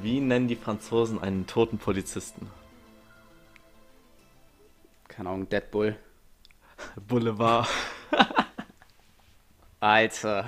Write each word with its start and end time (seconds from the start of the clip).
Wie 0.00 0.20
nennen 0.20 0.48
die 0.48 0.56
Franzosen 0.56 1.20
einen 1.20 1.46
toten 1.46 1.78
Polizisten? 1.78 2.50
Keine 5.08 5.28
Ahnung, 5.28 5.48
Deadbull. 5.48 5.98
Boulevard. 7.08 7.68
Alter. 9.80 10.46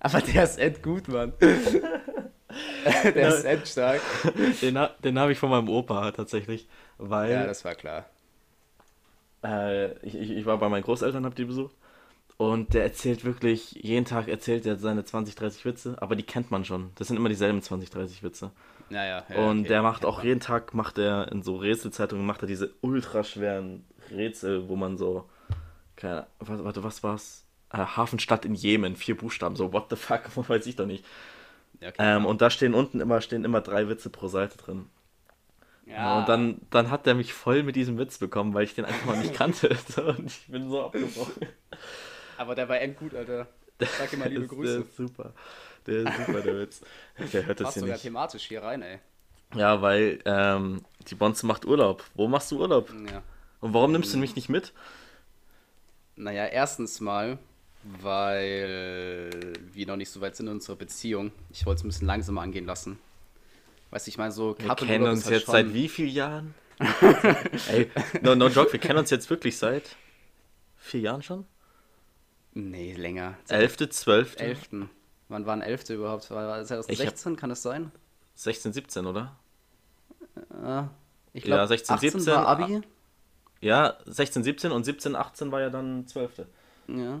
Aber 0.00 0.20
der 0.20 0.44
ist 0.44 0.58
end 0.58 0.82
gut, 0.82 1.08
Mann. 1.08 1.32
der 3.14 3.28
ist 3.28 3.44
end 3.44 3.66
stark. 3.68 4.02
Den, 4.62 4.78
den 5.04 5.18
habe 5.18 5.32
ich 5.32 5.38
von 5.38 5.50
meinem 5.50 5.68
Opa 5.68 6.12
tatsächlich, 6.12 6.68
weil 6.98 7.30
Ja, 7.30 7.46
das 7.46 7.64
war 7.64 7.74
klar. 7.74 8.06
äh, 9.44 9.92
ich, 10.06 10.14
ich, 10.14 10.30
ich 10.30 10.46
war 10.46 10.58
bei 10.58 10.68
meinen 10.68 10.82
Großeltern, 10.82 11.24
hab 11.24 11.34
die 11.34 11.44
besucht. 11.44 11.74
Und 12.40 12.72
der 12.72 12.84
erzählt 12.84 13.26
wirklich, 13.26 13.72
jeden 13.72 14.06
Tag 14.06 14.26
erzählt 14.26 14.64
er 14.64 14.76
seine 14.76 15.04
20, 15.04 15.34
30 15.34 15.66
Witze, 15.66 16.00
aber 16.00 16.16
die 16.16 16.22
kennt 16.22 16.50
man 16.50 16.64
schon. 16.64 16.90
Das 16.94 17.08
sind 17.08 17.18
immer 17.18 17.28
dieselben 17.28 17.60
20, 17.60 17.90
30 17.90 18.22
Witze. 18.22 18.50
Naja, 18.88 19.26
ja, 19.28 19.36
und 19.36 19.66
okay, 19.66 19.68
der 19.68 19.82
macht 19.82 20.06
auch 20.06 20.16
man. 20.18 20.26
jeden 20.26 20.40
Tag, 20.40 20.72
macht 20.72 20.96
er 20.96 21.30
in 21.32 21.42
so 21.42 21.56
Rätselzeitungen, 21.56 22.24
macht 22.24 22.40
er 22.40 22.48
diese 22.48 22.72
ultra 22.80 23.24
schweren 23.24 23.84
Rätsel, 24.10 24.70
wo 24.70 24.76
man 24.76 24.96
so, 24.96 25.28
keine, 25.96 26.28
warte, 26.38 26.64
warte 26.64 26.82
was 26.82 27.02
war's? 27.02 27.44
Äh, 27.70 27.76
Hafenstadt 27.76 28.46
in 28.46 28.54
Jemen, 28.54 28.96
vier 28.96 29.18
Buchstaben, 29.18 29.54
so 29.54 29.74
what 29.74 29.90
the 29.90 29.96
fuck, 29.96 30.22
weiß 30.48 30.64
ich 30.64 30.76
doch 30.76 30.86
nicht. 30.86 31.04
Okay. 31.82 31.92
Ähm, 31.98 32.24
und 32.24 32.40
da 32.40 32.48
stehen 32.48 32.72
unten 32.72 33.00
immer, 33.02 33.20
stehen 33.20 33.44
immer 33.44 33.60
drei 33.60 33.86
Witze 33.90 34.08
pro 34.08 34.28
Seite 34.28 34.56
drin. 34.56 34.86
ja, 35.84 36.20
Und 36.20 36.28
dann, 36.30 36.62
dann 36.70 36.90
hat 36.90 37.04
der 37.04 37.14
mich 37.14 37.34
voll 37.34 37.62
mit 37.64 37.76
diesem 37.76 37.98
Witz 37.98 38.16
bekommen, 38.16 38.54
weil 38.54 38.64
ich 38.64 38.74
den 38.74 38.86
einfach 38.86 39.04
mal 39.04 39.18
nicht 39.18 39.34
kannte. 39.34 39.68
Und 40.16 40.26
ich 40.26 40.46
bin 40.48 40.70
so 40.70 40.86
abgebrochen. 40.86 41.46
Aber 42.40 42.54
der 42.54 42.68
war 42.68 42.80
end 42.80 42.96
gut, 42.98 43.14
Alter. 43.14 43.46
Sag 43.98 44.12
ihm 44.12 44.18
mal 44.20 44.28
liebe 44.32 44.46
Grüße. 44.46 44.72
Der 44.78 44.80
ist 44.86 44.96
super. 44.96 45.32
Der 45.86 45.94
ist 46.08 46.16
super, 46.26 46.40
der 46.40 46.58
Witz. 46.60 46.80
Der 47.32 47.46
hört 47.46 47.60
das 47.60 47.64
Passt 47.64 47.74
hier 47.74 47.80
sogar 47.82 47.94
nicht. 47.96 48.02
thematisch 48.02 48.42
hier 48.48 48.62
rein, 48.62 48.82
ey. 48.82 48.98
Ja, 49.54 49.82
weil 49.82 50.20
ähm, 50.24 50.82
die 51.08 51.14
Bonze 51.14 51.46
macht 51.46 51.64
Urlaub. 51.66 52.04
Wo 52.14 52.28
machst 52.28 52.50
du 52.52 52.58
Urlaub? 52.60 52.92
Ja. 53.10 53.22
Und 53.60 53.74
warum 53.74 53.92
nimmst 53.92 54.12
du 54.14 54.18
mich 54.18 54.36
nicht 54.36 54.48
mit? 54.48 54.72
Naja, 56.16 56.46
erstens 56.46 57.00
mal, 57.00 57.38
weil 57.82 59.30
wir 59.72 59.86
noch 59.86 59.96
nicht 59.96 60.10
so 60.10 60.20
weit 60.20 60.36
sind 60.36 60.46
in 60.46 60.52
unserer 60.54 60.76
Beziehung. 60.76 61.32
Ich 61.50 61.66
wollte 61.66 61.80
es 61.80 61.84
ein 61.84 61.88
bisschen 61.88 62.06
langsamer 62.06 62.42
angehen 62.42 62.66
lassen. 62.66 62.98
Weißt 63.90 64.06
du, 64.06 64.10
ich 64.10 64.18
meine, 64.18 64.32
so 64.32 64.56
Wir 64.58 64.74
kennen 64.76 65.04
uns 65.06 65.24
halt 65.24 65.34
jetzt 65.36 65.44
schon- 65.46 65.52
seit 65.52 65.74
wie 65.74 65.88
vielen 65.88 66.10
Jahren? 66.10 66.54
Ey, 67.68 67.90
no, 68.22 68.34
no 68.34 68.48
joke, 68.48 68.72
wir 68.72 68.80
kennen 68.80 68.98
uns 68.98 69.10
jetzt 69.10 69.28
wirklich 69.30 69.58
seit 69.58 69.96
vier 70.76 71.00
Jahren 71.00 71.22
schon? 71.22 71.46
Nee, 72.52 72.94
länger. 72.94 73.34
Elfte, 73.48 73.88
zwölfte, 73.88 74.42
11. 74.42 74.68
Wann 75.28 75.46
waren 75.46 75.62
11. 75.62 75.90
überhaupt? 75.90 76.30
War 76.30 76.46
war 76.48 76.64
2016, 76.64 77.36
kann 77.36 77.50
das 77.50 77.62
sein? 77.62 77.92
16, 78.34 78.72
17, 78.72 79.06
oder? 79.06 79.36
Äh, 80.64 80.82
ich 81.32 81.44
Ja, 81.44 81.56
glaube, 81.56 81.68
16, 81.68 81.94
18 81.94 82.10
17, 82.10 82.34
war 82.34 82.46
Abi. 82.48 82.80
Ja, 83.60 83.98
16, 84.06 84.42
17 84.42 84.72
und 84.72 84.84
17, 84.84 85.14
18 85.14 85.52
war 85.52 85.60
ja 85.60 85.70
dann 85.70 86.06
zwölfte. 86.06 86.48
Ja. 86.88 87.20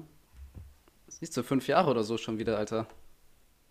Siehst 1.08 1.36
du, 1.36 1.42
fünf 1.42 1.68
Jahre 1.68 1.90
oder 1.90 2.02
so 2.02 2.16
schon 2.16 2.38
wieder, 2.38 2.56
Alter. 2.58 2.86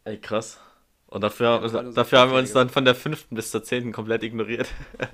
Ey, 0.05 0.17
krass. 0.19 0.59
Und 1.07 1.21
dafür, 1.21 1.59
das 1.59 1.73
unser 1.73 1.91
dafür 1.93 2.19
haben 2.19 2.31
wir 2.31 2.37
uns 2.37 2.53
dann 2.53 2.69
von 2.69 2.85
der 2.85 2.93
fünften 2.93 3.35
bis 3.35 3.49
zur 3.49 3.63
zehnten 3.63 3.91
komplett 3.91 4.23
ignoriert. 4.23 4.69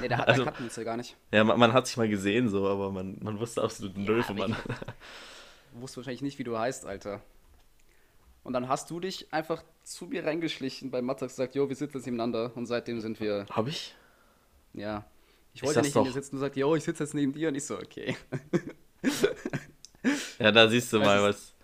Nee, 0.00 0.08
da, 0.08 0.16
Also- 0.20 0.40
da 0.40 0.44
kannten 0.46 0.60
wir 0.60 0.66
uns 0.66 0.76
ja 0.76 0.82
gar 0.82 0.96
nicht. 0.96 1.16
Ja, 1.32 1.44
man, 1.44 1.58
man 1.58 1.72
hat 1.72 1.86
sich 1.86 1.96
mal 1.96 2.08
gesehen 2.08 2.48
so, 2.48 2.66
aber 2.66 2.90
man, 2.90 3.18
man 3.22 3.38
wusste 3.38 3.62
absolut 3.62 3.96
null 3.96 4.22
von 4.22 4.38
aber 4.38 4.48
man. 4.48 4.56
Du 5.76 5.82
wusstest 5.82 5.98
wahrscheinlich 5.98 6.22
nicht, 6.22 6.38
wie 6.38 6.44
du 6.44 6.58
heißt, 6.58 6.86
Alter. 6.86 7.20
Und 8.44 8.54
dann 8.54 8.66
hast 8.66 8.90
du 8.90 8.98
dich 8.98 9.30
einfach 9.30 9.62
zu 9.82 10.06
mir 10.06 10.24
reingeschlichen 10.24 10.90
bei 10.90 11.02
Mathe 11.02 11.26
gesagt, 11.26 11.54
jo, 11.54 11.68
wir 11.68 11.76
sitzen 11.76 11.98
jetzt 11.98 12.06
nebeneinander. 12.06 12.50
Und 12.54 12.64
seitdem 12.64 13.02
sind 13.02 13.20
wir, 13.20 13.44
Hab 13.50 13.68
ich? 13.68 13.94
ja. 14.72 15.04
Ich 15.52 15.62
wollte 15.62 15.82
nicht 15.82 15.94
neben 15.94 16.04
dir 16.06 16.10
doch. 16.10 16.14
sitzen 16.14 16.36
und 16.36 16.40
sagt, 16.40 16.56
jo, 16.56 16.74
ich 16.76 16.84
sitze 16.84 17.02
jetzt 17.02 17.12
neben 17.12 17.32
dir. 17.34 17.48
Und 17.48 17.56
ich 17.56 17.66
so, 17.66 17.76
okay. 17.76 18.16
Ja, 20.38 20.52
da 20.52 20.68
siehst 20.68 20.92
du 20.92 20.98
Weißt 20.98 21.06
mal 21.06 21.22
was. 21.22 21.54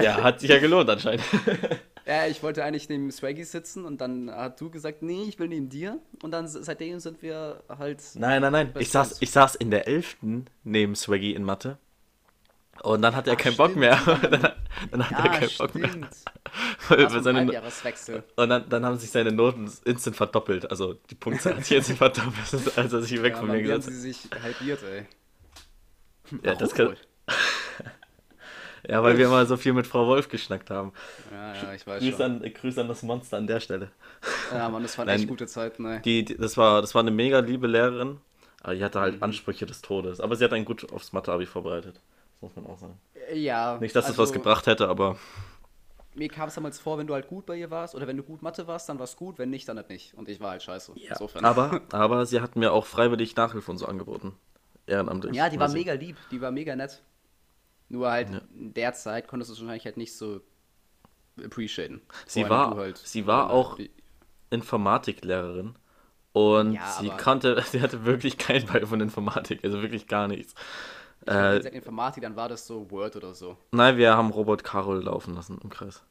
Ja, 0.00 0.22
hat 0.22 0.40
sich 0.40 0.50
ja 0.50 0.58
gelohnt 0.58 0.88
anscheinend. 0.88 1.24
Ja, 2.06 2.26
ich 2.26 2.42
wollte 2.42 2.64
eigentlich 2.64 2.88
neben 2.88 3.10
Swaggy 3.12 3.44
sitzen 3.44 3.84
und 3.84 4.00
dann 4.00 4.28
hat 4.28 4.60
du 4.60 4.70
gesagt, 4.70 5.02
nee, 5.02 5.22
ich 5.22 5.38
will 5.38 5.48
neben 5.48 5.68
dir. 5.68 6.00
Und 6.22 6.32
dann 6.32 6.48
seitdem 6.48 6.98
sind 6.98 7.22
wir 7.22 7.62
halt. 7.68 8.02
Nein, 8.14 8.42
nein, 8.42 8.52
nein. 8.52 8.74
Ich 8.78 8.90
saß, 8.90 9.22
ich 9.22 9.30
saß 9.30 9.54
in 9.54 9.70
der 9.70 9.86
elften 9.86 10.46
neben 10.64 10.96
Swaggy 10.96 11.32
in 11.32 11.44
Mathe. 11.44 11.78
Und 12.82 13.02
dann 13.02 13.14
hat 13.14 13.26
er 13.28 13.34
Ach, 13.34 13.38
keinen 13.38 13.56
Bock 13.56 13.70
stimmt. 13.70 13.80
mehr. 13.80 14.00
dann, 14.30 14.42
hat- 14.42 14.56
dann 14.90 15.10
hat 15.10 15.18
er 15.18 15.24
Ja, 15.24 15.38
keinen 15.38 15.50
Bock 15.58 15.74
mehr. 15.74 15.88
stimmt. 15.88 16.08
Weil 16.88 16.96
Das 16.98 17.14
war 17.14 17.22
seine, 17.22 17.62
und 18.36 18.48
dann, 18.50 18.68
dann 18.68 18.84
haben 18.84 18.98
sich 18.98 19.10
seine 19.10 19.32
Noten 19.32 19.70
instant 19.84 20.16
verdoppelt. 20.16 20.70
Also 20.70 20.94
die 21.10 21.14
Punktzahl 21.14 21.56
hat 21.56 21.64
sich 21.64 21.76
instant 21.76 21.98
verdoppelt, 21.98 22.36
als 22.78 22.92
er 22.92 23.02
sich 23.02 23.22
weg 23.22 23.34
Ja, 23.34 23.38
von 23.40 23.50
mir 23.50 23.62
gesetzt 23.62 23.88
sie 23.88 23.94
sich 24.00 24.28
halbiert, 24.42 24.82
ey. 24.82 25.06
hat. 26.32 26.44
Ja, 26.44 26.54
das 26.54 26.76
Warum 26.78 26.94
kann, 26.94 26.96
ja, 28.88 29.00
weil 29.02 29.16
wir 29.16 29.26
immer 29.26 29.46
so 29.46 29.56
viel 29.56 29.72
mit 29.74 29.86
Frau 29.86 30.06
Wolf 30.08 30.28
geschnackt 30.28 30.70
haben. 30.70 30.92
Ja, 31.30 31.54
ja, 31.54 31.74
ich 31.74 31.86
weiß 31.86 32.02
Grüß 32.02 32.12
schon. 32.16 32.22
an, 32.22 32.42
Grüß 32.52 32.78
an 32.78 32.88
das 32.88 33.02
Monster 33.02 33.36
an 33.36 33.46
der 33.46 33.60
Stelle. 33.60 33.92
Ja, 34.52 34.68
Mann, 34.68 34.82
das 34.82 34.98
waren 34.98 35.06
Nein. 35.06 35.20
echt 35.20 35.28
gute 35.28 35.46
Zeiten, 35.46 35.86
ey. 35.86 36.02
Die, 36.02 36.24
die, 36.24 36.36
das, 36.36 36.56
war, 36.56 36.80
das 36.80 36.94
war 36.94 37.00
eine 37.02 37.12
mega 37.12 37.38
liebe 37.38 37.68
Lehrerin, 37.68 38.18
aber 38.60 38.74
die 38.74 38.82
hatte 38.84 38.98
halt 39.00 39.16
Mhm. 39.16 39.22
Ansprüche 39.22 39.66
des 39.66 39.82
Todes. 39.82 40.20
Aber 40.20 40.34
sie 40.34 40.44
hat 40.44 40.52
einen 40.52 40.64
gut 40.64 40.92
aufs 40.92 41.12
Mathe-Abi 41.12 41.46
vorbereitet. 41.46 42.00
Das 42.42 42.54
muss 42.54 42.56
man 42.56 42.66
auch 42.66 42.78
sagen. 42.78 42.98
Ja. 43.34 43.78
Nicht, 43.78 43.94
dass 43.96 44.04
es 44.04 44.10
also, 44.10 44.22
was 44.24 44.32
gebracht 44.32 44.66
hätte, 44.66 44.88
aber 44.88 45.16
Mir 46.14 46.28
kam 46.28 46.48
es 46.48 46.54
damals 46.56 46.78
vor, 46.78 46.98
wenn 46.98 47.06
du 47.06 47.14
halt 47.14 47.28
gut 47.28 47.46
bei 47.46 47.56
ihr 47.56 47.70
warst 47.70 47.94
oder 47.94 48.06
wenn 48.06 48.16
du 48.18 48.22
gut 48.22 48.42
Mathe 48.42 48.66
warst, 48.66 48.88
dann 48.88 48.98
war 48.98 49.04
es 49.04 49.16
gut, 49.16 49.38
wenn 49.38 49.48
nicht, 49.48 49.66
dann 49.68 49.76
halt 49.78 49.88
nicht. 49.88 50.12
Und 50.14 50.28
ich 50.28 50.40
war 50.40 50.50
halt 50.50 50.62
scheiße. 50.62 50.92
Insofern. 50.96 51.44
aber, 51.44 51.80
aber 51.92 52.26
sie 52.26 52.40
hat 52.42 52.54
mir 52.56 52.72
auch 52.72 52.84
freiwillig 52.84 53.34
Nachhilfe 53.36 53.70
und 53.70 53.78
so 53.78 53.86
angeboten. 53.86 54.34
Ehrenamtlich. 54.86 55.34
ja, 55.34 55.48
die 55.48 55.56
war 55.56 55.64
Also, 55.64 55.76
mega 55.78 55.92
lieb, 55.94 56.16
die 56.30 56.40
war 56.42 56.50
mega 56.50 56.74
nett. 56.76 57.02
Nur 57.88 58.10
halt 58.10 58.28
Ja. 58.30 58.40
in 58.58 58.74
der 58.74 58.92
Zeit 58.94 59.28
konntest 59.28 59.50
du 59.50 59.54
es 59.54 59.60
wahrscheinlich 59.60 59.84
halt 59.84 59.96
nicht 59.96 60.14
so 60.16 60.40
appreciaten. 61.42 62.02
Sie 62.26 62.48
war- 62.50 62.76
halt- 62.76 62.98
sie 62.98 63.26
war 63.26 63.50
auch- 63.50 63.78
Informatiklehrerin. 64.50 65.76
Und 66.32 66.72
Ja, 66.74 66.86
sie 67.00 67.08
konnte, 67.10 67.62
sie 67.70 67.80
hatte 67.80 68.04
wirklich 68.04 68.38
keinen 68.38 68.66
Ball 68.66 68.86
von 68.86 69.00
Informatik, 69.00 69.64
also 69.64 69.82
wirklich 69.82 70.06
gar 70.06 70.28
nichts. 70.28 70.54
Ich 71.24 71.32
äh, 71.32 71.56
Äh, 71.58 71.68
Informatik, 71.68 72.22
dann 72.22 72.36
war 72.36 72.48
das 72.48 72.66
so 72.66 72.90
Word 72.90 73.16
oder 73.16 73.34
so. 73.34 73.56
nein, 73.70 73.96
wir 73.96 74.16
haben 74.16 74.30
Robot 74.30 74.64
Carol 74.64 75.02
laufen 75.02 75.34
lassen 75.34 75.58
im 75.62 75.70
Kreis. 75.70 76.02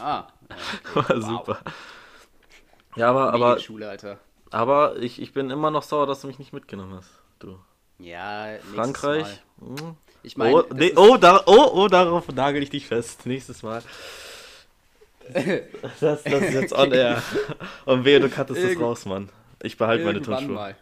Ah, 0.00 0.26
ja, 0.48 0.94
War 0.94 1.10
okay. 1.10 1.20
super. 1.20 1.58
Ja, 2.96 3.10
aber, 3.10 3.32
aber, 3.32 3.58
Schule, 3.60 3.88
Alter. 3.88 4.18
aber 4.50 4.96
ich, 4.96 5.20
ich 5.22 5.32
bin 5.32 5.50
immer 5.50 5.70
noch 5.70 5.82
sauer, 5.82 6.06
dass 6.06 6.20
du 6.22 6.26
mich 6.26 6.38
nicht 6.38 6.52
mitgenommen 6.52 6.94
hast. 6.94 7.10
Du. 7.38 7.58
Ja, 7.98 8.46
Frankreich. 8.74 9.40
Mal. 9.60 9.78
hm. 9.80 9.96
Ich 10.24 10.36
meine, 10.36 10.54
oh, 10.56 10.62
das 10.62 10.78
nee, 10.78 10.92
oh, 10.96 11.16
da, 11.16 11.42
oh, 11.46 11.70
oh, 11.74 11.88
darauf 11.88 12.28
nagel 12.32 12.62
ich 12.62 12.70
dich 12.70 12.86
fest. 12.86 13.26
Nächstes 13.26 13.62
Mal. 13.62 13.82
Das, 16.00 16.22
das 16.24 16.42
ist 16.42 16.52
jetzt 16.54 16.72
on 16.72 16.92
air. 16.92 17.22
Und 17.84 18.04
wehe, 18.04 18.18
du 18.20 18.28
cuttest 18.28 18.58
das 18.62 18.70
Irgend- 18.70 18.82
raus, 18.82 19.06
Mann. 19.06 19.28
Ich 19.62 19.76
behalte 19.76 20.04
meine 20.04 20.18
irgendwann 20.18 20.38
Turnschuhe. 20.38 20.54
mal. 20.54 20.76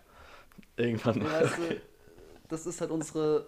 Irgendwann 0.76 1.18
mal. 1.22 1.50
Du, 1.56 1.80
das 2.50 2.66
ist 2.66 2.80
halt 2.80 2.90
unsere, 2.90 3.46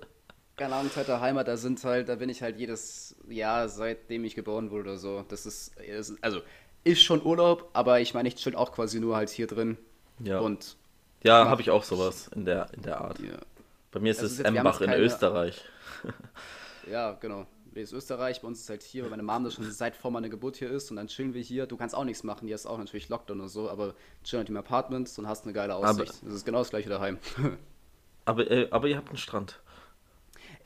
keine 0.56 0.74
Ahnung, 0.76 0.90
zweite 0.92 1.20
Heimat. 1.20 1.48
Da 1.48 1.56
sind 1.56 1.82
halt, 1.84 2.08
da 2.08 2.14
bin 2.16 2.28
ich 2.28 2.42
halt 2.42 2.58
jedes 2.58 3.16
Jahr, 3.28 3.68
seitdem 3.68 4.24
ich 4.24 4.34
geboren 4.34 4.70
wurde 4.70 4.90
oder 4.90 4.98
so. 4.98 5.24
Das 5.28 5.44
ist, 5.46 5.72
das 5.76 6.10
ist 6.10 6.18
also 6.24 6.40
ist 6.84 7.02
schon 7.02 7.22
Urlaub, 7.24 7.68
aber 7.74 8.00
ich 8.00 8.12
meine, 8.14 8.28
ich 8.28 8.34
chill 8.36 8.56
auch 8.56 8.72
quasi 8.72 8.98
nur 9.00 9.14
halt 9.16 9.30
hier 9.30 9.46
drin. 9.46 9.76
Ja, 10.18 10.40
Und 10.40 10.76
ja 11.22 11.48
habe 11.48 11.60
ich 11.62 11.70
auch 11.70 11.84
sowas 11.84 12.28
in 12.34 12.44
der, 12.44 12.68
in 12.74 12.82
der 12.82 13.00
Art. 13.00 13.18
ja, 13.20 13.38
Bei 13.92 14.00
mir 14.00 14.10
ist 14.10 14.20
Also 14.20 14.32
es 14.32 14.38
jetzt- 14.38 14.48
Embach 14.48 14.80
jetzt 14.80 14.80
in 14.82 14.86
keine- 14.90 15.02
Österreich. 15.02 15.62
ja, 16.90 17.12
genau. 17.12 17.46
Wir 17.74 17.84
ist 17.84 17.92
Österreich, 17.92 18.42
bei 18.42 18.48
uns 18.48 18.60
ist 18.60 18.68
halt 18.68 18.82
hier, 18.82 19.02
weil 19.04 19.10
meine 19.10 19.22
Mom 19.22 19.44
das 19.44 19.54
schon 19.54 19.70
seit 19.70 19.96
vor 19.96 20.10
meiner 20.10 20.28
Geburt 20.28 20.56
hier 20.56 20.70
ist 20.70 20.90
und 20.90 20.96
dann 20.98 21.06
chillen 21.06 21.32
wir 21.32 21.40
hier. 21.40 21.66
Du 21.66 21.78
kannst 21.78 21.94
auch 21.94 22.04
nichts 22.04 22.22
machen, 22.22 22.46
hier 22.46 22.54
ist 22.54 22.66
auch 22.66 22.76
natürlich 22.76 23.08
Lockdown 23.08 23.40
oder 23.40 23.48
so, 23.48 23.70
aber 23.70 23.94
chillen 24.24 24.40
halt 24.40 24.50
im 24.50 24.56
Apartment 24.58 25.10
und 25.18 25.26
hast 25.26 25.44
eine 25.44 25.54
geile 25.54 25.74
Aussicht. 25.76 26.12
das 26.22 26.34
ist 26.34 26.44
genau 26.44 26.58
das 26.58 26.68
gleiche 26.70 26.90
daheim. 26.90 27.18
Aber, 28.24 28.50
äh, 28.50 28.68
aber 28.70 28.88
ihr 28.88 28.96
habt 28.96 29.08
einen 29.08 29.18
Strand. 29.18 29.60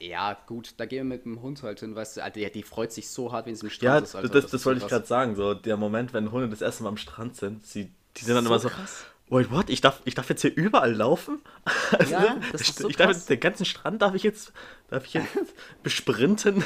ja, 0.01 0.35
gut, 0.47 0.75
da 0.79 0.87
gehen 0.87 0.99
wir 1.09 1.17
mit 1.17 1.25
dem 1.25 1.41
Hund 1.43 1.63
halt 1.63 1.81
hin, 1.81 1.95
weißt 1.95 2.17
du, 2.19 2.23
Alter, 2.23 2.41
die, 2.41 2.51
die 2.51 2.63
freut 2.63 2.93
sich 2.93 3.09
so 3.09 3.33
hart, 3.33 3.47
wenn 3.47 3.57
sie 3.57 3.67
im 3.67 3.71
Strand 3.71 4.01
Ja, 4.01 4.03
ist, 4.03 4.15
Alter. 4.15 4.29
das, 4.29 4.49
das, 4.49 4.63
so 4.63 4.65
wollte 4.65 4.81
ich 4.81 4.87
gerade 4.87 5.07
sagen. 5.07 5.37
So, 5.37 5.55
der 5.55 5.77
Moment, 5.77 6.13
wenn 6.15 6.33
Hunde 6.33 6.49
das 6.49 6.63
erste 6.63 6.83
Mal 6.83 6.91
am 6.91 6.97
Strand 6.97 7.37
sind, 7.37 7.65
sie, 7.67 7.93
die 8.17 8.25
sind 8.25 8.35
dann 8.35 8.47
So 8.47 8.55
immer 8.55 8.59
so, 8.59 8.71
krass. 8.71 9.07
wait, 9.29 9.51
what? 9.51 9.71
Ich 9.71 9.81
darf, 9.81 10.01
ich 10.05 10.15
darf 10.15 10.29
jetzt 10.31 10.43
hier 10.43 10.55
überall 10.55 10.95
laufen? 10.95 11.41
Also, 11.93 12.13
Ja, 12.13 12.37
das 12.53 12.63
ich, 12.63 12.69
ist 12.69 12.79
so 12.81 12.89
ich 12.89 12.97
darf 12.97 13.11
jetzt, 13.11 13.29
den 13.31 13.41
ganzen 13.41 13.65
Strand 13.65 14.03
darf 14.03 14.15
ich 14.15 14.23
jetzt, 14.23 14.53
darf 14.89 15.05
ich 15.07 15.15
jetzt 15.15 15.39
besprinten? 15.83 16.65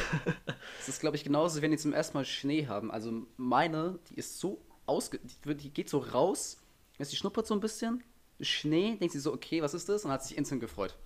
Das 0.78 0.88
ist, 0.88 1.00
glaube 1.00 1.16
ich, 1.16 1.24
genauso, 1.24 1.62
wenn 1.62 1.70
die 1.70 1.76
zum 1.78 1.92
ersten 1.92 2.16
Mal 2.16 2.24
Schnee 2.24 2.66
haben. 2.66 2.90
Also 2.90 3.26
meine, 3.36 3.98
die 4.08 4.14
ist 4.14 4.38
so 4.40 4.60
ausge... 4.86 5.20
Die, 5.44 5.54
die 5.56 5.70
geht 5.70 5.88
so 5.90 5.98
raus, 5.98 6.58
die 6.98 7.04
schnuppert 7.16 7.46
so 7.46 7.54
ein 7.54 7.60
bisschen, 7.60 8.02
Schnee, 8.40 8.96
denkt 8.96 9.12
sie 9.12 9.20
so, 9.20 9.32
okay, 9.32 9.62
was 9.62 9.74
ist 9.74 9.88
das? 9.88 10.04
Und 10.04 10.10
hat 10.10 10.22
sich 10.24 10.36
instant 10.38 10.60
gefreut. 10.60 10.96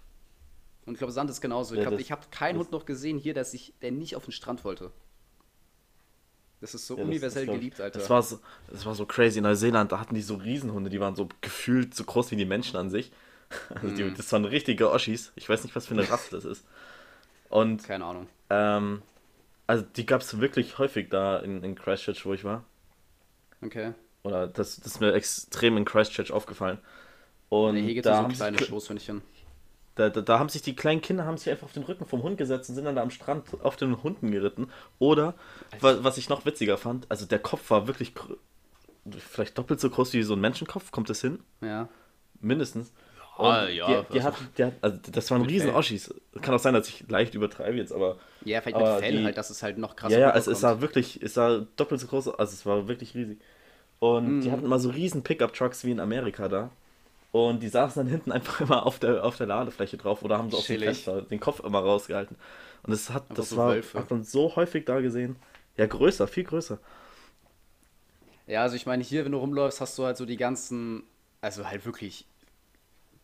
Und 0.87 0.93
ich 0.95 0.99
glaube, 0.99 1.13
Sand 1.13 1.31
ist 1.31 1.41
genauso. 1.41 1.75
Ich 1.75 1.81
glaube, 1.81 1.97
das- 1.97 2.05
ich 2.05 2.13
habe 2.13 2.23
keinen 2.31 2.57
das- 2.59 2.65
Hund 2.67 2.73
noch 2.73 2.85
gesehen 2.87 3.19
hier, 3.19 3.35
der, 3.35 3.45
sich, 3.45 3.73
der 3.83 3.91
nicht 3.93 4.17
auf 4.17 4.25
den 4.25 4.33
Strand 4.33 4.65
wollte. 4.65 4.91
Das 6.61 6.75
ist 6.75 6.87
so 6.87 6.95
Ja, 6.95 7.01
das- 7.01 7.09
universell 7.09 7.47
das 7.47 7.55
ich. 7.55 7.61
geliebt, 7.61 7.81
Alter. 7.81 7.99
Das 7.99 8.11
war, 8.11 8.23
so, 8.23 8.39
das 8.71 8.87
war 8.87 8.95
so 8.95 9.05
crazy. 9.07 9.39
In 9.39 9.45
Neuseeland, 9.45 9.93
da 9.93 10.01
hatten 10.01 10.15
die 10.15 10.23
so 10.23 10.37
Riesenhunde, 10.37 10.89
die 10.91 11.01
waren 11.01 11.15
so 11.17 11.29
gefühlt 11.41 11.95
so 11.95 12.05
groß 12.05 12.31
wie 12.31 12.37
die 12.37 12.45
Menschen 12.47 12.77
an 12.77 12.91
sich. 12.91 13.13
Also 13.75 13.95
die, 13.95 14.03
Mhm. 14.05 14.15
das 14.17 14.33
waren 14.33 14.45
richtige 14.47 14.91
Oschis. 14.91 15.31
Ich 15.37 15.49
weiß 15.49 15.63
nicht, 15.65 15.77
was 15.77 15.87
für 15.87 15.95
eine 15.95 16.09
Rasse 16.09 16.31
das 16.31 16.45
ist. 16.45 16.65
Und 17.51 17.85
Keine 17.85 18.05
Ahnung. 18.07 18.27
ähm, 18.51 19.03
also 19.67 19.85
die 19.97 20.07
gab 20.07 20.23
es 20.23 20.41
wirklich 20.41 20.79
häufig 20.79 21.09
da 21.11 21.39
in, 21.39 21.63
in 21.63 21.75
Christchurch, 21.75 22.25
wo 22.27 22.33
ich 22.35 22.43
war. 22.45 22.65
Okay. 23.63 23.93
Oder 24.23 24.47
das, 24.49 24.77
das 24.77 24.87
ist 24.95 25.01
mir 25.01 25.13
extrem 25.13 25.77
in 25.77 25.85
Christchurch 25.85 26.33
aufgefallen. 26.33 26.79
Und 27.63 27.75
Nee, 27.75 27.83
hier 27.83 27.95
gibt 27.95 28.07
da, 28.07 28.11
es 28.13 28.17
so 28.19 28.23
haben 28.25 28.33
kleine 28.33 28.59
sich, 28.59 28.67
Schoßhündchen. 28.69 29.23
da, 29.97 30.09
da, 30.11 30.21
da 30.23 30.39
haben 30.39 30.49
sich 30.49 30.63
die 30.63 30.75
kleinen 30.75 31.01
Kinder 31.01 31.25
haben 31.25 31.37
sich 31.37 31.51
einfach 31.51 31.67
auf 31.67 31.73
den 31.73 31.85
Rücken 31.85 32.07
vom 32.07 32.23
Hund 32.23 32.37
gesetzt 32.39 32.69
und 32.69 32.75
sind 32.75 32.85
dann 32.85 32.97
da 32.97 33.03
am 33.03 33.11
Strand 33.11 33.45
auf 33.63 33.77
den 33.77 34.03
Hunden 34.03 34.31
geritten. 34.33 34.69
Oder, 34.99 35.35
wa- 35.81 35.99
was 36.01 36.19
ich 36.19 36.29
noch 36.29 36.45
witziger 36.47 36.77
fand, 36.79 37.07
also 37.11 37.27
der 37.27 37.39
Kopf 37.39 37.71
war 37.71 37.87
wirklich 37.87 38.13
vielleicht 39.19 39.59
doppelt 39.59 39.81
so 39.81 39.91
groß 39.91 40.13
wie 40.15 40.23
so 40.23 40.35
ein 40.35 40.41
Menschenkopf, 40.41 40.91
kommt 40.91 41.11
das 41.11 41.21
hin? 41.21 41.41
Ja. 41.61 41.89
Mindestens. 42.41 42.93
Ja, 43.39 43.65
Und 43.65 43.75
ja, 43.75 43.87
die, 44.03 44.13
die 44.13 44.21
also- 44.21 44.23
hat, 44.23 44.35
die 44.59 44.65
hat, 44.65 44.73
also 44.81 44.99
das 45.13 45.31
waren 45.31 45.43
riesen. 45.43 45.71
Oschis. 45.75 46.15
Kann 46.41 46.55
auch 46.55 46.59
sein, 46.61 46.73
dass 46.75 46.89
ich 46.89 47.05
leicht 47.09 47.35
übertreibe 47.35 47.77
jetzt, 47.77 47.93
aber 47.93 48.17
Ja, 48.45 48.61
vielleicht 48.61 48.77
Aber 48.77 48.95
mit 48.97 49.05
Fell 49.05 49.25
halt, 49.25 49.37
dass 49.37 49.51
es 49.51 49.63
halt 49.63 49.77
noch 49.79 49.97
krasser 49.97 50.15
ja, 50.19 50.29
ja, 50.29 50.35
es, 50.37 50.47
es 50.47 50.61
sah 50.61 50.81
wirklich, 50.81 51.21
es 51.23 51.35
sah 51.35 51.67
doppelt 51.77 52.01
so 52.01 52.07
groß, 52.07 52.29
also 52.29 52.53
es 52.53 52.65
war 52.65 52.87
wirklich 52.89 53.15
riesig. 53.15 53.39
Und 53.99 54.37
Mhm. 54.39 54.41
die 54.43 54.51
hatten 54.53 54.65
immer 54.65 54.79
so 54.79 54.91
riesen 54.91 55.23
Pickup-Trucks 55.23 55.85
wie 55.85 55.91
in 55.91 56.01
Amerika 56.01 56.49
da. 56.49 56.71
Und 57.35 57.65
die 57.65 57.69
saßen 57.69 58.01
dann 58.01 58.09
hinten 58.09 58.31
einfach 58.31 58.61
immer 58.61 58.87
auf 58.87 59.01
der, 59.01 59.25
auf 59.25 59.37
der 59.37 59.49
Ladefläche 59.49 59.97
drauf 59.97 60.23
oder 60.23 60.39
haben 60.39 60.53
so 60.53 60.59
aus 60.59 60.69
dem. 60.69 60.79
Fenster 60.79 61.21
den 61.21 61.41
Kopf 61.41 61.59
immer 61.65 61.81
rausgehalten. 61.81 62.37
Und 62.85 62.93
das 62.93 63.11
hat, 63.11 63.25
das 63.37 63.51
so 63.51 63.57
war, 63.57 63.71
Wölfe. 63.71 63.99
hat 63.99 64.09
man 64.09 64.23
so 64.23 64.55
häufig 64.55 64.85
da 64.85 65.01
gesehen. 65.01 65.35
Ja, 65.77 65.87
größer, 65.87 66.29
viel 66.29 66.45
größer. 66.45 66.79
Ja, 68.47 68.63
also 68.63 68.77
ich 68.77 68.87
meine, 68.87 69.03
hier, 69.03 69.25
wenn 69.25 69.33
du 69.33 69.39
rumläufst, 69.39 69.81
hast 69.81 69.99
du 69.99 70.05
halt 70.05 70.17
so 70.17 70.27
die 70.27 70.37
ganzen, 70.37 71.03
also 71.41 71.67
halt 71.67 71.85
wirklich 71.85 72.25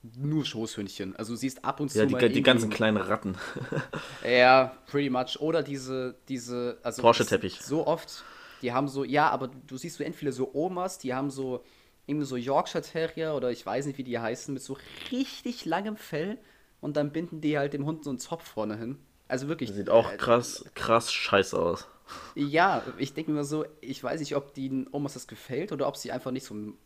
nur 0.03 0.45
Schoßhündchen. 0.45 1.15
Also 1.15 1.35
du 1.35 1.37
siehst 1.37 1.65
ab 1.65 1.79
und 1.79 1.91
zu 1.93 2.01
Ja, 2.01 2.07
die, 2.07 2.13
mal 2.15 2.29
die 2.29 2.43
ganzen 2.43 2.69
kleinen 2.69 2.97
Ratten. 2.97 3.37
Ja, 4.29 4.77
pretty 4.87 5.09
much. 5.09 5.39
Oder 5.39 5.63
diese, 5.63 6.17
diese, 6.29 6.79
also 6.83 7.01
Porsche-Teppich. 7.01 7.61
So 7.63 7.87
oft, 7.87 8.25
die 8.61 8.73
haben 8.73 8.89
so, 8.89 9.05
ja, 9.05 9.31
aber 9.31 9.53
du 9.69 9.77
siehst 9.77 9.99
so 9.99 10.03
entweder 10.03 10.33
so 10.33 10.53
Omas, 10.53 10.99
die 10.99 11.15
haben 11.15 11.31
so 11.31 11.63
irgendwie 12.07 12.27
so 12.27 12.37
Yorkshire 12.37 12.83
Terrier 12.83 13.35
oder 13.35 13.51
ich 13.51 13.65
weiß 13.65 13.87
nicht, 13.87 13.99
wie 13.99 14.05
die 14.05 14.19
heißen, 14.19 14.53
mit 14.53 14.63
so 14.63 14.77
richtig 15.11 15.65
langem 15.65 15.97
Fell 15.97 16.39
und 16.81 16.97
dann 16.97 17.13
binden 17.13 17.41
die 17.41 17.59
halt 17.59 17.73
dem 17.73 17.87
Hund 17.87 18.05
so 18.05 18.11
einen 18.11 18.19
Zopf 18.19 18.45
vorne 18.45 18.77
hin. 18.77 18.99
Also 19.29 19.49
wirklich. 19.49 19.71
Das 19.71 19.77
sieht 19.77 19.91
auch 19.91 20.13
äh, 20.13 20.17
krass, 20.17 20.65
krass 20.75 21.13
scheiße 21.13 21.59
aus. 21.59 21.87
Ja, 22.35 22.83
ich 22.99 23.15
denke 23.15 23.31
mir 23.31 23.45
so, 23.45 23.65
ich 23.81 24.03
weiß 24.03 24.19
nicht, 24.19 24.35
ob 24.35 24.55
den 24.55 24.89
Omas 24.91 25.15
das 25.15 25.29
gefällt 25.29 25.71
oder 25.71 25.87
ob 25.87 25.97
sie 25.97 26.11
einfach 26.11 26.33
nicht 26.33 26.45
zum, 26.45 26.77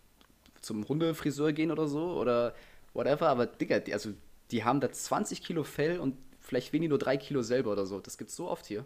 zum 0.61 0.87
Hundefriseur 0.87 1.53
gehen 1.53 1.71
oder 1.71 1.89
so 1.89 2.13
oder 2.13 2.55
whatever, 2.93 3.29
aber 3.29 3.47
Digga, 3.47 3.79
die, 3.79 3.95
also 3.95 4.11
die 4.51 4.65
haben 4.65 4.81
da 4.81 4.93
20 4.93 5.43
Kilo 5.43 5.65
Fell 5.65 5.99
und 5.99 6.17
vielleicht 6.41 6.75
weniger 6.75 6.91
nur 6.91 6.99
3 6.99 7.17
Kilo 7.17 7.41
selber 7.43 7.73
oder 7.73 7.87
so. 7.87 8.01
Das 8.01 8.19
gibt's 8.19 8.37
so 8.37 8.49
oft 8.49 8.67
hier. 8.67 8.85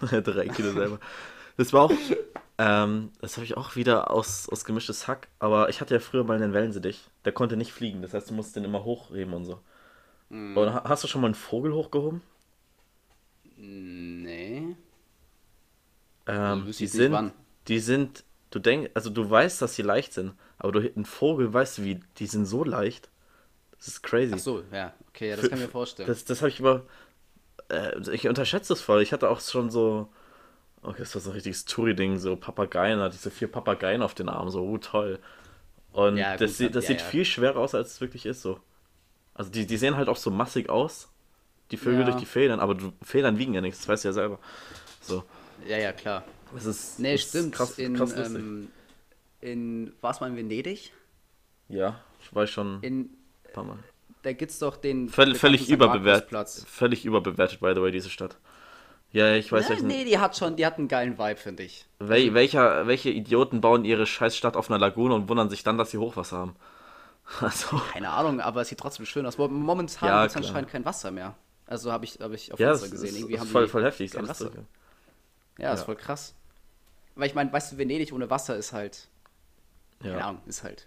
Drei 0.00 0.48
Kilo 0.48 0.72
selber. 0.72 1.00
Das 1.56 1.72
war 1.72 1.84
auch, 1.84 1.92
ähm, 2.58 3.10
das 3.20 3.36
habe 3.36 3.44
ich 3.44 3.56
auch 3.56 3.76
wieder 3.76 4.10
aus, 4.10 4.48
aus 4.48 4.64
gemischtes 4.64 5.08
Hack, 5.08 5.28
aber 5.38 5.68
ich 5.68 5.80
hatte 5.80 5.94
ja 5.94 6.00
früher 6.00 6.24
mal 6.24 6.36
einen 6.40 6.52
Wellensittich. 6.54 7.08
Der 7.24 7.32
konnte 7.32 7.56
nicht 7.56 7.72
fliegen, 7.72 8.02
das 8.02 8.14
heißt, 8.14 8.30
du 8.30 8.34
musst 8.34 8.56
den 8.56 8.64
immer 8.64 8.84
hochheben 8.84 9.34
und 9.34 9.44
so. 9.44 9.60
Mhm. 10.30 10.56
Und 10.56 10.74
ha- 10.74 10.84
hast 10.86 11.04
du 11.04 11.08
schon 11.08 11.20
mal 11.22 11.28
einen 11.28 11.34
Vogel 11.34 11.72
hochgehoben? 11.74 12.22
Nee. 13.56 14.76
Ähm, 16.26 16.66
wüsste 16.66 16.84
die 16.84 16.88
sind, 16.88 17.12
wann. 17.12 17.32
die 17.68 17.78
sind, 17.78 18.24
du 18.50 18.58
denkst, 18.58 18.90
also 18.94 19.10
du 19.10 19.28
weißt, 19.28 19.62
dass 19.62 19.74
sie 19.76 19.82
leicht 19.82 20.12
sind, 20.12 20.32
aber 20.58 20.72
du, 20.72 20.80
ein 20.80 21.04
Vogel, 21.04 21.52
weißt 21.52 21.78
du 21.78 21.84
wie, 21.84 22.00
die 22.18 22.26
sind 22.26 22.46
so 22.46 22.64
leicht. 22.64 23.10
Das 23.78 23.88
ist 23.88 24.02
crazy. 24.02 24.32
Ach 24.34 24.38
so, 24.38 24.62
ja, 24.72 24.94
okay, 25.08 25.30
ja, 25.30 25.36
das 25.36 25.44
Für- 25.44 25.50
kann 25.50 25.58
ich 25.58 25.64
mir 25.66 25.70
vorstellen. 25.70 26.08
Das, 26.08 26.24
das 26.24 26.40
habe 26.40 26.50
ich 26.50 26.60
immer. 26.60 26.82
Äh, 27.70 27.98
ich 28.12 28.28
unterschätze 28.28 28.74
das 28.74 28.82
voll. 28.82 29.02
Ich 29.02 29.12
hatte 29.12 29.30
auch 29.30 29.40
schon 29.40 29.70
so. 29.70 30.08
Okay, 30.82 30.98
das 31.00 31.14
war 31.14 31.22
so 31.22 31.30
ein 31.30 31.34
richtiges 31.34 31.64
Touri-Ding, 31.64 32.18
so 32.18 32.36
Papageien, 32.36 33.00
hatte 33.00 33.16
ich 33.16 33.20
so 33.20 33.30
vier 33.30 33.48
Papageien 33.50 34.02
auf 34.02 34.14
den 34.14 34.28
Armen, 34.28 34.50
so, 34.50 34.62
uh, 34.64 34.78
toll. 34.78 35.18
Und 35.92 36.16
Ja, 36.16 36.36
das, 36.36 36.58
gut, 36.58 36.58
sieht, 36.58 36.74
das 36.74 36.84
ja, 36.84 36.88
sieht 36.88 37.00
ja. 37.00 37.06
viel 37.06 37.24
schwerer 37.24 37.56
aus, 37.58 37.74
als 37.74 37.94
es 37.94 38.00
wirklich 38.00 38.26
ist, 38.26 38.42
so. 38.42 38.60
Also 39.34 39.50
die, 39.50 39.66
die 39.66 39.76
sehen 39.76 39.96
halt 39.96 40.08
auch 40.08 40.16
so 40.16 40.30
massig 40.30 40.68
aus, 40.70 41.08
die 41.70 41.76
Vögel 41.76 42.04
durch 42.04 42.16
die 42.16 42.26
Federn, 42.26 42.60
aber 42.60 42.76
Federn 43.02 43.38
wiegen 43.38 43.54
ja 43.54 43.60
nichts, 43.60 43.80
das 43.80 43.88
weißt 43.88 44.04
du 44.04 44.08
ja 44.08 44.12
selber. 44.12 44.38
So, 45.00 45.24
ja, 45.66 45.78
ja, 45.78 45.92
klar. 45.92 46.24
das 46.54 46.66
ist, 46.66 46.98
Nee, 46.98 47.16
das 47.16 47.22
ist 47.22 47.28
stimmt. 47.30 47.54
krass, 47.54 47.78
in, 47.78 47.94
krass 47.94 48.14
lustig. 48.16 48.36
ähm, 48.40 48.72
in, 49.40 49.92
war's 50.00 50.20
mal 50.20 50.30
in 50.30 50.36
Venedig? 50.36 50.92
ja, 51.68 52.00
ich 52.20 52.34
weiß 52.34 52.50
schon 52.50 52.76
ein 52.78 52.82
In, 52.82 53.10
paar 53.52 53.64
Mal. 53.64 53.78
da 54.22 54.32
gibt's 54.32 54.58
doch 54.58 54.76
den 54.76 55.08
Völlig, 55.08 55.38
völlig 55.38 55.68
überbewertet, 55.68 56.30
völlig 56.66 57.04
überbewertet, 57.04 57.60
by 57.60 57.72
the 57.74 57.80
way, 57.82 57.90
diese 57.92 58.10
Stadt. 58.10 58.38
Ja, 59.16 59.34
ich 59.34 59.50
weiß 59.50 59.64
Ja, 59.64 59.70
welchen, 59.70 59.86
nee, 59.86 60.04
die 60.04 60.18
hat 60.18 60.36
schon, 60.36 60.56
die 60.56 60.66
hat 60.66 60.76
einen 60.76 60.88
geilen 60.88 61.16
Vibe, 61.18 61.36
finde 61.36 61.62
ich. 61.62 61.86
Wel 61.98 62.34
welcher, 62.34 62.86
welche 62.86 63.08
Idioten 63.10 63.62
bauen 63.62 63.86
ihre 63.86 64.04
Scheißstadt 64.06 64.56
auf 64.56 64.68
einer 64.70 64.78
Lagune 64.78 65.14
und 65.14 65.28
wundern 65.30 65.48
sich 65.48 65.62
dann, 65.62 65.78
dass 65.78 65.90
sie 65.90 65.98
Hochwasser 65.98 66.36
haben? 66.38 66.56
Also, 67.40 67.80
Keine 67.92 68.10
Ahnung, 68.10 68.40
aber 68.40 68.60
es 68.60 68.68
sieht 68.68 68.78
trotzdem 68.78 69.04
schön 69.06 69.26
aus. 69.26 69.36
Mo- 69.38 69.48
Momentan 69.48 70.08
Ja, 70.08 70.20
gibt's 70.22 70.34
klar. 70.34 70.44
anscheinend 70.46 70.70
kein 70.70 70.84
Wasser 70.84 71.10
mehr. 71.10 71.34
Also 71.66 71.90
habe 71.90 72.04
ich, 72.04 72.18
hab 72.20 72.30
ich 72.32 72.52
auf 72.52 72.60
ja, 72.60 72.70
es 72.72 72.88
gesehen. 72.90 73.08
ist, 73.08 73.16
Irgendwie 73.16 73.34
ist 73.34 73.40
haben 73.40 73.48
voll, 73.48 73.64
die 73.64 73.70
voll 73.70 73.84
heftig. 73.84 74.12
Kein 74.12 74.28
Wasser. 74.28 74.52
zurück. 74.52 74.64
Ja, 75.58 75.72
ist 75.72 75.80
Ja. 75.80 75.84
voll 75.86 75.96
krass. 75.96 76.34
Weil 77.16 77.26
ich 77.28 77.34
meine, 77.34 77.52
weißt 77.52 77.72
du, 77.72 77.78
Venedig 77.78 78.12
ohne 78.12 78.28
Wasser 78.30 78.56
ist 78.56 78.72
halt, 78.72 79.08
keine 80.00 80.18
Ja. 80.18 80.28
Ahnung, 80.28 80.42
ist 80.46 80.62
halt 80.62 80.86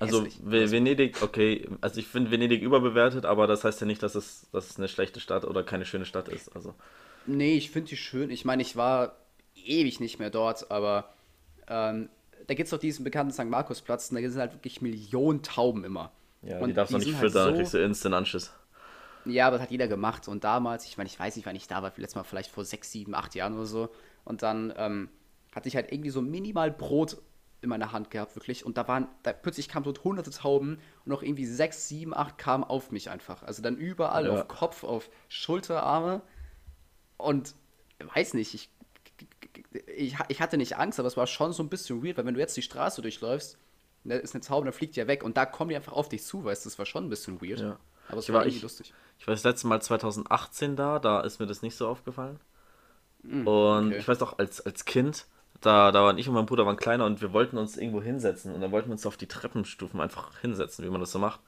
Also, 0.00 0.24
hässlich. 0.24 0.40
Ve- 0.44 0.70
Venedig, 0.70 1.22
okay, 1.22 1.68
also 1.80 1.98
ich 2.00 2.08
finde 2.08 2.30
Venedig 2.30 2.62
überbewertet, 2.62 3.24
aber 3.24 3.46
das 3.46 3.64
heißt 3.64 3.80
ja 3.80 3.86
nicht, 3.86 4.02
dass 4.02 4.14
es, 4.16 4.48
dass 4.52 4.70
es 4.70 4.76
eine 4.78 4.88
schlechte 4.88 5.20
Stadt 5.20 5.44
oder 5.44 5.62
keine 5.64 5.86
schöne 5.86 6.04
Stadt 6.04 6.28
ist. 6.28 6.54
Also, 6.54 6.74
Nee, 7.26 7.56
ich 7.56 7.70
finde 7.70 7.88
die 7.90 7.96
schön. 7.96 8.30
Ich 8.30 8.44
meine, 8.44 8.62
ich 8.62 8.76
war 8.76 9.16
ewig 9.54 10.00
nicht 10.00 10.18
mehr 10.18 10.30
dort, 10.30 10.70
aber 10.70 11.12
ähm, 11.68 12.08
da 12.46 12.54
gibt 12.54 12.66
es 12.66 12.70
doch 12.70 12.78
diesen 12.78 13.04
bekannten 13.04 13.32
St. 13.32 13.44
Markusplatz 13.44 14.10
und 14.10 14.22
da 14.22 14.28
sind 14.28 14.40
halt 14.40 14.54
wirklich 14.54 14.80
Millionen 14.80 15.42
Tauben 15.42 15.84
immer. 15.84 16.10
ja, 16.42 16.58
und 16.60 16.68
die 16.68 16.74
darfst 16.74 16.94
du 16.94 16.98
nicht 16.98 17.12
halt 17.14 17.18
füttern, 17.18 17.44
dann 17.46 17.54
so- 17.54 17.58
kriegst 17.58 17.74
du 17.74 17.78
instant 17.82 18.14
Anschiss. 18.14 18.52
Ja, 19.24 19.48
aber 19.48 19.56
das 19.56 19.64
hat 19.64 19.70
jeder 19.70 19.88
gemacht. 19.88 20.26
Und 20.28 20.44
damals, 20.44 20.86
ich 20.86 20.96
meine, 20.96 21.08
ich 21.08 21.18
weiß 21.18 21.36
nicht, 21.36 21.44
wann 21.44 21.56
ich 21.56 21.66
da 21.66 21.82
war, 21.82 21.92
letztes 21.96 22.14
Mal 22.14 22.22
vielleicht 22.22 22.50
vor 22.50 22.64
sechs, 22.64 22.90
sieben, 22.92 23.14
acht 23.14 23.34
Jahren 23.34 23.54
oder 23.54 23.66
so. 23.66 23.90
Und 24.24 24.42
dann 24.42 24.72
ähm, 24.76 25.10
hatte 25.54 25.68
ich 25.68 25.76
halt 25.76 25.92
irgendwie 25.92 26.10
so 26.10 26.22
minimal 26.22 26.70
Brot 26.70 27.18
in 27.60 27.68
meiner 27.68 27.92
Hand 27.92 28.10
gehabt, 28.10 28.36
wirklich. 28.36 28.64
Und 28.64 28.78
da 28.78 28.86
waren, 28.88 29.08
da 29.24 29.32
plötzlich 29.34 29.68
kamen 29.68 29.84
dort 29.84 30.02
hunderte 30.04 30.30
Tauben 30.30 30.74
und 31.04 31.06
noch 31.08 31.22
irgendwie 31.22 31.44
sechs, 31.44 31.88
sieben, 31.88 32.14
acht 32.14 32.38
kamen 32.38 32.64
auf 32.64 32.90
mich 32.90 33.10
einfach. 33.10 33.42
Also 33.42 33.60
dann 33.60 33.76
überall, 33.76 34.26
Ja. 34.26 34.32
auf 34.32 34.48
Kopf, 34.48 34.84
auf 34.84 35.10
Schulter, 35.28 35.82
Arme. 35.82 36.22
Und 37.18 37.54
weiß 38.14 38.32
nicht, 38.34 38.54
ich, 38.54 38.70
ich, 39.96 40.16
ich 40.28 40.40
hatte 40.40 40.56
nicht 40.56 40.76
Angst, 40.78 40.98
aber 40.98 41.08
es 41.08 41.16
war 41.16 41.26
schon 41.26 41.52
so 41.52 41.62
ein 41.62 41.68
bisschen 41.68 42.02
weird, 42.02 42.16
weil 42.16 42.24
wenn 42.24 42.34
du 42.34 42.40
jetzt 42.40 42.56
die 42.56 42.62
Straße 42.62 43.02
durchläufst, 43.02 43.58
da 44.04 44.14
ist 44.16 44.34
eine 44.34 44.42
Taube, 44.42 44.64
dann 44.64 44.72
fliegt 44.72 44.96
die 44.96 45.00
ja 45.00 45.06
weg 45.06 45.22
und 45.22 45.36
da 45.36 45.44
kommen 45.44 45.68
die 45.70 45.76
einfach 45.76 45.92
auf 45.92 46.08
dich 46.08 46.24
zu, 46.24 46.44
weißt 46.44 46.64
du, 46.64 46.70
das 46.70 46.78
war 46.78 46.86
schon 46.86 47.04
ein 47.04 47.10
bisschen 47.10 47.42
weird. 47.42 47.60
Ja. 47.60 47.78
Aber 48.08 48.18
es 48.18 48.24
Ich 48.24 48.28
war 48.30 48.36
war- 48.40 48.42
irgendwie 48.46 48.56
ich- 48.58 48.62
lustig. 48.62 48.94
Ich 49.18 49.26
war 49.26 49.34
das 49.34 49.42
letzte 49.44 49.66
Mal 49.66 49.82
2018 49.82 50.76
da, 50.76 50.98
da 51.00 51.20
ist 51.20 51.40
mir 51.40 51.46
das 51.46 51.60
nicht 51.62 51.76
so 51.76 51.88
aufgefallen. 51.88 52.38
und 53.24 53.30
Hm, 53.32 53.46
okay. 53.88 53.98
ich 53.98 54.06
weiß 54.08 54.22
auch, 54.22 54.38
als, 54.38 54.60
als 54.64 54.84
Kind, 54.84 55.26
da, 55.60 55.90
da 55.90 56.04
waren 56.04 56.16
ich 56.18 56.28
und 56.28 56.34
mein 56.34 56.46
Bruder 56.46 56.64
waren 56.64 56.76
kleiner 56.76 57.04
und 57.04 57.20
wir 57.20 57.32
wollten 57.32 57.58
uns 57.58 57.76
irgendwo 57.76 58.00
hinsetzen 58.00 58.54
und 58.54 58.60
dann 58.60 58.70
wollten 58.70 58.88
wir 58.88 58.92
uns 58.92 59.04
auf 59.06 59.16
die 59.16 59.26
Treppenstufen 59.26 60.00
einfach 60.00 60.38
hinsetzen, 60.38 60.84
wie 60.84 60.88
man 60.90 61.00
das 61.00 61.10
so 61.10 61.18
macht. 61.18 61.40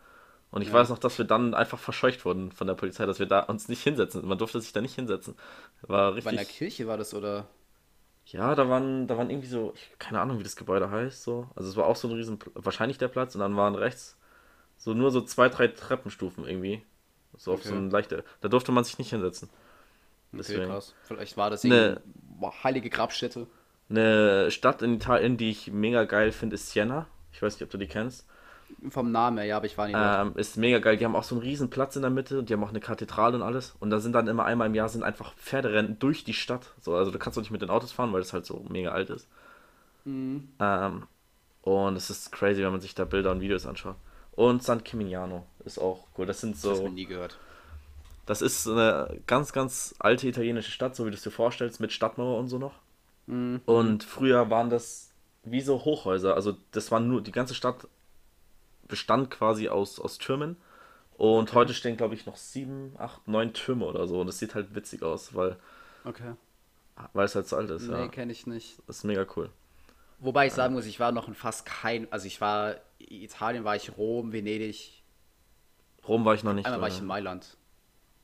Und 0.50 0.62
ich 0.62 0.73
Ja. 0.73 0.73
weiß 0.73 0.88
noch, 0.90 0.99
dass 0.99 1.19
wir 1.19 1.25
dann 1.25 1.54
einfach 1.54 1.78
verscheucht 1.78 2.25
wurden 2.25 2.52
von 2.52 2.66
der 2.66 2.75
Polizei, 2.75 3.07
dass 3.07 3.19
wir 3.21 3.26
da 3.26 3.40
uns 3.42 3.69
nicht 3.69 3.83
hinsetzen. 3.83 4.26
Man 4.26 4.38
durfte 4.38 4.61
sich 4.61 4.73
da 4.73 4.80
nicht 4.80 4.95
hinsetzen. 4.97 5.37
War 5.83 6.14
Bei 6.23 6.30
einer 6.30 6.45
richtig. 6.45 6.47
Kirche 6.47 6.87
war 6.87 6.97
das, 6.97 7.12
oder? 7.12 7.47
Ja, 8.26 8.54
da 8.54 8.69
waren, 8.69 9.09
da 9.09 9.16
waren 9.19 9.28
irgendwie 9.30 9.49
so, 9.49 9.73
ich, 9.75 9.99
keine 9.99 10.21
Ahnung, 10.21 10.38
wie 10.38 10.45
das 10.45 10.54
Gebäude 10.57 10.90
heißt, 10.90 11.23
so. 11.25 11.49
Also 11.57 11.69
es 11.69 11.76
war 11.76 11.87
auch 11.87 11.97
so 11.97 12.07
ein 12.09 12.14
riesen, 12.14 12.38
wahrscheinlich 12.54 12.99
der 12.99 13.09
Platz 13.09 13.35
und 13.35 13.40
dann 13.40 13.57
waren 13.57 13.75
rechts 13.75 14.16
so 14.78 14.95
nur 14.95 15.11
so 15.12 15.23
zwei, 15.23 15.49
drei 15.50 15.69
Treppenstufen 15.69 16.47
irgendwie. 16.47 16.83
So 17.38 17.52
auf 17.54 17.64
so 17.64 17.75
Okay. 17.75 17.75
ein 17.75 17.90
leichter, 17.90 18.25
da 18.42 18.49
durfte 18.49 18.73
man 18.73 18.85
sich 18.85 18.99
nicht 18.99 19.11
hinsetzen. 19.11 19.50
Okay, 20.35 20.59
Deswegen. 20.59 20.61
krass. 20.61 20.95
Vielleicht 21.02 21.37
war 21.37 21.50
das 21.50 21.64
Ne. 21.64 21.97
irgendwie 21.97 22.00
boah, 22.14 22.52
heilige 22.64 22.90
Grabstätte. 22.90 23.47
Eine 23.90 24.50
Stadt 24.50 24.83
in 24.83 24.95
Italien, 24.95 25.37
die 25.37 25.50
ich 25.50 25.71
mega 25.73 26.04
geil 26.04 26.33
finde, 26.33 26.54
ist 26.54 26.71
Siena. 26.71 27.07
Ich 27.33 27.42
weiß 27.42 27.54
nicht, 27.54 27.62
ob 27.64 27.71
du 27.71 27.78
die 27.78 27.88
kennst. 27.88 28.26
Vom 28.91 29.12
Namen 29.12 29.39
her, 29.39 29.47
ja, 29.47 29.57
aber 29.57 29.67
ich 29.67 29.77
war 29.77 29.89
dort. 29.89 30.27
Ähm, 30.27 30.39
ist 30.39 30.57
mega 30.57 30.79
geil. 30.79 30.97
Die 30.97 31.05
haben 31.05 31.17
auch 31.17 31.25
so 31.25 31.35
einen 31.35 31.43
riesen 31.43 31.71
Platz 31.71 31.97
in 31.97 32.03
der 32.03 32.11
Mitte 32.11 32.39
und 32.39 32.49
die 32.49 32.55
haben 32.55 32.65
auch 32.65 32.71
eine 32.71 32.81
Kathedrale 32.81 33.37
und 33.37 33.43
alles. 33.43 33.75
Und 33.81 33.91
da 33.91 34.00
sind 34.00 34.12
dann 34.12 34.29
immer 34.29 34.45
einmal 34.45 34.69
im 34.69 34.75
Jahr 34.75 34.89
sind 34.89 35.03
einfach 35.03 35.35
Pferderennen 35.35 35.99
durch 35.99 36.25
die 36.25 36.35
Stadt. 36.35 36.73
So, 36.81 36.95
also 36.95 37.11
du 37.11 37.19
kannst 37.19 37.39
auch 37.39 37.43
nicht 37.43 37.50
mit 37.50 37.62
den 37.62 37.71
Autos 37.71 37.93
fahren, 37.93 38.12
weil 38.12 38.21
das 38.21 38.33
halt 38.33 38.47
so 38.47 38.65
mega 38.69 38.91
alt 38.91 39.11
ist. 39.11 39.29
Mhm. 40.05 40.49
Ähm, 40.59 41.03
und 41.62 41.97
es 41.97 42.11
ist 42.11 42.33
crazy, 42.33 42.62
wenn 42.62 42.73
man 42.73 42.81
sich 42.81 42.95
da 42.95 43.05
Bilder 43.05 43.33
und 43.33 43.41
Videos 43.41 43.67
anschaut. 43.67 43.97
Und 44.33 44.62
San 44.62 44.83
Gimignano 44.83 45.47
ist 45.65 45.79
auch 45.79 46.07
cool. 46.17 46.27
Das 46.27 46.41
sind 46.41 46.55
Das 46.55 46.65
hast 46.65 46.79
du 46.81 46.87
so. 46.87 46.89
nie 46.89 47.07
gehört. 47.07 47.39
Das 48.27 48.43
ist 48.43 48.67
eine 48.69 49.21
ganz, 49.27 49.53
ganz 49.53 49.95
alte 49.99 50.29
italienische 50.29 50.71
Stadt, 50.71 50.95
so 50.95 51.05
wie 51.05 51.11
du 51.11 51.17
es 51.17 51.23
dir 51.23 51.31
vorstellst, 51.31 51.81
mit 51.81 51.93
Stadtmauer 51.93 52.39
und 52.39 52.49
so 52.49 52.59
noch. 52.59 52.75
Mhm. 53.27 53.61
Und 53.67 54.05
früher 54.05 54.50
waren 54.50 54.71
das 54.71 55.11
wie 55.43 55.61
so 55.61 55.85
Hochhäuser. 55.85 56.35
Also 56.35 56.57
das 56.73 56.91
waren 56.91 57.09
nur, 57.09 57.23
die 57.23 57.33
ganze 57.33 57.55
Stadt 57.55 57.89
bestand 58.90 59.30
quasi 59.30 59.68
aus, 59.68 59.99
aus 59.99 60.18
Türmen. 60.18 60.56
Und 61.16 61.52
heute 61.54 61.75
stehen, 61.75 61.97
glaube 61.97 62.14
ich, 62.14 62.26
noch 62.26 62.37
sieben, 62.37 62.94
acht, 62.99 63.26
neun 63.28 63.52
Türme 63.52 63.85
oder 63.85 64.06
so. 64.06 64.20
Und 64.20 64.26
das 64.26 64.38
sieht 64.38 64.54
halt 64.54 64.75
witzig 64.75 65.02
aus, 65.02 65.35
weil, 65.35 65.56
Okay. 66.04 66.35
weil 67.12 67.26
es 67.26 67.35
halt 67.35 67.47
so 67.47 67.56
alt 67.56 67.70
ist. 67.70 67.87
Nee, 67.88 67.92
ja. 67.92 68.09
kenne 68.09 68.32
ich 68.32 68.47
nicht. 68.47 68.78
Das 68.87 68.99
ist 68.99 69.04
mega 69.04 69.26
cool. 69.37 69.50
Wobei 70.18 70.47
ich 70.47 70.52
sagen 70.52 70.75
muss, 70.75 70.87
ich 70.87 71.00
war 71.00 71.12
noch 71.12 71.28
in 71.28 71.35
fast 71.35 71.64
kein, 71.66 72.11
also 72.12 72.26
ich 72.26 72.40
war, 72.40 72.76
Italien 72.99 73.64
war 73.64 73.76
ich 73.76 73.97
Rom, 73.97 74.32
Venedig, 74.32 75.02
Rom 76.06 76.25
war 76.25 76.35
ich 76.35 76.44
noch 76.44 76.52
nicht. 76.54 76.66
einmal 76.66 76.80
war 76.80 76.88
ich 76.88 76.99
in 76.99 77.06
Mailand. 77.06 77.56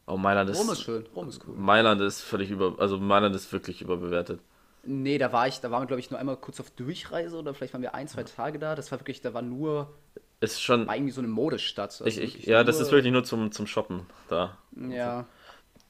Oh, 0.06 0.16
Mailand 0.16 0.50
ist. 0.50 0.58
Rom 0.58 0.70
ist 0.70 0.82
schön, 0.82 1.06
Rom 1.14 1.28
ist 1.28 1.40
cool. 1.46 1.54
Mailand 1.56 2.00
ist 2.00 2.20
völlig 2.20 2.50
über. 2.50 2.76
Also 2.78 2.98
Mailand 2.98 3.34
ist 3.34 3.52
wirklich 3.52 3.82
überbewertet. 3.82 4.40
Nee, 4.84 5.18
da 5.18 5.32
war 5.32 5.48
ich, 5.48 5.60
da 5.60 5.70
waren 5.70 5.82
wir 5.82 5.86
glaube 5.86 6.00
ich 6.00 6.10
nur 6.10 6.20
einmal 6.20 6.36
kurz 6.36 6.60
auf 6.60 6.70
Durchreise 6.70 7.36
oder 7.36 7.54
vielleicht 7.54 7.74
waren 7.74 7.82
wir 7.82 7.94
ein, 7.94 8.06
zwei 8.08 8.22
Tage 8.22 8.58
da. 8.58 8.74
Das 8.74 8.92
war 8.92 9.00
wirklich, 9.00 9.20
da 9.20 9.34
war 9.34 9.42
nur, 9.42 9.92
Ist 10.40 10.62
schon. 10.62 10.86
war 10.86 10.94
irgendwie 10.94 11.12
so 11.12 11.20
eine 11.20 11.28
Modestadt. 11.28 11.90
Also 11.90 12.04
Ich, 12.04 12.18
ich, 12.18 12.46
ja, 12.46 12.62
das 12.62 12.80
ist 12.80 12.92
wirklich 12.92 13.12
nur 13.12 13.24
zum, 13.24 13.52
zum 13.52 13.66
Shoppen 13.66 14.06
da. 14.28 14.58
Ja. 14.76 15.26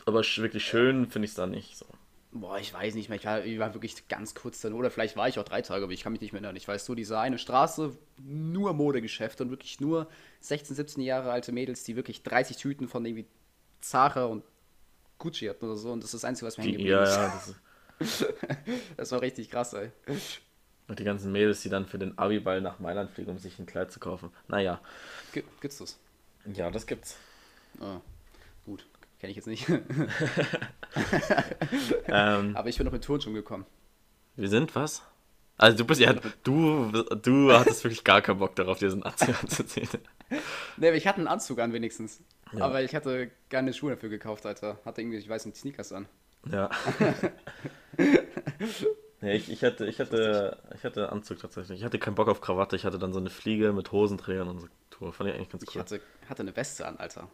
Aber 0.05 0.23
wirklich 0.23 0.65
schön 0.65 1.11
finde 1.11 1.27
ich 1.27 1.33
es 1.33 1.37
da 1.37 1.47
nicht. 1.47 1.77
So. 1.77 1.87
Boah, 2.31 2.59
ich 2.59 2.73
weiß 2.73 2.95
nicht 2.95 3.09
mehr. 3.09 3.19
Ich 3.19 3.25
war, 3.25 3.45
ich 3.45 3.59
war 3.59 3.75
wirklich 3.75 4.09
ganz 4.09 4.35
kurz 4.35 4.61
dann. 4.61 4.73
Oder 4.73 4.91
vielleicht 4.91 5.17
war 5.17 5.29
ich 5.29 5.39
auch 5.39 5.45
drei 5.45 5.63
Tage, 5.63 5.83
aber 5.83 5.93
ich 5.93 6.03
kann 6.03 6.13
mich 6.13 6.21
nicht 6.21 6.33
mehr 6.33 6.41
erinnern. 6.41 6.57
Ich 6.57 6.69
weiß 6.69 6.85
so, 6.85 6.95
diese 6.95 7.19
eine 7.19 7.39
Straße, 7.39 7.97
nur 8.23 8.73
Modegeschäfte 8.73 9.43
und 9.43 9.51
wirklich 9.51 9.81
nur 9.81 10.07
16, 10.41 10.77
17 10.77 11.03
Jahre 11.03 11.33
alte 11.33 11.51
Mädels, 11.51 11.83
die 11.83 11.97
wirklich 11.97 12.23
30 12.23 12.57
Tüten 12.57 12.89
von 12.89 13.05
irgendwie 13.05 13.27
Zara 13.81 14.27
und 14.27 14.45
Gucci 15.19 15.47
hatten 15.47 15.65
oder 15.65 15.77
so. 15.77 15.91
Und 15.91 16.03
das 16.03 16.15
ist 16.15 16.23
das 16.23 16.29
Einzige, 16.29 16.47
was 16.47 16.57
mir 16.57 16.65
hängen 16.65 16.79
geblieben 16.79 16.99
ja, 16.99 17.03
ist. 17.03 17.17
ja. 17.17 17.59
Das 17.99 18.21
ist, 18.21 18.35
Das 18.97 19.13
war 19.13 19.23
richtig 19.23 19.51
krass, 19.51 19.73
ey. 19.73 19.91
Und 20.89 20.99
die 20.99 21.05
ganzen 21.05 21.33
Mädels, 21.33 21.63
die 21.63 21.69
dann 21.69 21.87
für 21.87 21.99
den 21.99 22.17
Abiball 22.19 22.61
nach 22.61 22.79
Mailand 22.79 23.11
fliegen, 23.11 23.31
um 23.31 23.39
sich 23.39 23.59
ein 23.59 23.67
Kleid 23.67 23.91
zu 23.93 24.01
kaufen. 24.01 24.31
Naja. 24.49 24.81
Gi- 25.33 25.45
Gibt's 25.61 25.79
das? 25.79 25.99
Ja, 26.53 26.71
das 26.71 26.87
gibt's. 26.87 27.17
Ah, 27.81 28.01
gut. 28.65 28.87
Kenne 29.21 29.31
ich 29.31 29.37
jetzt 29.37 29.47
nicht. 29.49 29.67
Ähm, 32.09 32.57
aber 32.57 32.69
ich 32.69 32.77
bin 32.77 32.85
noch 32.87 32.93
mit 32.93 33.05
Turnschuhen 33.05 33.35
gekommen. 33.35 33.67
wir 34.37 34.49
sind 34.49 34.75
was? 34.75 35.03
Also 35.59 35.77
du 35.79 35.85
bist 35.85 36.01
ja, 36.01 36.13
du, 36.45 36.91
du 36.93 37.53
hattest 37.53 37.83
wirklich 37.85 38.05
gar 38.05 38.21
keinen 38.23 38.39
Bock 38.39 38.55
darauf, 38.57 38.79
diesen 38.79 39.03
Anzug 39.03 39.35
anzuziehen. 39.43 39.89
Ne, 40.77 40.89
aber 40.89 40.97
ich 40.97 41.07
hatte 41.07 41.19
einen 41.19 41.29
Anzug 41.29 41.59
an 41.59 41.73
wenigstens. 41.73 42.21
Ja. 42.53 42.65
Aber 42.67 42.83
ich 42.83 42.95
hatte 42.95 43.31
keine 43.51 43.73
Schuhe 43.73 43.91
dafür 43.93 44.09
gekauft, 44.09 44.47
Alter. 44.47 44.79
Hatte 44.85 45.01
irgendwie, 45.03 45.19
ich 45.19 45.29
weiß 45.29 45.47
nicht, 45.47 45.57
Sneakers 45.57 45.93
an. 45.93 46.07
Ja. 46.51 46.71
Ja 49.27 49.35
ich, 49.35 49.51
ich, 49.51 49.63
hatte, 49.65 49.87
ich, 49.87 50.01
hatte, 50.01 50.59
ich 50.75 50.85
hatte 50.85 51.11
Anzug 51.13 51.39
tatsächlich. 51.41 51.79
Ich 51.81 51.85
hatte 51.85 51.99
keinen 51.99 52.15
Bock 52.15 52.29
auf 52.29 52.41
Krawatte. 52.41 52.77
Ich 52.77 52.85
hatte 52.85 52.99
dann 52.99 53.13
so 53.13 53.19
eine 53.19 53.31
Fliege 53.31 53.73
mit 53.73 53.93
Hosenträgern 53.93 54.49
und 54.49 54.61
so. 54.61 54.69
Tour. 54.91 55.13
Fand 55.13 55.31
ich 55.31 55.37
eigentlich 55.37 55.51
ganz 55.51 55.63
Ich 55.63 55.75
cool. 55.75 55.81
hatte, 55.81 56.01
hatte 56.29 56.43
eine 56.43 56.57
Weste 56.57 56.87
an, 56.87 56.97
Alter. 56.97 57.29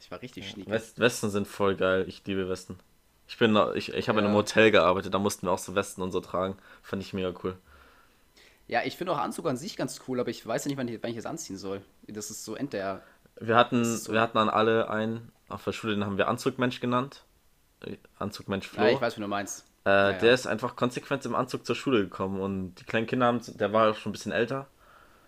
Ich 0.00 0.10
war 0.10 0.22
richtig 0.22 0.48
schnieke. 0.48 0.70
West, 0.70 0.98
Westen 1.00 1.30
sind 1.30 1.48
voll 1.48 1.74
geil. 1.76 2.04
Ich 2.06 2.24
liebe 2.26 2.48
Westen. 2.48 2.78
Ich 3.26 3.36
bin, 3.36 3.58
ich, 3.74 3.92
ich 3.92 4.08
habe 4.08 4.20
in 4.20 4.24
einem 4.24 4.34
Ja. 4.34 4.40
Hotel 4.40 4.70
gearbeitet, 4.70 5.12
da 5.12 5.18
mussten 5.18 5.46
wir 5.46 5.52
auch 5.52 5.58
so 5.58 5.74
Westen 5.74 6.00
und 6.02 6.12
so 6.12 6.20
tragen. 6.20 6.56
Fand 6.82 7.02
ich 7.02 7.12
mega 7.12 7.34
cool. 7.42 7.56
Ja, 8.68 8.82
ich 8.84 8.96
finde 8.96 9.12
auch 9.12 9.18
Anzug 9.18 9.46
an 9.46 9.56
sich 9.56 9.76
ganz 9.76 10.00
cool, 10.06 10.20
aber 10.20 10.30
ich 10.30 10.46
weiß 10.46 10.64
ja 10.64 10.68
nicht, 10.68 10.78
wann 10.78 10.88
ich, 10.88 11.02
wann 11.02 11.10
ich 11.10 11.16
es 11.16 11.26
anziehen 11.26 11.56
soll. 11.56 11.82
Das 12.06 12.30
ist 12.30 12.44
so 12.44 12.54
end 12.54 12.72
der. 12.72 13.02
Wir 13.40 13.56
hatten, 13.56 13.84
so. 13.84 14.12
wir 14.12 14.20
hatten 14.20 14.38
an 14.38 14.48
alle 14.48 14.90
einen, 14.90 15.32
auf 15.48 15.64
der 15.64 15.72
Schule, 15.72 15.94
den 15.94 16.04
haben 16.04 16.18
wir 16.18 16.28
Anzugmensch 16.28 16.80
genannt. 16.80 17.24
Äh, 17.84 17.96
Anzugmensch 18.18 18.68
Flo. 18.68 18.82
Ja, 18.82 18.90
ich 18.90 19.00
weiß, 19.00 19.16
wie 19.16 19.20
du 19.20 19.28
meinst. 19.28 19.64
Äh, 19.88 20.12
Ja, 20.12 20.12
ja. 20.12 20.18
Der 20.18 20.34
ist 20.34 20.46
einfach 20.46 20.76
konsequent 20.76 21.24
im 21.26 21.34
Anzug 21.34 21.64
zur 21.66 21.76
Schule 21.76 22.00
gekommen 22.02 22.40
und 22.40 22.74
die 22.76 22.84
kleinen 22.84 23.06
Kinder 23.06 23.26
haben, 23.26 23.40
der 23.58 23.72
war 23.72 23.94
schon 23.94 24.10
ein 24.10 24.12
bisschen 24.12 24.32
älter. 24.32 24.66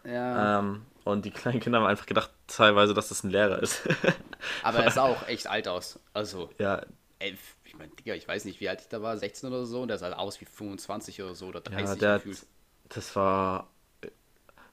Ja. 0.05 0.59
Ähm, 0.61 0.87
und 1.05 1.25
die 1.25 1.31
kleinen 1.31 1.61
Kinder 1.61 1.79
haben 1.81 1.87
einfach 1.87 2.07
gedacht, 2.07 2.31
teilweise, 2.47 2.95
dass 2.95 3.09
das 3.09 3.25
ein 3.25 3.31
Lehrer 3.31 3.63
ist. 3.63 3.83
aber 4.63 4.81
er 4.85 4.91
sah 4.91 5.03
auch 5.05 5.27
echt 5.29 5.47
alt 5.47 5.69
aus. 5.69 5.99
Also, 6.13 6.51
ja, 6.59 6.83
ey, 7.19 7.39
ich 7.65 7.77
meine, 7.77 7.91
Digga, 7.93 8.15
ich 8.15 8.27
weiß 8.29 8.45
nicht, 8.45 8.61
wie 8.61 8.69
alt 8.69 8.81
ich 8.81 8.89
da 8.89 9.03
war, 9.03 9.17
16 9.17 9.49
oder 9.51 9.67
so, 9.67 9.83
und 9.83 9.89
der 9.89 9.99
sah 9.99 10.13
aus 10.15 10.41
wie 10.41 10.45
25 10.47 11.23
oder 11.23 11.35
so 11.35 11.47
oder 11.49 11.61
30 11.61 11.79
ja 11.79 11.97
der 11.97 12.19
gefühlt. 12.19 12.47
das 12.89 13.15
war. 13.17 13.71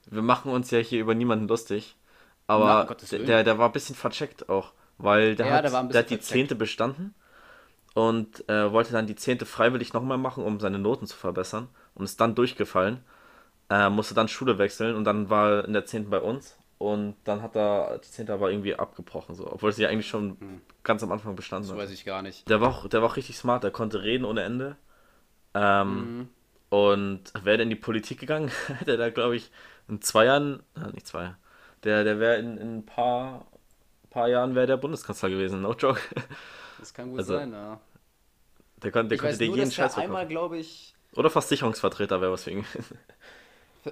Wir 0.06 0.22
machen 0.22 0.50
uns 0.52 0.70
ja 0.70 0.78
hier 0.78 1.00
über 1.00 1.14
niemanden 1.14 1.48
lustig, 1.48 1.96
Na, 2.54 2.54
aber 2.54 2.80
um 2.80 2.86
Gottes 2.86 3.10
der, 3.10 3.44
der, 3.44 3.58
war 3.58 3.68
ein 3.68 3.72
bisschen 3.72 3.94
vercheckt 3.94 4.48
auch, 4.48 4.72
weil 4.96 5.36
der, 5.36 5.46
Ja, 5.46 5.52
hat, 5.52 5.64
der 5.64 5.72
war 5.72 5.80
ein 5.82 5.88
der 5.92 6.00
hat 6.00 6.10
die. 6.10 6.18
Zehnte 6.20 6.54
bestanden 6.54 7.14
und 8.04 8.48
äh, 8.48 8.72
wollte 8.72 8.92
dann 8.92 9.06
die 9.06 9.16
Zehnte 9.16 9.46
freiwillig 9.46 9.92
nochmal 9.92 10.18
machen, 10.18 10.44
um 10.44 10.60
seine 10.60 10.78
Noten 10.78 11.06
zu 11.06 11.16
verbessern 11.16 11.68
und 11.94 12.04
ist 12.04 12.20
dann 12.20 12.34
durchgefallen, 12.34 13.00
äh, 13.70 13.90
musste 13.90 14.14
dann 14.14 14.28
Schule 14.28 14.58
wechseln 14.58 14.96
und 14.96 15.04
dann 15.04 15.30
war 15.30 15.50
er 15.52 15.64
in 15.66 15.72
der 15.74 15.86
Zehnten 15.86 16.10
bei 16.10 16.20
uns 16.20 16.58
und 16.78 17.16
dann 17.24 17.42
hat 17.42 17.56
er 17.56 17.98
die 17.98 18.10
Zehnte 18.10 18.32
aber 18.34 18.50
irgendwie 18.50 18.76
abgebrochen, 18.76 19.34
so, 19.34 19.50
obwohl 19.52 19.72
sie 19.72 19.86
eigentlich 19.86 20.08
schon 20.08 20.38
ganz 20.84 21.02
am 21.02 21.12
Anfang 21.12 21.36
bestanden. 21.36 21.68
Das 21.68 21.76
hat. 21.76 21.82
weiß 21.84 21.90
ich 21.92 22.04
gar 22.04 22.22
nicht. 22.22 22.48
Der 22.48 22.60
war, 22.60 22.68
auch, 22.70 22.88
der 22.88 23.02
war 23.02 23.10
auch 23.10 23.16
richtig 23.16 23.36
smart, 23.38 23.64
der 23.64 23.70
konnte 23.72 24.02
reden 24.02 24.24
ohne 24.24 24.42
Ende. 24.42 24.76
Ähm, 25.54 26.18
Mhm. 26.18 26.28
Und 26.70 27.32
wäre 27.42 27.56
der 27.58 27.64
in 27.64 27.70
die 27.70 27.76
Politik 27.76 28.20
gegangen, 28.20 28.50
hätte 28.78 28.92
er 28.92 28.96
da, 28.98 29.10
glaube 29.10 29.36
ich, 29.36 29.50
in 29.88 30.02
zwei 30.02 30.26
Jahren, 30.26 30.62
äh, 30.76 30.92
nicht 30.92 31.06
zwei, 31.06 31.34
der, 31.84 32.04
der 32.04 32.20
wäre 32.20 32.36
in, 32.38 32.58
in 32.58 32.78
ein 32.78 32.86
paar, 32.86 33.46
paar 34.10 34.28
Jahren 34.28 34.54
wäre 34.54 34.66
der 34.66 34.76
Bundeskanzler 34.76 35.30
gewesen, 35.30 35.62
no 35.62 35.72
joke. 35.74 36.00
Das 36.78 36.94
kann 36.94 37.10
gut 37.10 37.20
Also, 37.20 37.34
sein, 37.34 37.52
ja. 37.52 37.80
Der, 38.82 38.92
kon, 38.92 39.08
der 39.08 39.16
Ich 39.16 39.20
konnte 39.20 39.32
weiß 39.32 39.38
dir 39.38 39.48
nur, 39.48 39.56
jeden 39.56 39.70
Scheiß 39.72 39.96
einmal, 39.96 40.26
verkaufen. 40.26 40.28
glaube 40.30 40.58
ich. 40.58 40.94
Oder 41.16 41.30
Versicherungsvertreter 41.30 42.20
wäre 42.20 42.32
was 42.32 42.44
für 42.44 42.50
ihn. 42.52 42.64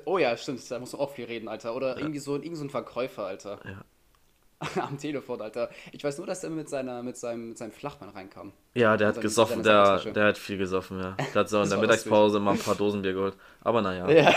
Oh 0.04 0.18
ja, 0.18 0.36
stimmt, 0.36 0.68
da 0.70 0.78
musst 0.78 0.92
du 0.92 0.98
auch 0.98 1.12
viel 1.12 1.24
reden, 1.24 1.48
Alter. 1.48 1.74
Oder 1.74 1.96
irgendwie 1.96 2.18
so, 2.18 2.34
irgend 2.36 2.56
so 2.58 2.64
ein 2.64 2.70
Verkäufer, 2.70 3.24
Alter. 3.24 3.60
Ja. 3.64 4.82
Am 4.82 4.98
Telefon, 4.98 5.40
Alter. 5.40 5.70
Ich 5.92 6.02
weiß 6.04 6.18
nur, 6.18 6.26
dass 6.26 6.42
er 6.44 6.50
mit, 6.50 6.68
seiner, 6.68 7.02
mit, 7.02 7.16
seinem, 7.16 7.50
mit 7.50 7.58
seinem 7.58 7.72
Flachmann 7.72 8.10
reinkam. 8.10 8.52
Ja, 8.74 8.96
der 8.96 9.08
hat 9.08 9.20
gesoffen, 9.20 9.62
der, 9.62 9.98
der 10.00 10.26
hat 10.26 10.38
viel 10.38 10.58
gesoffen, 10.58 11.00
ja. 11.00 11.16
Der 11.32 11.40
hat 11.40 11.48
so 11.48 11.60
in 11.62 11.68
der 11.70 11.78
war 11.78 11.82
Mittagspause 11.86 12.40
mal 12.40 12.52
ein 12.52 12.58
paar 12.58 12.74
Dosen 12.74 13.00
Bier 13.02 13.14
geholt. 13.14 13.36
Aber 13.62 13.80
naja, 13.80 14.10
Ja, 14.10 14.34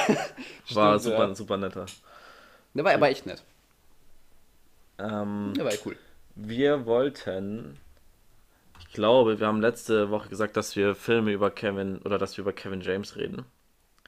war 0.72 0.98
stimmt, 1.00 1.02
super, 1.16 1.28
Ja. 1.28 1.36
super 1.36 1.58
netter. 1.58 1.86
Der 2.74 2.84
war 2.86 2.94
aber 2.94 3.10
echt 3.10 3.26
nett. 3.26 3.44
Ähm, 4.98 5.54
Der 5.58 5.66
war 5.66 5.74
cool. 5.86 5.98
Wir 6.36 6.86
wollten, 6.86 7.78
ich 8.80 8.94
glaube, 8.94 9.40
wir 9.40 9.48
haben 9.48 9.62
letzte 9.62 10.10
Woche 10.10 10.30
gesagt, 10.30 10.58
dass 10.58 10.76
wir 10.76 10.96
Filme 10.96 11.32
über 11.32 11.52
Kevin 11.52 12.00
oder 12.00 12.18
dass 12.18 12.38
wir 12.38 12.44
über 12.44 12.54
Kevin 12.54 12.82
James 12.82 13.16
reden. 13.16 13.46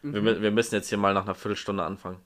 Mhm. 0.02 0.14
Wir, 0.14 0.42
wir 0.42 0.52
müssen 0.52 0.76
jetzt 0.76 0.90
hier 0.90 0.98
mal 0.98 1.14
nach 1.14 1.24
einer 1.24 1.36
Viertelstunde 1.36 1.84
anfangen. 1.84 2.20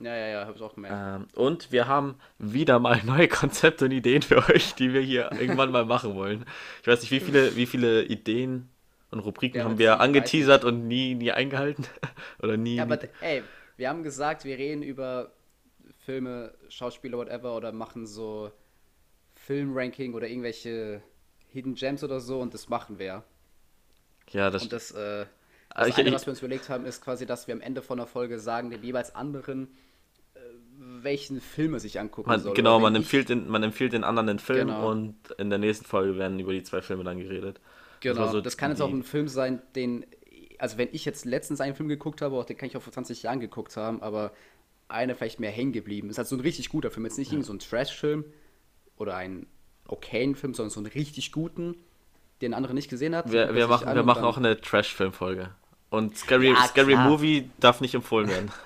Ja, 0.00 0.14
ja, 0.14 0.26
ja, 0.26 0.46
hab 0.46 0.56
ich 0.56 0.62
auch 0.62 0.74
gemerkt. 0.74 0.96
Ähm, 0.98 1.26
und 1.34 1.70
wir 1.70 1.86
haben 1.86 2.16
wieder 2.38 2.78
mal 2.78 3.00
neue 3.04 3.28
Konzepte 3.28 3.84
und 3.84 3.92
Ideen 3.92 4.22
für 4.22 4.38
euch, 4.48 4.74
die 4.74 4.92
wir 4.92 5.00
hier 5.00 5.30
irgendwann 5.38 5.70
mal 5.70 5.84
machen 5.84 6.14
wollen. 6.14 6.44
Ich 6.82 6.88
weiß 6.88 7.00
nicht, 7.02 7.10
wie 7.10 7.20
viele, 7.20 7.56
wie 7.56 7.66
viele 7.66 8.02
Ideen 8.04 8.68
und 9.10 9.20
Rubriken 9.20 9.58
Ja, 9.58 9.64
haben 9.64 9.78
wir 9.78 10.00
angeteasert 10.00 10.64
und 10.64 10.88
nie, 10.88 11.14
nie 11.14 11.30
eingehalten. 11.30 11.86
oder 12.42 12.56
nie. 12.56 12.76
Ja, 12.76 12.82
aber 12.84 12.98
ey, 13.20 13.42
wir 13.76 13.88
haben 13.88 14.02
gesagt, 14.02 14.44
wir 14.44 14.58
reden 14.58 14.82
über 14.82 15.32
Filme, 16.04 16.54
Schauspieler, 16.68 17.16
whatever, 17.18 17.56
oder 17.56 17.72
machen 17.72 18.06
so 18.06 18.50
Filmranking 19.36 20.14
oder 20.14 20.28
irgendwelche 20.28 21.02
Hidden 21.54 21.74
Gems 21.74 22.04
oder 22.04 22.20
so 22.20 22.40
und 22.40 22.52
das 22.52 22.68
machen 22.68 22.98
wir. 22.98 23.24
ja, 24.30 24.50
das, 24.50 24.64
Und 24.64 24.72
das, 24.72 24.90
äh, 24.90 25.26
das 25.74 25.88
ich- 25.88 25.96
eine, 25.96 26.12
was 26.12 26.26
wir 26.26 26.32
uns 26.32 26.40
überlegt 26.40 26.68
haben, 26.68 26.84
ist 26.84 27.02
quasi, 27.02 27.24
dass 27.26 27.46
wir 27.46 27.54
am 27.54 27.60
Ende 27.60 27.80
von 27.82 27.96
der 27.98 28.06
Folge 28.06 28.38
sagen, 28.38 28.70
dem 28.70 28.82
jeweils 28.82 29.14
anderen, 29.14 29.68
äh, 30.34 30.38
welchen 31.02 31.40
Film 31.40 31.74
er 31.74 31.80
sich 31.80 31.98
angucken 32.00 32.28
man, 32.28 32.40
soll. 32.40 32.54
genau, 32.54 32.78
man 32.80 32.94
empfiehlt, 32.94 33.28
den, 33.28 33.48
man 33.48 33.62
empfiehlt 33.62 33.92
den 33.92 34.04
anderen 34.04 34.26
den 34.26 34.38
Film 34.38 34.68
Genau. 34.68 34.90
und 34.90 35.16
in 35.38 35.48
der 35.50 35.58
nächsten 35.58 35.84
Folge 35.84 36.18
werden 36.18 36.38
über 36.38 36.52
die 36.52 36.62
zwei 36.62 36.82
Filme 36.82 37.04
dann 37.04 37.18
geredet. 37.18 37.60
Genau, 38.00 38.28
so 38.30 38.40
das 38.40 38.56
kann 38.56 38.70
jetzt 38.70 38.82
auch 38.82 38.90
ein 38.90 39.02
Film 39.02 39.28
sein, 39.28 39.62
den, 39.76 40.04
also 40.58 40.76
wenn 40.76 40.88
ich 40.92 41.04
jetzt 41.06 41.24
letztens 41.24 41.60
einen 41.60 41.74
Film 41.74 41.88
geguckt 41.88 42.20
habe, 42.20 42.36
auch 42.36 42.44
den 42.44 42.56
kann 42.56 42.68
ich 42.68 42.76
auch 42.76 42.82
vor 42.82 42.92
20 42.92 43.22
Jahren 43.22 43.40
geguckt 43.40 43.76
haben, 43.76 44.02
aber 44.02 44.32
einer 44.88 45.14
vielleicht 45.14 45.40
mehr 45.40 45.50
hängen 45.50 45.72
geblieben. 45.72 46.10
Ist 46.10 46.18
halt 46.18 46.28
so 46.28 46.36
ein 46.36 46.40
richtig 46.40 46.68
guter 46.68 46.90
Film, 46.90 47.06
jetzt 47.06 47.16
nicht 47.18 47.32
irgend 47.32 47.46
so 47.46 47.52
ein 47.54 47.58
Trash-Film 47.58 48.24
oder 48.98 49.16
einen 49.16 49.46
okayen 49.88 50.34
Film, 50.34 50.54
sondern 50.54 50.70
so 50.70 50.80
einen 50.80 50.86
richtig 50.86 51.32
guten, 51.32 51.76
den 52.40 52.50
der 52.52 52.58
andere 52.58 52.74
nicht 52.74 52.88
gesehen 52.88 53.14
hat. 53.14 53.30
Wir, 53.30 53.54
wir 53.54 53.68
machen, 53.68 53.94
wir 53.94 54.02
machen 54.02 54.24
auch 54.24 54.36
eine 54.36 54.60
Trash-Film-Folge. 54.60 55.50
Und 55.90 56.16
Scary, 56.16 56.50
Ja, 56.52 56.66
Scary. 56.66 56.96
Movie 56.96 57.50
darf 57.60 57.80
nicht 57.80 57.94
empfohlen 57.94 58.28
werden. 58.28 58.50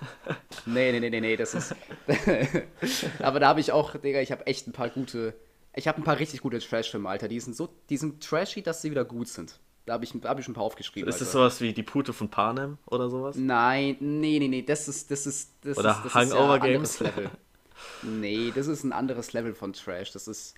Nee, 0.66 0.92
nee, 0.92 1.00
nee, 1.00 1.10
nee, 1.10 1.20
nee, 1.20 1.36
das 1.36 1.54
ist. 1.54 1.74
aber 3.20 3.40
da 3.40 3.48
habe 3.48 3.60
ich 3.60 3.72
auch, 3.72 3.96
Digga, 3.96 4.20
ich 4.20 4.32
habe 4.32 4.46
echt 4.46 4.66
ein 4.66 4.72
paar 4.72 4.90
gute. 4.90 5.34
Ich 5.74 5.88
habe 5.88 5.98
ein 5.98 6.04
paar 6.04 6.18
richtig 6.18 6.40
gute 6.40 6.58
Trash-Filme, 6.58 7.08
Alter. 7.08 7.28
Die 7.28 7.40
sind 7.40 7.56
so, 7.56 7.68
die 7.88 7.96
sind 7.96 8.22
trashy, 8.22 8.62
dass 8.62 8.82
sie 8.82 8.90
wieder 8.90 9.04
gut 9.04 9.28
sind. 9.28 9.60
Da 9.86 9.94
habe 9.94 10.04
ich, 10.04 10.12
da 10.20 10.28
hab 10.28 10.38
ich 10.38 10.48
ein 10.48 10.54
paar 10.54 10.64
aufgeschrieben. 10.64 11.08
Ist 11.08 11.20
das 11.20 11.28
Alter. 11.28 11.38
sowas 11.38 11.60
wie 11.62 11.72
die 11.72 11.82
Pute 11.82 12.12
von 12.12 12.28
Panem 12.28 12.76
oder 12.86 13.08
sowas? 13.08 13.36
Nein, 13.36 13.96
nee, 14.00 14.38
nee, 14.38 14.48
nee, 14.48 14.62
das 14.62 14.88
ist, 14.88 15.10
das 15.10 15.26
ist, 15.26 15.52
das 15.62 15.78
Oder 15.78 15.90
ist, 15.92 16.04
das 16.04 16.14
Hangover 16.14 16.56
ist 16.56 16.62
ja 16.62 16.72
Games? 16.72 17.00
anderes 17.00 17.16
Level. 17.16 17.30
Nee, 18.02 18.52
das 18.54 18.66
ist 18.66 18.84
ein 18.84 18.92
anderes 18.92 19.32
Level 19.32 19.54
von 19.54 19.72
Trash. 19.72 20.12
Das 20.12 20.28
ist, 20.28 20.54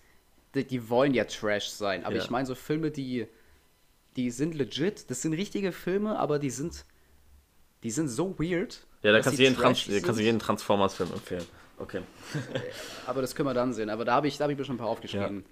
die, 0.55 0.65
die 0.65 0.89
wollen 0.89 1.15
ja 1.15 1.25
Trash 1.25 1.69
sein, 1.69 2.05
aber 2.05 2.17
Ja. 2.17 2.23
ich 2.23 2.31
meine 2.31 2.47
so 2.47 2.55
Filme, 2.55 2.91
die, 2.91 3.27
die 4.17 4.31
sind 4.31 4.55
legit, 4.55 5.11
das 5.11 5.23
sind 5.23 5.33
richtige 5.35 5.73
Filme, 5.73 6.19
aber 6.19 6.39
die 6.39 6.51
sind, 6.51 6.85
die 7.83 7.91
sind 7.91 8.09
so 8.09 8.39
weird. 8.39 8.87
Ja, 9.03 9.13
da 9.13 9.21
kannst 9.21 9.39
du 9.39 9.43
jeden, 9.43 9.57
Trans 9.57 9.89
kannst 10.03 10.21
jeden 10.21 10.39
Transformers-Film 10.39 11.13
empfehlen. 11.13 11.47
Okay. 11.79 12.03
Aber 13.07 13.23
das 13.23 13.35
können 13.35 13.49
wir 13.49 13.55
dann 13.55 13.73
sehen. 13.73 13.89
Aber 13.89 14.05
da 14.05 14.13
habe 14.17 14.29
ich, 14.29 14.37
da 14.37 14.45
hab 14.45 14.51
ich 14.51 14.59
mir 14.59 14.65
schon 14.67 14.75
ein 14.75 14.79
paar 14.79 14.89
aufgeschrieben. 14.89 15.47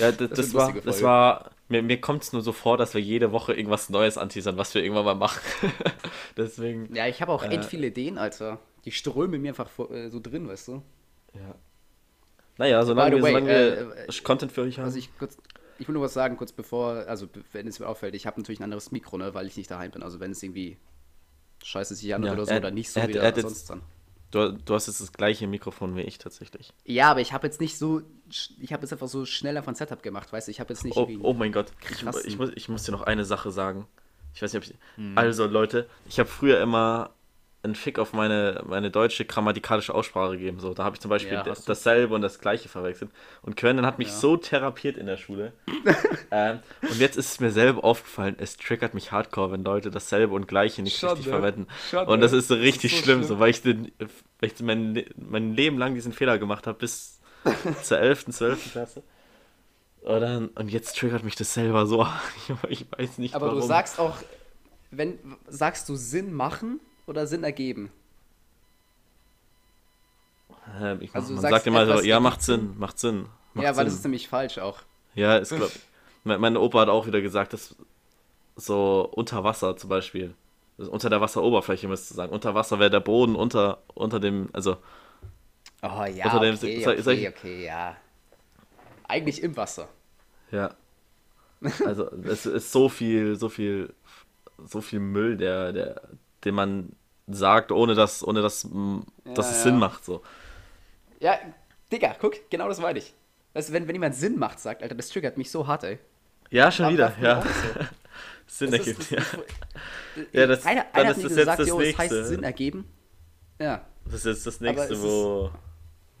Ja, 0.00 0.10
das, 0.10 0.30
das, 0.30 0.52
wird 0.52 0.54
war, 0.54 0.72
das 0.72 1.02
war, 1.02 1.50
mir, 1.68 1.84
mir 1.84 2.00
kommt 2.00 2.24
es 2.24 2.32
nur 2.32 2.42
so 2.42 2.50
vor, 2.52 2.76
dass 2.76 2.94
wir 2.94 3.00
jede 3.00 3.30
Woche 3.30 3.54
irgendwas 3.54 3.88
Neues 3.88 4.18
anteasern, 4.18 4.56
was 4.56 4.74
wir 4.74 4.82
irgendwann 4.82 5.04
mal 5.04 5.14
machen. 5.14 5.40
Deswegen, 6.36 6.92
Ja, 6.96 7.06
ich 7.06 7.22
habe 7.22 7.30
auch 7.30 7.44
Äh. 7.44 7.48
echt 7.54 7.66
viele 7.66 7.86
Ideen, 7.86 8.18
Alter. 8.18 8.58
Die 8.84 8.90
strömen 8.90 9.40
mir 9.40 9.50
einfach 9.50 9.68
äh, 9.90 10.08
so 10.10 10.18
drin, 10.18 10.48
weißt 10.48 10.66
du? 10.68 10.82
ja. 11.34 11.54
Naja, 12.58 12.84
solange, 12.84 13.16
wir, 13.16 13.22
way, 13.22 13.32
solange 13.32 13.48
wir 13.48 13.96
äh, 14.08 14.12
Content 14.22 14.52
für 14.52 14.62
euch 14.62 14.78
haben. 14.78 14.86
Also 14.86 14.98
ich 14.98 15.16
kurz, 15.18 15.36
ich 15.78 15.86
will 15.88 15.92
nur 15.94 16.02
was 16.04 16.14
sagen, 16.14 16.36
kurz 16.36 16.52
bevor, 16.52 17.04
also 17.06 17.28
wenn 17.52 17.66
es 17.66 17.78
mir 17.78 17.86
auffällt, 17.88 18.14
ich 18.14 18.26
habe 18.26 18.40
natürlich 18.40 18.60
ein 18.60 18.64
anderes 18.64 18.92
Mikro, 18.92 19.18
ne, 19.18 19.34
weil 19.34 19.46
ich 19.46 19.56
nicht 19.56 19.70
daheim 19.70 19.90
bin. 19.90 20.02
Also 20.02 20.20
wenn 20.20 20.30
es 20.30 20.42
irgendwie 20.42 20.78
scheiße 21.62 21.94
sich 21.94 22.14
anhört 22.14 22.30
Ja, 22.30 22.42
oder 22.42 22.46
so 22.46 22.52
er- 22.52 22.58
oder 22.58 22.70
nicht 22.70 22.90
so 22.90 23.00
er 23.00 23.08
wieder 23.08 23.22
er 23.22 23.40
sonst 23.40 23.68
dann. 23.70 23.82
du, 24.30 24.52
du 24.52 24.74
hast 24.74 24.86
jetzt 24.86 25.00
das 25.00 25.12
gleiche 25.12 25.46
Mikrofon 25.46 25.96
wie 25.96 26.02
ich 26.02 26.18
tatsächlich. 26.18 26.72
Ja, 26.84 27.10
aber 27.10 27.20
ich 27.20 27.32
habe 27.32 27.46
jetzt 27.46 27.60
nicht 27.60 27.76
so, 27.78 28.02
ich 28.30 28.72
habe 28.72 28.82
jetzt 28.82 28.92
einfach 28.92 29.08
so 29.08 29.24
schnell 29.26 29.56
einfach 29.56 29.72
ein 29.72 29.74
Setup 29.76 30.02
gemacht, 30.02 30.32
weißt 30.32 30.48
du, 30.48 30.50
ich 30.50 30.60
habe 30.60 30.72
jetzt 30.72 30.84
nicht 30.84 30.96
Oh, 30.96 31.08
oh 31.22 31.32
mein 31.34 31.52
Gott, 31.52 31.72
ich, 31.90 32.02
ich, 32.24 32.38
muss, 32.38 32.50
ich 32.54 32.68
muss 32.68 32.84
dir 32.84 32.92
noch 32.92 33.02
eine 33.02 33.24
Sache 33.24 33.50
sagen. 33.50 33.86
Ich 34.34 34.42
weiß 34.42 34.52
nicht, 34.52 34.64
ob 34.64 34.70
ich. 34.70 34.78
Hm. 34.96 35.16
Also, 35.16 35.46
Leute, 35.46 35.88
ich 36.06 36.18
habe 36.18 36.28
früher 36.28 36.60
immer 36.60 37.10
einen 37.66 37.74
Fick 37.74 37.98
auf 37.98 38.12
meine, 38.12 38.62
meine 38.66 38.90
deutsche 38.90 39.24
grammatikalische 39.24 39.94
Aussprache 39.94 40.32
gegeben. 40.32 40.60
So, 40.60 40.72
da 40.74 40.84
habe 40.84 40.96
ich 40.96 41.00
zum 41.00 41.08
Beispiel 41.10 41.34
Ja, 41.34 41.42
dasselbe 41.42 42.14
und 42.14 42.22
das 42.22 42.38
gleiche 42.38 42.68
verwechselt. 42.68 43.10
Und 43.42 43.56
Quentin 43.56 43.84
hat 43.84 43.98
mich 43.98 44.08
Ja. 44.08 44.14
so 44.14 44.36
therapiert 44.36 44.96
in 44.96 45.06
der 45.06 45.16
Schule. 45.18 45.52
ähm, 46.30 46.60
und 46.82 46.98
jetzt 46.98 47.16
ist 47.16 47.32
es 47.32 47.40
mir 47.40 47.50
selber 47.50 47.84
aufgefallen, 47.84 48.36
es 48.38 48.56
triggert 48.56 48.94
mich 48.94 49.12
hardcore, 49.12 49.52
wenn 49.52 49.64
Leute 49.64 49.90
dasselbe 49.90 50.34
und 50.34 50.48
gleiche 50.48 50.80
nicht 50.82 50.98
Schon, 50.98 51.10
richtig 51.10 51.28
verwenden. 51.28 51.66
Schon, 51.90 52.06
und 52.06 52.20
das 52.20 52.32
ist 52.32 52.48
so 52.48 52.54
richtig 52.54 52.92
ist 52.92 52.98
so 53.00 53.04
schlimm, 53.04 53.18
schlimm. 53.18 53.28
so, 53.28 53.38
weil 53.38 53.50
ich, 53.50 53.62
den, 53.62 53.92
weil 53.98 54.50
ich 54.52 54.60
mein, 54.60 55.04
mein 55.16 55.54
Leben 55.54 55.76
lang 55.78 55.94
diesen 55.94 56.12
Fehler 56.12 56.38
gemacht 56.38 56.66
habe, 56.66 56.78
bis 56.78 57.20
zur 57.82 57.98
11., 57.98 58.26
12. 58.30 58.72
Klasse. 58.72 59.02
Und, 60.02 60.20
dann, 60.20 60.48
und 60.48 60.68
jetzt 60.70 60.96
triggert 60.96 61.24
mich 61.24 61.34
das 61.34 61.52
selber 61.52 61.84
so. 61.86 62.06
Ich 62.68 62.86
weiß 62.96 63.18
nicht 63.18 63.34
Aber 63.34 63.46
warum. 63.46 63.60
du 63.60 63.66
sagst 63.66 63.98
auch, 63.98 64.16
wenn, 64.92 65.18
sagst 65.48 65.88
du 65.88 65.96
Sinn 65.96 66.32
machen 66.32 66.80
oder 67.06 67.26
Sinn 67.26 67.44
ergeben? 67.44 67.90
Ähm, 70.80 70.98
ich, 71.00 71.14
Also 71.14 71.32
man 71.34 71.42
sagt 71.42 71.66
immer 71.66 71.86
so, 71.86 72.00
ja, 72.00 72.20
macht 72.20 72.42
Sinn, 72.42 72.74
macht 72.78 72.98
Sinn. 72.98 73.26
Macht 73.54 73.64
ja, 73.64 73.76
weil 73.76 73.84
das 73.84 73.94
Sinn. 73.94 73.98
ist 74.00 74.04
nämlich 74.04 74.28
falsch 74.28 74.58
auch. 74.58 74.82
Ja, 75.14 75.36
ist 75.38 75.54
glaub, 75.54 75.70
mein, 76.24 76.40
mein 76.40 76.56
Opa 76.56 76.80
hat 76.80 76.88
auch 76.88 77.06
wieder 77.06 77.20
gesagt, 77.20 77.52
dass 77.52 77.74
so 78.56 79.08
unter 79.14 79.44
Wasser 79.44 79.76
zum 79.76 79.90
Beispiel, 79.90 80.34
unter 80.78 81.10
der 81.10 81.20
Wasseroberfläche 81.20 81.88
müsste 81.88 82.14
sagen, 82.14 82.32
unter 82.32 82.54
Wasser 82.54 82.78
wäre 82.78 82.90
der 82.90 83.00
Boden 83.00 83.36
unter, 83.36 83.82
unter 83.94 84.20
dem, 84.20 84.48
also 84.52 84.76
Oh 85.82 86.04
ja, 86.04 86.40
okay, 86.50 86.82
soll 86.82 86.94
okay, 87.00 87.14
ich- 87.14 87.28
okay, 87.28 87.64
ja. 87.64 87.96
Eigentlich 89.08 89.42
im 89.42 89.56
Wasser. 89.56 89.88
ja. 90.50 90.74
Also 91.84 92.10
es 92.24 92.46
ist 92.46 92.72
so 92.72 92.88
viel, 92.88 93.36
so 93.36 93.48
viel, 93.48 93.94
so 94.66 94.80
viel 94.80 95.00
Müll, 95.00 95.36
der, 95.36 95.72
der, 95.72 96.02
den 96.46 96.54
man 96.54 96.92
sagt, 97.26 97.72
ohne 97.72 97.94
dass, 97.94 98.26
ohne 98.26 98.40
dass, 98.40 98.64
mm, 98.64 99.00
dass 99.34 99.46
Ja, 99.46 99.52
es 99.52 99.56
ja. 99.58 99.62
Sinn 99.64 99.78
macht. 99.78 100.04
So. 100.04 100.22
Ja, 101.20 101.38
Digga, 101.92 102.14
guck, 102.20 102.48
genau 102.50 102.68
das 102.68 102.80
meine 102.80 102.98
ich. 102.98 103.12
Weißt 103.52 103.68
du, 103.68 103.72
wenn, 103.72 103.86
wenn 103.88 103.94
jemand 103.94 104.14
Sinn 104.14 104.38
macht, 104.38 104.58
sagt, 104.60 104.82
Alter, 104.82 104.94
das 104.94 105.08
triggert 105.08 105.36
mich 105.38 105.50
so 105.50 105.66
hart, 105.66 105.84
ey. 105.84 105.98
Ja, 106.50 106.70
schon 106.70 106.92
wieder, 106.92 107.12
ja. 107.20 107.42
so. 107.42 107.48
Sinn 108.46 108.70
Das 108.70 108.86
ist- 108.86 108.86
ergibt, 108.86 109.00
das 109.00 109.10
ja. 109.10 109.18
ist- 109.18 110.32
Ja, 110.32 110.46
das- 110.46 110.66
einer, 110.66 110.86
einer 110.92 111.10
ist 111.10 111.16
das 111.16 111.22
jetzt 111.24 111.36
gesagt, 111.36 111.58
das 111.60 111.68
jo, 111.68 111.80
es 111.80 111.98
heißt 111.98 112.12
Nächste. 112.12 112.24
Sinn 112.26 112.42
ergeben. 112.44 112.84
Ja. 113.60 113.84
Das 114.04 114.14
ist 114.14 114.24
jetzt 114.26 114.46
das 114.46 114.60
nächste, 114.60 114.94
ist- 114.94 115.02
wo, 115.02 115.50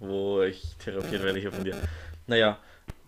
wo 0.00 0.42
ich 0.42 0.76
therapiert 0.84 1.22
werde 1.22 1.38
hier 1.38 1.52
von 1.52 1.64
dir. 1.64 1.76
Naja. 2.26 2.58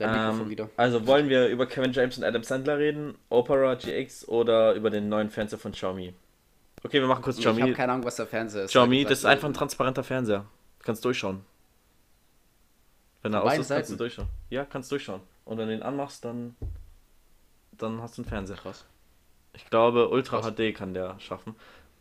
Ähm. 0.00 0.68
Also 0.76 1.06
wollen 1.06 1.28
wir 1.28 1.46
über 1.48 1.66
Kevin 1.66 1.92
James 1.92 2.16
und 2.18 2.24
Adam 2.24 2.42
Sandler 2.44 2.78
reden, 2.78 3.16
Opera 3.30 3.74
GX 3.74 4.26
oder 4.28 4.74
über 4.74 4.90
den 4.90 5.08
neuen 5.08 5.30
Fernseher 5.30 5.58
von 5.58 5.72
Xiaomi? 5.72 6.14
Okay, 6.88 7.00
wir 7.00 7.06
machen 7.06 7.22
kurz 7.22 7.38
Ich 7.38 7.46
habe 7.46 7.56
Xiaomi. 7.56 7.74
keine 7.74 7.92
Ahnung, 7.92 8.06
was 8.06 8.16
der 8.16 8.26
Fernseher 8.26 8.64
ist. 8.64 8.70
Xiaomi, 8.70 9.04
das 9.04 9.18
ist 9.18 9.24
einfach 9.26 9.46
ein 9.46 9.52
transparenter 9.52 10.02
Fernseher. 10.02 10.46
Du 10.78 10.84
kannst 10.84 11.04
durchschauen. 11.04 11.44
Wenn 13.20 13.34
er 13.34 13.42
aus 13.44 13.52
ist, 13.52 13.68
kannst 13.68 13.70
du 13.70 13.74
Seiten? 13.74 13.98
durchschauen. 13.98 14.28
Ja, 14.48 14.64
kannst 14.64 14.90
durchschauen. 14.90 15.20
Und 15.44 15.58
wenn 15.58 15.68
du 15.68 15.74
ihn 15.74 15.82
anmachst, 15.82 16.24
dann, 16.24 16.56
dann 17.72 18.00
hast 18.00 18.16
du 18.16 18.22
einen 18.22 18.28
Fernseher. 18.30 18.56
Krass. 18.56 18.86
Ich 19.52 19.68
glaube, 19.68 20.08
Ultra 20.08 20.40
Krass. 20.40 20.54
HD 20.54 20.74
kann 20.74 20.94
der 20.94 21.20
schaffen. 21.20 21.54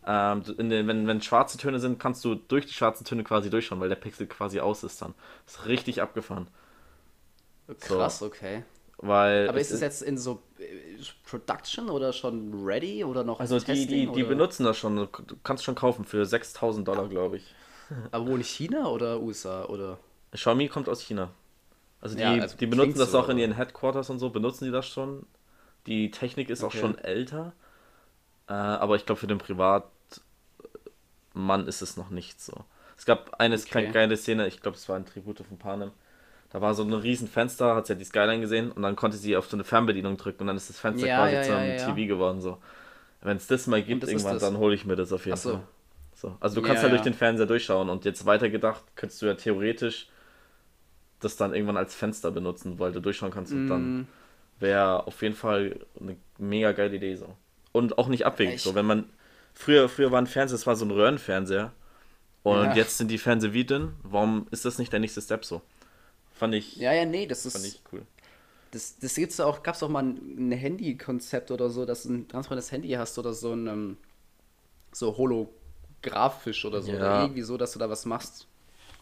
Ähm, 0.05 0.43
den, 0.43 0.87
wenn, 0.87 1.05
wenn 1.05 1.21
schwarze 1.21 1.57
Töne 1.57 1.79
sind, 1.81 1.99
kannst 1.99 2.23
du 2.23 2.35
durch 2.35 2.65
die 2.65 2.73
schwarzen 2.73 3.03
Töne 3.03 3.25
quasi 3.25 3.49
durchschauen, 3.49 3.81
weil 3.81 3.89
der 3.89 3.97
Pixel 3.97 4.25
quasi 4.25 4.61
aus 4.61 4.83
ist 4.85 5.01
dann. 5.01 5.13
Ist 5.45 5.65
richtig 5.65 6.01
abgefahren. 6.01 6.47
Krass, 7.81 8.21
okay. 8.21 8.63
Weil 8.97 9.45
Aber 9.45 9.59
ist 9.59 9.71
es 9.71 9.81
jetzt 9.81 10.01
in 10.01 10.17
so 10.17 10.41
äh, 10.59 10.65
Production 11.23 11.89
oder 11.89 12.13
schon 12.13 12.65
ready 12.65 13.03
oder 13.03 13.23
noch 13.23 13.39
Also 13.39 13.59
die, 13.59 13.87
die, 13.87 14.11
die 14.11 14.13
oder? 14.13 14.23
benutzen 14.23 14.63
das 14.63 14.77
schon. 14.77 14.95
Du 14.95 15.07
kannst 15.43 15.63
schon 15.63 15.75
kaufen 15.75 16.05
für 16.05 16.25
6000 16.25 16.87
Dollar, 16.87 17.07
glaube 17.09 17.37
ich. 17.37 17.55
Aber 18.11 18.27
wo 18.27 18.35
in 18.35 18.43
China 18.43 18.87
oder 18.89 19.21
USA 19.21 19.65
oder? 19.65 19.99
Xiaomi 20.33 20.67
kommt 20.69 20.89
aus 20.89 21.01
China. 21.01 21.29
Also 22.01 22.15
die, 22.15 22.21
Ja, 22.21 22.33
also 22.41 22.57
die 22.59 22.67
benutzen 22.67 22.99
das 22.99 23.11
so, 23.11 23.15
auch 23.15 23.29
in 23.29 23.39
ihren 23.39 23.55
Headquarters 23.55 24.11
und 24.11 24.19
so, 24.19 24.31
benutzen 24.31 24.65
die 24.65 24.71
das 24.71 24.87
schon. 24.87 25.27
Die 25.87 26.11
Technik 26.11 26.49
ist 26.49 26.63
auch 26.63 26.71
Okay. 26.71 26.73
schon 26.73 26.97
älter. 26.99 27.53
Äh, 28.49 28.53
aber 28.53 28.95
ich 28.95 29.05
glaube, 29.05 29.19
für 29.21 29.27
den 29.27 29.39
Privatmann 29.39 29.91
ist 31.67 31.81
es 31.81 31.97
noch 31.97 32.09
nicht 32.09 32.41
so. 32.41 32.53
Es 32.97 33.05
gab 33.05 33.39
eine 33.39 33.57
Okay. 33.57 33.59
kleine 33.59 33.91
geile 33.91 34.17
Szene, 34.17 34.47
ich 34.47 34.61
glaube, 34.61 34.77
es 34.77 34.87
war 34.89 34.95
ein 34.95 35.05
Tribute 35.05 35.43
von 35.47 35.57
Panem. 35.57 35.91
Da 36.51 36.61
war 36.61 36.73
so 36.73 36.83
ein 36.83 36.93
riesen 36.93 37.27
Fenster, 37.27 37.75
hat 37.75 37.87
sie 37.87 37.93
ja 37.93 37.99
die 37.99 38.05
Skyline 38.05 38.39
gesehen 38.41 38.71
und 38.71 38.81
dann 38.81 38.95
konnte 38.95 39.17
sie 39.17 39.35
auf 39.35 39.47
so 39.47 39.57
eine 39.57 39.63
Fernbedienung 39.65 40.17
drücken 40.17 40.41
und 40.41 40.47
dann 40.47 40.57
ist 40.57 40.69
das 40.69 40.79
Fenster 40.79 41.07
Ja, 41.07 41.17
quasi 41.17 41.35
ja, 41.35 41.43
ja, 41.43 41.63
ja. 41.65 41.85
TV 41.93 42.07
geworden. 42.07 42.41
So. 42.41 42.57
Wenn 43.21 43.37
es 43.37 43.47
das 43.47 43.67
mal 43.67 43.81
gibt 43.83 44.03
das 44.03 44.09
irgendwann, 44.09 44.39
dann 44.39 44.57
hole 44.57 44.73
ich 44.75 44.85
mir 44.85 44.95
das 44.95 45.11
auf 45.11 45.25
jeden 45.25 45.37
Ach 45.37 45.41
so. 45.41 45.51
Fall. 45.51 45.63
So. 46.15 46.37
Also 46.39 46.55
du 46.55 46.61
kannst 46.65 46.83
ja, 46.83 46.89
durch 46.89 47.01
ja. 47.01 47.03
den 47.03 47.13
Fernseher 47.13 47.45
durchschauen 47.47 47.89
und 47.89 48.05
jetzt 48.05 48.25
weitergedacht, 48.25 48.83
könntest 48.95 49.21
du 49.21 49.25
ja 49.27 49.33
theoretisch 49.35 50.07
das 51.19 51.35
dann 51.35 51.53
irgendwann 51.53 51.77
als 51.77 51.95
Fenster 51.95 52.31
benutzen, 52.31 52.79
weil 52.79 52.91
du 52.91 52.99
durchschauen 53.01 53.31
kannst 53.31 53.53
und 53.53 53.67
dann 53.67 53.95
Mm, 54.01 54.07
wäre 54.59 55.07
auf 55.07 55.21
jeden 55.21 55.35
Fall 55.35 55.79
eine 55.99 56.17
mega 56.37 56.71
geile 56.73 56.95
Idee 56.95 57.15
so. 57.15 57.35
Und 57.71 57.97
auch 57.97 58.07
nicht 58.07 58.25
abwegig 58.25 58.61
so, 58.61 58.75
wenn 58.75 58.85
man 58.85 59.05
früher 59.53 59.89
früher 59.89 60.11
war 60.11 60.21
ein 60.21 60.27
Fernseher, 60.27 60.57
das 60.57 60.67
war 60.67 60.75
so 60.75 60.85
ein 60.85 60.91
Röhrenfernseher 60.91 61.71
und 62.43 62.63
Ja. 62.63 62.75
jetzt 62.75 62.97
sind 62.97 63.09
die 63.11 63.17
Fernseher 63.19 63.53
wie 63.53 63.65
dünn. 63.65 63.93
Warum 64.03 64.47
ist 64.51 64.65
das 64.65 64.79
nicht 64.79 64.93
der 64.93 64.99
nächste 65.01 65.21
Step 65.21 65.45
so? 65.45 65.61
Fand 66.37 66.53
ich 66.53 66.75
ja, 66.77 66.93
ja, 66.93 67.05
nee, 67.05 67.25
das 67.25 67.43
fand 67.43 67.65
ist. 67.65 67.75
ich 67.75 67.81
cool. 67.91 68.03
Das, 68.71 68.99
das 68.99 69.15
gibt's 69.15 69.39
auch, 69.39 69.63
gab's 69.63 69.81
auch 69.81 69.89
mal 69.89 70.03
ein, 70.03 70.49
ein 70.49 70.51
Handy-Konzept 70.51 71.51
oder 71.51 71.69
so, 71.69 71.85
dass 71.85 72.03
du 72.03 72.13
ein 72.13 72.27
transparentes 72.27 72.71
Handy 72.71 72.89
hast 72.89 73.17
oder 73.17 73.33
so 73.33 73.53
ein 73.53 73.67
ähm, 73.67 73.97
so 74.91 75.17
holographisch 75.17 76.65
oder 76.65 76.81
so. 76.81 76.91
Ja. 76.91 76.97
Oder 76.97 77.21
irgendwie 77.23 77.41
so, 77.43 77.57
dass 77.57 77.73
du 77.73 77.79
da 77.79 77.89
was 77.89 78.05
machst. 78.05 78.47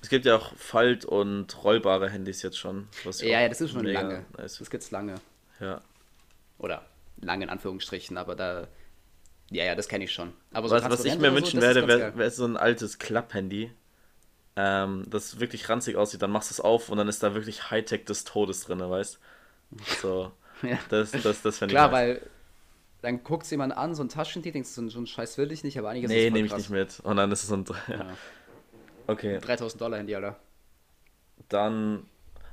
Es 0.02 0.10
gibt 0.10 0.26
ja 0.26 0.36
auch 0.36 0.56
Falt- 0.56 1.06
und 1.06 1.64
rollbare 1.64 2.10
Handys 2.10 2.42
jetzt 2.44 2.58
schon. 2.58 2.88
was 3.04 3.22
Ja, 3.22 3.42
ja, 3.42 3.50
das 3.50 3.62
ist 3.62 3.72
schon 3.72 3.86
lange. 3.86 4.26
Nice. 4.38 4.60
Das 4.60 4.70
gibt's 4.70 4.92
lange. 4.92 5.16
Ja. 5.60 5.82
Oder 6.60 6.86
lange 7.22 7.46
in 7.46 7.50
Anführungsstrichen, 7.50 8.18
aber 8.18 8.36
da. 8.36 8.68
Ja, 9.52 9.64
ja, 9.64 9.76
das 9.76 9.88
kenne 9.88 10.04
ich 10.04 10.12
schon. 10.12 10.34
Aber 10.54 10.70
Was, 10.70 10.84
was 10.84 11.06
ich 11.06 11.18
mir 11.18 11.34
wünschen 11.34 11.58
ist 11.58 11.64
werde, 11.64 11.88
wäre 11.88 12.18
wär 12.18 12.32
so 12.32 12.46
ein 12.46 12.58
altes 12.58 12.98
Klapp-Handy, 12.98 13.72
ähm, 14.56 15.04
das 15.08 15.40
wirklich 15.40 15.68
ranzig 15.70 15.96
aussieht. 15.98 16.22
Dann 16.22 16.32
machst 16.32 16.50
du 16.50 16.54
es 16.54 16.60
auf 16.62 16.90
und 16.90 16.98
dann 16.98 17.08
ist 17.08 17.22
da 17.24 17.34
wirklich 17.36 17.70
Hightech 17.72 18.06
des 18.06 18.24
Todes 18.24 18.66
drin, 18.66 18.80
weißt 18.80 19.20
So, 20.02 20.32
Ja. 20.62 20.80
das, 20.90 21.12
das, 21.12 21.42
das 21.42 21.58
fände 21.58 21.74
ich 21.74 21.76
Klar, 21.78 21.90
nice. 21.90 21.94
weil 21.94 22.22
dann 23.02 23.24
guckt 23.24 23.50
jemand 23.52 23.76
an, 23.78 23.94
so 23.94 24.04
ein 24.04 24.10
Taschentier, 24.10 24.52
denkst 24.52 24.74
du, 24.76 24.82
so, 24.84 24.90
so 24.90 25.00
ein 25.00 25.06
Scheiß 25.08 25.38
will 25.38 25.52
ich 25.52 25.64
nicht, 25.64 25.78
aber 25.78 25.94
ist 25.96 26.08
Nee, 26.08 26.16
es 26.18 26.24
voll 26.24 26.32
nehme 26.32 26.48
ich 26.48 26.56
nicht 26.56 26.70
mit. 26.70 27.00
Und 27.02 27.18
dann 27.18 27.32
ist 27.32 27.44
es 27.44 27.50
so 27.50 27.56
ein. 27.58 27.66
Ja. 27.88 27.96
Ja. 27.96 28.06
Okay, 29.08 29.38
3000 29.40 29.80
Dollar 29.80 30.00
Handy, 30.00 30.16
Alter. 30.16 30.36
dann. 31.50 32.08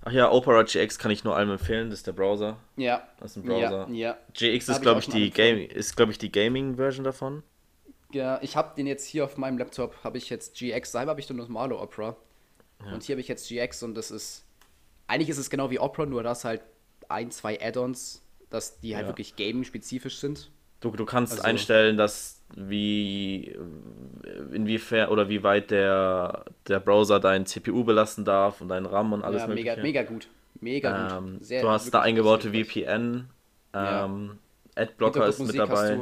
Ach 0.04 0.12
ja, 0.12 0.30
Opera 0.30 0.64
GX 0.64 0.98
kann 0.98 1.10
ich 1.12 1.22
nur 1.24 1.36
allem 1.36 1.50
empfehlen, 1.50 1.88
das 1.88 2.00
ist 2.00 2.06
der 2.08 2.12
Browser. 2.12 2.58
Ja. 2.76 3.06
Das 3.20 3.30
ist 3.30 3.36
ein 3.38 3.44
Browser. 3.46 3.86
Ja, 3.88 3.94
ja. 3.94 4.18
GX 4.34 4.68
ist, 4.68 4.76
ich 4.76 4.82
glaube 4.82 5.00
ich, 5.00 5.08
die. 5.08 5.30
Game 5.30 5.58
ist, 5.58 5.96
glaube 5.96 6.12
ich, 6.12 6.18
die 6.18 6.30
Gaming-Version 6.30 7.04
davon. 7.04 7.42
Ja, 8.12 8.38
ich 8.42 8.56
habe 8.56 8.74
den 8.76 8.86
jetzt 8.86 9.06
hier 9.06 9.24
auf 9.24 9.36
meinem 9.38 9.58
Laptop, 9.58 9.94
habe 10.04 10.18
ich 10.18 10.28
jetzt 10.30 10.56
GX, 10.58 10.92
selber 10.92 11.10
habe 11.10 11.20
ich 11.20 11.28
nur 11.30 11.38
normale 11.38 11.76
Opera. 11.78 12.16
Und 12.92 13.02
hier 13.04 13.14
habe 13.14 13.20
ich 13.20 13.28
jetzt 13.28 13.48
GX 13.48 13.82
und 13.84 13.94
das 13.94 14.10
ist, 14.10 14.44
eigentlich 15.06 15.28
ist 15.28 15.38
es 15.38 15.50
genau 15.50 15.70
wie 15.70 15.78
Opera, 15.78 16.04
nur 16.04 16.22
das 16.24 16.44
halt 16.44 16.62
ein, 17.08 17.30
zwei 17.30 17.60
Add-ons, 17.60 18.22
dass 18.50 18.80
die 18.80 18.96
halt 18.96 19.04
Ja. 19.04 19.08
wirklich 19.10 19.36
gaming-spezifisch 19.36 20.18
sind. 20.18 20.50
Du, 20.80 20.90
du 20.90 21.04
kannst 21.04 21.32
Also- 21.34 21.44
einstellen, 21.44 21.96
dass 21.96 22.42
wie 22.56 23.56
inwiefern 24.52 25.10
oder 25.10 25.28
wie 25.28 25.42
weit 25.44 25.70
der, 25.70 26.44
der 26.66 26.80
Browser 26.80 27.20
dein 27.20 27.46
CPU 27.46 27.84
belasten 27.84 28.24
darf 28.24 28.60
und 28.60 28.68
dein 28.68 28.84
RAM 28.84 29.12
und 29.12 29.22
alles 29.22 29.42
ja, 29.42 29.46
mögliche. 29.48 29.70
mega, 29.76 29.82
mega 29.82 30.02
gut. 30.02 30.28
Mega 30.60 31.18
Ähm, 31.18 31.34
gut. 31.38 31.44
Sehr, 31.44 31.62
du 31.62 31.68
hast 31.70 31.90
da 31.94 32.00
eingebaute. 32.00 32.50
VPN. 32.50 33.28
Ja. 33.74 34.04
Ähm, 34.06 34.38
Adblocker 34.74 35.26
ist 35.28 35.38
mit 35.38 35.56
dabei. 35.56 36.00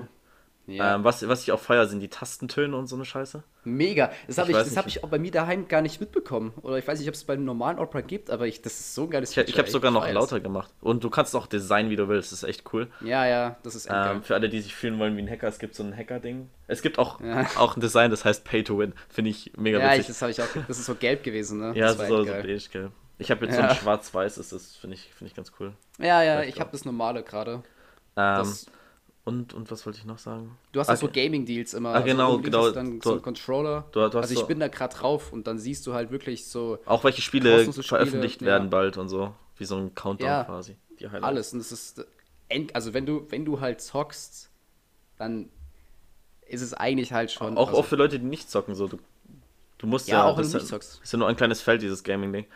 Ja. 0.71 0.95
Ähm, 0.95 1.05
was, 1.05 1.27
was 1.27 1.43
ich 1.43 1.53
auch 1.53 1.59
feier, 1.59 1.87
sind 1.87 2.01
die 2.01 2.09
Tastentöne 2.09 2.77
und 2.77 2.87
so 2.87 2.95
eine 2.97 3.05
Scheiße. 3.05 3.43
Mega. 3.65 4.11
Das 4.29 4.39
habe 4.39 4.51
Ich 4.53 4.57
ich, 4.57 4.63
das 4.65 4.77
hab 4.77 4.87
ich 4.87 5.03
auch 5.03 5.09
bei 5.09 5.19
mir 5.19 5.31
daheim 5.31 5.67
gar 5.69 5.83
nicht 5.83 6.01
mitbekommen. 6.01 6.53
Oder 6.63 6.77
ich 6.79 6.87
weiß 6.87 6.99
nicht, 7.01 7.09
ob 7.09 7.15
es 7.15 7.25
beim 7.25 7.45
normalen 7.45 7.79
Opera 7.79 8.03
gibt, 8.03 8.31
aber 8.31 8.47
ich, 8.47 8.63
das 8.63 8.79
ist 8.79 8.95
so 8.95 9.03
ein 9.05 9.11
geiles 9.11 9.37
Ich, 9.37 9.49
ich 9.49 9.59
habe 9.59 9.69
sogar 9.69 9.91
noch 9.91 10.09
lauter 10.11 10.39
gemacht. 10.41 10.73
Und 10.81 11.03
du 11.03 11.11
kannst 11.11 11.35
auch 11.35 11.47
designen, 11.47 11.91
wie 11.91 11.97
du 11.97 12.09
willst. 12.09 12.31
Das 12.33 12.43
ist 12.43 12.49
echt 12.49 12.73
cool. 12.73 12.87
Ja, 13.01 13.27
ja, 13.27 13.57
das 13.63 13.75
ist 13.75 13.87
echt 13.87 13.95
geil. 13.95 14.17
Ähm, 14.17 14.23
für 14.23 14.35
alle, 14.35 14.49
die 14.49 14.61
sich 14.61 14.75
fühlen 14.75 14.99
wollen 14.99 15.17
wie 15.17 15.23
ein 15.23 15.29
Hacker, 15.29 15.49
es 15.49 15.59
gibt 15.59 15.75
so 15.75 15.83
ein 15.83 15.97
Hacker-Ding. 15.97 16.49
Es 16.69 16.83
gibt 16.83 16.99
auch, 16.99 17.21
Ja. 17.21 17.47
auch 17.57 17.77
ein 17.77 17.81
Design, 17.81 18.11
das 18.11 18.25
heißt 18.25 18.45
Pay 18.45 18.63
to 18.65 18.79
Win. 18.79 18.93
Finde 19.09 19.31
ich 19.33 19.53
mega 19.57 19.79
Ja, 19.81 19.93
witzig. 19.93 20.07
das 20.07 20.23
habe 20.23 20.31
ich 20.31 20.41
auch. 20.41 20.47
Das 20.69 20.79
ist 20.79 20.87
so 20.87 20.95
gelb 20.95 21.23
gewesen, 21.25 21.59
ne? 21.59 21.73
ja, 21.75 21.87
das 21.87 21.95
so, 21.95 21.99
war 22.01 22.07
so, 22.09 22.17
so 22.19 22.25
geil. 22.27 22.43
beige, 22.43 22.63
gell. 22.71 22.91
Ich 23.19 23.31
habe 23.31 23.45
jetzt 23.45 23.57
Ja. 23.57 23.63
so 23.65 23.69
ein 23.71 23.77
schwarz-weiß, 23.77 24.39
ist 24.39 24.53
das 24.53 24.77
finde 24.77 24.95
ich, 24.97 25.11
finde 25.13 25.31
ich 25.31 25.35
ganz 25.35 25.53
cool. 25.61 25.73
Ja, 25.99 26.23
ja, 26.23 26.37
Vielleicht 26.37 26.55
ich 26.55 26.61
habe 26.61 26.71
das 26.73 26.85
normale 26.85 27.23
gerade. 27.23 27.53
Ähm, 27.55 27.63
Das- 28.17 28.67
und, 29.31 29.55
und 29.55 29.71
was 29.71 29.87
wollte 29.87 29.99
ich 29.99 30.05
noch 30.05 30.19
sagen? 30.19 30.57
Du 30.73 30.81
hast 30.81 30.89
Ah, 30.91 30.93
auch 30.93 30.97
so 30.99 31.09
Gaming-Deals 31.09 31.73
immer. 31.75 31.95
Ah, 31.95 32.01
genau, 32.01 32.33
links 32.33 32.45
genau. 32.45 32.67
ist 32.67 32.77
Dann 32.77 33.01
so 33.01 33.15
ein 33.15 33.23
Controller. 33.23 33.85
du- 33.93 34.09
du 34.09 34.19
also 34.19 34.33
ich 34.35 34.41
so- 34.41 34.47
bin 34.47 34.61
da 34.61 34.69
gerade 34.69 34.95
drauf 34.95 35.33
und 35.33 35.47
dann 35.47 35.59
siehst 35.59 35.87
du 35.87 35.95
halt 35.95 36.11
wirklich 36.11 36.47
so 36.47 36.79
Auch 36.85 37.03
welche 37.05 37.23
Spiele 37.23 37.65
Spiele, 37.65 37.83
veröffentlicht 37.83 38.43
ja. 38.43 38.49
werden 38.49 38.69
bald 38.71 38.99
und 38.99 39.09
so. 39.09 39.33
Wie 39.57 39.65
so 39.65 39.77
ein 39.77 39.95
Countdown 39.95 40.29
Ja. 40.29 40.45
quasi. 40.45 40.77
Alles. 41.23 41.53
Und 41.55 41.61
das 41.61 41.73
ist. 41.73 42.05
Also 42.75 42.93
wenn 42.93 43.07
du, 43.07 43.27
wenn 43.31 43.45
du 43.45 43.61
halt 43.61 43.81
zockst, 43.81 44.51
dann 45.19 45.49
ist 46.47 46.63
es 46.63 46.75
eigentlich 46.75 47.13
halt 47.13 47.31
schon. 47.31 47.57
Auch, 47.57 47.69
also, 47.69 47.81
auch 47.81 47.85
für 47.85 47.97
Leute, 47.97 48.19
die 48.19 48.27
nicht 48.27 48.51
zocken, 48.51 48.75
so. 48.75 48.89
Du, 48.89 48.99
du 49.79 49.87
musst 49.87 50.09
Ja, 50.09 50.19
ja, 50.19 50.25
auch 50.25 50.37
wenn 50.37 50.43
du 50.43 50.49
ist 50.49 50.55
nicht 50.55 50.63
ja- 50.65 50.69
zockst. 50.71 51.01
ist 51.03 51.13
ja 51.13 51.19
nur 51.19 51.29
ein 51.29 51.37
kleines 51.37 51.61
Feld, 51.61 51.81
dieses 51.83 52.03
Gaming-Ding. 52.03 52.47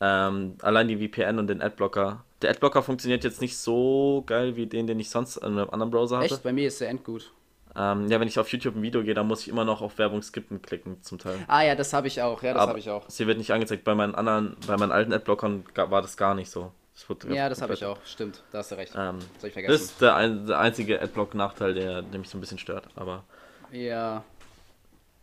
Ähm, 0.00 0.56
allein 0.62 0.88
die 0.88 0.96
VPN 0.96 1.38
und 1.38 1.46
den 1.46 1.60
Adblocker. 1.62 2.24
Der 2.44 2.50
Adblocker 2.50 2.82
funktioniert 2.82 3.24
jetzt 3.24 3.40
nicht 3.40 3.56
so 3.56 4.22
geil 4.26 4.54
wie 4.54 4.66
den, 4.66 4.86
den 4.86 5.00
ich 5.00 5.08
sonst 5.08 5.38
in 5.38 5.44
einem 5.58 5.70
anderen 5.70 5.90
Browser 5.90 6.18
hatte. 6.18 6.34
Echt? 6.34 6.42
Bei 6.42 6.52
mir 6.52 6.68
ist 6.68 6.78
der 6.78 6.90
endgut. 6.90 7.32
Ähm, 7.74 8.06
ja, 8.08 8.20
wenn 8.20 8.28
ich 8.28 8.38
auf 8.38 8.52
YouTube 8.52 8.76
ein 8.76 8.82
Video 8.82 9.02
gehe, 9.02 9.14
dann 9.14 9.26
muss 9.26 9.40
ich 9.40 9.48
immer 9.48 9.64
noch 9.64 9.80
auf 9.80 9.96
Werbung 9.96 10.20
skippen 10.20 10.60
klicken, 10.60 11.02
zum 11.02 11.18
Teil. 11.18 11.38
Ah 11.48 11.62
ja, 11.62 11.74
das 11.74 11.94
habe 11.94 12.06
ich 12.06 12.20
auch. 12.20 12.42
Ja, 12.42 12.52
das 12.52 12.66
habe 12.66 12.78
ich 12.78 12.90
auch. 12.90 13.08
Sie 13.08 13.26
wird 13.26 13.38
nicht 13.38 13.50
angezeigt. 13.50 13.82
Bei 13.82 13.94
meinen 13.94 14.14
anderen, 14.14 14.58
bei 14.66 14.76
meinen 14.76 14.92
alten 14.92 15.14
Adblockern 15.14 15.64
war 15.74 16.02
das 16.02 16.18
gar 16.18 16.34
nicht 16.34 16.50
so. 16.50 16.70
Das 16.92 17.06
Ja, 17.30 17.48
das 17.48 17.62
habe 17.62 17.72
ich 17.72 17.82
auch. 17.86 17.96
Stimmt, 18.04 18.42
da 18.52 18.58
hast 18.58 18.72
du 18.72 18.74
recht. 18.74 18.92
Ähm, 18.94 19.20
das 19.20 19.28
ich 19.28 19.40
das 19.40 19.52
vergessen. 19.54 19.74
ist 19.84 20.00
der, 20.02 20.16
ein, 20.16 20.46
der 20.46 20.58
einzige 20.58 21.00
Adblock-Nachteil, 21.00 21.72
der, 21.72 22.02
der 22.02 22.18
mich 22.20 22.28
so 22.28 22.36
ein 22.36 22.42
bisschen 22.42 22.58
stört. 22.58 22.88
Aber 22.94 23.24
Ja. 23.72 24.22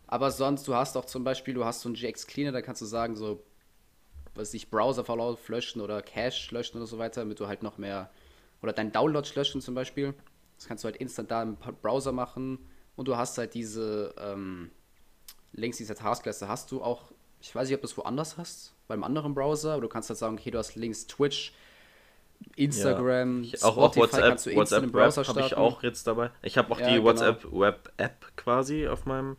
Aber 0.08 0.32
sonst, 0.32 0.66
du 0.66 0.74
hast 0.74 0.96
auch 0.96 1.04
zum 1.04 1.22
Beispiel, 1.22 1.54
du 1.54 1.64
hast 1.64 1.82
so 1.82 1.88
einen 1.88 1.94
GX 1.94 2.26
Cleaner, 2.26 2.50
da 2.50 2.62
kannst 2.62 2.82
du 2.82 2.86
sagen, 2.86 3.14
so, 3.14 3.40
was 4.34 4.54
ich, 4.54 4.70
Browserverlauf 4.70 5.48
löschen 5.48 5.80
oder 5.80 6.02
Cache 6.02 6.54
löschen 6.54 6.76
oder 6.78 6.86
so 6.86 6.98
weiter, 6.98 7.22
damit 7.22 7.40
du 7.40 7.46
halt 7.46 7.62
noch 7.62 7.78
mehr, 7.78 8.10
oder 8.62 8.72
dein 8.72 8.92
Download 8.92 9.28
löschen 9.34 9.60
zum 9.60 9.74
Beispiel. 9.74 10.14
Das 10.56 10.68
kannst 10.68 10.84
du 10.84 10.86
halt 10.86 10.96
instant 10.96 11.30
da 11.30 11.42
im 11.42 11.56
Browser 11.56 12.12
machen. 12.12 12.58
Und 12.94 13.08
du 13.08 13.16
hast 13.16 13.38
halt 13.38 13.54
diese, 13.54 14.14
ähm, 14.18 14.70
links 15.52 15.78
dieser 15.78 15.94
Taskleiste 15.94 16.48
hast 16.48 16.70
du 16.70 16.82
auch, 16.82 17.12
ich 17.40 17.54
weiß 17.54 17.68
nicht, 17.68 17.74
ob 17.74 17.80
du 17.82 17.86
es 17.86 17.96
woanders 17.96 18.38
hast, 18.38 18.74
beim 18.88 19.04
anderen 19.04 19.34
Browser, 19.34 19.72
aber 19.72 19.82
du 19.82 19.88
kannst 19.88 20.08
halt 20.08 20.18
sagen, 20.18 20.38
okay, 20.38 20.50
du 20.50 20.58
hast 20.58 20.76
links 20.76 21.06
Twitch, 21.06 21.52
Instagram, 22.56 23.42
ich, 23.44 23.62
auch, 23.62 23.76
auch 23.76 23.92
Spotify 23.92 24.00
WhatsApp, 24.00 24.28
kannst 24.28 24.46
du 24.46 24.54
WhatsApp 24.54 24.94
Web 24.94 25.28
habe 25.28 25.40
ich 25.40 25.54
auch 25.56 25.82
jetzt 25.82 26.06
dabei. 26.06 26.30
Ich 26.42 26.58
habe 26.58 26.72
auch 26.72 26.80
Ja, 26.80 26.88
die 26.88 26.94
genau. 26.94 27.04
WhatsApp 27.06 27.44
Web 27.52 27.92
App 27.96 28.26
quasi 28.36 28.88
auf 28.88 29.06
meinem 29.06 29.36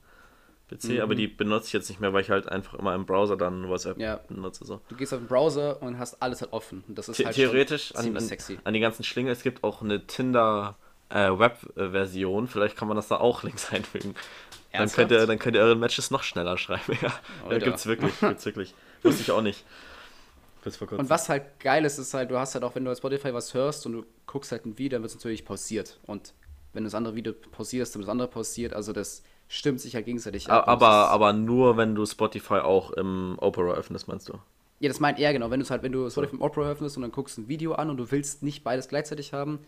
PC, 0.78 0.90
Mhm. 0.96 1.02
aber 1.02 1.16
die 1.16 1.28
benutze 1.28 1.68
ich 1.68 1.74
jetzt 1.74 1.90
nicht 1.90 2.00
mehr, 2.02 2.14
weil 2.14 2.22
ich 2.22 2.30
halt 2.30 2.48
einfach 2.50 2.74
immer 2.76 2.96
im 2.96 3.06
Browser 3.06 3.38
dann 3.38 3.68
WhatsApp 3.70 3.98
Ja. 4.00 4.18
benutze. 4.28 4.66
So. 4.66 4.82
Du 4.90 4.96
gehst 4.96 5.14
auf 5.14 5.20
den 5.20 5.28
Browser 5.28 5.82
und 5.82 6.00
hast 6.00 6.22
alles 6.22 6.42
halt 6.42 6.54
offen. 6.54 6.84
Und 6.88 6.98
das 6.98 7.10
ist 7.10 7.18
The 7.18 7.26
halt 7.26 7.36
theoretisch 7.36 7.94
an, 7.96 8.16
an, 8.16 8.24
sexy. 8.24 8.60
an 8.64 8.74
die 8.74 8.80
ganzen 8.80 9.04
Schlinge, 9.04 9.32
es 9.32 9.44
gibt 9.44 9.64
auch 9.64 9.82
eine 9.82 10.06
Tinder 10.08 10.78
äh, 11.10 11.30
Web-Version, 11.38 12.48
vielleicht 12.48 12.76
kann 12.78 12.88
man 12.88 12.96
das 12.98 13.08
da 13.08 13.18
auch 13.18 13.44
links 13.44 13.72
einfügen. 13.72 14.16
Dann 14.72 14.90
könnt, 14.92 15.12
ihr, 15.12 15.28
dann 15.28 15.38
könnt 15.38 15.56
ihr 15.56 15.62
eure 15.62 15.76
Matches 15.76 16.10
noch 16.10 16.24
schneller 16.24 16.58
schreiben. 16.58 16.98
Ja, 17.02 17.08
ja 17.10 17.14
Alter. 17.50 17.66
gibt's 17.66 17.86
wirklich, 17.86 18.14
gibt's 18.20 18.46
wirklich. 18.46 18.74
Wusste 19.04 19.22
ich 19.22 19.32
auch 19.32 19.42
nicht. 19.42 19.64
Und 20.92 21.10
was 21.10 21.28
halt 21.28 21.60
geil 21.60 21.84
ist, 21.84 21.98
ist 21.98 22.14
halt, 22.14 22.32
du 22.32 22.38
hast 22.38 22.54
halt 22.56 22.64
auch, 22.64 22.74
wenn 22.74 22.86
du 22.86 22.92
auf 22.92 22.98
Spotify 22.98 23.34
was 23.34 23.54
hörst 23.54 23.86
und 23.86 23.92
du 23.92 24.06
guckst 24.26 24.52
halt 24.54 24.66
ein 24.66 24.78
Video, 24.78 24.96
dann 24.96 25.02
wird 25.04 25.10
es 25.12 25.16
natürlich 25.18 25.44
pausiert. 25.44 26.00
Und 26.08 26.34
wenn 26.72 26.84
du 26.84 26.88
das 26.88 26.96
andere 26.96 27.16
Video 27.16 27.34
pausierst, 27.34 27.94
dann 27.94 28.00
wird 28.00 28.08
das 28.08 28.12
andere 28.12 28.30
pausiert. 28.30 28.74
Also 28.74 28.94
das 28.94 29.24
stimmt 29.54 29.80
sich 29.80 29.96
halt 29.96 30.06
gegenseitig 30.06 30.50
ab. 30.50 30.68
Aber, 30.68 31.10
aber 31.10 31.32
nur, 31.32 31.78
wenn 31.78 31.94
du 31.96 32.06
Spotify 32.06 32.56
auch 32.56 32.92
im 32.92 33.36
Opera 33.40 33.74
öffnest, 33.74 34.08
meinst 34.08 34.28
du? 34.30 34.34
Ja, 34.80 34.90
das 34.90 35.00
meint 35.00 35.20
er 35.20 35.32
genau. 35.32 35.52
Wenn 35.52 35.60
du 35.60 35.64
es 35.64 35.72
halt, 35.72 35.84
wenn 35.84 35.92
du 35.92 36.10
Spotify 36.10 36.36
im 36.36 36.42
Opera 36.42 36.70
öffnest 36.70 36.98
und 36.98 37.04
dann 37.04 37.12
guckst 37.12 37.38
ein 37.38 37.48
Video 37.48 37.74
an 37.74 37.90
und 37.90 37.98
du 37.98 38.12
willst 38.12 38.44
nicht 38.44 38.64
beides 38.64 38.88
gleichzeitig 38.88 39.32
haben, 39.32 39.60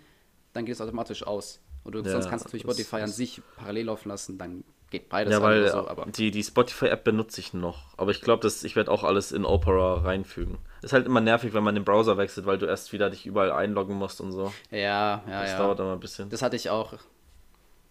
dann 0.53 0.65
geht 0.65 0.73
es 0.75 0.81
automatisch 0.81 1.25
aus. 1.25 1.61
Und 1.83 1.93
du, 1.93 1.99
Ja, 1.99 2.09
sonst 2.09 2.29
kannst 2.29 2.45
du 2.45 2.47
natürlich 2.47 2.63
Spotify 2.63 3.03
an 3.03 3.09
sich 3.09 3.41
parallel 3.57 3.85
laufen 3.85 4.09
lassen, 4.09 4.37
dann 4.39 4.63
geht 4.89 5.07
beides 5.07 5.31
ja, 5.33 5.41
weil 5.41 5.69
so. 5.69 5.87
Aber 5.87 6.07
die, 6.07 6.31
die 6.31 6.43
Spotify-App 6.43 7.03
benutze 7.03 7.39
ich 7.39 7.53
noch. 7.53 7.95
Aber 7.97 8.09
ich 8.09 8.21
glaube, 8.21 8.47
ich 8.47 8.75
werde 8.75 8.91
auch 8.91 9.03
alles 9.03 9.31
in 9.31 9.45
Opera 9.45 10.01
reinfügen. 10.01 10.57
Ist 10.81 10.93
halt 10.93 11.05
immer 11.05 11.21
nervig, 11.21 11.53
wenn 11.53 11.63
man 11.63 11.75
den 11.75 11.83
Browser 11.83 12.17
wechselt, 12.17 12.47
weil 12.47 12.57
du 12.57 12.65
erst 12.65 12.91
wieder 12.91 13.11
dich 13.11 13.25
überall 13.27 13.51
einloggen 13.51 13.95
musst 13.95 14.19
und 14.19 14.31
so. 14.31 14.51
ja, 14.71 15.23
ja, 15.27 15.41
Das 15.41 15.51
ja. 15.51 15.57
dauert 15.59 15.79
immer 15.79 15.93
ein 15.93 15.99
bisschen. 15.99 16.29
Das 16.29 16.41
hatte 16.41 16.55
ich 16.55 16.71
auch. 16.71 16.93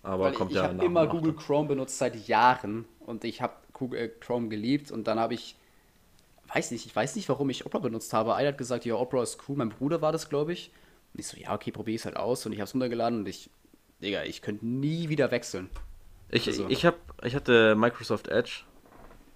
Aber 0.04 0.24
Weil 0.26 0.32
kommt 0.32 0.50
ich 0.52 0.56
ja 0.56 0.64
habe 0.68 0.84
immer 0.84 1.06
Google 1.06 1.32
dann. 1.32 1.40
Chrome 1.42 1.68
benutzt 1.68 1.98
seit 1.98 2.28
Jahren 2.28 2.84
und 3.00 3.24
ich 3.24 3.42
habe 3.42 3.54
Google 3.72 3.98
äh, 3.98 4.08
Chrome 4.08 4.48
geliebt 4.48 4.90
und 4.92 5.06
dann 5.08 5.18
habe 5.18 5.34
ich, 5.34 5.56
weiß 6.52 6.70
nicht, 6.70 6.86
ich 6.86 6.94
weiß 6.94 7.16
nicht, 7.16 7.28
warum 7.28 7.50
ich 7.50 7.66
Opera 7.66 7.80
benutzt 7.80 8.12
habe. 8.12 8.34
Einer 8.36 8.48
hat 8.48 8.58
gesagt, 8.58 8.84
ja, 8.84 8.94
Opera 8.94 9.22
ist 9.22 9.38
cool, 9.48 9.56
mein 9.56 9.70
Bruder 9.70 10.00
war 10.00 10.12
das, 10.12 10.28
glaube 10.28 10.52
ich. 10.52 10.70
Und 11.12 11.20
ich 11.20 11.26
so, 11.26 11.36
ja, 11.36 11.52
okay, 11.54 11.72
probier 11.72 11.96
es 11.96 12.04
halt 12.04 12.16
aus 12.16 12.46
und 12.46 12.52
ich 12.52 12.58
habe 12.60 12.66
es 12.68 12.74
runtergeladen 12.74 13.20
und 13.20 13.28
ich, 13.28 13.50
Digga, 14.02 14.22
ich 14.24 14.42
könnte 14.42 14.66
nie 14.66 15.08
wieder 15.08 15.30
wechseln. 15.30 15.70
Ich, 16.28 16.46
Also- 16.46 16.68
ich, 16.68 16.84
hab, 16.86 16.96
ich 17.24 17.34
hatte 17.34 17.74
Microsoft 17.74 18.28
Edge. 18.28 18.62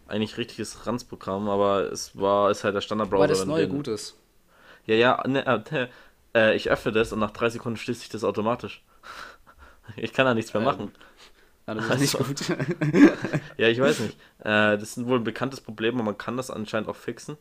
Eigentlich 0.07 0.38
richtiges 0.38 0.87
Ranzprogramm, 0.87 1.50
aber 1.50 1.92
es 1.92 2.18
war 2.18 2.50
ist 2.50 2.64
halt 2.64 2.74
der 2.74 2.81
Standardbrowser. 2.81 3.20
Weil 3.20 3.28
das 3.28 3.44
neue 3.44 3.68
gut 3.68 3.88
ist. 3.88 4.16
Ja, 4.87 4.94
ja, 4.94 5.22
ne, 5.28 5.44
äh, 5.46 5.88
äh, 6.35 6.57
ich 6.57 6.70
öffne 6.70 6.92
das 6.92 7.12
und 7.12 7.18
nach 7.18 7.31
drei 7.33 7.50
Sekunden 7.50 7.76
schließt 7.76 8.00
sich 8.00 8.09
das 8.09 8.24
automatisch. 8.24 8.83
Ich 9.96 10.12
kann 10.12 10.27
da 10.27 10.35
nichts 10.35 10.53
mehr 10.55 10.61
Ähm, 10.62 10.66
machen. 10.66 10.92
Ja, 11.66 11.74
das 11.74 11.85
ist 11.90 12.01
nicht 12.01 12.16
Also- 12.16 12.29
gut. 12.29 12.40
Ja, 13.59 13.68
ich 13.68 13.81
weiß 13.81 14.01
nicht. 14.01 14.16
Äh, 14.40 14.79
das 14.79 14.96
ist 14.96 15.07
wohl 15.07 15.18
ein 15.18 15.24
bekanntes 15.24 15.61
Problem, 15.61 15.96
aber 15.96 16.05
man 16.05 16.18
kann 16.18 16.37
das 16.37 16.51
anscheinend 16.51 16.88
auch 16.88 16.96
fixen. 16.96 17.37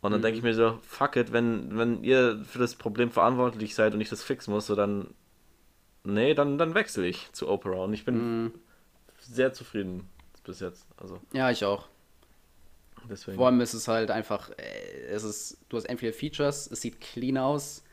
Und 0.00 0.10
dann 0.10 0.20
Mhm. 0.20 0.24
denke 0.24 0.38
ich 0.38 0.42
mir 0.44 0.54
so, 0.54 0.78
fuck 0.82 1.16
it, 1.16 1.32
wenn, 1.32 1.76
wenn 1.78 2.02
ihr 2.04 2.44
für 2.44 2.58
das 2.58 2.74
Problem 2.74 3.10
verantwortlich 3.10 3.74
seid 3.74 3.94
und 3.94 4.00
ich 4.00 4.08
das 4.10 4.22
fixen 4.22 4.52
muss, 4.52 4.66
so 4.66 4.74
dann. 4.74 5.14
Nee, 6.04 6.34
dann, 6.34 6.58
dann 6.58 6.74
wechsle 6.74 7.06
ich 7.06 7.30
zu 7.32 7.48
Opera 7.48 7.84
und 7.84 7.92
ich 7.94 8.04
bin 8.04 8.44
Mhm. 8.44 8.52
sehr 9.20 9.52
zufrieden 9.52 10.08
bis 10.44 10.58
jetzt. 10.58 10.84
Also 10.96 11.20
ja, 11.32 11.50
ich 11.52 11.64
auch. 11.64 11.86
deswegen. 13.08 13.36
Vor 13.36 13.46
allem 13.46 13.60
ist 13.60 13.74
es 13.74 13.86
halt 13.86 14.10
einfach, 14.10 14.50
äh, 14.58 15.04
es 15.08 15.22
ist, 15.22 15.58
du 15.68 15.76
hast 15.76 15.84
entweder 15.84 16.12
Features, 16.12 16.68
es 16.70 16.80
sieht 16.80 17.00
clean 17.00 17.38
aus. 17.38 17.84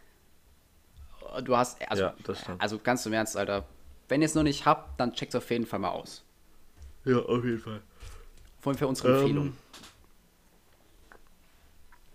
Du 1.43 1.55
hast, 1.55 1.79
also, 1.89 2.03
Ja, 2.03 2.13
das 2.23 2.41
stimmt. 2.41 2.61
also 2.61 2.79
ganz 2.79 3.05
im 3.05 3.13
Ernst, 3.13 3.37
Alter. 3.37 3.65
Wenn 4.07 4.21
ihr 4.21 4.25
es 4.25 4.35
noch 4.35 4.43
nicht 4.43 4.65
habt, 4.65 4.99
dann 4.99 5.13
checkt 5.13 5.33
es 5.33 5.37
auf 5.41 5.49
jeden 5.51 5.65
Fall 5.65 5.79
mal 5.79 5.89
aus. 5.89 6.23
Ja, 7.05 7.17
auf 7.17 7.43
jeden 7.43 7.59
Fall. 7.59 7.81
Vor 8.59 8.71
allem 8.71 8.77
für 8.77 8.87
unsere 8.87 9.09
Ähm, 9.09 9.15
Empfehlung. 9.19 9.53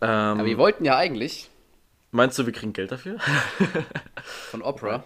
Ähm, 0.00 0.08
Aber 0.10 0.44
wir 0.44 0.58
wollten 0.58 0.84
ja 0.84 0.96
eigentlich 0.96 1.48
meinst 2.10 2.38
du, 2.38 2.46
wir 2.46 2.52
kriegen 2.52 2.72
Geld 2.72 2.92
dafür? 2.92 3.18
von 4.50 4.62
Opera. 4.62 5.02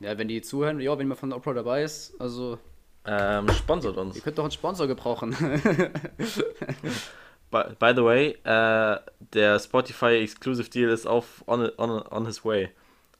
Ja. 0.00 0.16
wenn 0.18 0.28
die 0.28 0.42
zuhören, 0.42 0.80
ja, 0.80 0.96
wenn 0.98 1.08
man 1.08 1.16
von 1.16 1.32
Opera 1.32 1.54
dabei 1.54 1.82
ist, 1.82 2.20
also 2.20 2.58
ähm, 3.04 3.48
sponsert 3.50 3.96
uns. 3.96 4.14
ihr 4.16 4.22
könnt 4.22 4.38
doch 4.38 4.44
einen 4.44 4.52
Sponsor 4.52 4.86
gebrauchen. 4.86 5.34
By, 7.52 7.74
by 7.78 7.92
the 7.94 8.02
way, 8.02 8.30
äh, 8.44 8.98
der 9.34 9.58
Spotify 9.60 10.22
Exclusive 10.22 10.70
Deal 10.70 10.90
ist 10.90 11.06
auf 11.06 11.44
on, 11.46 11.70
on, 11.76 12.02
on 12.10 12.26
his 12.26 12.44
way. 12.44 12.70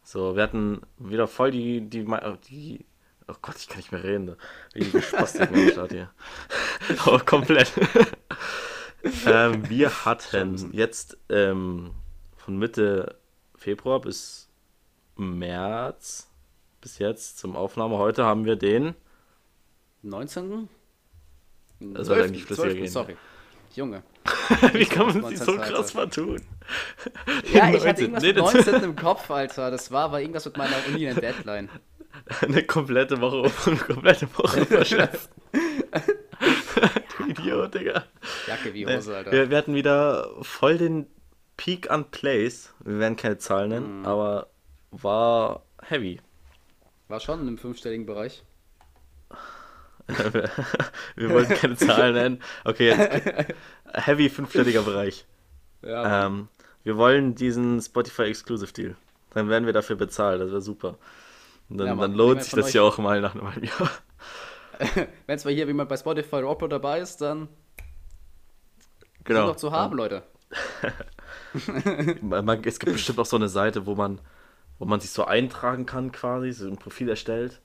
So, 0.03 0.35
wir 0.35 0.43
hatten 0.43 0.81
wieder 0.99 1.29
voll 1.29 1.51
die, 1.51 1.83
die, 1.83 2.07
die 2.49 2.85
oh 3.29 3.35
Gott, 3.43 3.57
ich 3.59 3.69
kann 3.69 3.77
nicht 3.77 3.93
mehr 3.93 4.03
reden. 4.03 4.35
Wie 4.73 4.85
die 4.85 5.03
Spastiken 5.03 5.55
am 5.55 5.69
Start 5.69 5.93
hier. 5.93 6.11
oh, 7.07 7.19
komplett. 7.19 7.73
ähm, 9.27 9.69
wir 9.69 10.05
hatten 10.07 10.71
jetzt 10.73 11.19
ähm, 11.29 11.91
von 12.39 12.59
Mitte 12.59 13.17
Februar 13.55 14.01
bis 14.01 14.49
März 15.17 16.31
bis 16.81 16.99
jetzt 16.99 17.39
zum 17.39 17.55
Aufnahme. 17.55 17.99
Heute 17.99 18.25
haben 18.25 18.47
wir 18.47 18.57
den 18.57 18.95
19. 20.03 20.71
Das 21.81 22.07
soll 22.07 22.23
eigentlich 22.23 22.45
flüssiger 22.45 22.71
12., 22.71 22.79
gehen. 22.79 22.89
Sorry. 22.89 23.17
Junge. 23.77 24.03
Wie 24.73 24.85
kann 24.87 25.07
man 25.07 25.27
sich 25.29 25.39
so 25.39 25.53
19. 25.53 25.75
krass 25.75 25.91
vertun? 25.93 26.41
Ja, 27.53 27.69
ich 27.71 27.83
19. 27.85 27.89
hatte 27.89 28.01
irgendwas 28.03 28.23
Nee, 28.23 28.29
mit 28.33 28.39
das- 28.39 28.55
19 28.55 28.83
im 28.85 28.97
Kopf, 28.97 29.31
Alter. 29.31 29.71
Das 29.71 29.91
war 29.91 30.05
aber 30.05 30.21
irgendwas 30.21 30.45
mit 30.45 30.57
meiner 30.57 30.77
Uni 30.89 31.05
in 31.07 31.15
Deadline. 31.17 31.69
Eine 32.41 32.63
komplette 32.65 33.21
Woche, 33.21 33.51
eine 33.67 33.77
komplette 33.77 34.29
Woche 34.39 34.65
verschätzt. 34.67 35.31
du 37.19 37.25
Idiot, 37.27 37.75
Digga. 37.75 38.05
Jacke 38.47 38.73
wie 38.75 38.87
Hose, 38.87 39.17
Alter. 39.17 39.33
wir, 39.33 39.51
wir 39.51 39.57
hatten 39.57 39.75
wieder 39.75 40.31
voll 40.43 40.79
den 40.79 41.07
Peak 41.57 41.91
an 41.91 42.11
Plays. 42.11 42.73
Wir 42.85 42.99
werden 42.99 43.17
keine 43.17 43.39
Zahlen 43.39 43.69
Mhm. 43.71 43.75
nennen, 43.75 44.07
aber 44.07 44.49
war 44.91 45.65
heavy. 45.83 46.21
War 47.09 47.21
schon 47.21 47.47
im 47.47 47.59
fünfstelligen 47.59 48.07
Bereich. 48.07 48.43
Wir 51.17 51.31
wollten 51.31 51.55
keine 51.55 51.77
Zahlen 51.77 52.15
nennen. 52.15 52.43
Okay, 52.65 52.89
jetzt 52.89 53.55
heavy 54.07 54.29
fünfstelliger 54.29 54.83
Bereich. 54.83 55.27
Ja. 55.83 56.27
Ähm, 56.27 56.49
wir 56.85 56.97
wollen 56.97 57.35
diesen 57.35 57.81
Spotify 57.81 58.23
Exclusive 58.25 58.73
Deal. 58.73 58.97
Dann 59.31 59.49
werden 59.49 59.67
wir 59.67 59.73
dafür 59.73 59.97
bezahlt, 59.97 60.41
das 60.41 60.51
wäre 60.51 60.61
super. 60.61 60.99
Und 61.69 61.79
dann, 61.79 61.87
Ja, 61.87 61.95
dann 61.95 62.15
lohnt 62.15 62.43
sich 62.43 62.53
das 62.53 62.73
ja 62.73 62.83
auch 62.83 62.99
mal 62.99 63.21
nach 63.21 63.35
einem 63.35 63.47
halben 63.49 63.67
Jahr. 63.67 63.91
Wenn 65.27 65.39
zwar 65.39 65.53
hier 65.53 65.67
jemand 65.67 65.89
bei 65.89 65.97
Spotify 65.97 66.37
oder 66.37 66.51
Opera 66.51 66.69
dabei 66.69 67.01
ist, 67.01 67.21
dann 67.21 67.49
Genau. 69.25 69.41
sind 69.41 69.47
noch 69.49 69.57
zu 69.57 69.73
haben, 69.73 69.97
Leute. 69.97 70.25
Man, 72.21 72.45
man, 72.45 72.65
es 72.65 72.79
gibt 72.79 72.93
bestimmt 72.93 73.19
auch 73.19 73.27
so 73.27 73.37
eine 73.37 73.49
Seite, 73.49 73.87
wo 73.87 73.95
man, 73.95 74.21
wo 74.79 74.85
man 74.85 75.01
sich 75.01 75.11
so 75.11 75.25
eintragen 75.25 75.87
kann 75.87 76.13
quasi, 76.13 76.51
so 76.53 76.67
ein 76.67 76.77
Profil 76.77 77.09
erstellt. 77.09 77.61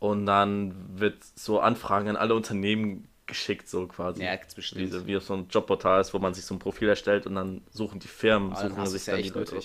Und 0.00 0.26
dann 0.26 0.74
wird 0.98 1.22
so 1.22 1.60
Anfragen 1.60 2.08
an 2.08 2.16
alle 2.16 2.34
Unternehmen 2.34 3.06
geschickt, 3.26 3.68
so 3.68 3.86
quasi. 3.86 4.24
Ja, 4.24 4.34
gibt's 4.34 4.54
bestimmt. 4.54 4.92
Wie, 4.92 5.06
wie 5.06 5.16
auf 5.16 5.24
so 5.24 5.34
ein 5.34 5.46
Jobportal 5.48 6.00
ist, 6.00 6.12
wo 6.12 6.18
man 6.18 6.34
sich 6.34 6.44
so 6.44 6.54
ein 6.54 6.58
Profil 6.58 6.88
erstellt 6.88 7.26
und 7.26 7.36
dann 7.36 7.62
suchen 7.70 8.00
die 8.00 8.08
Firmen, 8.08 8.52
dann 8.54 8.70
suchen 8.70 8.86
sich 8.86 9.06
ja 9.06 9.14
dann 9.14 9.22
die 9.22 9.28
Leute. 9.28 9.60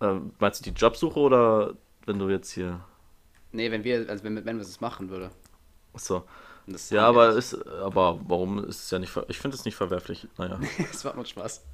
Ähm, 0.00 0.32
meinst 0.38 0.64
du 0.64 0.70
die 0.70 0.78
Jobsuche 0.78 1.18
oder 1.18 1.74
wenn 2.06 2.18
du 2.18 2.28
jetzt 2.28 2.52
hier. 2.52 2.80
Nee, 3.52 3.70
wenn 3.70 3.82
wir, 3.84 4.08
also 4.08 4.22
wenn, 4.22 4.36
wenn 4.44 4.56
wir 4.56 4.62
es 4.62 4.80
machen 4.80 5.08
würde. 5.10 5.30
Achso. 5.92 6.24
Ja, 6.90 7.06
aber 7.06 7.30
ist, 7.30 7.54
aber 7.66 8.20
warum 8.26 8.62
ist 8.64 8.84
es 8.84 8.90
ja 8.90 8.98
nicht 8.98 9.16
Ich 9.28 9.38
finde 9.38 9.56
es 9.56 9.64
nicht 9.64 9.74
verwerflich. 9.74 10.28
Naja. 10.36 10.60
Es 10.92 11.02
macht 11.02 11.16
nur 11.16 11.24
Spaß. 11.24 11.64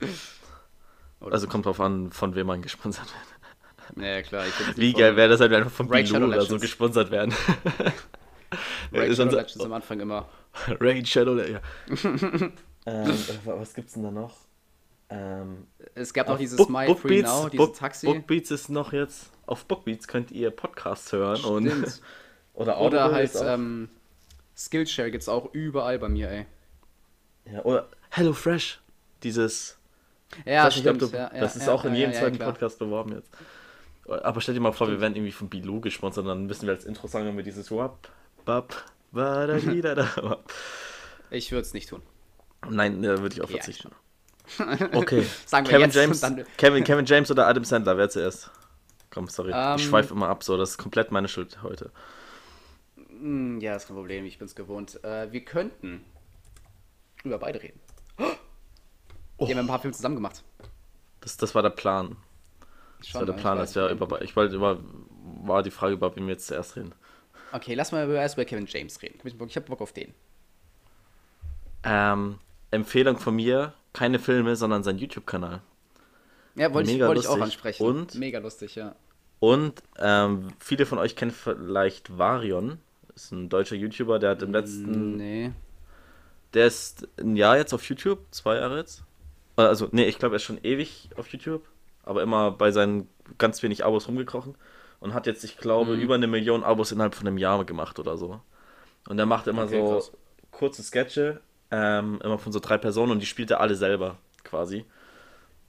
Oder? 1.21 1.33
Also 1.33 1.49
kommt 1.49 1.67
drauf 1.67 1.81
an, 1.81 2.13
von 2.13 2.35
wem 2.35 2.47
man 2.47 2.63
gesponsert 2.63 3.07
wird. 3.07 3.34
Ja, 3.97 4.23
klar. 4.23 4.45
Wie 4.77 4.93
geil 4.93 5.17
wäre 5.17 5.29
das, 5.29 5.41
wenn 5.41 5.51
wir 5.51 5.59
einfach 5.59 5.71
von 5.73 5.89
Raid 5.89 6.07
Shadow 6.09 6.21
Bilou 6.21 6.33
oder 6.33 6.41
so 6.43 6.47
Legends. 6.55 6.63
gesponsert 6.63 7.11
werden. 7.11 7.35
Raid 8.93 9.11
Ist 9.11 9.17
Shadow 9.19 9.37
Legends 9.37 9.61
am 9.61 9.73
Anfang 9.73 10.01
immer. 10.01 10.29
Raid 10.81 11.09
Shadow, 11.09 11.37
ja. 11.39 11.61
ähm, 12.87 13.19
was 13.45 13.75
gibt's 13.75 13.95
denn 13.95 14.05
da 14.05 14.11
noch? 14.11 14.37
Ähm, 15.11 15.67
Es 15.95 16.13
gab 16.15 16.29
noch 16.29 16.39
dieses 16.39 16.57
Book- 16.57 16.71
My 16.71 16.87
Bookbeats- 16.87 17.01
Free 17.01 17.23
Now, 17.23 17.49
dieses 17.49 17.67
Book- 17.67 17.77
Taxi. 17.77 18.07
Bookbeats 18.07 18.51
ist 18.51 18.69
noch 18.69 18.93
jetzt. 18.93 19.31
Auf 19.47 19.65
Bookbeats 19.67 20.09
könnt 20.09 20.31
ihr 20.31 20.51
Podcasts 20.51 21.13
hören 21.13 21.43
und. 21.45 21.67
Stimmt. 21.69 22.01
Oder, 22.55 22.79
Oder 22.79 22.79
Audible 22.79 23.13
halt 23.15 23.25
ist 23.25 23.37
auch- 23.43 23.47
ähm, 23.55 23.89
Skillshare 24.57 25.11
gibt's 25.11 25.29
auch 25.29 25.53
überall 25.53 25.99
bei 25.99 26.09
mir, 26.09 26.31
ey. 26.31 26.47
ja, 27.53 27.63
oder 27.65 27.89
Hello 28.11 28.33
Fresh. 28.33 28.81
Dieses. 29.25 29.77
Ja, 30.45 30.65
weiß 30.65 30.77
nicht, 30.77 30.83
stimmt. 30.85 31.03
du, 31.03 31.07
ja, 31.07 31.31
ja, 31.35 31.41
das 31.41 31.57
ist 31.57 31.67
ja, 31.67 31.73
auch 31.73 31.85
in 31.85 31.93
ja, 31.95 31.99
jedem 32.01 32.13
ja, 32.13 32.21
zweiten. 32.21 32.39
Podcast 32.39 32.79
beworben 32.79 33.13
jetzt. 33.15 33.31
Aber 34.09 34.41
stell 34.41 34.55
dir 34.55 34.61
mal 34.61 34.73
vor, 34.73 34.89
wir 34.89 35.01
werden 35.01 35.15
irgendwie 35.17 35.33
von 35.33 35.49
Bilou 35.49 35.81
gesponsert, 35.81 36.27
dann 36.27 36.47
müssen 36.47 36.67
wir 36.67 36.75
als 36.75 36.85
Intro 36.85 37.07
sagen, 37.07 37.27
wenn 37.27 37.37
wir 37.37 37.45
dieses 37.45 37.71
Wap, 37.71 38.09
Bap, 38.45 38.75
da. 39.13 40.39
Ich 41.31 41.51
würde 41.53 41.63
es 41.63 41.73
nicht 41.75 41.89
tun. 41.89 42.03
Nein, 42.69 43.03
da 43.03 43.21
würde 43.21 43.35
ich 43.35 43.43
auch 43.43 43.49
Ja, 43.51 43.57
verzichten. 43.57 43.91
Okay. 44.93 45.25
Sagen 45.47 45.67
wir 45.67 45.71
Kevin 45.71 45.85
jetzt 45.87 45.95
James, 45.97 46.21
dann- 46.21 46.45
Kevin, 46.59 46.85
Kevin 46.85 47.07
James 47.07 47.31
oder 47.31 47.47
Adam 47.47 47.65
Sandler, 47.65 47.97
wer 47.97 48.11
zuerst? 48.11 48.51
Komm, 49.11 49.29
sorry. 49.29 49.53
Ähm, 49.55 49.77
ich 49.77 49.85
schweife 49.85 50.13
immer 50.13 50.29
ab, 50.29 50.43
so, 50.43 50.57
das 50.59 50.71
ist 50.73 50.79
komplett 50.79 51.11
meine 51.13 51.29
Schuld 51.29 51.63
heute. 51.63 51.91
Hm, 53.09 53.61
Ja, 53.61 53.75
ist 53.77 53.87
kein 53.87 53.97
Problem, 53.97 54.25
ich 54.27 54.39
bin's 54.39 54.55
gewohnt. 54.55 55.03
Äh, 55.05 55.33
wir 55.33 55.45
könnten 55.45 56.05
über 57.23 57.39
beide 57.39 57.63
reden. 57.63 57.81
Oh. 59.39 59.47
Die 59.47 59.53
haben 59.53 59.61
ein 59.61 59.67
paar 59.67 59.81
Filme 59.81 59.95
zusammen 59.95 60.15
gemacht. 60.17 60.43
Das, 61.21 61.37
das 61.37 61.55
war 61.55 61.63
der 61.63 61.71
Plan. 61.71 62.17
Schon, 63.09 63.21
war 63.21 63.27
der 63.27 63.33
Plan, 63.35 63.59
okay. 63.61 63.93
über, 63.93 64.23
ich 64.23 64.35
wollte 64.37 64.57
immer, 64.57 64.79
war 65.43 65.63
die 65.63 65.71
Frage 65.71 65.95
über 65.95 66.15
wen 66.17 66.27
wir 66.27 66.33
jetzt 66.35 66.47
zuerst 66.47 66.77
reden. 66.77 66.93
Okay, 67.53 67.75
lass 67.75 67.93
mal 67.93 68.05
über- 68.05 68.15
erst 68.15 68.37
über 68.37 68.45
Kevin 68.45 68.67
James 68.67 69.01
reden. 69.03 69.19
Ich 69.25 69.57
hab 69.57 69.67
Bock- 69.67 69.81
auf 69.81 69.93
den. 69.93 70.13
Ähm, 71.83 72.39
Empfehlung 72.71 73.19
von 73.19 73.37
mir, 73.37 73.75
keine 73.93 74.19
Filme, 74.19 74.57
sondern 74.57 74.83
sein 74.83 74.99
YouTube-Kanal. 74.99 75.61
Ja, 76.57 76.73
wollte 76.73 76.91
ich, 76.91 76.97
Mega 76.97 77.09
wollte 77.09 77.21
ich 77.21 77.29
auch 77.29 77.41
ansprechen. 77.41 77.83
Und? 77.85 78.15
Mega 78.15 78.39
lustig, 78.39 78.75
ja. 78.75 78.95
Und 79.41 79.83
ähm, 79.99 80.49
viele 80.59 80.87
von 80.87 80.99
euch 80.99 81.17
kennen 81.17 81.31
vielleicht 81.33 82.17
Varion. 82.17 82.79
Ist 83.15 83.33
ein 83.33 83.49
deutscher 83.49 83.77
YouTuber, 83.77 84.19
der 84.19 84.31
hat 84.31 84.43
im 84.43 84.53
letzten 84.53 85.17
Nee. 85.17 85.53
Der 86.55 86.67
ist 86.67 87.07
ein 87.21 87.37
Jahr 87.37 87.57
jetzt 87.57 87.73
auf 87.75 87.85
YouTube, 87.89 88.21
zwei 88.31 88.57
Jahre 88.57 88.79
jetzt. 88.79 89.03
Äh, 89.57 89.63
Also, 89.63 89.89
nee, 89.93 90.05
ich 90.05 90.19
glaube, 90.19 90.35
er 90.35 90.37
ist 90.37 90.45
schon 90.45 90.59
ewig 90.63 91.11
auf 91.17 91.29
YouTube, 91.29 91.65
aber 92.07 92.23
immer 92.23 92.51
bei 92.51 92.71
seinen 92.71 93.09
ganz 93.39 93.63
wenig 93.63 93.85
Abos 93.85 94.09
rumgekrochen 94.09 94.57
und 95.01 95.15
hat 95.15 95.27
jetzt, 95.27 95.45
ich 95.45 95.59
glaube, 95.59 95.95
Mhm. 95.95 96.01
über 96.01 96.15
eine 96.15 96.27
Million 96.27 96.65
Abos 96.65 96.93
innerhalb 96.93 97.15
von 97.15 97.27
einem 97.27 97.39
Jahr 97.39 97.65
gemacht 97.65 97.99
oder 97.99 98.17
so. 98.19 98.41
Und 99.09 99.19
er 99.19 99.27
macht 99.27 99.47
immer 99.49 99.65
Okay, 99.65 99.83
so 99.83 99.89
krass. 99.89 100.13
kurze 100.51 100.83
Sketche, 100.83 101.41
ähm, 101.71 102.21
immer 102.25 102.39
von 102.39 102.53
so 102.53 102.61
drei 102.61 102.79
Personen 102.79 103.13
und 103.13 103.21
die 103.21 103.27
spielt 103.27 103.51
er 103.51 103.61
alle 103.61 103.75
selber 103.77 104.19
quasi. 104.45 104.85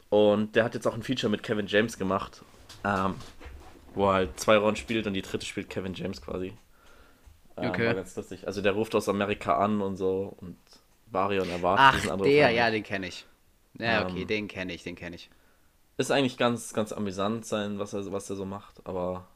Und 0.10 0.56
der 0.56 0.64
hat 0.64 0.74
jetzt 0.76 0.88
auch 0.88 0.94
ein 0.96 1.04
Feature 1.04 1.30
mit 1.32 1.44
Kevin 1.44 1.68
James 1.68 1.98
gemacht, 1.98 2.44
ähm, 2.86 3.16
wo 3.96 4.08
er 4.10 4.14
halt 4.14 4.40
zwei 4.40 4.58
Rollen 4.58 4.76
spielt 4.76 5.08
und 5.08 5.14
die 5.14 5.22
dritte 5.22 5.46
spielt 5.46 5.70
Kevin 5.70 5.94
James 5.94 6.22
quasi. 6.22 6.54
Ähm, 7.58 7.68
Okay. 7.70 7.88
War 7.88 7.96
ganz 7.96 8.16
lustig. 8.16 8.48
Also 8.48 8.62
der 8.62 8.74
ruft 8.74 8.96
aus 8.96 9.10
Amerika 9.10 9.58
an 9.58 9.82
und 9.82 9.98
so 9.98 10.36
und 10.38 10.58
Varion 11.08 11.50
erwartet 11.50 11.80
Ach, 11.80 11.94
diesen 11.94 12.10
Anruf. 12.10 12.26
der, 12.26 12.48
an. 12.50 12.56
ja, 12.56 12.72
den 12.72 12.84
kenne 12.84 13.08
ich. 13.08 13.26
Ja, 13.78 14.02
okay, 14.02 14.26
Ähm, 14.26 14.26
den 14.26 14.48
kenne 14.48 14.74
ich, 14.74 14.84
den 14.84 14.96
kenne 14.96 15.16
ich. 15.16 15.30
Ist 15.98 16.12
eigentlich 16.12 16.38
ganz, 16.38 16.74
ganz 16.74 16.92
amüsant 16.92 17.46
sein, 17.46 17.80
was 17.80 17.94
er, 17.94 18.12
was 18.12 18.30
er 18.30 18.36
so 18.36 18.46
macht, 18.46 18.86
aber 18.86 19.28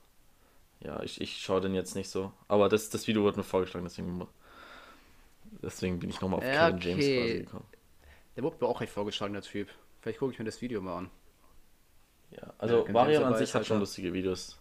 ja, 0.81 1.01
ich, 1.03 1.21
ich 1.21 1.37
schaue 1.37 1.61
den 1.61 1.73
jetzt 1.73 1.95
nicht 1.95 2.09
so. 2.09 2.31
Aber 2.47 2.69
das, 2.69 2.89
das 2.89 3.07
Video 3.07 3.23
wurde 3.23 3.37
mir 3.37 3.43
vorgeschlagen, 3.43 3.85
deswegen, 3.85 4.27
deswegen 5.61 5.99
bin 5.99 6.09
ich 6.09 6.19
nochmal 6.21 6.39
auf 6.39 6.45
Ja, 6.45 6.71
Kevin 6.71 6.81
James 6.81 7.05
quasi 7.05 7.39
gekommen. 7.39 7.65
Der 8.35 8.43
wurde 8.43 8.57
mir 8.61 8.67
auch 8.67 8.81
recht 8.81 8.91
vorgeschlagen, 8.91 9.33
der 9.33 9.41
Typ. 9.41 9.69
Vielleicht 10.01 10.19
gucke 10.19 10.33
ich 10.33 10.39
mir 10.39 10.45
das 10.45 10.61
Video 10.61 10.81
mal 10.81 10.97
an. 10.97 11.09
Ja, 12.31 12.53
also 12.57 12.85
James 12.85 13.17
an 13.19 13.35
sich 13.35 13.49
hat 13.49 13.55
halt 13.55 13.67
schon 13.67 13.79
lustige 13.79 14.13
Videos. 14.13 14.57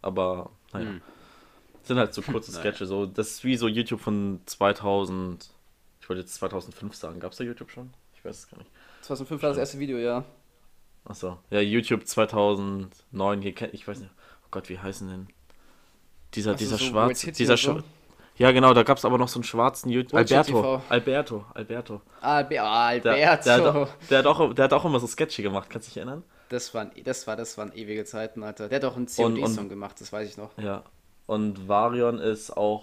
Aber, 0.00 0.50
naja. 0.72 0.90
Hm. 0.90 1.02
Sind 1.82 1.98
halt 1.98 2.14
so 2.14 2.22
kurze. 2.22 2.52
Sketche, 2.52 2.86
so. 2.86 3.06
Das 3.06 3.30
ist 3.30 3.44
wie 3.44 3.56
so 3.56 3.68
YouTube 3.68 4.00
von 4.00 4.40
2000. 4.46 5.50
Ich 6.00 6.08
wollte 6.08 6.20
jetzt 6.20 6.34
2005 6.34 6.94
sagen. 6.94 7.20
Gab's 7.20 7.36
da 7.36 7.44
YouTube 7.44 7.70
schon? 7.70 7.92
Ich 8.14 8.24
weiß 8.24 8.38
es 8.38 8.48
gar 8.48 8.58
nicht. 8.58 8.70
2005 9.02 9.42
war 9.42 9.50
das 9.50 9.58
erste 9.58 9.78
Video, 9.78 9.98
ja. 9.98 10.24
Achso. 11.04 11.38
Ja, 11.50 11.60
YouTube 11.60 12.06
2009. 12.06 13.42
Hier 13.42 13.54
kennt, 13.54 13.74
ich 13.74 13.86
weiß 13.86 14.00
nicht. 14.00 14.12
Oh 14.44 14.48
Gott, 14.50 14.68
wie 14.68 14.78
heißen 14.78 15.08
denn? 15.08 15.28
Dieser, 16.34 16.54
dieser 16.54 16.78
so 16.78 16.84
schwarze. 16.84 17.32
Dieser 17.32 17.56
so? 17.56 17.80
Ja, 18.36 18.50
genau, 18.50 18.74
da 18.74 18.82
gab's 18.82 19.04
aber 19.04 19.18
noch 19.18 19.28
so 19.28 19.38
einen 19.38 19.44
schwarzen 19.44 19.90
YouTube. 19.90 20.14
Alberto. 20.18 20.82
Alberto. 20.88 21.44
Alberto. 21.54 22.00
Albe 22.20 22.60
ah, 22.60 22.98
Der, 22.98 23.30
Alberto. 23.30 23.44
der, 23.44 23.54
hat, 23.54 23.66
auch- 23.76 23.88
der, 24.10 24.18
hat 24.18 24.26
auch, 24.26 24.54
der 24.54 24.64
hat 24.64 24.72
auch 24.72 24.84
immer 24.84 24.98
so 24.98 25.06
Sketche 25.06 25.42
gemacht, 25.42 25.70
kannst 25.70 25.88
du 25.88 25.90
dich 25.90 25.96
erinnern? 25.98 26.24
das, 26.48 26.74
waren, 26.74 26.90
das, 27.04 27.26
war, 27.26 27.36
das 27.36 27.56
waren 27.58 27.72
ewige 27.74 28.04
Zeiten, 28.04 28.42
Alter. 28.42 28.68
Der 28.68 28.76
hat 28.76 28.84
auch 28.84 28.96
einen 28.96 29.06
COD-Song 29.06 29.68
gemacht, 29.68 30.00
das 30.00 30.12
weiß 30.12 30.28
ich 30.28 30.36
noch. 30.36 30.56
Ja. 30.58 30.82
Und 31.26 31.68
Varion 31.68 32.18
ist 32.18 32.50
auch 32.56 32.82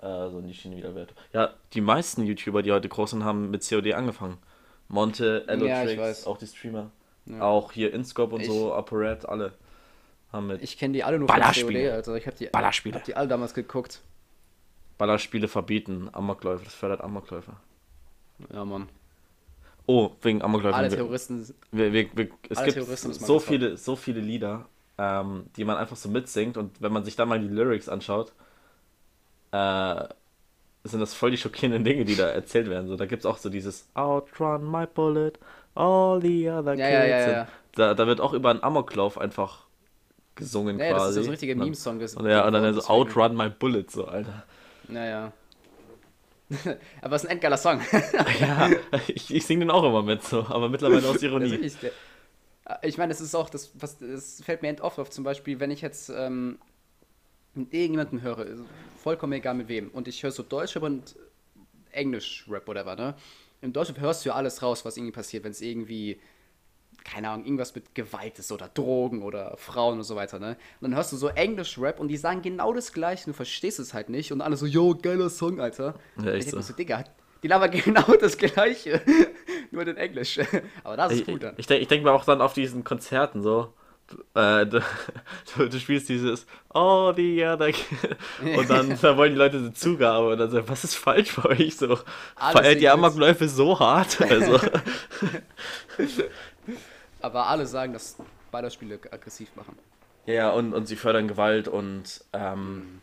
äh, 0.00 0.30
so 0.30 0.42
Schiene 0.52 0.76
wie 0.76 0.84
Alberto. 0.84 1.14
Ja, 1.32 1.50
die 1.72 1.80
meisten 1.80 2.22
YouTuber, 2.24 2.62
die 2.62 2.72
heute 2.72 2.88
groß 2.88 3.10
sind, 3.10 3.24
haben 3.24 3.50
mit 3.50 3.68
COD 3.68 3.92
angefangen. 3.94 4.38
Monte, 4.88 5.44
Ja, 5.46 5.52
Elotrix, 5.54 6.00
weiß. 6.00 6.26
auch 6.26 6.38
die 6.38 6.46
Streamer. 6.46 6.90
Ja. 7.26 7.40
Auch 7.42 7.72
hier 7.72 7.92
InScope 7.94 8.34
und 8.34 8.42
Ich- 8.42 8.48
so, 8.48 8.74
ApoRed, 8.74 9.26
alle 9.28 9.52
haben 10.32 10.48
mit 10.48 10.62
Ich 10.62 10.78
kenne 10.78 10.92
die 10.94 11.04
alle 11.04 11.18
nur 11.18 11.28
von. 11.28 11.40
COD, 11.40 11.90
Alter. 11.90 12.16
Ich 12.16 12.26
habe 12.26 12.36
die, 12.36 12.46
Ballerspiele. 12.46 12.96
hab 12.96 13.04
die 13.04 13.16
alle 13.16 13.28
damals 13.28 13.54
geguckt. 13.54 14.00
Ballerspiele 14.98 15.48
verbieten, 15.48 16.08
Amokläufer, 16.12 16.64
das 16.64 16.74
fördert 16.74 17.00
Amokläufer. 17.00 17.56
Ja, 18.52 18.64
Mann. 18.64 18.88
Oh, 19.86 20.10
wegen 20.22 20.42
Amokläufer. 20.42 20.76
Alle 20.76 20.88
Terroristen. 20.88 21.46
Wir, 21.72 21.92
wir, 21.92 22.08
wir, 22.16 22.28
es 22.48 22.58
Alle 22.58 22.66
gibt 22.66 22.78
Terroristen 22.78 23.12
so 23.12 23.38
viele, 23.38 23.76
so 23.76 23.96
viele 23.96 24.20
Lieder, 24.20 24.66
ähm, 24.98 25.46
die 25.56 25.64
man 25.64 25.76
einfach 25.76 25.96
so 25.96 26.08
mitsingt 26.08 26.56
und 26.56 26.80
wenn 26.80 26.92
man 26.92 27.04
sich 27.04 27.16
dann 27.16 27.28
mal 27.28 27.40
die 27.40 27.48
Lyrics 27.48 27.88
anschaut, 27.88 28.32
äh, 29.52 30.04
sind 30.84 31.00
das 31.00 31.14
voll 31.14 31.30
die 31.30 31.38
schockierenden 31.38 31.84
Dinge, 31.84 32.04
die 32.04 32.16
da 32.16 32.28
erzählt 32.28 32.68
werden. 32.68 32.88
So, 32.88 32.96
da 32.96 33.06
gibt 33.06 33.20
es 33.20 33.26
auch 33.26 33.38
so 33.38 33.48
dieses 33.48 33.88
Outrun 33.94 34.70
my 34.70 34.86
bullet, 34.86 35.32
all 35.74 36.20
the 36.22 36.48
other 36.50 36.74
Ja, 36.74 36.88
ja, 36.88 37.04
ja, 37.04 37.16
kids. 37.24 37.32
ja. 37.32 37.48
Da, 37.74 37.94
da 37.94 38.06
wird 38.06 38.20
auch 38.20 38.32
über 38.32 38.50
einen 38.50 38.62
Amoklauf 38.62 39.18
einfach 39.18 39.64
gesungen 40.36 40.78
Ja, 40.78 40.90
das 40.90 41.02
quasi. 41.02 41.20
ist 41.20 41.26
ein 41.26 41.30
richtiger 41.30 41.52
Und 41.54 41.58
dann- 41.60 41.66
Meme-Song. 41.66 41.98
das- 41.98 42.14
Und, 42.14 42.26
ja, 42.28 42.46
und 42.46 42.52
dann 42.52 42.62
so 42.74 42.80
deswegen- 42.80 42.92
Outrun 42.92 43.36
my 43.36 43.48
bullet, 43.50 43.86
so, 43.90 44.04
Alter. 44.06 44.44
Naja. 44.88 45.32
Aber 47.02 47.16
es 47.16 47.22
ist 47.24 47.28
ein 47.28 47.32
endgeiler 47.32 47.56
Song. 47.56 47.80
Ja, 48.40 48.70
ich, 49.08 49.34
ich 49.34 49.46
singe 49.46 49.60
den 49.60 49.70
auch 49.70 49.82
immer 49.84 50.02
mit, 50.02 50.22
so, 50.22 50.40
aber 50.48 50.68
mittlerweile 50.68 51.08
aus 51.08 51.22
Ironie. 51.22 51.48
Natürlich, 51.50 51.76
der- 51.78 51.92
Ich 52.82 52.98
meine, 52.98 53.12
es 53.12 53.20
ist 53.20 53.34
auch, 53.34 53.48
das, 53.50 53.70
was, 53.74 53.98
das 53.98 54.42
fällt 54.44 54.62
mir 54.62 54.68
end 54.68 54.80
oft 54.80 54.98
auf, 54.98 55.10
zum 55.10 55.24
Beispiel, 55.24 55.58
wenn 55.60 55.70
ich 55.70 55.80
jetzt 55.80 56.10
ähm, 56.10 56.58
mit 57.54 57.72
irgendjemanden 57.72 58.22
höre, 58.22 58.40
ist 58.46 58.60
vollkommen 59.02 59.32
egal 59.34 59.54
mit 59.54 59.68
wem, 59.68 59.88
und 59.90 60.06
ich 60.08 60.22
höre 60.22 60.30
so 60.32 60.42
Deutsch 60.42 60.76
und 60.76 61.16
Englisch-Rap 61.92 62.68
oder 62.68 62.84
was, 62.86 62.98
ne? 62.98 63.14
Im 63.60 63.72
Deutschen 63.72 63.98
hörst 64.00 64.24
du 64.24 64.30
ja 64.30 64.34
alles 64.34 64.62
raus, 64.62 64.84
was 64.84 64.96
irgendwie 64.96 65.12
passiert, 65.12 65.44
wenn 65.44 65.52
es 65.52 65.60
irgendwie 65.60 66.20
keine 67.04 67.28
Ahnung, 67.28 67.44
irgendwas 67.44 67.74
mit 67.74 67.94
Gewalt 67.94 68.38
ist 68.38 68.50
oder 68.50 68.68
Drogen 68.68 69.22
oder 69.22 69.56
Frauen 69.58 69.98
und 69.98 70.04
so 70.04 70.16
weiter, 70.16 70.38
ne? 70.38 70.56
Und 70.80 70.88
dann 70.90 70.94
hörst 70.94 71.12
du 71.12 71.16
so 71.16 71.28
Englisch-Rap 71.28 72.00
und 72.00 72.08
die 72.08 72.16
sagen 72.16 72.40
genau 72.40 72.72
das 72.72 72.92
Gleiche, 72.92 73.26
du 73.26 73.32
verstehst 73.34 73.78
es 73.78 73.92
halt 73.92 74.08
nicht 74.08 74.32
und 74.32 74.40
alle 74.40 74.56
so, 74.56 74.64
yo, 74.64 74.94
geiler 74.94 75.28
Song, 75.28 75.60
Alter. 75.60 75.94
Ja, 76.16 76.32
echt 76.32 76.46
denk 76.52 76.54
so. 76.54 76.60
so, 76.62 76.72
Digga, 76.72 77.04
die 77.42 77.48
labern 77.48 77.70
genau 77.84 78.14
das 78.18 78.38
Gleiche, 78.38 79.02
nur 79.70 79.86
in 79.86 79.96
Englisch. 79.98 80.40
Aber 80.82 80.96
das 80.96 81.12
ist 81.12 81.20
Ich, 81.20 81.26
gut 81.26 81.42
dann. 81.42 81.54
ich, 81.58 81.66
denk- 81.66 81.82
ich 81.82 81.88
denke 81.88 82.04
mir 82.06 82.12
auch 82.12 82.24
dann 82.24 82.40
auf 82.40 82.54
diesen 82.54 82.84
Konzerten 82.84 83.42
so. 83.42 83.74
Äh, 84.34 84.66
du, 84.66 84.80
du, 85.56 85.78
spielst 85.80 86.08
dieses 86.08 86.46
Oh, 86.72 87.12
the 87.16 87.44
other. 87.44 87.68
Und 88.56 88.68
dann 88.68 88.98
da 89.00 89.16
wollen 89.16 89.32
die 89.32 89.38
Leute 89.38 89.56
eine 89.56 89.72
Zugabe 89.72 90.28
und 90.28 90.38
dann 90.38 90.50
so, 90.50 90.68
was 90.68 90.84
ist 90.84 90.94
falsch 90.94 91.34
bei 91.36 91.50
euch 91.50 91.76
so? 91.76 91.98
Alles 92.36 92.60
Feiert 92.60 92.80
die. 92.80 92.88
Amokläufe 92.88 93.48
so 93.48 93.78
hart? 93.78 94.18
Also, 94.30 94.60
Aber 97.20 97.46
alle 97.46 97.66
sagen, 97.66 97.92
dass 97.92 98.16
Ballerspiele 98.50 98.98
aggressiv 99.10 99.54
machen. 99.56 99.78
ja, 100.26 100.50
und, 100.50 100.74
und 100.74 100.86
sie 100.86 100.96
fördern 100.96 101.28
Gewalt 101.28 101.68
und 101.68 102.24
ähm, 102.32 103.00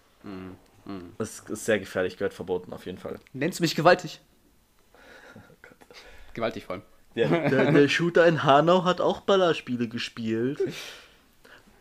es 1.18 1.40
ist 1.40 1.66
sehr 1.66 1.80
gefährlich, 1.80 2.18
gehört 2.18 2.34
verboten 2.34 2.74
auf 2.74 2.86
jeden 2.86 2.98
Fall. 2.98 3.20
Nennst 3.34 3.60
du 3.60 3.64
mich 3.64 3.76
gewaltig? 3.76 4.20
Gewaltig 6.34 6.66
vor 6.66 6.76
allem. 6.76 6.84
Der, 7.16 7.28
der, 7.50 7.72
der 7.72 7.88
Shooter 7.90 8.26
in 8.28 8.44
Hanau 8.44 8.84
hat 8.84 9.02
auch 9.02 9.22
Ballerspiele 9.22 9.88
gespielt. 9.88 10.60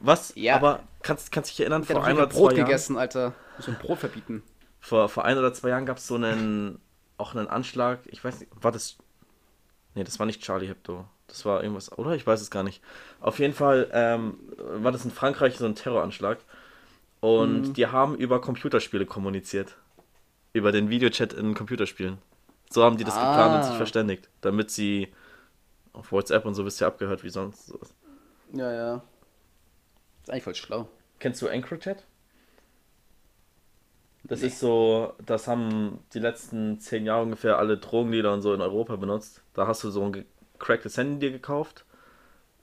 Was? 0.01 0.33
Ja. 0.35 0.57
Aber 0.57 0.81
kannst, 1.03 1.31
kannst 1.33 1.51
dich 1.51 1.61
erinnern, 1.61 1.85
Der 1.87 1.97
vor 1.97 2.05
ein 2.05 2.16
oder 2.16 2.27
Brot 2.27 2.51
zwei 2.53 2.57
Jahren? 2.59 2.66
gegessen, 2.66 2.97
Alter. 2.97 3.35
Muss 3.57 3.69
ein 3.69 3.77
Brot 3.77 3.99
verbieten. 3.99 4.43
Vor, 4.81 5.09
vor 5.09 5.25
ein 5.25 5.37
oder 5.37 5.53
zwei 5.53 5.69
Jahren 5.69 5.85
gab 5.87 5.99
es 5.99 6.07
so 6.07 6.14
einen, 6.14 6.81
auch 7.19 7.35
einen 7.35 7.49
Anschlag, 7.49 8.01
ich 8.07 8.25
weiß 8.25 8.40
nicht, 8.40 8.51
war 8.61 8.73
das, 8.73 8.97
nee, 9.95 10.05
das 10.05 10.19
war 10.19 10.25
nicht 10.25 10.40
Charlie 10.43 10.66
Hebdo, 10.69 11.05
das 11.27 11.45
war 11.45 11.62
irgendwas, 11.62 11.97
oder? 11.99 12.12
Ich 12.14 12.27
weiß 12.27 12.40
es 12.40 12.51
gar 12.51 12.62
nicht. 12.62 12.83
Auf 13.21 13.38
jeden 13.38 13.53
Fall 13.53 13.90
ähm, 13.93 14.38
war 14.57 14.90
das 14.90 15.05
in 15.05 15.11
Frankreich 15.11 15.59
so 15.59 15.66
ein 15.66 15.75
Terroranschlag 15.75 16.38
und 17.21 17.61
Mhm. 17.69 17.75
die 17.75 17.87
haben 17.88 18.16
über 18.16 18.40
Computerspiele 18.40 19.05
kommuniziert. 19.05 19.77
Über 20.55 20.73
den 20.73 20.88
Videochat 20.88 21.35
in 21.35 21.55
Computerspielen. 21.55 22.16
So 22.71 22.83
haben 22.83 22.97
die 22.97 23.05
das 23.05 23.14
geplant 23.14 23.55
und 23.57 23.62
sich 23.64 23.75
Ah. 23.75 23.77
verständigt, 23.77 24.29
damit 24.40 24.71
sie 24.71 25.09
auf 25.92 26.12
WhatsApp 26.12 26.44
und 26.44 26.55
so 26.55 26.64
bist 26.64 26.81
du 26.81 26.85
ja 26.85 26.88
abgehört 26.88 27.22
wie 27.24 27.31
sonst. 27.31 27.66
sowas. 27.66 27.94
Ja, 28.53 28.72
ja. 28.72 29.03
Ist 30.22 30.31
eigentlich 30.31 30.44
voll 30.44 30.55
schlau. 30.55 30.88
Kennst 31.18 31.42
du 31.42 31.46
EncroChat? 31.46 32.05
Das 34.24 34.42
ist 34.42 34.61
so, 34.61 35.14
das 35.24 35.48
haben 35.48 36.00
die 36.12 36.18
letzten 36.18 36.79
zehn 36.79 37.07
Jahre 37.07 37.22
ungefähr 37.22 37.59
alle 37.59 37.79
Drogendealer 37.79 38.33
und 38.33 38.42
so 38.42 38.53
in 38.53 38.61
Europa 38.61 38.96
benutzt. 38.96 39.42
Da 39.55 39.66
hast 39.66 39.83
du 39.83 39.90
so 39.90 40.05
ein 40.05 40.12
gecracktes 40.12 40.96
Handy 40.98 41.18
dir 41.18 41.33
gekauft, 41.33 41.85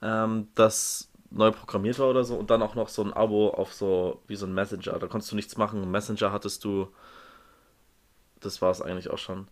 ähm, 0.00 0.48
das 0.54 1.10
neu 1.30 1.50
programmiert 1.50 1.98
war 1.98 2.08
oder 2.08 2.24
so 2.24 2.36
und 2.36 2.50
dann 2.50 2.62
auch 2.62 2.74
noch 2.74 2.88
so 2.88 3.02
ein 3.02 3.12
Abo 3.12 3.50
auf 3.50 3.74
so, 3.74 4.22
wie 4.28 4.36
so 4.36 4.46
ein 4.46 4.54
Messenger. 4.54 4.98
Da 4.98 5.08
konntest 5.08 5.32
du 5.32 5.36
nichts 5.36 5.56
machen. 5.56 5.90
Messenger 5.90 6.32
hattest 6.32 6.64
du, 6.64 6.88
das 8.40 8.62
war 8.62 8.70
es 8.70 8.80
eigentlich 8.80 9.10
auch 9.10 9.18
schon. 9.18 9.48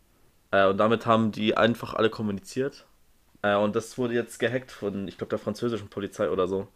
Äh, 0.52 0.68
und 0.68 0.78
damit 0.78 1.06
haben 1.06 1.32
die 1.32 1.56
einfach 1.56 1.94
alle 1.94 2.08
kommuniziert. 2.08 2.86
Äh, 3.54 3.56
und 3.56 3.76
das 3.76 3.96
wurde 3.98 4.14
jetzt 4.14 4.38
gehackt 4.38 4.70
von, 4.72 5.06
ich 5.08 5.18
glaube, 5.18 5.30
der 5.30 5.38
französischen 5.38 5.88
Polizei 5.88 6.30
oder 6.30 6.48
so. 6.48 6.68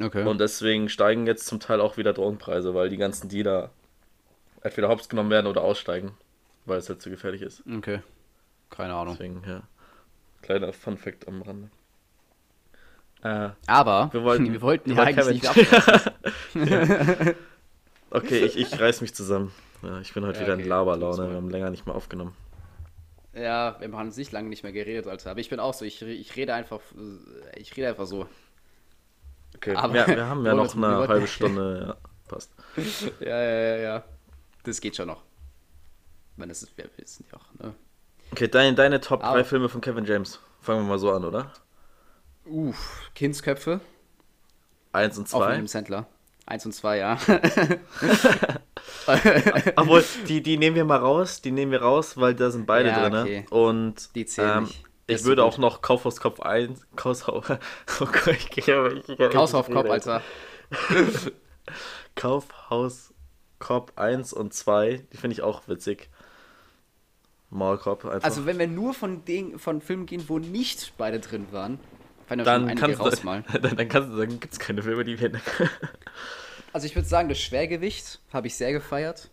Okay. 0.00 0.24
Und 0.26 0.38
deswegen 0.40 0.88
steigen 0.88 1.26
jetzt 1.26 1.46
zum 1.46 1.60
Teil 1.60 1.80
auch 1.80 1.96
wieder 1.96 2.12
Drogenpreise, 2.12 2.74
weil 2.74 2.88
die 2.88 2.96
ganzen 2.96 3.28
Dealer 3.28 3.70
entweder 4.62 4.88
hops 4.88 5.08
genommen 5.08 5.30
werden 5.30 5.46
oder 5.46 5.62
aussteigen, 5.62 6.12
weil 6.64 6.78
es 6.78 6.88
halt 6.88 7.02
zu 7.02 7.10
gefährlich 7.10 7.42
ist. 7.42 7.62
okay. 7.70 8.00
Keine 8.70 8.94
Ahnung. 8.94 9.14
Deswegen, 9.18 9.42
ja. 9.46 9.62
Kleiner 10.40 10.72
Fun 10.72 10.96
Fact 10.96 11.28
am 11.28 11.42
Rande. 11.42 11.68
Äh, 13.22 13.50
Aber 13.66 14.08
Wir 14.12 14.22
wollten- 14.24 14.50
wir 14.52 14.62
wollten 14.62 14.92
ja 14.92 15.02
eigentlich 15.02 15.42
Kevin- 15.42 15.60
nicht 15.60 15.88
ab. 15.88 16.14
okay, 18.10 18.38
ich, 18.46 18.56
ich 18.56 18.80
reiß 18.80 19.02
mich 19.02 19.14
zusammen. 19.14 19.52
Ja, 19.82 20.00
ich 20.00 20.14
bin 20.14 20.24
heute 20.24 20.38
Ja, 20.40 20.44
wieder 20.46 20.54
okay. 20.54 20.62
in 20.62 20.68
Laberlaune. 20.68 21.28
Wir 21.28 21.36
haben 21.36 21.50
länger 21.50 21.70
nicht 21.70 21.86
mehr 21.86 21.94
aufgenommen. 21.94 22.34
Ja, 23.34 23.76
wir 23.80 23.90
haben 23.96 24.10
sich 24.10 24.30
lange 24.32 24.48
nicht 24.48 24.62
mehr 24.62 24.72
geredet, 24.72 25.06
Alter. 25.06 25.30
Aber 25.30 25.40
ich 25.40 25.48
bin 25.48 25.58
auch 25.60 25.72
so, 25.74 25.84
ich, 25.84 26.02
ich 26.02 26.36
rede 26.36 26.52
einfach, 26.54 26.80
ich 27.56 27.74
rede 27.76 27.88
einfach 27.88 28.06
so. 28.06 28.26
Okay, 29.56 29.74
Aber- 29.74 29.94
wir, 29.94 30.06
wir 30.06 30.26
haben 30.26 30.44
ja 30.44 30.54
noch 30.54 30.74
eine 30.76 30.96
wollten- 30.98 31.08
halbe 31.12 31.26
Stunde. 31.28 31.84
Ja, 31.88 31.96
passt. 32.28 32.52
Ja, 33.20 33.26
ja, 33.42 33.52
ja, 33.52 33.76
ja. 33.76 34.04
Das 34.64 34.80
geht 34.80 34.96
schon 34.96 35.08
noch. 35.08 35.22
Ich 36.32 36.38
meine, 36.38 36.50
das 36.50 36.62
ist, 36.62 36.76
wir 36.76 36.88
wissen 36.96 37.24
ja 37.32 37.38
auch, 37.38 37.64
ne? 37.64 37.74
Okay, 38.32 38.48
deine, 38.48 38.74
deine 38.74 39.00
Top 39.00 39.22
Aber- 39.24 39.38
3 39.38 39.44
Filme 39.44 39.68
von 39.68 39.80
Kevin 39.80 40.04
James. 40.04 40.38
Fangen 40.60 40.82
wir 40.84 40.88
mal 40.88 40.98
so 40.98 41.10
an, 41.12 41.24
oder? 41.24 41.52
Uff, 42.44 43.10
Kindsköpfe. 43.14 43.80
Eins 44.92 45.16
und 45.18 45.24
Auch 45.34 45.38
zwei. 45.40 45.56
dem 45.56 45.66
Sandler. 45.68 46.06
Eins 46.46 46.66
und 46.66 46.72
zwei, 46.72 46.98
ja. 46.98 47.18
Obwohl, 49.76 50.04
die, 50.28 50.42
die 50.42 50.56
nehmen 50.58 50.76
wir 50.76 50.84
mal 50.84 50.98
raus, 50.98 51.40
die 51.40 51.52
nehmen 51.52 51.70
wir 51.72 51.82
raus, 51.82 52.16
weil 52.16 52.34
da 52.34 52.50
sind 52.50 52.66
beide 52.66 52.88
Ja, 52.88 53.08
drin. 53.08 53.22
okay. 53.22 53.46
Und 53.50 54.14
Die 54.14 54.26
zählen 54.26 54.58
ähm, 54.58 54.64
nicht. 54.64 54.82
Ich 55.06 55.20
so 55.22 55.26
würde 55.26 55.44
auch 55.44 55.58
noch 55.58 55.82
Kaufhaus 55.82 56.20
Kopf 56.20 56.40
1, 56.40 56.80
Kaufhaus, 56.96 57.44
oh 58.00 58.06
Gott, 58.06 58.26
ich 58.28 58.50
gehe 58.50 59.02
ich- 59.06 59.32
Kopf, 59.32 59.54
Alter. 59.70 60.22
Kaufhaus 62.14 63.12
Kopf 63.58 63.92
1 63.96 64.32
und 64.32 64.52
2, 64.54 65.04
die 65.12 65.16
finde 65.16 65.34
ich 65.34 65.42
auch 65.42 65.62
witzig. 65.68 66.08
Maulkorb 67.50 68.04
einfach. 68.06 68.24
Also 68.24 68.46
wenn 68.46 68.58
wir 68.58 68.66
nur 68.66 68.94
von 68.94 69.24
den 69.26 69.58
von 69.58 69.80
Filmen 69.82 70.06
gehen, 70.06 70.24
wo 70.28 70.38
nicht 70.38 70.94
beide 70.96 71.20
drin 71.20 71.46
waren, 71.50 71.78
fallen 72.40 72.66
dann 72.66 72.76
kannst 72.76 73.00
du, 73.00 73.58
dann, 73.60 73.76
dann 73.76 73.88
kannst 73.88 74.10
du 74.10 74.16
sagen, 74.16 74.40
gibt 74.40 74.52
es 74.52 74.58
keine 74.58 74.82
Filme, 74.82 75.04
die 75.04 75.18
wir 75.20 75.32
Also 76.72 76.86
ich 76.86 76.94
würde 76.96 77.08
sagen, 77.08 77.28
das 77.28 77.38
Schwergewicht 77.38 78.20
habe 78.32 78.46
ich 78.46 78.54
sehr 78.56 78.72
gefeiert. 78.72 79.28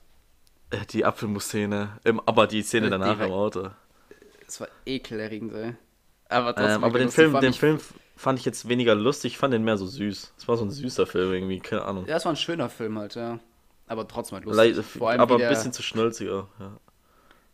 Äh, 0.72 0.86
Die 0.92 1.06
Apfelmus-Szene, 1.06 2.00
aber 2.26 2.48
die 2.48 2.62
Szene 2.62 2.88
Äh, 2.88 2.90
danach 2.92 3.20
im 3.20 3.32
Auto. 3.32 3.70
Es 4.48 4.60
war 4.60 4.68
ekelerregend, 4.86 5.54
ey. 5.54 5.74
Aber 6.28 6.54
trotzdem 6.56 6.76
Ähm, 6.76 6.84
aber 6.84 7.00
den 7.00 7.10
Film, 7.10 7.34
den 7.40 7.50
ich- 7.52 7.60
Film 7.60 7.80
fand 8.16 8.38
ich 8.40 8.46
jetzt 8.46 8.68
weniger 8.68 8.94
lustig, 8.96 9.34
ich 9.34 9.38
fand 9.38 9.54
den 9.54 9.64
mehr 9.64 9.78
so 9.78 9.88
süß. 9.88 10.34
Es 10.38 10.48
war 10.48 10.58
so 10.58 10.66
ein 10.66 10.70
süßer 10.72 11.08
Film 11.08 11.34
irgendwie, 11.34 11.60
keine 11.60 11.86
Ahnung. 11.86 12.06
Ja, 12.08 12.18
es 12.18 12.26
war 12.26 12.34
ein 12.34 12.36
schöner 12.36 12.70
Film 12.70 13.00
halt, 13.00 13.16
ja. 13.16 13.40
Aber 13.88 14.08
trotzdem 14.08 14.36
halt 14.36 14.46
lustig. 14.46 14.76
Leid, 14.76 14.86
vor 14.86 15.10
allem 15.10 15.22
aber 15.22 15.38
ein 15.38 15.48
bisschen 15.50 15.74
zu 15.74 15.82
schnulziger. 15.82 16.48
Ja. 16.60 16.78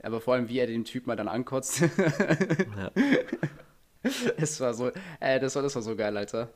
Aber 0.03 0.19
vor 0.19 0.33
allem, 0.33 0.49
wie 0.49 0.59
er 0.59 0.67
den 0.67 0.83
Typ 0.83 1.07
mal 1.07 1.15
dann 1.15 1.27
ankotzt. 1.27 1.81
Ja. 2.77 2.91
Es 4.37 4.59
war 4.59 4.73
so, 4.73 4.91
äh, 5.19 5.39
das 5.39 5.55
war, 5.55 5.63
das 5.63 5.75
war 5.75 5.81
so 5.81 5.95
geil, 5.95 6.15
Alter. 6.15 6.49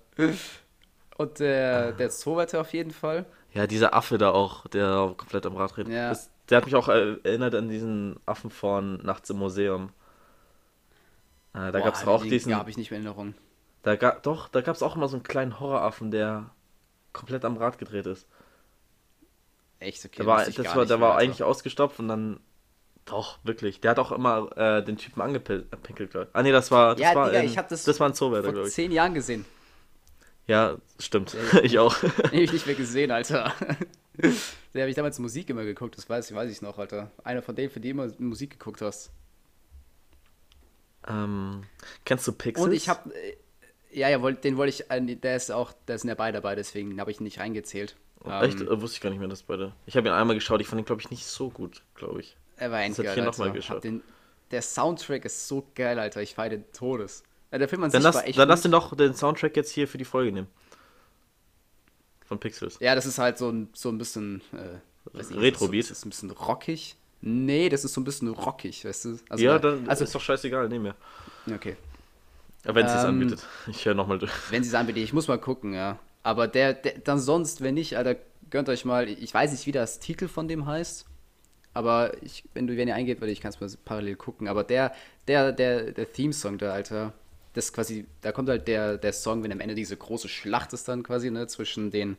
Und 1.17 1.39
der, 1.39 1.91
der 1.93 2.09
Zoowärter 2.09 2.61
auf 2.61 2.73
jeden 2.73 2.91
Fall. 2.91 3.25
ja, 3.53 3.67
dieser 3.67 3.93
Affe 3.93 4.17
da 4.17 4.31
auch, 4.31 4.67
der 4.67 5.13
komplett 5.17 5.45
am 5.45 5.55
Rad 5.57 5.77
redet. 5.77 5.93
Ja. 5.93 6.09
Das, 6.09 6.29
der 6.49 6.57
hat 6.57 6.65
mich 6.65 6.75
auch 6.75 6.87
äh, 6.87 7.17
erinnert 7.23 7.55
an 7.55 7.69
diesen 7.69 8.19
Affen 8.25 8.49
von 8.49 8.97
Nachts 8.97 9.29
im 9.29 9.37
Museum. 9.37 9.91
Äh, 11.53 11.71
da 11.71 11.79
gab 11.79 11.95
es 11.95 12.07
auch 12.07 12.21
den 12.21 12.31
diesen. 12.31 12.55
habe 12.55 12.69
ich 12.69 12.77
nicht 12.77 12.91
mehr 12.91 12.99
in 12.99 13.05
Erinnerung. 13.05 13.33
Da 13.83 13.95
ga, 13.95 14.17
doch, 14.21 14.47
da 14.49 14.61
gab 14.61 14.75
es 14.75 14.83
auch 14.83 14.95
immer 14.95 15.07
so 15.07 15.15
einen 15.15 15.23
kleinen 15.23 15.59
Horroraffen, 15.59 16.11
der 16.11 16.49
komplett 17.13 17.45
am 17.45 17.57
Rad 17.57 17.77
gedreht 17.77 18.05
ist. 18.05 18.27
Echt, 19.79 20.03
okay. 20.05 20.17
Der 20.17 20.25
war, 20.25 20.45
das 20.45 20.75
war, 20.75 20.85
der 20.85 21.01
war 21.01 21.17
eigentlich 21.17 21.43
ausgestopft 21.43 21.99
und 21.99 22.07
dann. 22.07 22.39
Doch, 23.05 23.39
wirklich. 23.43 23.81
Der 23.81 23.91
hat 23.91 23.99
auch 23.99 24.11
immer 24.11 24.55
äh, 24.55 24.83
den 24.83 24.97
Typen 24.97 25.21
angepinkelt, 25.21 26.11
glaube 26.11 26.27
ich. 26.29 26.35
Ah, 26.35 26.43
nee, 26.43 26.51
das 26.51 26.69
war. 26.71 26.95
Das 26.95 27.01
Ja, 27.01 27.15
war 27.15 27.29
Digga, 27.29 27.39
in, 27.41 27.45
ich 27.47 27.57
hab 27.57 27.67
das 27.69 27.83
Das 27.83 27.99
war 27.99 28.07
ein 28.09 28.13
Zoowärter, 28.13 28.53
vor 28.53 28.65
ich. 28.65 28.73
zehn 28.73 28.91
Jahren 28.91 29.13
gesehen. 29.15 29.45
Ja, 30.47 30.77
stimmt. 30.99 31.35
ich 31.63 31.79
auch. 31.79 31.95
Den 31.99 32.09
hab 32.23 32.33
ich 32.33 32.53
nicht 32.53 32.65
mehr 32.67 32.75
gesehen, 32.75 33.11
Alter. 33.11 33.53
Den 34.73 34.81
habe 34.81 34.89
ich 34.89 34.95
damals 34.95 35.17
Musik 35.19 35.49
immer 35.49 35.63
geguckt, 35.63 35.97
das 35.97 36.07
weiß, 36.09 36.33
weiß 36.35 36.51
ich 36.51 36.61
noch, 36.61 36.77
Alter. 36.77 37.09
Einer 37.23 37.41
von 37.41 37.55
denen, 37.55 37.71
für 37.71 37.79
die 37.79 37.89
immer 37.89 38.09
Musik 38.19 38.51
geguckt 38.51 38.81
hast. 38.81 39.11
ähm, 41.07 41.63
kennst 42.05 42.27
du 42.27 42.31
Pixels? 42.33 42.65
Und 42.65 42.73
ich 42.73 42.89
habe, 42.89 43.11
ja, 43.91 44.09
ja, 44.09 44.21
wollt- 44.21 44.43
den 44.43 44.57
wollte 44.57 44.69
ich, 44.69 44.91
äh, 44.91 45.01
der 45.15 45.35
ist 45.35 45.51
auch, 45.51 45.73
da 45.85 45.97
sind 45.97 46.09
ja 46.09 46.15
beide 46.15 46.37
dabei, 46.37 46.55
deswegen 46.55 46.99
habe 46.99 47.11
ich 47.11 47.19
ihn 47.19 47.23
nicht 47.23 47.39
reingezählt. 47.39 47.95
Echt? 48.41 48.59
Ähm, 48.61 48.67
Äh, 48.67 48.81
wusste 48.81 48.95
ich 48.97 49.01
gar 49.01 49.09
nicht 49.09 49.19
mehr, 49.19 49.29
dass 49.29 49.43
beide. 49.43 49.73
Ich 49.85 49.95
habe 49.97 50.07
ihn 50.09 50.13
einmal 50.13 50.35
geschaut, 50.35 50.61
ich 50.61 50.67
fand 50.67 50.81
ihn, 50.81 50.85
glaube 50.85 51.01
ich, 51.01 51.09
nicht 51.09 51.25
so 51.25 51.49
gut, 51.49 51.83
glaube 51.95 52.19
ich. 52.19 52.35
Er 52.59 52.71
war 52.71 52.87
das 52.87 52.99
ich 52.99 53.09
hier 53.13 53.23
noch 53.23 53.39
Alter. 53.39 53.69
Hab 53.69 53.81
Den, 53.81 54.01
der 54.51 54.61
Soundtrack 54.61 55.25
ist 55.25 55.47
so 55.47 55.65
geil, 55.75 55.99
Alter. 55.99 56.21
Ich 56.21 56.35
feiere 56.35 56.49
den 56.51 56.71
Todes. 56.71 57.23
Ja, 57.51 57.57
der 57.57 57.67
Film 57.67 57.83
an 57.83 57.91
Dann 57.91 58.01
sich 58.01 58.05
lass, 58.05 58.15
war 58.15 58.27
echt 58.27 58.37
dann 58.37 58.47
lass 58.47 58.61
den 58.61 58.71
doch 58.71 58.95
den 58.95 59.13
Soundtrack 59.13 59.55
jetzt 59.55 59.71
hier 59.71 59.87
für 59.87 59.97
die 59.97 60.05
Folge 60.05 60.31
nehmen. 60.31 60.47
Von 62.25 62.39
Pixels. 62.39 62.77
Ja, 62.79 62.93
das 62.93 63.05
ist 63.07 63.17
halt 63.17 63.37
so 63.37 63.49
ein, 63.49 63.69
so 63.73 63.89
ein 63.89 63.97
bisschen, 63.97 64.41
äh, 64.53 65.17
Retro-Beat? 65.17 65.35
Das 65.39 65.51
ist, 65.51 65.59
so, 65.59 65.67
das 65.69 65.91
ist 65.91 66.05
ein 66.05 66.09
bisschen 66.09 66.31
rockig. 66.31 66.95
Nee, 67.21 67.69
das 67.69 67.83
ist 67.83 67.93
so 67.93 68.01
ein 68.01 68.03
bisschen 68.03 68.27
rockig, 68.29 68.85
weißt 68.85 69.05
du? 69.05 69.19
Also, 69.29 69.43
ja, 69.43 69.53
weil- 69.53 69.59
dann 69.59 69.89
also, 69.89 70.03
ist 70.03 70.13
doch 70.13 70.21
scheißegal, 70.21 70.69
nehmen 70.69 70.85
wir. 70.85 71.55
okay. 71.55 71.75
Wenn 72.63 72.85
es 72.85 72.91
es 72.93 73.03
Ähm, 73.03 73.09
anbietet. 73.09 73.45
Ich 73.67 73.85
höre 73.85 73.95
nochmal 73.95 74.19
durch. 74.19 74.31
Wenn 74.51 74.63
sie 74.63 74.69
es 74.69 74.75
anbietet, 74.75 75.03
ich 75.03 75.13
muss 75.13 75.27
mal 75.27 75.39
gucken, 75.39 75.73
ja. 75.73 75.97
Aber 76.23 76.47
der, 76.47 76.73
der, 76.73 76.99
dann 76.99 77.17
sonst, 77.19 77.61
wenn 77.61 77.73
nicht, 77.73 77.97
Alter, 77.97 78.17
gönnt 78.49 78.69
euch 78.69 78.85
mal, 78.85 79.07
ich 79.07 79.33
weiß 79.33 79.51
nicht, 79.51 79.65
wie 79.65 79.71
das 79.71 79.99
Titel 79.99 80.27
von 80.27 80.47
dem 80.47 80.65
heißt, 80.65 81.05
aber 81.73 82.11
ich, 82.21 82.43
wenn 82.53 82.67
du, 82.67 82.75
wenn 82.77 82.87
ihr 82.87 82.95
eingeht, 82.95 83.21
weil 83.21 83.29
ich 83.29 83.41
kann 83.41 83.49
es 83.49 83.59
mal 83.59 83.69
parallel 83.85 84.15
gucken, 84.15 84.47
aber 84.47 84.63
der, 84.63 84.93
der, 85.27 85.51
der, 85.51 85.91
der 85.91 86.11
Theme-Song 86.11 86.57
da, 86.57 86.73
Alter, 86.73 87.13
das 87.53 87.73
quasi, 87.73 88.05
da 88.21 88.31
kommt 88.31 88.49
halt 88.49 88.67
der, 88.67 88.97
der 88.97 89.13
Song, 89.13 89.43
wenn 89.43 89.51
am 89.51 89.59
Ende 89.59 89.75
diese 89.75 89.95
große 89.95 90.29
Schlacht 90.29 90.73
ist 90.73 90.87
dann 90.87 91.03
quasi, 91.03 91.31
ne, 91.31 91.47
zwischen 91.47 91.91
den 91.91 92.17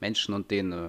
Menschen 0.00 0.34
und 0.34 0.50
den 0.50 0.72
äh, 0.72 0.88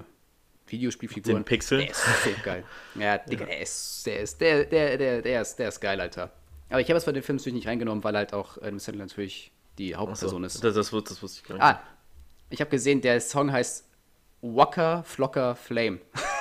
Videospielfiguren. 0.67 1.38
Den 1.38 1.45
Pixeln. 1.45 1.81
Der 1.81 1.91
ist 1.91 2.03
so 2.23 2.29
geil. 2.43 2.63
Ja, 2.95 3.17
Digga, 3.17 3.45
der 3.45 3.61
ist, 3.61 4.05
der 4.05 4.19
ist, 4.21 4.41
der, 4.41 4.65
der, 4.65 4.97
der, 4.97 5.21
der 5.21 5.41
ist, 5.41 5.55
der 5.57 5.69
ist 5.69 5.79
geil, 5.79 5.99
Alter. 5.99 6.31
Aber 6.69 6.81
ich 6.81 6.89
habe 6.89 6.97
es 6.97 7.05
bei 7.05 7.11
den 7.11 7.21
Film 7.21 7.38
natürlich 7.38 7.55
nicht 7.55 7.67
reingenommen, 7.67 8.03
weil 8.03 8.15
halt 8.15 8.34
auch 8.34 8.57
Adam 8.57 8.79
Sandler 8.79 9.05
natürlich 9.05 9.51
die 9.77 9.95
Hauptperson 9.95 10.43
ist. 10.43 10.63
Das, 10.63 10.73
das, 10.73 10.91
das 10.91 11.21
wusste 11.21 11.41
ich 11.41 11.43
gar 11.43 11.55
nicht. 11.55 11.63
Ah, 11.63 11.81
ich 12.49 12.59
habe 12.61 12.71
gesehen, 12.71 13.01
der 13.01 13.19
Song 13.21 13.51
heißt 13.51 13.88
Walker 14.41 15.03
Flocker 15.03 15.55
Flame. 15.55 15.99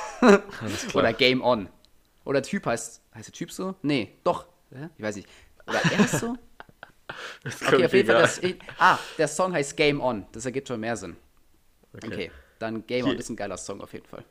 Oder 0.95 1.13
Game 1.13 1.43
On. 1.43 1.69
Oder 2.25 2.41
der 2.41 2.49
Typ 2.49 2.67
heißt, 2.67 3.03
heißt 3.15 3.29
der 3.29 3.33
Typ 3.35 3.51
so? 3.53 3.75
Nee, 3.83 4.13
doch. 4.25 4.47
Ich 4.97 5.03
weiß 5.03 5.17
nicht. 5.17 5.29
Oder 5.67 5.81
er 5.85 6.01
ist 6.05 6.19
so? 6.21 6.37
Das 7.45 7.61
Okay, 7.63 7.85
auf 7.85 7.93
jeden 7.93 8.09
Fall. 8.09 8.23
Das, 8.23 8.41
ah, 8.79 8.99
der 9.19 9.29
Song 9.29 9.53
heißt 9.53 9.77
Game 9.77 10.01
On. 10.01 10.25
Das 10.33 10.47
ergibt 10.47 10.69
schon 10.69 10.81
mehr 10.81 10.97
Sinn. 10.97 11.17
Okay, 11.93 12.31
dann 12.59 12.87
Game 12.87 13.05
On 13.05 13.11
Hier- 13.11 13.19
ist 13.19 13.29
ein 13.29 13.37
geiler 13.37 13.57
Song 13.59 13.81
auf 13.83 13.93
jeden 13.93 14.07
Fall. 14.07 14.25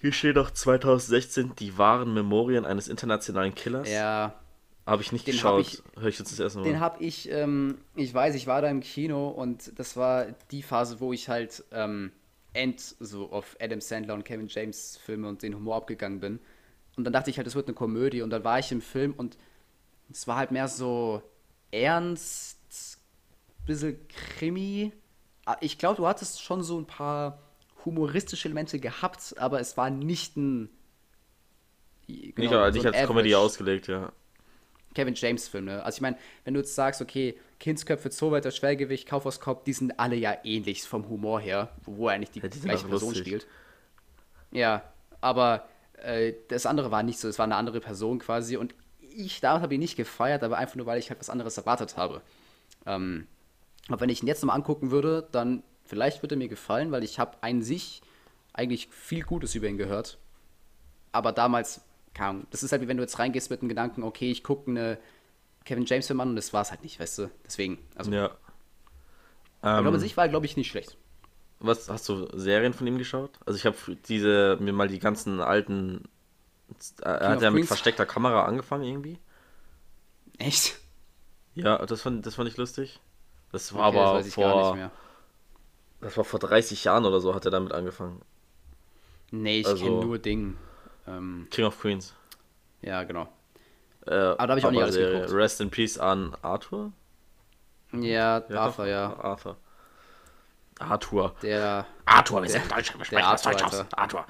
Hier 0.00 0.12
steht 0.12 0.36
noch 0.36 0.50
2016 0.50 1.54
die 1.58 1.76
wahren 1.78 2.12
Memorien 2.14 2.64
eines 2.64 2.86
internationalen 2.88 3.54
Killers. 3.54 3.88
Ja, 3.90 4.34
Habe 4.86 5.02
ich 5.02 5.10
nicht 5.12 5.26
Den 5.26 5.32
geschaut. 5.32 5.60
ich- 5.66 5.82
Hör 5.98 6.08
ich 6.08 6.18
jetzt 6.18 6.30
das 6.32 6.38
erste 6.38 6.58
Mal. 6.60 6.64
den 6.66 6.80
habe 6.80 7.02
ich, 7.02 7.30
ähm, 7.30 7.78
ich 7.96 8.12
weiß, 8.14 8.34
ich 8.34 8.46
war 8.46 8.62
da 8.62 8.68
im 8.68 8.80
Kino 8.80 9.28
und 9.28 9.78
das 9.78 9.96
war 9.96 10.26
die 10.50 10.62
Phase, 10.62 11.00
wo 11.00 11.12
ich 11.12 11.28
halt 11.28 11.64
ähm, 11.72 12.12
end 12.58 12.80
so 13.00 13.30
auf 13.32 13.56
Adam 13.60 13.80
Sandler 13.80 14.14
und 14.14 14.24
Kevin 14.24 14.48
James 14.48 14.98
Filme 14.98 15.28
und 15.28 15.42
den 15.42 15.54
Humor 15.54 15.76
abgegangen 15.76 16.20
bin. 16.20 16.40
Und 16.96 17.04
dann 17.04 17.12
dachte 17.12 17.30
ich 17.30 17.38
halt, 17.38 17.46
es 17.46 17.54
wird 17.54 17.68
eine 17.68 17.74
Komödie 17.74 18.22
und 18.22 18.30
dann 18.30 18.44
war 18.44 18.58
ich 18.58 18.72
im 18.72 18.82
Film 18.82 19.14
und 19.16 19.38
es 20.10 20.26
war 20.28 20.36
halt 20.38 20.50
mehr 20.52 20.68
so 20.68 21.22
ernst, 21.70 22.58
bisschen 23.66 23.98
Krimi. 24.08 24.92
Ah, 25.44 25.56
Ich 25.60 25.78
glaube, 25.78 25.96
du 25.96 26.06
hattest 26.06 26.42
schon 26.42 26.62
so 26.62 26.78
ein 26.78 26.86
paar 26.86 27.42
humoristische 27.84 28.48
Elemente 28.48 28.80
gehabt, 28.80 29.34
aber 29.38 29.60
es 29.60 29.76
war 29.76 29.90
nicht 29.90 30.36
ein 30.36 30.70
nicht, 32.36 32.50
genau, 32.50 32.70
nicht 32.70 32.82
so 32.82 32.88
ein 32.88 32.94
als 32.94 33.02
Comedy 33.02 33.34
Average. 33.34 33.36
ausgelegt, 33.36 33.86
ja. 33.88 34.12
Kevin 34.94 35.14
James 35.14 35.48
Film, 35.48 35.66
ne? 35.66 35.82
Also 35.84 35.96
ich 35.96 36.00
meine, 36.00 36.18
wenn 36.44 36.54
du 36.54 36.60
jetzt 36.60 36.74
sagst, 36.74 37.00
okay, 37.02 37.38
Kindsköpfe, 37.60 38.10
Zollweiter, 38.10 38.50
Schwergewicht, 38.50 39.08
Kaufhauskopf, 39.08 39.64
die 39.64 39.72
sind 39.72 39.98
alle 39.98 40.16
ja 40.16 40.36
ähnlich 40.44 40.82
vom 40.82 41.08
Humor 41.08 41.40
her, 41.40 41.70
wo 41.84 42.08
er 42.08 42.14
eigentlich 42.14 42.30
die, 42.30 42.40
Ja, 42.40 42.48
die 42.48 42.60
gleiche 42.60 42.86
Person 42.86 43.14
spielt. 43.14 43.46
Ja, 44.52 44.82
aber 45.20 45.68
äh, 45.94 46.34
das 46.48 46.66
andere 46.66 46.90
war 46.90 47.02
nicht 47.02 47.18
so, 47.18 47.28
es 47.28 47.38
war 47.38 47.44
eine 47.44 47.56
andere 47.56 47.80
Person 47.80 48.18
quasi 48.20 48.56
und 48.56 48.74
ich 49.00 49.40
damals 49.40 49.62
habe 49.62 49.74
ihn 49.74 49.80
nicht 49.80 49.96
gefeiert, 49.96 50.44
aber 50.44 50.58
einfach 50.58 50.76
nur, 50.76 50.86
weil 50.86 50.98
ich 50.98 51.10
halt 51.10 51.18
was 51.18 51.30
anderes 51.30 51.56
erwartet 51.56 51.96
habe. 51.96 52.22
Ähm, 52.86 53.26
aber 53.88 54.00
wenn 54.00 54.10
ich 54.10 54.22
ihn 54.22 54.28
jetzt 54.28 54.42
nochmal 54.42 54.56
angucken 54.56 54.90
würde, 54.90 55.26
dann 55.32 55.62
vielleicht 55.84 56.22
würde 56.22 56.36
er 56.36 56.38
mir 56.38 56.48
gefallen, 56.48 56.92
weil 56.92 57.02
ich 57.02 57.18
habe 57.18 57.36
an 57.40 57.62
sich 57.62 58.02
eigentlich 58.52 58.88
viel 58.90 59.22
Gutes 59.22 59.54
über 59.54 59.66
ihn 59.66 59.78
gehört. 59.78 60.18
Aber 61.10 61.32
damals, 61.32 61.80
Ahnung, 62.18 62.46
das 62.50 62.62
ist 62.62 62.72
halt 62.72 62.82
wie 62.82 62.88
wenn 62.88 62.96
du 62.96 63.02
jetzt 63.02 63.18
reingehst 63.18 63.50
mit 63.50 63.62
dem 63.62 63.68
Gedanken, 63.68 64.02
okay, 64.02 64.30
ich 64.30 64.44
gucke 64.44 64.70
eine 64.70 64.98
Kevin 65.68 65.84
James 65.84 66.06
Film 66.06 66.20
an 66.20 66.30
und 66.30 66.36
das 66.36 66.52
war 66.54 66.62
es 66.62 66.70
halt 66.70 66.82
nicht, 66.82 66.98
weißt 66.98 67.18
du? 67.18 67.30
Deswegen, 67.44 67.78
also, 67.94 68.10
Ja. 68.10 68.26
ich 68.26 69.60
glaube, 69.62 69.78
Ähm, 69.88 69.94
an 69.94 70.00
sich 70.00 70.16
war, 70.16 70.28
glaube 70.28 70.46
ich, 70.46 70.56
nicht 70.56 70.70
schlecht. 70.70 70.96
was 71.60 71.88
hast 71.90 72.08
du 72.08 72.26
Serien 72.38 72.72
von 72.72 72.86
ihm 72.86 72.96
geschaut? 72.98 73.32
Also 73.44 73.56
ich 73.58 73.66
habe 73.66 73.76
diese 74.08 74.56
mir 74.60 74.72
mal 74.72 74.88
die 74.88 74.98
ganzen 74.98 75.40
alten 75.40 76.04
äh, 77.02 77.04
er 77.08 77.28
hat 77.30 77.42
ja 77.42 77.50
mit 77.50 77.66
versteckter 77.66 78.06
Kamera 78.06 78.44
angefangen 78.44 78.84
irgendwie. 78.84 79.18
Echt? 80.38 80.78
Ja, 81.54 81.84
das 81.84 82.00
fand 82.02 82.24
das 82.24 82.34
fand 82.36 82.48
ich 82.48 82.56
lustig. 82.56 83.00
Das 83.52 83.74
war 83.74 83.88
Okay, 83.88 83.96
das 83.96 84.06
aber 84.06 84.18
weiß 84.18 84.26
ich 84.28 84.36
gar 84.36 84.52
vor 84.52 84.66
nicht 84.70 84.76
mehr. 84.76 84.90
das 86.00 86.16
war 86.16 86.24
vor 86.24 86.38
30 86.40 86.84
Jahren 86.84 87.04
oder 87.04 87.20
so 87.20 87.34
hat 87.34 87.44
er 87.44 87.50
damit 87.50 87.72
angefangen. 87.72 88.22
Nee, 89.32 89.60
ich 89.60 89.66
also- 89.66 89.84
kenne 89.84 90.00
nur 90.04 90.18
Ding. 90.18 90.56
Ähm, 91.06 91.46
King 91.50 91.64
of 91.64 91.78
Queens. 91.80 92.14
ja, 92.82 93.02
genau. 93.04 93.28
Äh, 94.08 94.36
da 94.36 94.36
hab 94.38 94.56
ich 94.58 94.64
auch 94.64 94.70
nicht 94.70 94.82
alles 94.82 94.94
Serie. 94.94 95.20
geguckt. 95.20 95.32
Rest 95.34 95.60
in 95.60 95.70
Peace 95.70 95.98
an 95.98 96.34
Arthur? 96.42 96.92
Ja, 97.92 98.42
Ja, 98.48 98.60
Arthur, 98.60 98.86
ja. 98.86 99.16
Arthur. 99.18 99.56
Arthur. 100.78 101.34
Der 101.42 101.86
Arthur, 102.04 102.42
wir 102.42 102.48
Der- 102.48 102.60
sind 102.60 102.70
Deutsche, 102.72 102.98
wir 102.98 103.04
sprechen 103.04 103.24
Arthur, 103.24 103.52
Deutsch 103.52 103.62
aus. 103.64 103.84
Arthur. 103.92 104.26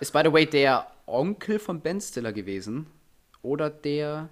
ist, 0.00 0.12
by 0.12 0.20
the 0.24 0.32
way, 0.32 0.46
der 0.46 0.86
Onkel 1.06 1.58
von 1.58 1.80
Ben 1.80 2.00
Stiller 2.00 2.32
gewesen. 2.32 2.86
Oder 3.42 3.70
der. 3.70 4.28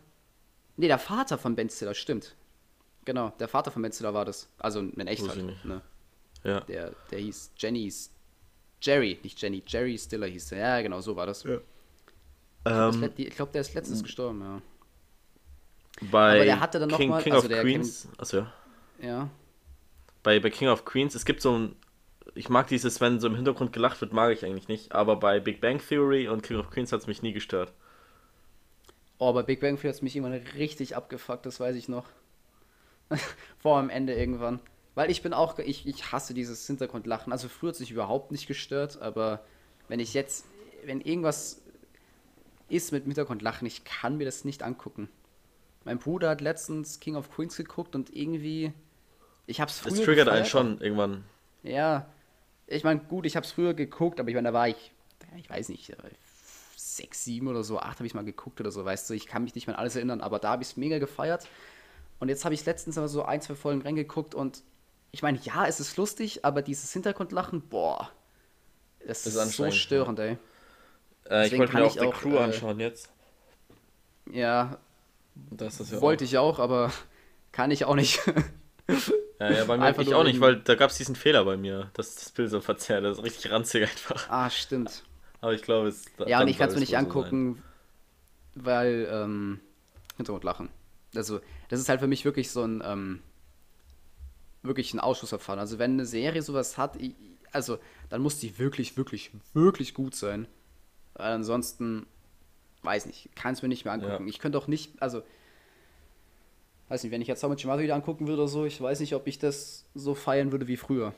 Nee, 0.76 0.86
der 0.88 0.98
Vater 0.98 1.36
von 1.38 1.56
Ben 1.56 1.68
Stiller, 1.68 1.94
stimmt. 1.94 2.36
Genau, 3.04 3.30
der 3.40 3.48
Vater 3.48 3.70
von 3.70 3.82
Ben 3.82 3.92
Stiller 3.92 4.14
war 4.14 4.24
das. 4.24 4.48
Also 4.58 4.80
in 4.80 5.06
echt 5.06 5.26
halt. 5.28 5.64
Ne? 5.64 5.82
Ja. 6.44 6.60
Der, 6.60 6.92
der 7.10 7.18
hieß 7.18 7.52
Jenny's. 7.56 8.14
Jerry, 8.82 9.18
nicht 9.22 9.40
Jenny, 9.42 9.62
Jerry 9.66 9.98
Stiller 9.98 10.26
hieß 10.26 10.48
der. 10.50 10.58
Ja, 10.58 10.80
genau, 10.82 11.00
so 11.00 11.14
war 11.16 11.26
das. 11.26 11.44
Ähm, 12.64 13.10
die- 13.16 13.26
ich 13.28 13.34
glaube, 13.36 13.52
der 13.52 13.62
ist 13.62 13.74
letztens 13.74 14.02
gestorben, 14.02 14.40
ja. 14.40 14.62
Bei 16.00 16.36
Aber 16.36 16.44
der 16.44 16.60
hatte 16.60 16.78
dann 16.78 16.90
King, 16.90 17.10
mal- 17.10 17.22
King 17.22 17.32
also 17.34 17.48
of 17.48 17.60
Queens. 17.60 18.08
Achso, 18.18 18.38
ja. 18.38 18.52
Ja. 19.00 19.30
Bei, 20.22 20.38
bei 20.40 20.50
King 20.50 20.68
of 20.68 20.84
Queens, 20.84 21.14
es 21.14 21.24
gibt 21.24 21.42
so 21.42 21.56
ein. 21.56 21.76
Ich 22.34 22.48
mag 22.48 22.68
dieses, 22.68 23.00
wenn 23.00 23.18
so 23.18 23.26
im 23.26 23.34
Hintergrund 23.34 23.72
gelacht 23.72 24.00
wird, 24.00 24.12
mag 24.12 24.32
ich 24.32 24.44
eigentlich 24.44 24.68
nicht. 24.68 24.92
Aber 24.92 25.16
bei 25.16 25.40
Big 25.40 25.60
Bang 25.60 25.80
Theory 25.86 26.28
und 26.28 26.42
King 26.42 26.58
of 26.58 26.70
Queens 26.70 26.92
hat 26.92 27.00
es 27.00 27.06
mich 27.06 27.22
nie 27.22 27.32
gestört. 27.32 27.72
Oh, 29.18 29.32
bei 29.32 29.42
Big 29.42 29.60
Bang 29.60 29.76
Theory 29.76 29.88
hat 29.88 29.96
es 29.96 30.02
mich 30.02 30.14
irgendwann 30.14 30.40
richtig 30.56 30.96
abgefuckt, 30.96 31.44
das 31.44 31.58
weiß 31.58 31.74
ich 31.76 31.88
noch. 31.88 32.06
Vor 33.58 33.78
am 33.78 33.90
Ende 33.90 34.14
irgendwann. 34.14 34.60
Weil 34.94 35.10
ich 35.10 35.22
bin 35.22 35.32
auch, 35.32 35.58
ich, 35.58 35.86
ich 35.86 36.12
hasse 36.12 36.34
dieses 36.34 36.66
Hintergrundlachen. 36.66 37.32
Also 37.32 37.48
früher 37.48 37.68
hat 37.68 37.74
es 37.74 37.80
mich 37.80 37.90
überhaupt 37.90 38.30
nicht 38.30 38.46
gestört, 38.46 39.00
aber 39.00 39.44
wenn 39.88 40.00
ich 40.00 40.14
jetzt, 40.14 40.44
wenn 40.84 41.00
irgendwas 41.00 41.62
ist 42.68 42.92
mit 42.92 43.04
Hintergrundlachen, 43.04 43.66
ich 43.66 43.84
kann 43.84 44.16
mir 44.16 44.24
das 44.24 44.44
nicht 44.44 44.62
angucken. 44.62 45.08
Mein 45.84 45.98
Bruder 45.98 46.30
hat 46.30 46.40
letztens 46.40 47.00
King 47.00 47.16
of 47.16 47.30
Queens 47.30 47.56
geguckt 47.56 47.94
und 47.94 48.14
irgendwie, 48.14 48.72
ich 49.46 49.60
hab's 49.60 49.78
früher 49.80 49.92
Das 49.96 50.02
triggert 50.02 50.28
einen 50.28 50.46
schon 50.46 50.80
irgendwann. 50.80 51.24
Ja, 51.62 52.06
ich 52.66 52.84
meine, 52.84 53.00
gut, 53.00 53.26
ich 53.26 53.36
habe 53.36 53.44
es 53.46 53.52
früher 53.52 53.74
geguckt, 53.74 54.20
aber 54.20 54.28
ich 54.28 54.34
meine, 54.34 54.48
da 54.48 54.54
war 54.54 54.68
ich, 54.68 54.92
ich 55.36 55.50
weiß 55.50 55.68
nicht, 55.70 55.90
äh, 55.90 55.96
sechs, 56.76 57.24
sieben 57.24 57.48
oder 57.48 57.62
so, 57.64 57.78
acht 57.78 57.98
habe 57.98 58.06
ich 58.06 58.14
mal 58.14 58.24
geguckt 58.24 58.60
oder 58.60 58.70
so, 58.70 58.84
weißt 58.84 59.10
du, 59.10 59.14
ich 59.14 59.26
kann 59.26 59.44
mich 59.44 59.54
nicht 59.54 59.66
mehr 59.66 59.76
an 59.76 59.80
alles 59.80 59.96
erinnern, 59.96 60.20
aber 60.20 60.38
da 60.38 60.50
habe 60.50 60.62
ich 60.62 60.70
es 60.70 60.76
mega 60.76 60.98
gefeiert. 60.98 61.46
Und 62.18 62.28
jetzt 62.28 62.44
habe 62.44 62.54
ich 62.54 62.64
letztens 62.66 62.98
aber 62.98 63.08
so 63.08 63.24
ein, 63.24 63.40
zwei 63.40 63.54
Folgen 63.54 63.82
reingeguckt 63.82 64.34
und 64.34 64.62
ich 65.12 65.22
meine, 65.22 65.38
ja, 65.42 65.66
es 65.66 65.80
ist 65.80 65.96
lustig, 65.96 66.44
aber 66.44 66.62
dieses 66.62 66.92
Hintergrundlachen, 66.92 67.62
boah, 67.62 68.10
das 69.06 69.26
Ist 69.26 69.36
ist, 69.36 69.56
so 69.56 69.70
störend, 69.70 70.18
ey. 70.18 70.38
Äh, 71.28 71.46
ich 71.48 71.58
wollte 71.58 71.74
mir 71.74 71.84
auch 71.84 71.96
auch, 71.98 72.14
Crew 72.14 72.36
äh, 72.36 72.38
anschauen 72.38 72.80
jetzt. 72.80 73.10
Ja, 74.30 74.70
Das 74.70 74.89
ja 75.58 76.00
wollte 76.00 76.24
ich 76.24 76.38
auch, 76.38 76.58
aber 76.58 76.92
kann 77.52 77.70
ich 77.70 77.84
auch 77.84 77.94
nicht. 77.94 78.20
Ja, 79.38 79.50
ja, 79.50 79.64
bei 79.64 79.78
mir 79.78 79.84
Einfach 79.84 80.02
ich 80.02 80.14
auch 80.14 80.24
nicht, 80.24 80.40
weil 80.40 80.56
da 80.56 80.74
gab 80.74 80.90
es 80.90 80.98
diesen 80.98 81.16
Fehler 81.16 81.44
bei 81.44 81.56
mir, 81.56 81.90
dass 81.94 82.14
das 82.16 82.30
Bild 82.30 82.50
so 82.50 82.60
verzerrt 82.60 83.04
ist. 83.04 83.22
Richtig 83.22 83.50
ranzig 83.50 83.82
einfach. 83.84 84.28
ah, 84.28 84.50
stimmt. 84.50 85.04
Aber 85.40 85.54
ich 85.54 85.62
glaube, 85.62 85.88
es. 85.88 86.04
Ja, 86.26 86.42
und 86.42 86.48
ich 86.48 86.58
kann 86.58 86.68
es 86.68 86.74
mir 86.74 86.80
nicht 86.80 86.92
wohl 86.92 86.98
so 86.98 87.04
angucken, 87.06 87.62
weil 88.54 89.08
ähm, 89.10 89.60
Hintergrundlachen. 90.16 90.68
Also, 91.14 91.40
das 91.70 91.80
ist 91.80 91.88
halt 91.88 92.00
für 92.00 92.06
mich 92.06 92.24
wirklich 92.24 92.50
so 92.50 92.62
ein 92.62 92.82
ähm, 92.84 93.20
wirklich 94.62 94.92
ein 94.92 95.00
Ausschussverfahren. 95.00 95.58
Also, 95.58 95.78
wenn 95.78 95.92
eine 95.92 96.06
Serie 96.06 96.42
sowas 96.42 96.76
hat, 96.76 96.98
also, 97.52 97.78
dann 98.10 98.20
muss 98.20 98.38
die 98.38 98.58
wirklich, 98.58 98.98
wirklich, 98.98 99.30
wirklich 99.54 99.94
gut 99.94 100.14
sein. 100.14 100.46
Weil 101.14 101.32
ansonsten, 101.32 102.06
weiß 102.82 103.06
nicht, 103.06 103.34
kann 103.34 103.54
es 103.54 103.62
mir 103.62 103.68
nicht 103.68 103.84
mehr 103.84 103.94
angucken. 103.94 104.24
Ja. 104.24 104.28
Ich 104.28 104.38
könnte 104.38 104.58
auch 104.58 104.66
nicht, 104.66 105.00
also, 105.02 105.22
weiß 106.88 107.02
nicht, 107.02 107.12
wenn 107.12 107.22
ich 107.22 107.28
jetzt 107.28 107.42
Much 107.42 107.64
Mother 107.64 107.82
wieder 107.82 107.94
angucken 107.94 108.26
würde 108.26 108.42
oder 108.42 108.48
so, 108.48 108.64
ich 108.64 108.80
weiß 108.80 109.00
nicht, 109.00 109.14
ob 109.14 109.26
ich 109.26 109.38
das 109.38 109.84
so 109.94 110.14
feiern 110.14 110.52
würde 110.52 110.66
wie 110.66 110.76
früher. 110.76 111.14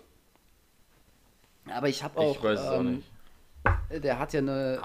Aber 1.66 1.88
ich 1.88 2.02
habe 2.02 2.18
auch. 2.18 2.36
Ich 2.36 2.42
weiß 2.42 2.60
es 2.60 2.66
auch 2.66 2.80
ähm, 2.80 2.96
nicht. 2.96 4.04
der 4.04 4.18
hat 4.18 4.32
ja 4.32 4.40
eine, 4.40 4.82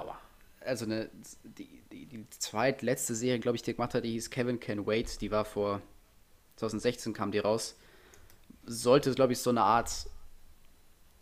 also 0.62 0.86
eine, 0.86 1.10
die, 1.44 1.82
die, 1.92 2.06
die 2.06 2.30
zweitletzte 2.30 3.16
Serie, 3.16 3.40
glaube 3.40 3.56
ich, 3.56 3.64
die 3.64 3.72
er 3.72 3.76
gemacht 3.76 3.94
hat, 3.94 4.04
die 4.04 4.12
hieß 4.12 4.30
Kevin 4.30 4.60
Can 4.60 4.86
Wait, 4.86 5.22
die 5.22 5.32
war 5.32 5.46
vor 5.46 5.82
2016 6.58 7.14
kam 7.14 7.32
die 7.32 7.40
raus. 7.40 7.76
Sollte, 8.66 9.14
glaube 9.14 9.34
ich, 9.34 9.40
so 9.40 9.50
eine 9.50 9.62
Art, 9.62 10.10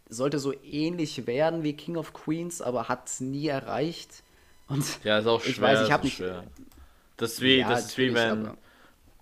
sollte 0.10 0.40
so 0.40 0.54
ähnlich 0.64 1.28
werden 1.28 1.64
wie 1.64 1.74
King 1.74 1.98
of 1.98 2.14
Queens, 2.14 2.62
aber 2.62 2.90
hat 2.90 3.08
es 3.08 3.20
nie 3.20 3.48
erreicht. 3.48 4.24
Und 4.68 5.04
Ja, 5.04 5.20
ist 5.20 5.28
auch 5.28 5.42
schwer. 5.42 5.50
ich 5.52 5.62
weiß, 5.62 5.82
ich 5.84 5.92
habe 5.92 6.04
nicht. 6.06 6.18
Schwer. 6.18 6.44
Das 7.18 7.34
ist 7.34 7.42
wie, 7.42 7.58
Ja, 7.60 7.70
das 7.70 7.86
ist 7.86 7.98
wie 7.98 8.14
wenn 8.14 8.48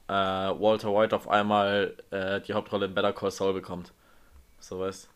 äh, 0.07 0.11
Walter 0.11 0.93
White 0.93 1.15
auf 1.15 1.27
einmal 1.29 1.95
äh, 2.11 2.41
die 2.41 2.53
Hauptrolle 2.53 2.85
in 2.87 2.93
Better 2.93 3.13
Call 3.13 3.31
Saul 3.31 3.53
bekommt. 3.53 3.91
So 4.59 4.79
weißt 4.79 5.09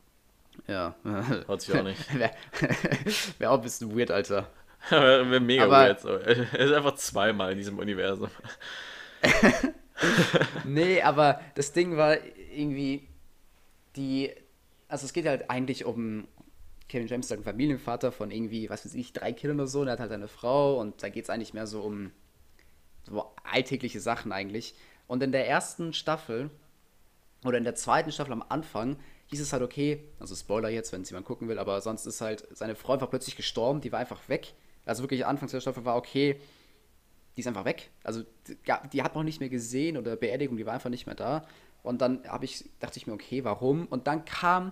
Ja. 0.67 0.95
Hört 1.03 1.61
sich 1.61 1.75
auch 1.77 1.83
nicht. 1.83 2.17
Wäre 2.17 2.31
wär 3.39 3.51
auch 3.51 3.55
ein 3.57 3.61
bisschen 3.63 3.97
weird, 3.97 4.11
Alter. 4.11 4.47
Wäre 4.89 5.39
mega 5.39 5.63
Aber- 5.65 5.85
weird 5.87 5.99
so. 6.01 6.09
Er 6.09 6.59
ist 6.59 6.71
einfach 6.73 6.95
zweimal 6.95 7.51
in 7.51 7.57
diesem 7.57 7.79
Universum. 7.79 8.29
nee, 10.65 11.01
aber 11.01 11.41
das 11.55 11.73
Ding 11.73 11.97
war 11.97 12.17
irgendwie 12.53 13.07
die. 13.95 14.31
Also 14.87 15.05
es 15.05 15.13
geht 15.13 15.25
halt 15.25 15.49
eigentlich 15.49 15.85
um. 15.85 16.27
Kevin 16.89 17.07
James 17.07 17.25
ist 17.25 17.31
halt 17.31 17.41
ein 17.41 17.43
Familienvater 17.43 18.11
von 18.11 18.31
irgendwie, 18.31 18.69
was 18.69 18.85
weiß 18.85 18.93
ich, 18.95 19.13
drei 19.13 19.33
Kindern 19.33 19.59
oder 19.59 19.67
so. 19.67 19.81
Und 19.81 19.87
er 19.87 19.93
hat 19.93 19.99
halt 19.99 20.11
eine 20.11 20.27
Frau 20.27 20.79
und 20.79 21.03
da 21.03 21.09
geht 21.09 21.25
es 21.25 21.29
eigentlich 21.29 21.53
mehr 21.53 21.67
so 21.67 21.81
um 21.81 22.11
so 23.03 23.33
alltägliche 23.43 23.99
Sachen 23.99 24.31
eigentlich. 24.31 24.75
Und 25.07 25.23
in 25.23 25.31
der 25.31 25.47
ersten 25.47 25.93
Staffel 25.93 26.49
oder 27.43 27.57
in 27.57 27.63
der 27.63 27.75
zweiten 27.75 28.11
Staffel 28.11 28.33
am 28.33 28.43
Anfang 28.47 28.97
hieß 29.27 29.41
es 29.41 29.53
halt, 29.53 29.63
okay, 29.63 30.03
also 30.19 30.35
Spoiler 30.35 30.69
jetzt, 30.69 30.91
wenn 30.93 31.01
es 31.01 31.09
jemand 31.09 31.25
gucken 31.25 31.47
will, 31.47 31.59
aber 31.59 31.81
sonst 31.81 32.05
ist 32.05 32.21
halt 32.21 32.47
seine 32.51 32.75
Frau 32.75 32.93
einfach 32.93 33.09
plötzlich 33.09 33.35
gestorben, 33.35 33.81
die 33.81 33.91
war 33.91 33.99
einfach 33.99 34.27
weg. 34.29 34.53
Also 34.85 35.03
wirklich 35.03 35.25
Anfangs 35.25 35.51
der 35.51 35.61
Staffel 35.61 35.85
war, 35.85 35.97
okay, 35.97 36.39
die 37.35 37.41
ist 37.41 37.47
einfach 37.47 37.65
weg. 37.65 37.89
Also 38.03 38.23
die, 38.47 38.57
die 38.91 39.03
hat 39.03 39.15
man 39.15 39.25
nicht 39.25 39.39
mehr 39.39 39.49
gesehen 39.49 39.97
oder 39.97 40.15
Beerdigung, 40.15 40.57
die 40.57 40.65
war 40.65 40.73
einfach 40.73 40.89
nicht 40.89 41.05
mehr 41.05 41.15
da. 41.15 41.45
Und 41.83 42.01
dann 42.01 42.23
ich, 42.41 42.65
dachte 42.79 42.97
ich 42.97 43.07
mir, 43.07 43.13
okay, 43.13 43.43
warum? 43.43 43.85
Und 43.87 44.07
dann 44.07 44.25
kam 44.25 44.71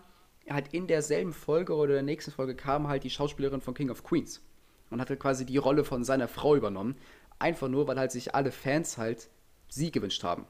halt 0.50 0.74
in 0.74 0.88
derselben 0.88 1.34
Folge 1.34 1.74
oder 1.76 1.94
der 1.94 2.04
nächsten 2.04 2.32
Folge 2.32 2.56
kam 2.56 2.88
halt 2.88 3.04
die 3.04 3.10
Schauspielerin 3.10 3.62
von 3.62 3.74
King 3.74 3.90
of 3.90 4.04
Queens 4.04 4.42
und 4.90 5.02
hatte 5.02 5.18
quasi 5.18 5.46
die 5.46 5.58
Rolle 5.58 5.84
von 5.84 6.04
seiner 6.04 6.28
Frau 6.28 6.56
übernommen. 6.56 6.96
Einfach 7.40 7.68
nur, 7.68 7.88
weil 7.88 7.98
halt 8.00 8.12
sich 8.12 8.36
alle 8.36 8.52
Fans 8.52 8.98
halt 8.98 9.30
sie 9.70 9.92
gewünscht 9.92 10.24
haben. 10.24 10.48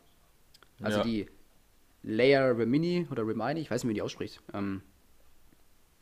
Also 0.82 1.00
Ja. 1.00 1.04
die 1.04 1.28
Leia 2.04 2.46
Remini 2.52 3.08
oder 3.10 3.26
Remini, 3.26 3.62
ich 3.62 3.72
weiß 3.72 3.84
nicht, 3.84 3.90
wie 3.92 3.96
die 3.96 4.02
ausspricht. 4.02 4.42
Ähm, 4.54 4.82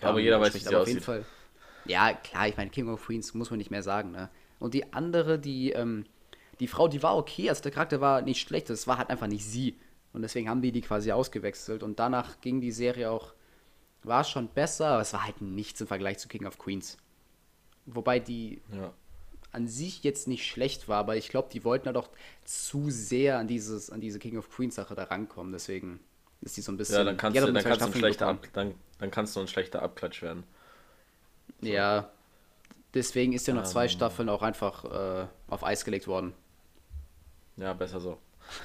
Aber 0.02 0.20
jeder 0.20 0.40
weiß, 0.42 0.54
wie 0.54 0.60
sie 0.60 0.76
aber 0.76 0.82
auf 0.82 0.88
jeden 0.88 1.00
aussieht. 1.00 1.06
Fall. 1.06 1.26
Ja, 1.86 2.14
klar, 2.14 2.48
ich 2.48 2.58
meine, 2.58 2.70
King 2.72 2.90
of 2.90 3.06
Queens 3.06 3.34
muss 3.34 3.50
man 3.50 3.58
nicht 3.58 3.72
mehr 3.72 3.84
sagen, 3.84 4.12
ne? 4.12 4.30
Und 4.60 4.74
die 4.74 4.94
andere, 4.94 5.40
die, 5.40 5.72
ähm, 5.72 6.06
die 6.60 6.68
Frau, 6.68 6.88
die 6.88 7.04
war 7.04 7.18
okay, 7.18 7.50
also 7.50 7.62
der 7.64 7.72
Charakter 7.72 8.02
war 8.02 8.22
nicht 8.22 8.40
schlecht, 8.42 8.70
es 8.70 8.88
war 8.88 8.98
halt 8.98 9.10
einfach 9.10 9.28
nicht 9.28 9.46
sie. 9.46 9.78
Und 10.14 10.22
deswegen 10.22 10.50
haben 10.50 10.62
die 10.62 10.72
die 10.72 10.82
quasi 10.82 11.12
ausgewechselt. 11.12 11.84
Und 11.84 12.00
danach 12.00 12.40
ging 12.42 12.62
die 12.62 12.72
Serie 12.72 13.12
auch, 13.12 13.34
war 14.06 14.24
schon 14.24 14.48
besser, 14.48 14.88
aber 14.88 15.02
es 15.02 15.14
war 15.14 15.24
halt 15.26 15.42
nichts 15.42 15.80
im 15.82 15.88
Vergleich 15.88 16.18
zu 16.20 16.28
King 16.28 16.46
of 16.46 16.58
Queens. 16.58 16.98
Wobei 17.86 18.20
die 18.20 18.62
Ja. 18.72 18.92
an 19.52 19.68
sich 19.68 20.04
jetzt 20.04 20.28
nicht 20.28 20.48
schlecht 20.48 20.88
war, 20.88 20.98
aber 21.00 21.16
ich 21.18 21.30
glaube, 21.30 21.50
die 21.52 21.64
wollten 21.64 21.86
halt 21.88 21.98
auch 21.98 22.10
zu 22.44 22.90
sehr 22.90 23.38
an 23.40 23.48
dieses, 23.48 23.90
an 23.90 24.02
diese 24.02 24.20
King 24.20 24.38
of 24.38 24.50
Queens 24.50 24.76
Sache 24.76 24.96
da 24.96 25.04
rankommen. 25.04 25.52
Deswegen 25.52 26.00
ist 26.42 26.58
die 26.58 26.62
so 26.62 26.72
ein 26.72 26.78
bisschen. 26.78 26.96
Ja, 26.98 27.04
dann 27.04 27.18
kannst 27.18 27.40
du, 27.40 27.52
dann 27.52 27.64
kannst 27.64 27.82
du 27.82 27.86
ein 27.86 27.94
schlechter. 27.94 28.28
Ab, 28.28 28.48
dann, 28.54 28.74
dann 29.00 29.12
kannst 29.12 29.36
du 29.36 29.40
ein 29.42 29.48
schlechter 29.48 29.82
Abklatsch 29.82 30.22
werden. 30.22 30.44
Ja. 31.62 32.10
Deswegen 32.94 33.34
ist 33.34 33.48
ja 33.48 33.54
noch 33.54 33.64
zwei 33.64 33.84
Ähm. 33.86 33.90
Staffeln 33.90 34.30
auch 34.30 34.42
einfach 34.44 34.86
äh, 34.86 35.28
auf 35.50 35.64
Eis 35.64 35.84
gelegt 35.84 36.08
worden. 36.08 36.34
Ja, 37.58 37.74
besser 37.74 38.00
so. 38.00 38.18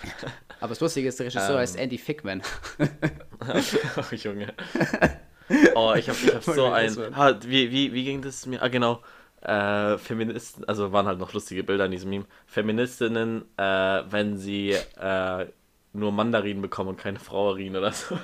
Aber 0.60 0.70
das 0.70 0.80
Lustige 0.80 1.08
ist, 1.08 1.18
der 1.18 1.26
Regisseur 1.26 1.50
Ähm. 1.52 1.58
heißt 1.58 1.76
Andy 1.76 1.98
Fickman. 1.98 2.42
Ach, 3.40 4.12
Junge. 4.12 4.52
Oh, 5.74 5.94
ich 5.96 6.08
hab, 6.08 6.16
ich 6.22 6.34
hab 6.34 6.42
so 6.44 6.66
ein. 6.66 7.16
Ha, 7.16 7.38
wie, 7.42 7.70
wie, 7.70 7.92
wie 7.92 8.04
ging 8.04 8.22
das 8.22 8.46
mir? 8.46 8.62
Ah, 8.62 8.68
genau. 8.68 9.00
Äh, 9.40 9.98
Feministen, 9.98 10.64
also 10.68 10.92
waren 10.92 11.06
halt 11.06 11.18
noch 11.18 11.32
lustige 11.32 11.62
Bilder 11.62 11.84
in 11.86 11.92
diesem 11.92 12.10
Meme. 12.10 12.24
Feministinnen, 12.46 13.44
äh, 13.56 13.62
wenn 14.10 14.36
sie 14.36 14.72
äh, 14.72 15.46
nur 15.92 16.12
Mandarinen 16.12 16.60
bekommen 16.60 16.90
und 16.90 16.98
keine 16.98 17.18
Frauerinen 17.20 17.76
oder 17.76 17.92
so. 17.92 18.18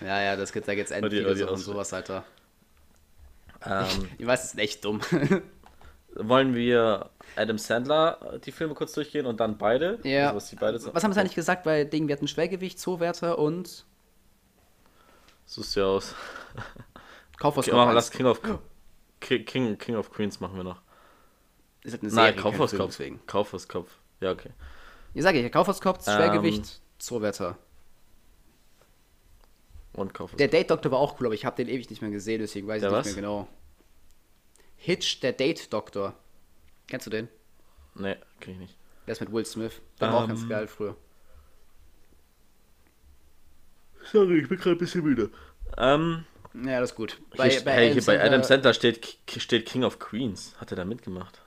ja, 0.00 0.20
ja, 0.20 0.36
das 0.36 0.52
gibt 0.52 0.66
da 0.68 0.72
jetzt 0.72 0.90
endlich 0.92 1.24
die 1.24 1.34
Sachen, 1.38 1.54
Aus- 1.54 1.64
sowas, 1.64 1.92
Alter. 1.92 2.24
ähm, 3.64 3.86
Ich 4.18 4.26
weiß, 4.26 4.42
das 4.42 4.54
ist 4.54 4.58
echt 4.60 4.84
dumm. 4.84 5.00
wollen 6.14 6.54
wir 6.54 7.10
Adam 7.36 7.58
Sandler 7.58 8.18
äh, 8.34 8.38
die 8.40 8.50
Filme 8.52 8.74
kurz 8.74 8.92
durchgehen 8.92 9.26
und 9.26 9.38
dann 9.40 9.58
beide? 9.58 9.98
ja. 10.02 10.32
Also, 10.32 10.36
was 10.36 10.56
beide? 10.56 10.94
Was 10.94 11.04
haben 11.04 11.12
sie 11.12 11.20
eigentlich 11.20 11.34
gesagt 11.36 11.62
bei 11.64 11.84
Dingen? 11.84 12.08
Wir 12.08 12.16
hatten 12.16 12.28
Schwergewicht, 12.28 12.78
Zoowärter 12.80 13.38
und 13.38 13.84
Suchst 15.48 15.76
du 15.76 15.82
aus. 15.82 16.14
Kaufhaus 17.38 17.66
Okay, 17.66 17.74
wir 17.74 17.94
das 17.94 18.10
King 18.10 18.26
of 18.26 18.42
Ki- 19.20 19.44
King, 19.44 19.78
King 19.78 19.96
of 19.96 20.10
Queens 20.10 20.40
machen 20.40 20.56
wir 20.56 20.62
noch. 20.64 20.82
Ist 21.82 21.92
halt 21.92 22.02
eine 22.02 22.12
Nein, 22.12 22.14
Serie, 22.14 22.32
kein 22.34 22.42
Kaufhauskopf. 22.42 22.86
Deswegen. 22.90 23.26
Kaufhauskopf. 23.26 23.90
Ja, 24.20 24.32
okay. 24.32 24.50
Ich 25.14 25.22
sage 25.22 25.40
ja, 25.40 25.48
Kaufhauskopf, 25.48 26.06
Ähm, 26.06 26.14
Schwergewicht, 26.16 26.82
Zoowärter. 26.98 27.56
Und 29.94 30.12
Kaufhauskopf. 30.12 30.36
Der 30.36 30.48
Date 30.48 30.70
Doktor 30.70 30.92
war 30.92 30.98
auch 30.98 31.18
cool, 31.18 31.26
aber 31.28 31.34
ich 31.34 31.46
habe 31.46 31.56
den 31.56 31.68
ewig 31.68 31.88
nicht 31.88 32.02
mehr 32.02 32.10
gesehen, 32.10 32.40
deswegen 32.42 32.68
weiß 32.68 32.82
Der 32.82 32.90
ich 32.90 32.96
nicht 32.96 33.06
was? 33.06 33.06
mehr 33.06 33.22
genau. 33.22 33.48
Hitch, 34.76 35.20
der 35.20 35.32
Date 35.32 35.72
Doktor. 35.72 36.14
Kennst 36.88 37.06
du 37.06 37.10
den? 37.10 37.28
Nee, 37.94 38.16
kenn 38.40 38.52
ich 38.52 38.58
nicht. 38.60 38.76
Der 39.06 39.12
ist 39.12 39.20
mit 39.20 39.32
Will 39.32 39.46
Smith. 39.46 39.80
Der 39.98 40.12
war 40.12 40.24
auch 40.24 40.28
ganz 40.28 40.42
Ähm, 40.42 40.48
geil 40.50 40.68
früher. 40.68 40.94
Sorry, 44.12 44.40
ich 44.40 44.48
bin 44.48 44.58
gerade 44.58 44.76
ein 44.76 44.78
bisschen 44.78 45.04
müde. 45.04 45.30
Ähm, 45.76 46.24
Ja, 46.54 46.80
das 46.80 46.90
ist 46.90 46.96
gut. 46.96 47.20
hier, 47.34 47.62
hey, 47.64 47.92
hier 47.92 48.04
bei 48.04 48.22
Adam 48.22 48.42
Sandler 48.42 48.74
steht, 48.74 49.18
steht 49.36 49.66
King 49.66 49.84
of 49.84 49.98
Queens. 49.98 50.54
Hat 50.58 50.70
er 50.72 50.76
da 50.76 50.84
mitgemacht? 50.84 51.42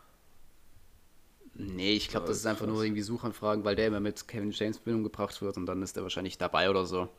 Nee, 1.54 1.94
ich 1.94 2.08
glaube, 2.10 2.28
das 2.28 2.38
ist 2.38 2.46
einfach 2.46 2.66
nur 2.68 2.84
irgendwie 2.84 3.02
Suchanfragen, 3.02 3.64
weil 3.66 3.76
der 3.76 3.88
immer 3.88 4.00
mit 4.00 4.28
Kevin 4.28 4.52
James 4.52 4.80
in 4.86 5.04
gebracht 5.04 5.42
wird 5.42 5.58
und 5.58 5.66
dann 5.66 5.82
ist 5.82 5.96
er 5.98 6.04
wahrscheinlich 6.04 6.38
dabei 6.38 6.70
oder 6.70 6.86
so. 6.86 7.10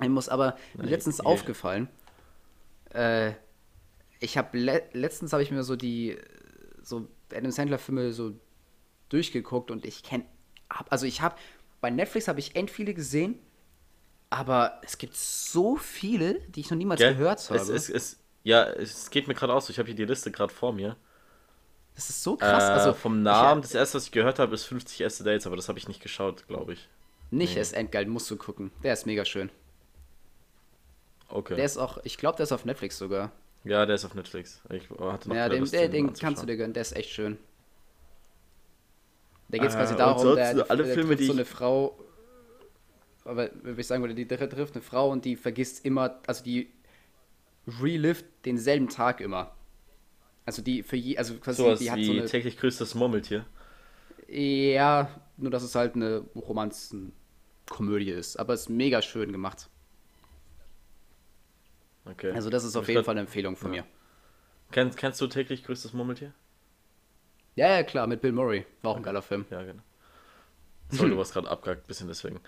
Ich 0.00 0.08
muss 0.08 0.28
aber 0.28 0.56
mir 0.74 0.84
Nee, 0.84 0.90
letztens 0.90 1.18
nee. 1.18 1.26
aufgefallen, 1.26 1.88
äh, 2.90 3.32
ich 4.20 4.38
habe 4.38 4.58
le 4.58 4.82
letztens 4.92 5.32
habe 5.32 5.42
ich 5.42 5.50
mir 5.50 5.62
so 5.64 5.76
die 5.76 6.16
so 6.82 7.08
Adam 7.32 7.50
Sandler 7.50 7.78
Filme 7.78 8.12
so 8.12 8.34
durchgeguckt 9.08 9.70
und 9.70 9.84
ich 9.84 10.02
kenne 10.02 10.24
also 10.90 11.06
ich 11.06 11.20
habe 11.22 11.36
bei 11.80 11.90
Netflix 11.90 12.28
habe 12.28 12.40
ich 12.40 12.56
end 12.56 12.70
viele 12.70 12.94
gesehen, 12.94 13.38
aber 14.30 14.80
es 14.82 14.98
gibt 14.98 15.16
so 15.16 15.76
viele, 15.76 16.40
die 16.48 16.60
ich 16.60 16.70
noch 16.70 16.76
niemals 16.76 17.00
Gell? 17.00 17.14
gehört 17.14 17.48
habe. 17.48 17.58
Es, 17.58 17.88
es, 17.88 18.18
ja, 18.42 18.64
es 18.64 19.10
geht 19.10 19.28
mir 19.28 19.34
gerade 19.34 19.54
aus. 19.54 19.68
Ich 19.70 19.78
habe 19.78 19.86
hier 19.86 19.94
die 19.94 20.04
Liste 20.04 20.30
gerade 20.30 20.52
vor 20.52 20.72
mir. 20.72 20.96
das 21.94 22.10
ist 22.10 22.22
so 22.22 22.36
krass, 22.36 22.64
äh, 22.64 22.72
also 22.72 22.92
vom 22.92 23.22
Namen, 23.22 23.62
das 23.62 23.74
erste, 23.74 23.96
was 23.96 24.04
ich 24.04 24.12
gehört 24.12 24.38
habe, 24.38 24.54
ist 24.54 24.64
50 24.64 25.00
erste 25.00 25.24
Dates, 25.24 25.46
aber 25.46 25.56
das 25.56 25.68
habe 25.68 25.78
ich 25.78 25.88
nicht 25.88 26.02
geschaut, 26.02 26.46
glaube 26.46 26.74
ich. 26.74 26.88
nicht 27.30 27.54
nee. 27.54 27.60
ist 27.60 27.72
endgeil, 27.72 28.06
musst 28.06 28.30
du 28.30 28.36
gucken. 28.36 28.70
Der 28.82 28.92
ist 28.92 29.06
mega 29.06 29.24
schön. 29.24 29.50
Okay. 31.28 31.56
Der 31.56 31.64
ist 31.64 31.76
auch, 31.76 31.98
ich 32.04 32.16
glaube, 32.16 32.36
der 32.36 32.44
ist 32.44 32.52
auf 32.52 32.64
Netflix 32.64 32.98
sogar. 32.98 33.32
ja, 33.64 33.84
der 33.84 33.96
ist 33.96 34.04
auf 34.04 34.14
Netflix. 34.14 34.62
Ich 34.70 34.88
hatte 34.98 35.28
noch 35.28 35.36
Ja, 35.36 35.48
den, 35.48 35.64
den 35.64 35.90
den 35.90 36.12
kannst 36.14 36.42
du 36.42 36.46
dir 36.46 36.56
gönnen, 36.56 36.72
der 36.72 36.82
ist 36.82 36.96
echt 36.96 37.10
schön. 37.10 37.38
Da 39.48 39.58
geht 39.58 39.68
es 39.68 39.74
quasi 39.74 39.94
Äh, 39.94 39.96
darum, 39.96 40.26
und 40.28 40.36
der, 40.36 40.56
sonst 40.56 40.70
alle 40.70 40.84
der 40.84 40.94
Filme, 40.94 41.16
die 41.16 41.24
so 41.26 41.32
eine 41.32 41.44
Frau, 41.44 41.98
aber 43.24 43.50
wie 43.62 43.80
ich 43.80 43.86
sagen 43.86 44.02
würde, 44.02 44.14
die 44.14 44.26
trifft 44.26 44.74
eine 44.74 44.82
Frau 44.82 45.10
und 45.10 45.24
die 45.24 45.36
vergisst 45.36 45.84
immer, 45.84 46.20
also 46.26 46.44
die 46.44 46.70
relift 47.80 48.24
denselben 48.44 48.88
Tag 48.88 49.20
immer. 49.20 49.54
Also 50.46 50.62
die 50.62 50.82
für 50.82 50.96
je, 50.96 51.18
also 51.18 51.34
quasi 51.36 51.62
Sowas 51.62 51.78
die 51.78 51.90
hat 51.90 52.02
so 52.02 52.12
eine, 52.12 52.24
täglich 52.24 52.56
grüßtes 52.56 52.94
Murmeltier. 52.94 53.44
ja, 54.28 55.10
nur 55.36 55.50
dass 55.50 55.62
es 55.62 55.74
halt 55.74 55.94
eine 55.94 56.20
Romanzenkomödie 56.34 58.10
ist, 58.10 58.38
aber 58.38 58.54
es 58.54 58.62
ist 58.62 58.68
mega 58.70 59.02
schön 59.02 59.30
gemacht. 59.32 59.68
Okay. 62.06 62.32
Also 62.32 62.48
das 62.48 62.64
ist 62.64 62.76
auf 62.76 62.84
Ich 62.84 62.88
jeden 62.88 62.96
glaub- 62.96 63.04
Fall 63.06 63.12
eine 63.14 63.20
Empfehlung 63.20 63.56
von 63.56 63.72
ja. 63.74 63.82
mir. 63.82 63.88
Kennst, 64.70 64.96
kennst 64.98 65.20
du 65.20 65.26
täglich 65.26 65.64
grüßtes 65.64 65.92
Murmeltier? 65.92 66.32
Ja, 67.58 67.70
ja, 67.70 67.82
klar, 67.82 68.06
mit 68.06 68.20
Bill 68.20 68.30
Murray. 68.30 68.64
War 68.82 68.92
auch 68.92 68.96
ein 68.96 69.02
geiler 69.02 69.20
Film. 69.20 69.44
Ja, 69.50 69.62
genau. 69.62 69.82
Sorry, 70.90 71.10
du 71.10 71.16
warst 71.18 71.32
gerade 71.32 71.50
abgehakt, 71.50 71.88
bisschen 71.88 72.06
deswegen. 72.06 72.40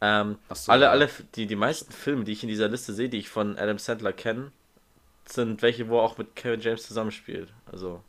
Ähm, 0.00 0.38
so, 0.54 0.72
alle, 0.72 0.86
ja. 0.86 0.90
alle, 0.90 1.10
die, 1.34 1.46
die 1.46 1.54
meisten 1.54 1.92
Filme, 1.92 2.24
die 2.24 2.32
ich 2.32 2.42
in 2.42 2.48
dieser 2.48 2.68
Liste 2.68 2.94
sehe, 2.94 3.10
die 3.10 3.18
ich 3.18 3.28
von 3.28 3.58
Adam 3.58 3.76
Sandler 3.76 4.14
kenne, 4.14 4.52
sind 5.26 5.60
welche, 5.60 5.88
wo 5.90 5.98
er 5.98 6.04
auch 6.04 6.16
mit 6.16 6.34
Kevin 6.34 6.60
James 6.60 6.86
zusammenspielt. 6.86 7.52
Also, 7.70 8.02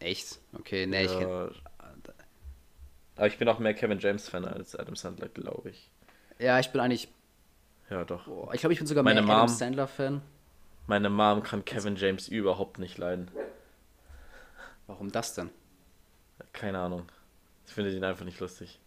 Echt? 0.00 0.38
Okay, 0.58 0.86
nee, 0.86 1.04
ich 1.04 1.18
kenn, 1.18 1.28
aber 3.16 3.26
ich 3.26 3.38
bin 3.38 3.48
auch 3.48 3.58
mehr 3.58 3.72
Kevin 3.72 3.98
James 3.98 4.28
Fan 4.28 4.44
als 4.44 4.76
Adam 4.76 4.96
Sandler, 4.96 5.28
glaube 5.28 5.70
ich. 5.70 5.90
Ja, 6.38 6.58
ich 6.58 6.70
bin 6.72 6.80
eigentlich. 6.80 7.08
Ja, 7.88 8.04
doch. 8.04 8.24
Boah, 8.26 8.52
ich 8.52 8.60
glaube, 8.60 8.72
ich 8.74 8.78
bin 8.80 8.86
sogar 8.86 9.02
Meine 9.02 9.22
mehr 9.22 9.30
Adam 9.34 9.46
Mom- 9.48 9.56
Sandler-Fan. 9.56 10.20
Meine 10.86 11.08
Mom 11.08 11.42
kann 11.42 11.64
Kevin 11.64 11.96
James 11.96 12.28
überhaupt 12.28 12.78
nicht 12.78 12.98
leiden. 12.98 13.30
Warum 14.86 15.10
das 15.12 15.34
denn? 15.34 15.50
Keine 16.52 16.78
Ahnung. 16.78 17.06
Ich 17.66 17.72
finde 17.72 17.90
ihn 17.90 18.04
einfach 18.04 18.24
nicht 18.24 18.40
lustig. 18.40 18.78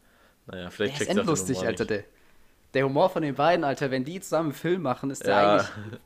Naja, 0.47 0.69
vielleicht 0.69 0.79
Der 0.79 0.85
ist 0.93 0.97
checkt 0.99 1.11
den 1.11 1.17
endlustig, 1.19 1.57
Humor 1.57 1.67
Alter. 1.69 1.83
nicht. 1.85 1.89
Der, 1.91 2.03
der 2.73 2.85
Humor 2.85 3.09
von 3.09 3.21
den 3.23 3.35
beiden, 3.35 3.63
Alter, 3.63 3.89
wenn 3.91 4.03
die 4.03 4.19
zusammen 4.21 4.49
einen 4.49 4.53
Film 4.53 4.81
machen, 4.83 5.09
ist 5.09 5.25
der 5.25 5.33
Ja, 5.33 5.53
eigentlich 5.55 5.99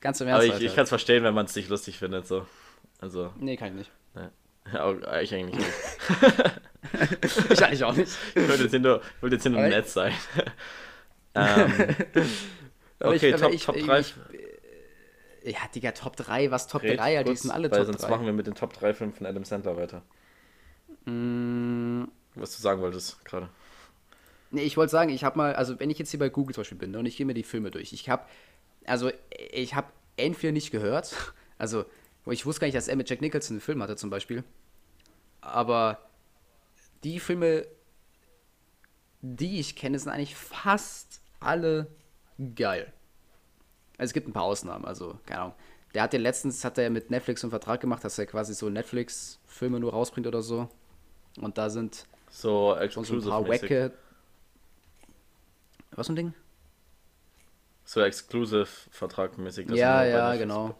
ganz 0.00 0.20
im 0.20 0.26
aber 0.28 0.36
Ernst, 0.36 0.46
ich, 0.48 0.52
Alter. 0.54 0.64
ich 0.66 0.74
kann 0.74 0.82
es 0.84 0.88
verstehen, 0.88 1.22
wenn 1.24 1.34
man 1.34 1.46
es 1.46 1.54
nicht 1.54 1.68
lustig 1.68 1.98
findet. 1.98 2.26
So. 2.26 2.46
Also, 3.00 3.32
nee, 3.38 3.56
kann 3.56 3.68
ich 3.68 3.74
nicht. 3.74 3.90
ja, 4.72 4.80
aber 4.80 5.22
ich 5.22 5.34
eigentlich 5.34 5.56
nicht. 5.58 5.70
Ich 7.50 7.64
eigentlich 7.64 7.82
auch 7.84 7.94
nicht. 7.96 8.12
Ich 8.34 8.48
wollte 8.48 8.62
jetzt 8.62 8.70
hier 8.70 8.78
nur, 8.80 9.00
ich 9.16 9.22
wollte 9.22 9.36
jetzt 9.36 9.42
hier 9.42 9.50
nur 9.52 9.60
Aber- 9.60 9.68
nett 9.68 9.88
sein. 9.88 10.12
ähm, 11.34 11.72
Aber 13.00 13.14
ich- 13.14 13.22
okay, 13.22 13.32
aber 13.34 13.42
Top, 13.42 13.52
ich- 13.52 13.64
Top 13.64 13.76
ich- 13.76 13.86
3. 13.86 13.98
ich- 14.00 14.14
Ja, 15.44 15.58
Digga, 15.74 15.92
Top 15.92 16.16
3, 16.16 16.50
was 16.50 16.66
Top 16.68 16.82
Red 16.82 16.98
3, 17.00 17.18
Alter, 17.18 17.30
die 17.30 17.36
sind 17.36 17.50
alle 17.50 17.68
Top 17.70 17.84
sonst 17.86 18.02
3. 18.02 18.08
machen 18.10 18.26
wir 18.26 18.32
mit 18.32 18.46
den 18.46 18.54
Top 18.54 18.72
3 18.74 18.94
Filmen 18.94 19.12
von 19.12 19.26
Adam 19.26 19.44
Sandler 19.44 19.76
weiter. 19.76 20.02
Mm, 21.06 22.04
Was 22.34 22.56
du 22.56 22.62
sagen 22.62 22.80
wolltest 22.80 23.24
gerade. 23.24 23.48
Nee, 24.50 24.62
ich 24.62 24.76
wollte 24.76 24.90
sagen, 24.92 25.10
ich 25.10 25.24
habe 25.24 25.36
mal, 25.36 25.54
also 25.56 25.80
wenn 25.80 25.90
ich 25.90 25.98
jetzt 25.98 26.10
hier 26.10 26.20
bei 26.20 26.28
Google 26.28 26.54
zum 26.54 26.62
Beispiel 26.62 26.78
bin 26.78 26.92
ne, 26.92 26.98
und 26.98 27.06
ich 27.06 27.16
gehe 27.16 27.26
mir 27.26 27.34
die 27.34 27.42
Filme 27.42 27.70
durch, 27.70 27.92
ich 27.92 28.08
habe, 28.08 28.24
also 28.86 29.10
ich 29.50 29.74
habe 29.74 29.88
entweder 30.16 30.52
nicht 30.52 30.70
gehört, 30.70 31.14
also 31.58 31.84
ich 32.26 32.46
wusste 32.46 32.60
gar 32.60 32.66
nicht, 32.68 32.76
dass 32.76 32.88
er 32.88 32.96
mit 32.96 33.10
Jack 33.10 33.20
Nicholson 33.20 33.54
einen 33.56 33.60
Film 33.60 33.82
hatte 33.82 33.96
zum 33.96 34.10
Beispiel, 34.10 34.44
aber 35.40 35.98
die 37.02 37.20
Filme, 37.20 37.66
die 39.20 39.60
ich 39.60 39.76
kenne, 39.76 39.98
sind 39.98 40.12
eigentlich 40.12 40.36
fast 40.36 41.20
alle 41.40 41.88
geil. 42.54 42.92
Also 43.98 44.10
es 44.10 44.12
gibt 44.14 44.28
ein 44.28 44.32
paar 44.32 44.44
Ausnahmen, 44.44 44.84
also 44.84 45.18
keine 45.26 45.40
Ahnung. 45.40 45.54
Der 45.94 46.02
hat 46.02 46.12
ja 46.12 46.18
letztens, 46.18 46.64
hat 46.64 46.78
er 46.78 46.90
mit 46.90 47.10
Netflix 47.10 47.44
einen 47.44 47.50
Vertrag 47.50 47.80
gemacht, 47.80 48.02
dass 48.02 48.18
er 48.18 48.26
quasi 48.26 48.54
so 48.54 48.68
Netflix-Filme 48.68 49.78
nur 49.78 49.92
rausbringt 49.92 50.26
oder 50.26 50.42
so. 50.42 50.68
Und 51.40 51.58
da 51.58 51.70
sind 51.70 52.06
So 52.30 52.76
schon 52.90 53.04
so 53.04 53.14
ein 53.14 53.22
paar 53.22 53.48
wacke. 53.48 53.92
Was 55.92 56.06
für 56.06 56.12
ein 56.12 56.16
Ding? 56.16 56.34
So 57.84 58.00
exclusive-Vertrag 58.00 59.38
mäßig. 59.38 59.68
dass 59.68 59.78
Ja, 59.78 60.04
ja, 60.04 60.34
genau. 60.36 60.74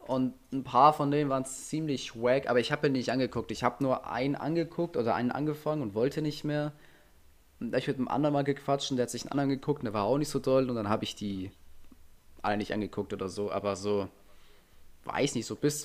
Und 0.00 0.34
ein 0.52 0.64
paar 0.64 0.94
von 0.94 1.10
denen 1.10 1.28
waren 1.28 1.44
ziemlich 1.44 2.16
wack, 2.16 2.48
aber 2.48 2.60
ich 2.60 2.72
habe 2.72 2.86
ihn 2.86 2.94
nicht 2.94 3.12
angeguckt. 3.12 3.50
Ich 3.50 3.62
habe 3.62 3.84
nur 3.84 4.06
einen 4.06 4.36
angeguckt 4.36 4.96
oder 4.96 5.14
einen 5.14 5.30
angefangen 5.30 5.82
und 5.82 5.94
wollte 5.94 6.22
nicht 6.22 6.44
mehr. 6.44 6.72
Und 7.60 7.74
ich 7.76 7.86
mit 7.86 7.98
einem 7.98 8.08
anderen 8.08 8.32
mal 8.32 8.44
gequatscht 8.44 8.90
und 8.90 8.96
der 8.96 9.04
hat 9.04 9.10
sich 9.10 9.24
einen 9.24 9.32
anderen 9.32 9.50
geguckt 9.50 9.80
und 9.80 9.84
der 9.84 9.92
war 9.92 10.04
auch 10.04 10.16
nicht 10.16 10.30
so 10.30 10.38
doll 10.38 10.70
und 10.70 10.76
dann 10.76 10.88
habe 10.88 11.04
ich 11.04 11.14
die 11.14 11.50
alle 12.40 12.56
nicht 12.56 12.72
angeguckt 12.72 13.12
oder 13.12 13.28
so, 13.28 13.50
aber 13.50 13.76
so, 13.76 14.08
weiß 15.04 15.34
nicht, 15.34 15.46
so 15.46 15.56
bis 15.56 15.84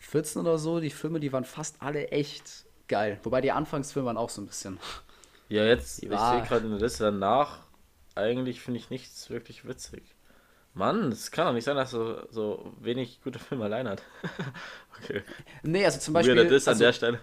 2014 0.00 0.40
oder 0.42 0.58
so, 0.58 0.80
die 0.80 0.90
Filme, 0.90 1.20
die 1.20 1.32
waren 1.32 1.44
fast 1.44 1.76
alle 1.80 2.08
echt 2.08 2.66
geil. 2.88 3.18
Wobei 3.22 3.40
die 3.40 3.52
Anfangsfilme 3.52 4.06
waren 4.06 4.16
auch 4.16 4.30
so 4.30 4.40
ein 4.40 4.46
bisschen. 4.46 4.78
Ja, 5.48 5.64
jetzt, 5.64 6.02
ich 6.02 6.08
sehe 6.08 6.42
gerade 6.42 6.64
in 6.64 6.70
der 6.70 6.80
Liste 6.80 7.04
danach, 7.04 7.60
eigentlich 8.14 8.60
finde 8.60 8.80
ich 8.80 8.90
nichts 8.90 9.30
wirklich 9.30 9.66
witzig. 9.66 10.02
Mann, 10.74 11.10
es 11.10 11.30
kann 11.30 11.46
doch 11.46 11.52
nicht 11.52 11.64
sein, 11.64 11.76
dass 11.76 11.94
er 11.94 12.28
so 12.30 12.72
wenig 12.80 13.20
gute 13.22 13.38
Filme 13.38 13.64
allein 13.64 13.88
hat. 13.88 14.02
okay. 15.02 15.22
Nee, 15.62 15.84
also 15.84 15.98
zum 15.98 16.14
Beispiel. 16.14 16.36
Weirder 16.36 16.50
Diss 16.50 16.68
an 16.68 16.72
also, 16.72 16.84
der 16.84 16.92
Stelle. 16.92 17.20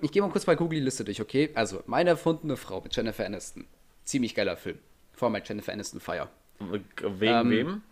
Ich 0.00 0.12
gehe 0.12 0.22
mal 0.22 0.30
kurz 0.30 0.44
bei 0.44 0.54
Google 0.54 0.78
die 0.78 0.84
Liste 0.84 1.04
durch, 1.04 1.20
okay? 1.20 1.50
Also, 1.54 1.82
meine 1.86 2.10
erfundene 2.10 2.56
Frau 2.56 2.80
mit 2.80 2.94
Jennifer 2.94 3.24
Aniston. 3.24 3.66
Ziemlich 4.04 4.34
geiler 4.34 4.56
Film. 4.56 4.78
Vor 5.12 5.26
allem 5.26 5.32
mit 5.32 5.48
Jennifer 5.48 5.72
Aniston 5.72 6.00
Fire. 6.00 6.28
Wegen 6.58 6.84
Ähm, 7.22 7.50
wem? 7.50 7.82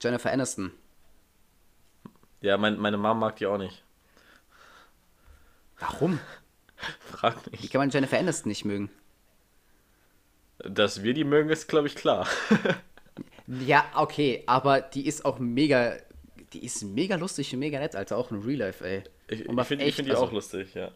Jennifer 0.00 0.32
Aniston. 0.32 0.72
Ja, 2.42 2.58
mein, 2.58 2.78
meine 2.78 2.98
Mom 2.98 3.18
mag 3.18 3.36
die 3.36 3.46
auch 3.46 3.58
nicht. 3.58 3.82
Warum? 5.78 6.20
Frag 7.00 7.36
Wie 7.46 7.50
mich. 7.62 7.70
kann 7.70 7.80
man 7.80 7.90
Jennifer 7.90 8.18
Aniston 8.18 8.50
nicht 8.50 8.64
mögen? 8.64 8.90
Dass 10.58 11.02
wir 11.02 11.14
die 11.14 11.24
mögen, 11.24 11.50
ist, 11.50 11.68
glaube 11.68 11.86
ich, 11.88 11.94
klar. 11.94 12.28
Ja, 13.66 13.84
okay, 13.96 14.44
aber 14.46 14.80
die 14.80 15.06
ist 15.06 15.24
auch 15.24 15.38
mega. 15.38 15.96
Die 16.52 16.64
ist 16.64 16.82
mega 16.84 17.16
lustig 17.16 17.52
und 17.52 17.58
mega 17.58 17.78
nett, 17.78 17.96
Alter. 17.96 18.16
Auch 18.16 18.30
in 18.30 18.40
Real 18.40 18.58
Life, 18.58 18.84
ey. 18.84 19.02
Ich, 19.28 19.40
ich 19.40 19.46
finde 19.46 19.92
find 19.92 20.08
die 20.08 20.10
also, 20.12 20.24
auch 20.24 20.32
lustig, 20.32 20.74
ja. 20.74 20.90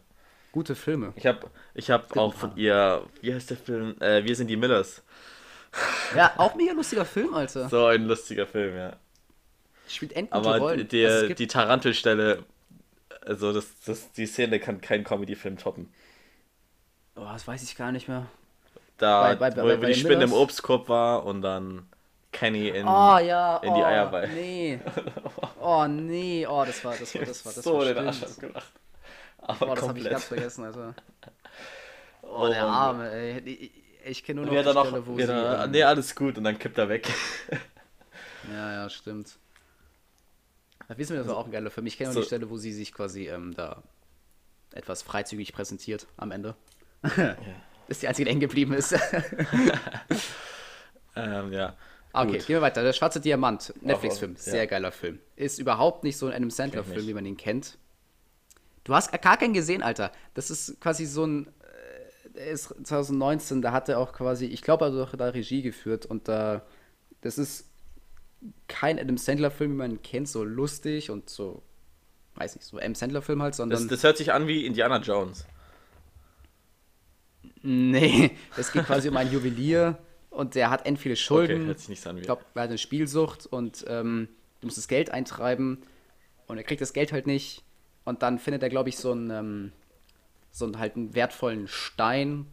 Gute 0.51 0.75
Filme. 0.75 1.13
Ich 1.15 1.25
habe 1.25 1.51
ich 1.73 1.91
hab 1.91 2.15
auch 2.15 2.33
von 2.33 2.55
ihr, 2.55 3.05
wie 3.21 3.33
heißt 3.33 3.49
der 3.49 3.57
Film? 3.57 3.95
Äh, 3.99 4.23
wir 4.23 4.35
sind 4.35 4.47
die 4.47 4.55
Millers. 4.55 5.03
Ja, 6.15 6.33
auch 6.37 6.55
mega 6.55 6.73
lustiger 6.73 7.05
Film, 7.05 7.33
Alter. 7.33 7.69
So 7.69 7.85
ein 7.87 8.05
lustiger 8.05 8.47
Film, 8.47 8.75
ja. 8.75 8.95
Spielt 9.87 10.13
endgute 10.13 10.49
Aber 10.49 10.57
Rollen. 10.57 10.87
der, 10.89 11.09
Also 11.09 11.33
die 11.33 11.47
Tarantelstelle, 11.47 12.43
also 13.21 13.53
das, 13.53 13.67
das, 13.85 14.11
die 14.13 14.25
Szene 14.27 14.59
kann 14.59 14.81
kein 14.81 15.03
Comedy-Film 15.03 15.57
toppen. 15.57 15.89
oh, 17.15 17.21
das 17.33 17.47
weiß 17.47 17.63
ich 17.63 17.75
gar 17.75 17.91
nicht 17.91 18.07
mehr. 18.07 18.27
Da, 18.97 19.33
Bei- 19.35 19.35
bei- 19.35 19.55
wo, 19.55 19.61
bei- 19.67 19.81
wo 19.81 19.85
die 19.85 19.93
Spinne 19.95 20.23
im? 20.25 20.33
Obstkorb 20.33 20.89
war 20.89 21.25
und 21.25 21.41
dann 21.41 21.87
Kenny 22.31 22.69
in. 22.69 22.85
Oh 22.85 23.17
ja, 23.19 23.57
in 23.57 23.73
die 23.73 23.83
oh, 23.83 23.85
Eier 23.85 24.07
bei. 24.07 24.27
Nee. 24.27 24.79
Oh 25.59 25.85
nee, 25.87 26.45
oh, 26.47 26.63
das 26.65 26.83
war, 26.83 26.97
das 26.97 27.15
war, 27.15 27.25
das 27.25 27.45
war, 27.45 27.53
das 27.53 27.63
so 27.63 27.77
war 27.77 27.85
den. 27.85 27.97
Arsch 27.97 28.23
abgemacht. 28.23 28.73
Aber 29.39 29.65
Boah, 29.65 29.75
das 29.75 29.87
habe 29.87 29.99
ich 29.99 30.09
ganz 30.09 30.25
vergessen, 30.25 30.63
Alter. 30.65 30.95
Oh, 32.21 32.47
Oh, 32.47 32.47
der 32.47 32.65
Arme, 32.65 33.11
ey. 33.11 33.39
Ich, 33.39 33.71
ich 34.05 34.23
kenne 34.23 34.41
nur 34.41 34.45
noch 34.45 34.57
die 34.59 34.69
Stelle, 34.69 35.01
noch, 35.01 35.05
wo 35.05 35.19
sie... 35.19 35.31
ähm, 35.31 35.71
nee, 35.71 35.83
alles 35.83 36.15
gut 36.15 36.37
und 36.37 36.43
dann 36.43 36.57
kippt 36.59 36.77
er 36.77 36.89
weg. 36.89 37.07
Ja, 38.41 38.71
ja, 38.73 38.89
stimmt. 38.89 39.39
Da 40.87 40.97
wissen 40.97 41.13
wir, 41.13 41.19
das 41.19 41.27
war 41.27 41.37
auch 41.37 41.45
ein 41.45 41.51
geiler 41.51 41.69
Film. 41.69 41.85
Ich 41.87 41.97
kenne 41.97 42.09
nur 42.09 42.13
So. 42.15 42.19
die 42.21 42.25
Stelle, 42.27 42.49
wo 42.49 42.57
sie 42.57 42.73
sich 42.73 42.93
quasi 42.93 43.27
ähm, 43.27 43.53
da 43.55 43.83
etwas 44.73 45.01
freizügig 45.01 45.53
präsentiert 45.53 46.07
am 46.17 46.31
Ende. 46.31 46.55
Ist 47.87 48.01
die 48.01 48.07
einzige, 48.07 48.25
die 48.25 48.31
hängen 48.31 48.41
geblieben 48.41 48.73
ist. 48.73 48.93
ähm, 51.15 51.51
ja. 51.53 51.75
okay, 52.13 52.31
Gut. 52.37 52.45
gehen 52.45 52.55
wir 52.57 52.61
weiter. 52.61 52.83
Der 52.83 52.93
Schwarze 52.93 53.19
Diamant, 53.21 53.73
Netflix-Film. 53.81 54.33
ja. 54.33 54.39
Sehr 54.39 54.67
geiler 54.67 54.91
Film. 54.91 55.19
Ist 55.35 55.59
überhaupt 55.59 56.03
nicht 56.03 56.17
so 56.17 56.27
ein 56.27 56.33
Adam 56.33 56.49
Sandler-Film, 56.49 57.07
wie 57.07 57.13
man 57.13 57.25
ihn 57.25 57.37
kennt. 57.37 57.77
Du 58.83 58.93
hast 58.93 59.11
gar 59.21 59.37
keinen 59.37 59.53
gesehen, 59.53 59.83
Alter. 59.83 60.11
Das 60.33 60.49
ist 60.49 60.79
quasi 60.81 61.05
so 61.05 61.25
ein. 61.25 61.47
äh, 61.47 62.29
Der 62.35 62.47
ist 62.47 62.73
2019, 62.83 63.61
da 63.61 63.71
hat 63.71 63.89
er 63.89 63.99
auch 63.99 64.13
quasi, 64.13 64.45
ich 64.45 64.61
glaube, 64.61 64.85
er 64.85 64.91
hat 64.93 65.09
auch 65.09 65.15
da 65.15 65.29
Regie 65.29 65.61
geführt 65.61 66.05
und 66.05 66.27
da. 66.27 66.65
Das 67.21 67.37
ist 67.37 67.65
kein 68.67 68.99
Adam 68.99 69.17
Sandler-Film, 69.17 69.71
wie 69.71 69.75
man 69.75 69.91
ihn 69.91 70.01
kennt, 70.01 70.27
so 70.29 70.43
lustig 70.43 71.09
und 71.09 71.29
so. 71.29 71.61
Weiß 72.35 72.55
nicht, 72.55 72.65
so 72.65 72.77
Adam 72.77 72.95
Sandler-Film 72.95 73.41
halt, 73.41 73.55
sondern. 73.55 73.79
Das, 73.79 73.87
das 73.87 74.03
hört 74.03 74.17
sich 74.17 74.31
an 74.33 74.47
wie 74.47 74.65
Indiana 74.65 74.97
Jones. 74.99 75.45
nee, 77.63 78.31
es 78.55 78.71
geht 78.71 78.85
quasi 78.85 79.09
um 79.09 79.17
einen 79.17 79.31
Juwelier 79.31 79.97
und 80.29 80.55
der 80.55 80.69
hat 80.69 80.85
end 80.85 80.99
viele 80.99 81.13
Okay, 81.13 81.21
Schulden. 81.23 81.65
hört 81.65 81.79
sich 81.79 81.89
nicht 81.89 82.01
so 82.01 82.09
an 82.09 82.15
wie. 82.17 82.19
Ich 82.21 82.25
glaube, 82.25 82.43
er 82.53 82.61
hat 82.63 82.69
eine 82.69 82.77
Spielsucht 82.77 83.45
und 83.45 83.85
ähm, 83.87 84.29
du 84.61 84.67
musst 84.67 84.77
das 84.77 84.87
Geld 84.87 85.09
eintreiben 85.09 85.81
und 86.47 86.57
er 86.57 86.63
kriegt 86.63 86.81
das 86.81 86.93
Geld 86.93 87.11
halt 87.11 87.27
nicht. 87.27 87.63
Und 88.05 88.21
dann 88.21 88.39
findet 88.39 88.63
er, 88.63 88.69
glaube 88.69 88.89
ich, 88.89 88.97
so 88.97 89.11
einen, 89.11 89.29
ähm, 89.31 89.71
so 90.51 90.65
einen 90.65 90.79
halt 90.79 90.95
einen 90.95 91.13
wertvollen 91.13 91.67
Stein, 91.67 92.45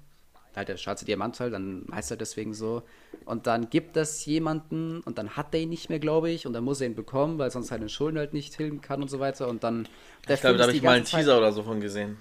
halt 0.56 0.68
der 0.68 0.76
schwarze 0.76 1.04
Diamant 1.04 1.38
halt, 1.40 1.52
dann 1.52 1.86
heißt 1.92 2.10
er 2.10 2.16
deswegen 2.16 2.54
so. 2.54 2.82
Und 3.24 3.46
dann 3.46 3.70
gibt 3.70 3.96
das 3.96 4.24
jemanden 4.26 5.00
und 5.00 5.18
dann 5.18 5.30
hat 5.36 5.54
er 5.54 5.60
ihn 5.60 5.68
nicht 5.70 5.88
mehr, 5.90 5.98
glaube 5.98 6.30
ich, 6.30 6.46
und 6.46 6.52
dann 6.52 6.64
muss 6.64 6.80
er 6.80 6.86
ihn 6.86 6.94
bekommen, 6.94 7.38
weil 7.38 7.50
sonst 7.50 7.70
halt 7.70 7.82
den 7.82 7.88
Schulden 7.88 8.18
halt 8.18 8.32
nicht 8.34 8.54
tilgen 8.56 8.80
kann 8.80 9.02
und 9.02 9.08
so 9.08 9.20
weiter. 9.20 9.48
Und 9.48 9.64
dann. 9.64 9.88
Der 10.28 10.34
ich 10.36 10.40
glaube, 10.40 10.56
da 10.58 10.64
habe 10.64 10.72
ich 10.76 10.82
mal 10.82 10.90
einen 10.90 10.98
ganze 11.00 11.12
Zeit- 11.12 11.20
Teaser 11.20 11.38
oder 11.38 11.52
so 11.52 11.62
von 11.62 11.80
gesehen. 11.80 12.16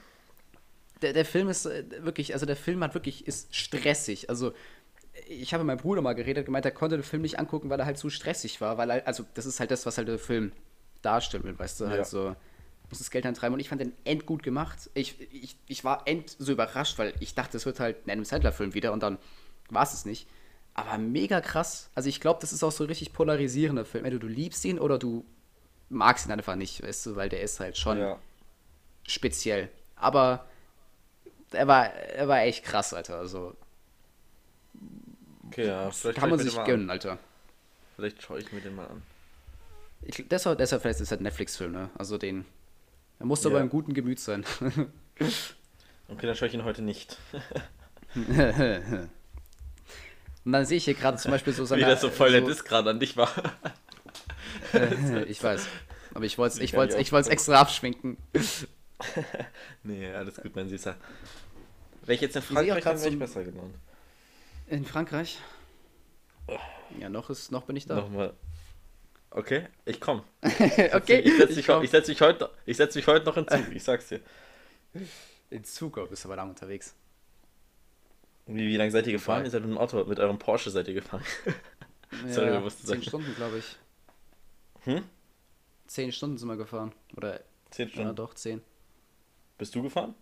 der, 1.01 1.13
der 1.13 1.25
Film 1.25 1.49
ist 1.49 1.65
äh, 1.65 1.84
wirklich, 1.99 2.34
also 2.34 2.45
der 2.45 2.55
Film 2.55 2.84
hat 2.84 2.93
wirklich, 2.93 3.27
ist 3.27 3.53
stressig. 3.55 4.29
Also 4.29 4.53
ich 5.27 5.53
habe 5.53 5.63
mit 5.63 5.75
meinem 5.75 5.81
Bruder 5.84 6.01
mal 6.01 6.13
geredet, 6.13 6.45
gemeint, 6.45 6.65
er 6.65 6.71
konnte 6.71 6.95
den 6.97 7.03
Film 7.03 7.21
nicht 7.21 7.38
angucken, 7.39 7.69
weil 7.69 7.79
er 7.79 7.86
halt 7.86 7.97
zu 7.97 8.09
stressig 8.09 8.61
war, 8.61 8.77
weil 8.77 8.89
er, 8.89 9.07
also 9.07 9.23
das 9.36 9.45
ist 9.45 9.59
halt 9.59 9.69
das, 9.71 9.86
was 9.86 9.97
halt 9.97 10.07
der 10.07 10.17
Film 10.17 10.51
darstellen 11.01 11.43
will, 11.43 11.57
weißt 11.59 11.81
du, 11.81 11.88
halt 11.88 11.99
Ja. 11.99 12.05
so, 12.05 12.36
muss 12.93 12.99
das 12.99 13.11
Geld 13.11 13.25
eintreiben 13.25 13.53
und 13.53 13.59
ich 13.59 13.69
fand 13.69 13.81
den 13.81 13.93
end 14.05 14.25
gut 14.25 14.43
gemacht. 14.43 14.89
Ich, 14.93 15.19
ich, 15.31 15.57
ich 15.67 15.83
war 15.83 16.07
end 16.07 16.35
so 16.39 16.51
überrascht, 16.51 16.97
weil 16.97 17.13
ich 17.19 17.35
dachte, 17.35 17.57
es 17.57 17.65
wird 17.65 17.79
halt 17.79 18.05
ein 18.07 18.11
Adam 18.11 18.25
Sandler-Film 18.25 18.73
wieder 18.73 18.93
und 18.93 19.03
dann 19.03 19.17
war 19.69 19.83
es 19.83 19.93
es 19.93 20.05
nicht. 20.05 20.27
Aber 20.73 20.97
mega 20.97 21.41
krass. 21.41 21.89
Also 21.95 22.09
ich 22.09 22.19
glaube, 22.21 22.39
das 22.41 22.53
ist 22.53 22.63
auch 22.63 22.71
so 22.71 22.83
ein 22.83 22.87
richtig 22.87 23.13
polarisierender 23.13 23.85
Film. 23.85 24.05
Entweder 24.05 24.21
du 24.21 24.27
liebst 24.27 24.63
ihn 24.65 24.79
oder 24.79 24.97
du 24.97 25.25
magst 25.89 26.25
ihn 26.25 26.31
einfach 26.31 26.55
nicht, 26.55 26.81
weißt 26.81 27.05
du, 27.07 27.15
weil 27.15 27.29
der 27.29 27.41
ist 27.41 27.59
halt 27.59 27.77
schon 27.77 27.97
Ja. 27.99 28.19
speziell. 29.07 29.69
Aber 29.95 30.45
er 31.51 31.67
war, 31.67 31.85
er 31.93 32.27
war 32.27 32.41
echt 32.41 32.63
krass, 32.63 32.93
Alter. 32.93 33.17
Also 33.17 33.55
Okay, 35.47 35.67
ja. 35.67 35.91
Vielleicht 35.91 36.17
kann 36.17 36.29
man 36.31 36.39
sich 36.39 36.55
gönnen, 36.63 36.85
An. 36.85 36.89
Alter. 36.91 37.19
Vielleicht 37.95 38.23
schaue 38.23 38.39
ich 38.39 38.51
mir 38.51 38.61
den 38.61 38.75
mal 38.75 38.87
an. 38.87 39.03
Ich, 40.01 40.25
deshalb, 40.27 40.57
deshalb 40.57 40.81
vielleicht 40.81 40.97
ist 40.99 41.03
es 41.07 41.11
halt 41.11 41.21
ein 41.21 41.25
Netflix-Film, 41.25 41.71
ne? 41.71 41.89
Also 41.95 42.17
den. 42.17 42.45
Er 43.20 43.26
muss 43.26 43.43
Ja. 43.43 43.49
aber 43.49 43.61
im 43.61 43.70
guten 43.70 43.93
Gemüt 43.93 44.20
sein. 44.20 44.45
Okay, 46.09 46.28
dann 46.28 46.36
schaue 46.36 46.49
ich 46.49 46.53
ihn 46.53 46.64
heute 46.66 46.82
nicht. 46.84 47.18
Und 48.14 49.09
dann 50.51 50.66
sehe 50.66 50.78
ich 50.78 50.86
hier 50.86 50.93
gerade 50.93 51.18
zum 51.18 51.32
Beispiel 51.32 51.53
so 51.53 51.64
Wie 51.64 51.68
seine. 51.68 51.86
das 51.86 52.01
so 52.01 52.09
voll 52.09 52.32
der 52.32 52.41
so, 52.41 52.47
Diss 52.47 52.64
gerade 52.66 52.89
an 52.89 52.99
dich 52.99 53.16
war. 53.18 53.32
Ich 55.28 55.41
weiß. 55.41 55.68
Aber 56.14 56.26
ich 56.26 56.38
wollte 56.38 56.55
es 56.55 56.59
Ich 56.59 56.72
ich 56.74 56.78
wollt's, 56.78 57.11
wollt's 57.11 57.28
extra 57.30 57.59
abschminken. 57.59 58.18
nee, 59.84 60.11
alles 60.14 60.36
gut, 60.36 60.55
mein 60.55 60.70
Süßer. 60.70 60.95
Wäre 62.01 62.14
ich 62.14 62.22
jetzt 62.22 62.36
in 62.36 62.41
Frankreich, 62.41 62.84
dann 62.84 62.99
wäre 62.99 63.09
ich 63.09 63.20
besser 63.20 63.43
genannt. 63.43 63.74
In 64.68 64.86
Frankreich? 64.86 65.39
Ja, 66.99 67.09
noch, 67.09 67.30
ist, 67.30 67.51
noch 67.51 67.64
bin 67.64 67.76
ich 67.76 67.88
da. 67.88 67.95
Nochmal. 67.95 68.34
Okay, 69.36 69.67
ich 69.86 69.99
komme. 69.99 70.23
okay, 70.43 71.19
Ich 71.21 71.38
setze 71.38 71.55
dich, 71.55 71.65
komm. 71.65 71.84
ich 71.84 71.89
setz 71.89 72.05
dich, 72.05 72.21
heute, 72.21 72.51
ich 72.67 72.77
setz 72.77 72.93
dich 72.93 73.07
heute 73.07 73.25
noch 73.25 73.34
hinzu, 73.34 73.57
ich 73.73 73.84
sag's 73.84 74.07
dir. 74.09 74.21
In 75.49 75.63
Zug 75.63 75.95
bist 76.09 76.23
du 76.23 76.27
aber 76.27 76.36
lang 76.36 76.49
unterwegs. 76.49 76.93
Wie, 78.45 78.67
wie 78.67 78.77
lange 78.77 78.91
seid 78.91 79.07
ihr 79.07 79.13
gefahren? 79.13 79.43
Ihr 79.45 79.49
seid 79.49 79.61
mit 79.63 79.71
dem 79.71 79.77
Auto, 79.79 80.03
mit 80.05 80.19
eurem 80.19 80.38
Porsche 80.38 80.69
seid 80.69 80.88
ihr 80.88 80.93
gefahren. 80.93 81.23
Sorry, 82.27 82.47
ja, 82.47 82.57
du 82.57 82.59
musst 82.59 82.79
zehn 82.79 82.88
sagen. 82.88 83.01
Stunden, 83.01 83.36
glaube 83.36 83.57
ich. 83.57 83.77
Hm? 84.81 85.03
Zehn 85.88 86.11
Stunden 86.11 86.38
sind 86.38 86.47
wir 86.47 86.57
gefahren. 86.57 86.91
Oder 87.17 87.39
Zehn 87.71 87.88
Ja, 87.88 87.93
Stunden. 87.93 88.15
doch, 88.15 88.36
10. 88.36 88.61
Bist 89.57 89.73
du 89.73 89.81
gefahren? 89.81 90.13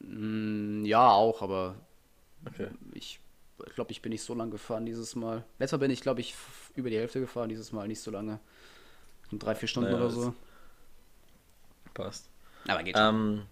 Mm, 0.00 0.84
ja, 0.86 1.10
auch, 1.10 1.42
aber 1.42 1.76
Okay. 2.46 2.68
ich 2.94 3.20
glaube, 3.74 3.92
ich 3.92 4.00
bin 4.02 4.10
nicht 4.10 4.22
so 4.22 4.34
lange 4.34 4.50
gefahren 4.52 4.86
dieses 4.86 5.14
Mal. 5.14 5.44
Letztes 5.58 5.72
Mal 5.78 5.84
bin 5.86 5.90
ich, 5.90 6.00
glaube 6.00 6.20
ich, 6.20 6.34
über 6.74 6.90
die 6.90 6.96
Hälfte 6.98 7.20
gefahren, 7.20 7.48
dieses 7.48 7.72
Mal 7.72 7.88
nicht 7.88 8.00
so 8.00 8.10
lange. 8.10 8.38
Um 9.30 9.38
drei, 9.38 9.54
vier 9.54 9.68
Stunden 9.68 9.90
Naja, 9.90 10.04
oder 10.04 10.10
so. 10.12 10.34
Passt. 11.94 12.28
Aber 12.68 12.82
geht 12.82 12.96
schon. 12.96 13.46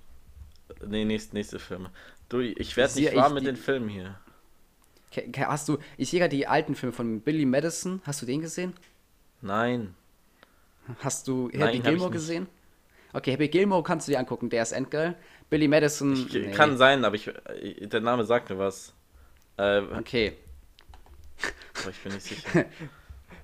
Ähm, 0.82 0.88
nee, 0.88 1.04
nächste, 1.04 1.34
nächste 1.34 1.58
Filme. 1.58 1.90
Du, 2.28 2.40
ich 2.40 2.76
werde 2.76 2.94
nicht 2.94 3.14
warm 3.14 3.34
mit 3.34 3.42
die- 3.42 3.46
den 3.46 3.56
Filmen 3.56 3.88
hier. 3.88 4.18
Hast 5.38 5.68
du, 5.68 5.78
ich 5.96 6.08
sehe 6.08 6.20
gerade 6.20 6.36
die 6.36 6.46
alten 6.46 6.76
Filme 6.76 6.92
von 6.92 7.20
Billy 7.20 7.44
Madison. 7.44 8.00
Hast 8.04 8.22
du 8.22 8.26
den 8.26 8.40
gesehen? 8.40 8.74
Nein. 9.40 9.94
Hast 11.00 11.26
du 11.26 11.48
Nein, 11.52 11.60
Happy 11.60 11.76
ich 11.78 11.82
Gilmore 11.84 12.10
gesehen? 12.12 12.46
Okay, 13.12 13.32
Happy 13.32 13.48
Gilmore 13.48 13.82
kannst 13.82 14.06
du 14.06 14.12
dir 14.12 14.18
angucken, 14.20 14.50
der 14.50 14.62
ist 14.62 14.70
endgeil. 14.72 15.16
Billy 15.48 15.66
Madison. 15.66 16.12
Ich, 16.12 16.32
nee. 16.32 16.52
Kann 16.52 16.76
sein, 16.76 17.04
aber 17.04 17.16
ich, 17.16 17.28
der 17.80 18.00
Name 18.00 18.24
sagt 18.24 18.50
mir 18.50 18.58
was. 18.58 18.94
Äh, 19.56 19.80
Okay. 19.98 20.36
aber 21.82 21.90
ich 21.90 21.98
bin 22.00 22.12
nicht 22.12 22.26
sicher. 22.26 22.66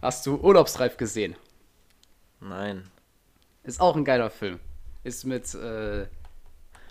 Hast 0.03 0.27
du 0.27 0.37
Urlaubsreif 0.37 0.97
gesehen? 0.97 1.37
Nein. 2.41 2.89
Ist 3.65 3.81
auch 3.81 3.97
ein 3.97 4.05
geiler 4.05 4.31
Film. 4.31 4.61
Ist 5.05 5.25
mit 5.25 5.55
äh, 5.55 6.07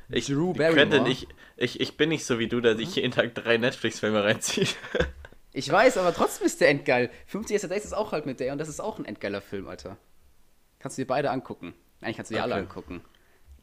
Ich, 0.10 0.28
Drew 0.28 0.53
Barrymore. 0.53 1.10
ich, 1.10 1.28
ich, 1.58 1.80
ich 1.80 1.97
bin 1.97 2.10
nicht 2.10 2.26
so 2.26 2.39
wie 2.39 2.47
du, 2.47 2.62
der 2.62 2.76
sich 2.78 2.95
jeden 2.95 3.12
Tag 3.12 3.36
drei 3.36 3.58
Netflix-Filme 3.58 4.24
reinzieht. 4.24 4.76
Ich 5.58 5.72
weiß, 5.72 5.97
aber 5.97 6.14
trotzdem 6.14 6.47
ist 6.47 6.60
der 6.60 6.68
endgeil. 6.68 7.10
50 7.28 7.53
Years 7.53 7.64
a 7.64 7.68
Days 7.70 7.86
ist 7.86 7.93
auch 7.93 8.12
halt 8.12 8.26
mit 8.26 8.41
der 8.41 8.51
und 8.51 8.58
das 8.58 8.68
ist 8.68 8.82
auch 8.82 8.99
ein 8.99 9.06
endgeiler 9.06 9.39
Film, 9.39 9.70
Alter. 9.70 9.95
Kannst 10.80 10.97
du 10.97 11.03
dir 11.03 11.08
beide 11.08 11.32
angucken. 11.32 11.74
Eigentlich 12.01 12.18
kannst 12.18 12.30
du 12.30 12.36
dir 12.36 12.43
alle 12.43 12.56
Okay. 12.56 12.64
angucken. 12.64 13.01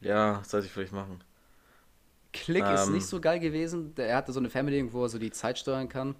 ja, 0.01 0.41
sollte 0.43 0.65
ich 0.65 0.73
vielleicht 0.73 0.91
machen. 0.91 1.23
Click 2.33 2.65
ist 2.67 2.87
Ähm. 2.87 2.93
nicht 2.93 3.05
so 3.05 3.21
geil 3.21 3.39
gewesen. 3.39 3.93
Er 3.95 4.15
hatte 4.17 4.31
so 4.31 4.39
eine 4.39 4.49
Family, 4.49 4.91
wo 4.91 5.03
er 5.03 5.09
so 5.09 5.19
die 5.19 5.29
Zeit 5.29 5.59
steuern 5.59 5.87
kann. 5.87 6.15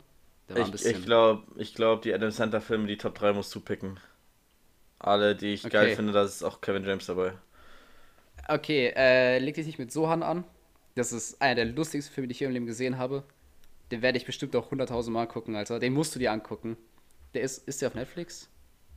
Ich, 0.55 0.71
bisschen. 0.71 0.85
ich 0.85 1.05
glaube, 1.05 1.43
ich 1.59 1.75
glaub, 1.75 2.01
die 2.01 2.13
Adam 2.13 2.31
Sandler-Filme, 2.31 2.87
die 2.87 2.97
Top 2.97 3.15
3 3.15 3.33
musst 3.33 3.53
du 3.55 3.59
picken. 3.59 3.99
Alle, 4.97 5.35
die 5.35 5.53
ich 5.53 5.69
geil 5.69 5.87
Okay. 5.87 5.91
finde, 5.91 6.13
da 6.13 6.23
ist 6.23 6.41
auch 6.43 6.59
Kevin 6.61 6.83
James 6.83 7.05
dabei. 7.05 7.33
Okay, 8.47 8.91
äh, 8.95 9.39
leg 9.39 9.55
dich 9.55 9.65
nicht 9.65 9.79
mit 9.79 9.91
Sohan 9.91 10.23
an. 10.23 10.43
Das 10.95 11.11
ist 11.13 11.41
einer 11.41 11.55
der 11.55 11.65
lustigsten 11.65 12.13
Filme, 12.13 12.27
die 12.27 12.33
ich 12.33 12.37
hier 12.39 12.47
im 12.47 12.53
Leben 12.53 12.65
gesehen 12.65 12.97
habe. 12.97 13.23
Den 13.91 14.01
werde 14.01 14.17
ich 14.17 14.25
bestimmt 14.25 14.55
auch 14.55 14.71
100.000 14.71 15.13
Mal 15.13 15.27
gucken, 15.27 15.55
Alter. 15.55 15.79
Den 15.79 15.93
musst 15.93 16.15
du 16.15 16.19
dir 16.19 16.31
angucken. 16.31 16.77
Der 17.35 17.43
ist, 17.43 17.67
ist 17.67 17.81
der 17.81 17.89
auf 17.89 17.95
Netflix? 17.95 18.49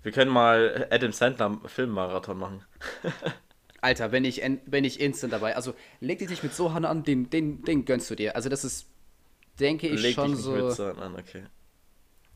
Wir 0.03 0.11
können 0.13 0.31
mal 0.31 0.89
Adam 0.91 1.13
Sandler 1.13 1.61
Filmmarathon 1.67 2.39
machen. 2.39 2.65
Alter, 3.81 4.11
wenn 4.13 4.25
ich, 4.25 4.43
en- 4.43 4.61
wenn 4.67 4.85
ich 4.85 5.01
instant 5.01 5.33
dabei. 5.33 5.55
Also 5.57 5.75
leg 6.01 6.19
dich 6.19 6.31
nicht 6.31 6.43
mit 6.43 6.55
Sohan 6.55 6.85
an, 6.85 7.05
den, 7.05 7.31
den, 7.31 7.65
den 7.65 7.85
gönnst 7.85 8.11
du 8.11 8.15
dir. 8.15 8.35
Also 8.37 8.49
das 8.49 8.65
ist, 8.65 8.87
denke 9.61 9.89
ich, 9.89 10.01
Leg 10.03 10.15
schon 10.15 10.37
so 10.37 10.53
an, 10.55 11.15
okay. 11.17 11.45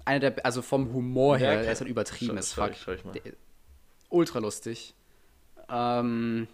einer 0.04 0.20
der, 0.30 0.44
also 0.46 0.62
vom 0.62 0.92
Humor 0.92 1.38
her, 1.38 1.54
Ja, 1.54 1.62
der 1.62 1.72
ist 1.72 1.80
halt 1.80 1.88
schau- 1.88 1.90
übertrieben 1.90 2.38
as 2.38 2.54
schau 2.54 2.62
fuck. 2.64 2.72
ich- 2.72 2.80
schau 2.82 2.92
ich 2.92 3.02
ultra 4.08 4.38
lustig. 4.40 4.94
Ähm, 5.68 6.48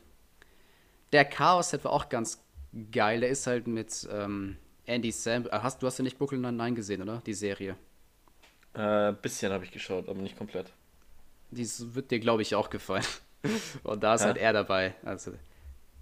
der 1.13 1.25
Chaos-Set 1.25 1.85
war 1.85 1.93
auch 1.93 2.09
ganz 2.09 2.43
geil. 2.93 3.21
Der 3.21 3.31
ist 3.31 3.47
halt 3.47 3.67
mit 3.67 4.07
ähm, 4.11 4.57
Andy 4.85 5.11
Sam. 5.13 5.47
äh, 5.47 5.51
Hast, 5.53 5.83
du 5.83 5.87
hast 5.87 5.99
ja 5.99 6.03
nicht 6.05 6.19
Brooklyn 6.19 6.43
Nine-Nine 6.43 6.75
gesehen, 6.75 7.03
oder? 7.03 7.23
Die 7.25 7.33
Serie. 7.35 7.77
Äh, 8.75 9.13
bisschen 9.23 9.53
habe 9.53 9.65
ich 9.65 9.71
geschaut, 9.71 10.09
aber 10.09 10.21
nicht 10.21 10.37
komplett. 10.37 10.67
Die 11.51 11.63
ist- 11.63 11.95
wird 11.95 12.11
dir, 12.11 12.21
glaube 12.21 12.43
ich, 12.43 12.55
auch 12.55 12.69
gefallen. 12.69 13.05
Und 13.85 14.03
da 14.03 14.15
ist 14.15 14.23
Ja? 14.23 14.27
halt 14.29 14.37
er 14.39 14.53
dabei. 14.53 14.95
Also 15.05 15.33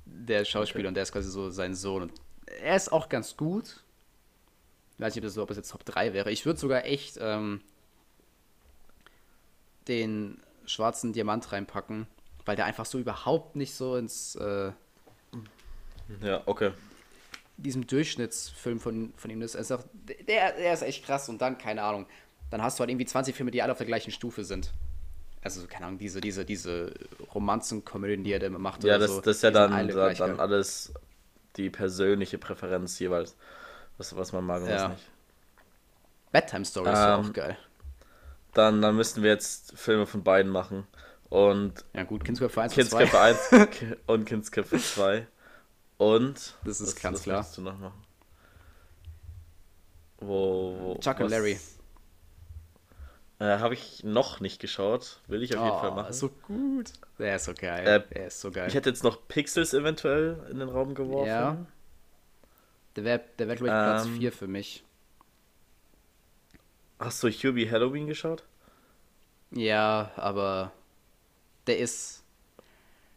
der 0.07 0.45
Schauspieler 0.45 0.81
Okay. 0.81 0.89
und 0.89 0.95
der 0.95 1.03
ist 1.05 1.13
quasi 1.13 1.31
so 1.31 1.51
sein 1.51 1.75
Sohn. 1.75 2.03
Und 2.03 2.13
er 2.61 2.77
ist 2.77 2.91
auch 2.93 3.09
ganz 3.09 3.37
gut. 3.37 3.84
Ich 4.97 5.01
weiß 5.01 5.15
nicht, 5.15 5.23
ob 5.23 5.27
das, 5.27 5.35
so- 5.35 5.43
ob 5.43 5.49
das 5.49 5.57
jetzt 5.57 5.71
Top 5.71 5.85
3 5.85 6.13
wäre. 6.13 6.31
Ich 6.31 6.47
würde 6.47 6.59
sogar 6.61 6.85
echt 6.85 7.19
ähm, 7.21 7.61
den 9.89 10.41
schwarzen 10.67 11.13
Diamant 11.13 11.53
reinpacken, 11.53 12.07
weil 12.45 12.57
der 12.57 12.65
einfach 12.65 12.87
so 12.87 12.99
überhaupt 12.99 13.57
nicht 13.57 13.75
so 13.75 13.97
ins 13.97 14.35
äh, 14.37 14.73
Ja, 16.23 16.43
okay. 16.47 16.73
diesem 17.57 17.87
Durchschnittsfilm 17.87 18.81
von, 18.81 19.13
von 19.17 19.31
ihm 19.31 19.43
ist. 19.43 19.55
Er 19.55 19.61
ist 19.61 19.73
auch, 19.73 19.85
der, 20.27 20.53
der 20.53 20.73
ist 20.73 20.83
echt 20.83 21.05
krass 21.05 21.29
und 21.29 21.41
dann, 21.41 21.59
keine 21.59 21.83
Ahnung, 21.83 22.07
dann 22.51 22.63
hast 22.63 22.79
du 22.79 22.81
halt 22.81 22.91
irgendwie 22.91 23.07
20 23.07 23.35
Filme, 23.35 23.51
die 23.51 23.63
alle 23.63 23.73
auf 23.73 23.79
der 23.79 23.87
gleichen 23.87 24.11
Stufe 24.11 24.45
sind. 24.45 24.73
Also, 25.43 25.67
keine 25.67 25.87
Ahnung, 25.87 25.99
diese, 25.99 26.21
diese, 26.21 26.45
diese 26.45 26.93
Romanzenkomödien, 27.35 28.25
die 28.25 28.33
er 28.33 28.39
da 28.39 28.47
immer 28.47 28.59
macht. 28.59 28.83
Ja, 28.85 28.99
das, 28.99 29.11
so, 29.11 29.21
das 29.21 29.37
ist 29.37 29.43
ja 29.43 29.51
dann, 29.51 29.89
dann, 29.89 30.41
alles 30.41 30.93
die 31.57 31.71
persönliche 31.71 32.39
Präferenz 32.39 32.99
jeweils. 32.99 33.37
Was, 33.99 34.15
was 34.17 34.33
man 34.33 34.45
mag 34.45 34.63
und 34.63 34.69
Ja. 34.69 34.85
was 34.85 34.91
nicht. 34.93 35.11
Bedtime 36.33 36.65
Story 36.65 36.91
ist 36.91 36.99
ja 36.99 37.19
Ähm, 37.19 37.27
auch 37.27 37.33
geil. 37.33 37.57
Dann, 38.55 38.83
dann 38.83 38.97
müssten 38.97 39.23
wir 39.23 39.31
jetzt 39.31 39.77
Filme 39.79 40.07
von 40.07 40.23
beiden 40.25 40.51
machen. 40.51 40.87
Und 41.29 41.85
Ja, 41.93 42.03
gut, 42.05 42.25
Kindsköpfe 42.25 42.61
1 42.63 42.77
und 42.77 42.85
2. 42.91 42.99
Kindsköpfe 43.07 43.21
1 43.21 43.71
Ki- 43.71 43.97
und 44.07 44.25
Kindsköpfe 44.25 44.79
2. 44.79 45.27
Und. 45.97 46.55
Das 46.65 46.81
ist 46.81 46.97
was- 46.97 47.03
ganz 47.03 47.19
was 47.19 47.23
klar. 47.25 47.37
möchtest 47.39 47.59
du 47.59 47.63
noch 47.63 47.79
machen? 47.79 48.05
Wo. 50.19 50.77
wo 50.81 50.95
Chuck 51.01 51.19
und 51.21 51.27
was- 51.27 51.31
Larry. 51.33 51.59
Äh, 53.41 53.59
Habe 53.59 53.75
ich 53.75 54.05
noch 54.05 54.41
nicht 54.41 54.61
geschaut. 54.61 55.19
Will 55.27 55.43
ich 55.43 55.57
auf 55.57 55.65
jeden 55.65 55.79
Fall 55.79 55.91
Oh, 55.91 55.95
machen. 55.95 56.13
so 56.13 56.29
gut. 56.29 56.93
Der 57.19 57.37
ist 57.37 57.45
so 57.45 57.53
geil. 57.55 57.87
Äh, 57.87 58.15
der 58.15 58.27
ist 58.29 58.41
so 58.41 58.51
geil. 58.51 58.69
Ich 58.69 58.75
hätte 58.75 58.89
jetzt 58.91 59.03
noch 59.03 59.27
Pixels 59.29 59.75
eventuell 59.75 60.47
in 60.51 60.61
den 60.61 60.69
Raum 60.69 60.95
geworfen. 60.95 61.27
Ja. 61.29 61.57
Der 62.97 63.05
wäre, 63.05 63.21
der 63.39 63.49
wär, 63.49 63.57
glaube 63.57 63.69
ich, 63.69 63.73
Platz 63.73 64.07
Ähm, 64.07 64.17
4 64.19 64.33
für 64.33 64.47
mich. 64.47 64.85
Hast 66.99 67.23
du 67.23 67.29
Hubie 67.29 67.71
Halloween 67.71 68.07
geschaut? 68.07 68.45
Ja, 69.51 70.13
aber 70.17 70.73
der 71.67 71.79
ist. 71.79 72.23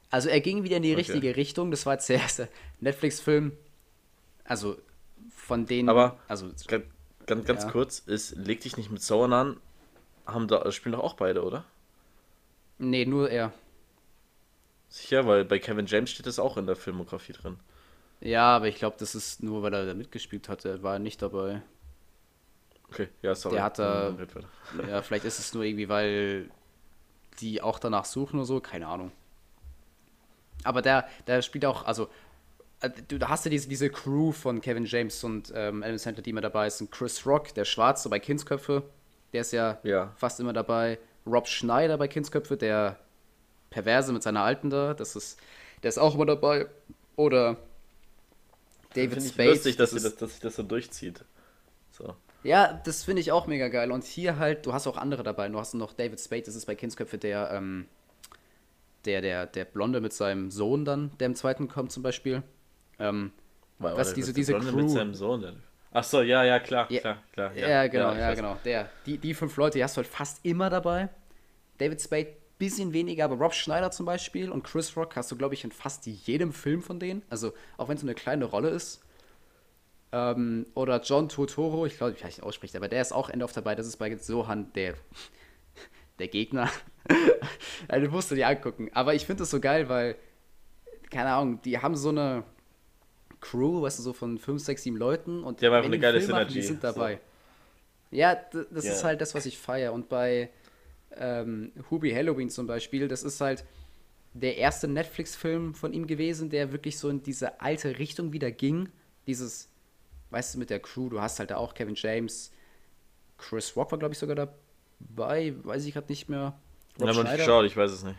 Also 0.09 0.30
er 0.30 0.41
ging 0.41 0.63
wieder 0.63 0.78
in 0.78 0.84
die 0.84 0.91
Okay. 0.93 1.01
richtige 1.01 1.36
Richtung. 1.36 1.69
Das 1.71 1.86
war 1.86 1.93
jetzt 1.93 2.09
der 2.09 2.17
erste 2.19 2.49
Netflix-Film. 2.80 3.51
Also 4.43 4.78
von 5.36 5.65
denen. 5.65 5.89
Aber- 5.89 6.17
Also 6.28 6.51
Ganz, 6.67 6.86
ganz, 7.25 7.45
ganz 7.45 7.63
Ja. 7.63 7.71
kurz, 7.71 7.99
ist, 7.99 8.32
leg 8.36 8.61
dich 8.61 8.78
nicht 8.78 8.89
mit 8.91 9.01
Sauern 9.01 9.34
an. 9.34 9.59
Haben 10.25 10.47
da, 10.47 10.69
spielen 10.71 10.93
doch 10.93 11.03
auch 11.03 11.13
beide, 11.15 11.43
oder? 11.43 11.65
nee, 12.80 13.05
nur 13.05 13.30
er. 13.30 13.51
Sicher, 14.89 15.25
weil 15.25 15.43
bei 15.45 15.57
Kevin 15.59 15.88
James 15.88 16.11
steht 16.11 16.28
das 16.28 16.38
auch 16.39 16.57
in 16.57 16.67
der 16.67 16.75
Filmografie 16.75 17.34
drin. 17.34 17.59
Ja, 18.20 18.55
aber 18.55 18.68
ich 18.68 18.76
glaube, 18.78 18.95
das 18.99 19.15
ist 19.15 19.43
nur, 19.43 19.61
weil 19.63 19.74
er 19.74 19.86
da 19.86 19.93
mitgespielt 19.93 20.49
hat. 20.49 20.65
Er 20.65 20.82
war 20.84 20.99
nicht 20.99 21.22
dabei. 21.22 21.61
Okay, 22.89 23.09
ja, 23.22 23.36
sorry. 23.36 23.55
Der 23.55 23.63
hat 23.63 23.80
da-. 23.80 24.15
Ja, 24.88 25.01
vielleicht 25.01 25.26
ist 25.26 25.39
es 25.39 25.53
nur 25.53 25.63
irgendwie, 25.63 25.89
weil 25.89 26.49
die 27.39 27.61
auch 27.61 27.80
danach 27.80 28.05
suchen 28.05 28.38
oder 28.38 28.45
so. 28.45 28.59
Keine 28.59 28.88
Ahnung. 28.88 29.11
Aber 30.63 30.82
der, 30.82 31.07
der 31.28 31.41
spielt 31.41 31.65
auch, 31.65 31.86
also 31.86 32.09
äh, 32.82 32.89
du 33.07 33.20
da 33.20 33.30
hast 33.30 33.45
ja 33.45 33.51
diese, 33.51 33.70
diese 33.70 33.89
Crew 33.89 34.32
von 34.32 34.61
Kevin 34.61 34.86
James 34.86 35.24
und 35.24 35.51
ähm, 35.55 35.84
Adam 35.84 35.97
Sandler, 35.97 36.24
die 36.24 36.32
immer 36.32 36.41
dabei 36.41 36.70
sind. 36.70 36.91
Chris 36.91 37.26
Rock, 37.26 37.53
der 37.53 37.65
Schwarze 37.65 38.09
bei 38.09 38.20
Kindsköpfe, 38.20 38.84
der 39.34 39.41
ist 39.41 39.51
ja, 39.53 39.78
Ja. 39.84 40.11
fast 40.15 40.39
immer 40.39 40.53
dabei. 40.53 40.97
Rob 41.26 41.47
Schneider 41.47 41.97
bei 41.97 42.07
Kindsköpfe, 42.07 42.57
der 42.57 42.97
Perverse 43.70 44.13
mit 44.13 44.24
seiner 44.24 44.41
Alten 44.41 44.70
da, 44.70 44.93
das 44.93 45.15
ist, 45.15 45.39
der 45.84 45.89
ist 45.89 45.97
auch 45.97 46.15
immer 46.15 46.26
dabei. 46.26 46.68
Oder 47.15 47.57
David 48.93 49.11
Finde 49.13 49.25
ich 49.25 49.31
Spade. 49.33 49.49
lustig, 49.49 49.75
dass, 49.77 49.91
das 49.91 50.15
dass 50.15 50.31
sich 50.31 50.39
das 50.39 50.55
so 50.55 50.63
durchzieht. 50.63 51.23
So. 51.91 52.15
ja, 52.43 52.79
das 52.85 53.03
finde 53.03 53.21
ich 53.21 53.31
auch 53.31 53.47
mega 53.47 53.67
geil. 53.69 53.91
Und 53.91 54.03
hier 54.03 54.38
halt, 54.38 54.65
du 54.65 54.73
hast 54.73 54.88
auch 54.88 54.97
andere 54.97 55.23
dabei. 55.23 55.47
Du 55.49 55.59
hast 55.59 55.73
noch 55.73 55.93
David 55.93 56.19
Spade, 56.19 56.43
das 56.43 56.55
ist 56.55 56.65
bei 56.65 56.75
Kindsköpfe 56.75 57.17
der, 57.17 57.51
ähm, 57.51 57.88
der, 59.05 59.21
der, 59.21 59.45
der 59.45 59.65
Blonde 59.65 60.01
mit 60.01 60.13
seinem 60.13 60.51
Sohn 60.51 60.85
dann, 60.85 61.11
der 61.19 61.27
im 61.27 61.35
zweiten 61.35 61.67
kommt 61.67 61.91
zum 61.91 62.03
Beispiel. 62.03 62.43
Ähm, 62.99 63.31
Weil, 63.79 63.95
Was, 63.97 64.13
diese- 64.13 64.33
diese 64.33 64.53
der 64.53 64.59
Blonde 64.59 64.73
Crew. 64.73 64.81
Mit 64.83 64.91
seinem 64.91 65.13
Sohn. 65.13 65.41
Der... 65.41 65.53
Ach 65.91 66.03
so, 66.03 66.21
ja, 66.21 66.43
ja, 66.43 66.59
klar, 66.59 66.85
Ja, 66.91 66.99
klar, 66.99 67.17
klar. 67.33 67.55
ja, 67.55 67.88
genau, 67.88 68.11
ich 68.13 68.19
ja, 68.19 68.29
weiß. 68.29 68.35
genau. 68.38 68.57
Der, 68.65 68.89
die, 69.05 69.17
die 69.17 69.33
fünf 69.33 69.55
Leute, 69.57 69.77
die 69.77 69.83
hast 69.83 69.95
du 69.97 70.01
halt 70.01 70.07
fast 70.07 70.43
immer 70.45 70.69
dabei. 70.69 71.09
David 71.77 72.01
Spade 72.01 72.27
bisschen 72.58 72.93
weniger, 72.93 73.26
aber 73.26 73.36
Rob 73.36 73.53
Schneider 73.53 73.91
zum 73.91 74.05
Beispiel 74.05 74.51
und 74.51 74.64
Chris 74.64 74.95
Rock 74.97 75.16
hast 75.16 75.32
du, 75.32 75.36
glaube 75.36 75.53
ich, 75.53 75.64
in 75.64 75.72
fast 75.72 76.05
jedem 76.05 76.51
Film 76.53 76.82
von 76.82 76.99
denen. 76.99 77.22
Also, 77.30 77.53
auch 77.78 77.88
wenn 77.88 77.95
es 77.95 78.01
so 78.01 78.08
eine 78.08 78.16
kleine 78.16 78.45
Rolle 78.45 78.70
ist. 78.70 79.01
Ähm, 80.12 80.66
oder 80.74 81.01
John 81.01 81.30
Turturro, 81.30 81.86
ich 81.86 81.97
glaube, 81.97 82.14
ich 82.14 82.24
weiß 82.24 82.38
nicht 82.38 82.43
ausspricht, 82.43 82.76
aber 82.76 82.88
der 82.88 83.01
ist 83.01 83.12
auch 83.12 83.30
Ende 83.30 83.45
auf 83.45 83.51
dabei. 83.53 83.76
Das 83.76 83.86
ist 83.88 83.97
bei 83.97 84.16
Sohan 84.18 84.72
der, 84.74 84.95
der 86.20 86.28
Gegner. 86.30 86.70
also, 87.88 88.05
den 88.05 88.12
musst 88.12 88.32
du 88.32 88.36
dir 88.36 88.47
angucken. 88.47 88.89
Aber 88.93 89.14
ich 89.14 89.26
finde 89.26 89.41
das 89.43 89.51
so 89.51 89.60
geil, 89.60 89.89
weil, 89.89 90.16
keine 91.12 91.32
Ahnung, 91.34 91.62
die 91.62 91.78
haben 91.80 91.95
so 91.95 92.10
eine 92.10 92.43
Crew, 93.41 93.82
weißt 93.84 93.99
du, 93.99 94.03
so 94.03 94.14
von 94.14 94.38
5, 94.39 94.64
6, 94.64 94.84
7 94.84 94.97
Leuten 94.97 95.43
und 95.43 95.62
Die 95.62 95.68
haben 95.68 95.74
einfach 95.74 95.88
eine 95.89 95.99
geile 95.99 96.20
Film 96.22 96.32
machen, 96.32 96.47
die 96.53 96.62
sind 96.62 96.82
so. 96.82 96.88
dabei. 96.88 97.20
Ja, 98.10 98.34
d- 98.36 98.66
das 98.72 98.86
Ja. 98.86 98.93
ist 98.93 99.03
halt 99.03 99.22
das, 99.22 99.36
was 99.36 99.45
ich 99.45 99.58
feiere. 99.58 99.93
Und 99.93 100.10
bei 100.10 100.49
ähm, 101.16 101.72
Hubie 101.89 102.14
Halloween 102.14 102.49
zum 102.49 102.68
Beispiel, 102.68 103.08
das 103.08 103.24
ist 103.24 103.41
halt, 103.41 103.64
der 104.34 104.58
erste 104.58 104.88
Netflix-Film 104.88 105.74
von 105.74 105.93
ihm 105.93 106.08
gewesen, 106.08 106.49
der 106.49 106.72
wirklich 106.72 106.97
so 106.97 107.10
in 107.10 107.24
diese 107.24 107.60
alte 107.62 107.97
Richtung 107.97 108.34
wieder 108.34 108.51
ging. 108.51 108.89
Dieses, 109.26 109.70
weißt 110.30 110.55
du, 110.55 110.60
mit 110.60 110.70
der 110.70 110.80
Crew, 110.80 111.10
du 111.10 111.22
hast 111.22 111.39
halt 111.39 111.51
da 111.51 111.58
auch 111.58 111.74
Kevin 111.74 111.95
James, 111.95 112.51
Chris 113.38 113.76
Rock 113.76 113.91
war, 113.91 113.99
glaube 113.99 114.14
ich, 114.14 114.20
sogar 114.20 114.36
dabei, 114.36 115.53
weiß 115.64 115.86
ich 115.86 115.93
gerade 115.93 116.08
nicht 116.10 116.30
mehr. 116.30 116.58
Rob 116.99 117.10
ich 117.10 117.18
habe 117.18 117.28
nicht 117.28 117.38
geschaut, 117.38 117.66
ich 117.66 117.78
weiß 117.78 117.91
es 117.91 118.03
nicht. 118.03 118.18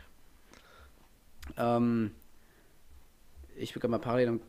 Ähm, 1.57 2.13
ich 3.57 3.73
bin 3.73 3.81
gerade 3.81 3.91
mal 3.91 3.99
parallel 3.99 4.41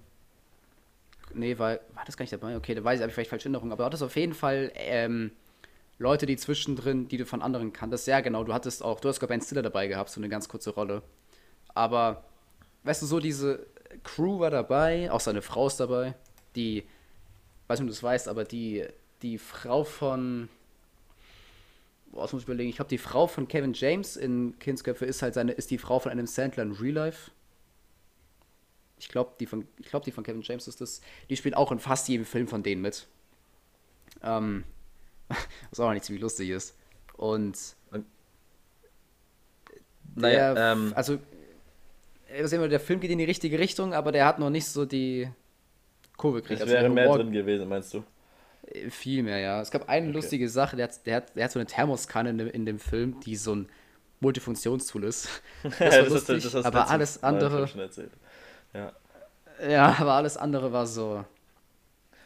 Nee, 1.33 1.59
war, 1.59 1.79
war 1.93 2.05
das 2.05 2.17
gar 2.17 2.23
nicht 2.23 2.33
dabei? 2.33 2.57
Okay, 2.57 2.73
da 2.73 2.83
weiß 2.83 2.95
ich, 2.95 3.01
habe 3.01 3.09
ich 3.09 3.13
vielleicht 3.13 3.29
falsche 3.29 3.45
Erinnerung. 3.45 3.71
Aber 3.71 3.83
du 3.83 3.85
hattest 3.85 4.01
auf 4.01 4.15
jeden 4.15 4.33
Fall 4.33 4.71
ähm, 4.73 5.31
Leute, 5.99 6.25
die 6.25 6.37
zwischendrin, 6.37 7.09
die 7.09 7.17
du 7.17 7.25
von 7.25 7.41
anderen 7.41 7.73
kanntest. 7.73 8.07
Ja, 8.07 8.21
genau, 8.21 8.45
du 8.45 8.53
hattest 8.53 8.83
auch, 8.83 9.01
du 9.01 9.09
hast, 9.09 9.21
ich, 9.21 9.27
Ben 9.27 9.41
Stiller 9.41 9.61
dabei 9.61 9.87
gehabt, 9.87 10.09
so 10.09 10.19
eine 10.19 10.29
ganz 10.29 10.47
kurze 10.47 10.71
Rolle. 10.71 11.03
Aber, 11.75 12.23
weißt 12.83 13.01
du, 13.01 13.05
so 13.05 13.19
diese 13.19 13.67
Crew 14.03 14.39
war 14.39 14.49
dabei, 14.49 15.11
auch 15.11 15.19
seine 15.19 15.41
Frau 15.41 15.67
ist 15.67 15.79
dabei, 15.79 16.15
die, 16.55 16.85
weiß 17.67 17.79
nicht, 17.79 17.83
ob 17.83 17.87
du 17.87 17.93
das 17.93 18.03
weißt, 18.03 18.27
aber 18.29 18.45
die, 18.45 18.85
die 19.21 19.37
Frau 19.37 19.83
von, 19.83 20.47
boah, 22.11 22.21
das 22.21 22.31
muss 22.31 22.43
ich 22.43 22.47
überlegen, 22.47 22.69
ich 22.69 22.77
glaube, 22.77 22.89
die 22.89 22.97
Frau 22.97 23.27
von 23.27 23.49
Kevin 23.49 23.73
James 23.73 24.15
in 24.15 24.57
Kindsköpfe 24.59 25.05
ist 25.05 25.21
halt 25.21 25.33
seine, 25.33 25.51
ist 25.51 25.69
die 25.69 25.77
Frau 25.77 25.99
von 25.99 26.13
einem 26.13 26.27
Sandler 26.27 26.63
in 26.63 26.71
Real 26.71 26.95
Life. 26.95 27.31
Ich 28.99 29.09
glaube, 29.09 29.33
die, 29.39 29.45
von, 29.45 29.67
glaub, 29.81 30.03
die 30.03 30.11
von 30.11 30.23
Kevin 30.23 30.41
James 30.43 30.67
ist 30.67 30.79
das. 30.79 31.01
Die 31.29 31.37
spielt 31.37 31.55
auch 31.55 31.71
in 31.71 31.79
fast 31.79 32.07
jedem 32.07 32.25
Film 32.25 32.47
von 32.47 32.63
denen 32.63 32.81
mit. 32.81 33.07
Ähm, 34.23 34.63
was 35.69 35.79
auch 35.79 35.91
nicht 35.93 36.05
ziemlich 36.05 36.21
lustig 36.21 36.49
ist. 36.49 36.75
Und. 37.15 37.57
Naja, 40.15 40.53
der, 40.53 40.71
ähm, 40.73 40.93
also. 40.95 41.19
Der 42.31 42.79
Film 42.79 42.99
geht 42.99 43.09
in 43.09 43.17
die 43.17 43.25
richtige 43.25 43.57
Richtung, 43.57 43.93
aber 43.93 44.11
der 44.11 44.25
hat 44.25 44.37
noch 44.37 44.51
nicht 44.51 44.67
so 44.67 44.85
die 44.85 45.29
Kurve 46.15 46.41
gekriegt. 46.41 46.59
Es 46.59 46.67
also 46.67 46.73
wäre 46.73 46.89
mehr 46.89 47.11
drin 47.11 47.31
gewesen, 47.31 47.67
meinst 47.67 47.93
du? 47.93 48.03
Äh, 48.67 48.89
viel 48.89 49.23
mehr, 49.23 49.39
ja. 49.39 49.61
Es 49.61 49.71
gab 49.71 49.89
eine 49.89 50.07
okay. 50.07 50.15
lustige 50.15 50.49
Sache, 50.49 50.75
der 50.75 50.89
hat, 50.89 51.05
der, 51.05 51.15
hat, 51.15 51.35
der 51.35 51.45
hat 51.45 51.51
so 51.51 51.59
eine 51.59 51.65
Thermoskanne 51.65 52.29
in 52.29 52.37
dem, 52.37 52.47
in 52.49 52.65
dem 52.65 52.79
Film, 52.79 53.19
die 53.21 53.35
so 53.35 53.55
ein 53.55 53.69
Multifunktionstool 54.19 55.05
ist. 55.05 55.29
Das 55.63 55.79
war 55.79 55.89
das 55.89 56.09
lustig, 56.09 56.45
ist, 56.45 56.53
das 56.53 56.65
aber 56.65 56.89
alles 56.89 57.23
andere. 57.23 57.67
Ja. 58.73 58.91
ja, 59.67 59.95
aber 59.97 60.13
alles 60.13 60.37
andere 60.37 60.71
war 60.71 60.85
so. 60.85 61.25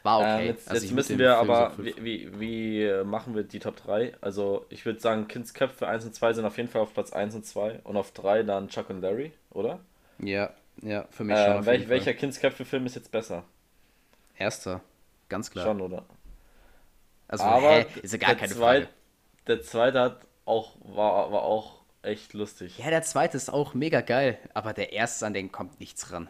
War 0.03 0.19
okay. 0.19 0.41
Ähm, 0.41 0.47
jetzt, 0.47 0.69
also 0.69 0.83
jetzt 0.83 0.93
müssen 0.93 1.17
wir 1.17 1.37
aber, 1.37 1.71
so 1.77 1.85
wie, 1.85 1.95
wie, 2.03 2.39
wie, 2.39 3.03
machen 3.05 3.35
wir 3.35 3.43
die 3.43 3.59
Top 3.59 3.77
3? 3.77 4.13
Also, 4.19 4.65
ich 4.69 4.85
würde 4.85 4.99
sagen, 4.99 5.29
Kindsköpfe 5.29 5.87
1 5.87 6.03
und 6.05 6.13
2 6.13 6.33
sind 6.33 6.45
auf 6.45 6.57
jeden 6.57 6.69
Fall 6.69 6.81
auf 6.81 6.93
Platz 6.93 7.13
1 7.13 7.35
und 7.35 7.45
2 7.45 7.79
und 7.85 7.95
auf 7.95 8.11
3 8.11 8.43
dann 8.43 8.67
Chuck 8.67 8.89
und 8.89 9.01
Larry, 9.01 9.31
oder? 9.51 9.79
Ja, 10.19 10.51
ja, 10.81 11.05
für 11.09 11.23
mich 11.23 11.37
äh, 11.37 11.45
schon. 11.45 11.65
Welch, 11.65 11.87
welcher 11.87 12.13
Kindsköpfe-Film 12.13 12.85
ist 12.85 12.95
jetzt 12.95 13.11
besser? 13.11 13.45
Erster, 14.37 14.81
ganz 15.29 15.49
klar. 15.49 15.65
Schon, 15.65 15.79
oder? 15.79 16.03
Also, 17.29 17.45
aber 17.45 17.71
hä, 17.71 17.85
ist 18.01 18.11
ja 18.11 18.19
gar 18.19 18.35
keine 18.35 18.51
zweit, 18.51 18.83
Frage. 18.83 18.93
Der 19.47 19.61
zweite 19.61 19.99
hat 20.01 20.27
auch, 20.45 20.75
war, 20.83 21.31
war 21.31 21.43
auch 21.43 21.81
echt 22.01 22.33
lustig. 22.33 22.77
Ja, 22.77 22.89
der 22.89 23.03
zweite 23.03 23.37
ist 23.37 23.49
auch 23.49 23.73
mega 23.73 24.01
geil, 24.01 24.37
aber 24.53 24.73
der 24.73 24.91
erste, 24.91 25.25
an 25.25 25.33
den 25.33 25.51
kommt 25.51 25.79
nichts 25.79 26.11
ran. 26.11 26.29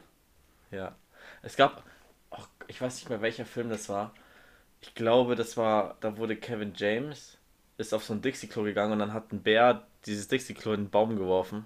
Ja. 0.71 0.95
Es 1.41 1.55
gab, 1.55 1.83
ich 2.67 2.81
weiß 2.81 2.95
nicht 2.95 3.09
mehr, 3.09 3.21
welcher 3.21 3.45
Film 3.45 3.69
das 3.69 3.89
war. 3.89 4.13
Ich 4.81 4.95
glaube, 4.95 5.35
das 5.35 5.55
war, 5.57 5.97
da 6.01 6.17
wurde 6.17 6.35
Kevin 6.35 6.73
James, 6.75 7.37
ist 7.77 7.93
auf 7.93 8.03
so 8.03 8.13
ein 8.13 8.21
Dixie-Klo 8.21 8.63
gegangen 8.63 8.93
und 8.93 8.99
dann 8.99 9.13
hat 9.13 9.31
ein 9.31 9.41
Bär 9.41 9.87
dieses 10.05 10.27
Dixie-Klo 10.27 10.73
in 10.73 10.81
den 10.85 10.89
Baum 10.89 11.15
geworfen. 11.17 11.65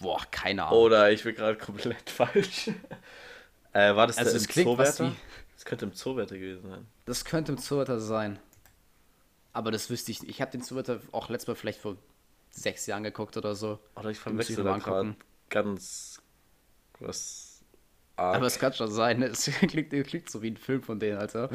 Boah, 0.00 0.20
keine 0.30 0.64
Ahnung. 0.64 0.78
Oder 0.78 1.10
ich 1.10 1.24
bin 1.24 1.34
gerade 1.34 1.56
komplett 1.56 2.10
falsch. 2.10 2.70
äh, 3.72 3.94
war 3.96 4.06
das 4.06 4.18
also 4.18 4.32
der 4.32 4.40
im 4.40 4.64
Zoowärter? 4.64 5.16
Das 5.54 5.64
könnte 5.64 5.86
im 5.86 5.92
Zoowärter 5.94 6.38
gewesen 6.38 6.68
sein. 6.68 6.86
Das 7.04 7.24
könnte 7.24 7.52
im 7.52 7.58
Zoowärter 7.58 7.98
sein. 7.98 8.38
Aber 9.52 9.72
das 9.72 9.90
wüsste 9.90 10.12
ich 10.12 10.22
nicht. 10.22 10.30
Ich 10.30 10.40
habe 10.40 10.52
den 10.52 10.62
Twitter 10.62 11.00
auch 11.10 11.28
letztes 11.30 11.48
Mal 11.48 11.54
vielleicht 11.56 11.80
vor 11.80 11.96
sechs 12.50 12.86
Jahren 12.86 13.02
geguckt 13.02 13.36
oder 13.36 13.54
so. 13.54 13.80
Oder 13.96 14.10
ich 14.10 14.18
verwechsel 14.18 14.62
da 14.62 14.78
gerade 14.78 15.16
ganz 15.48 16.22
was 17.00 17.47
arg. 18.18 18.36
Aber 18.36 18.46
es 18.46 18.58
kann 18.58 18.72
schon 18.72 18.90
sein, 18.90 19.20
ne? 19.20 19.26
es 19.26 19.44
klingt, 19.60 19.90
klingt 19.90 20.30
so 20.30 20.42
wie 20.42 20.50
ein 20.50 20.56
Film 20.56 20.82
von 20.82 20.98
denen, 20.98 21.18
Alter. 21.18 21.50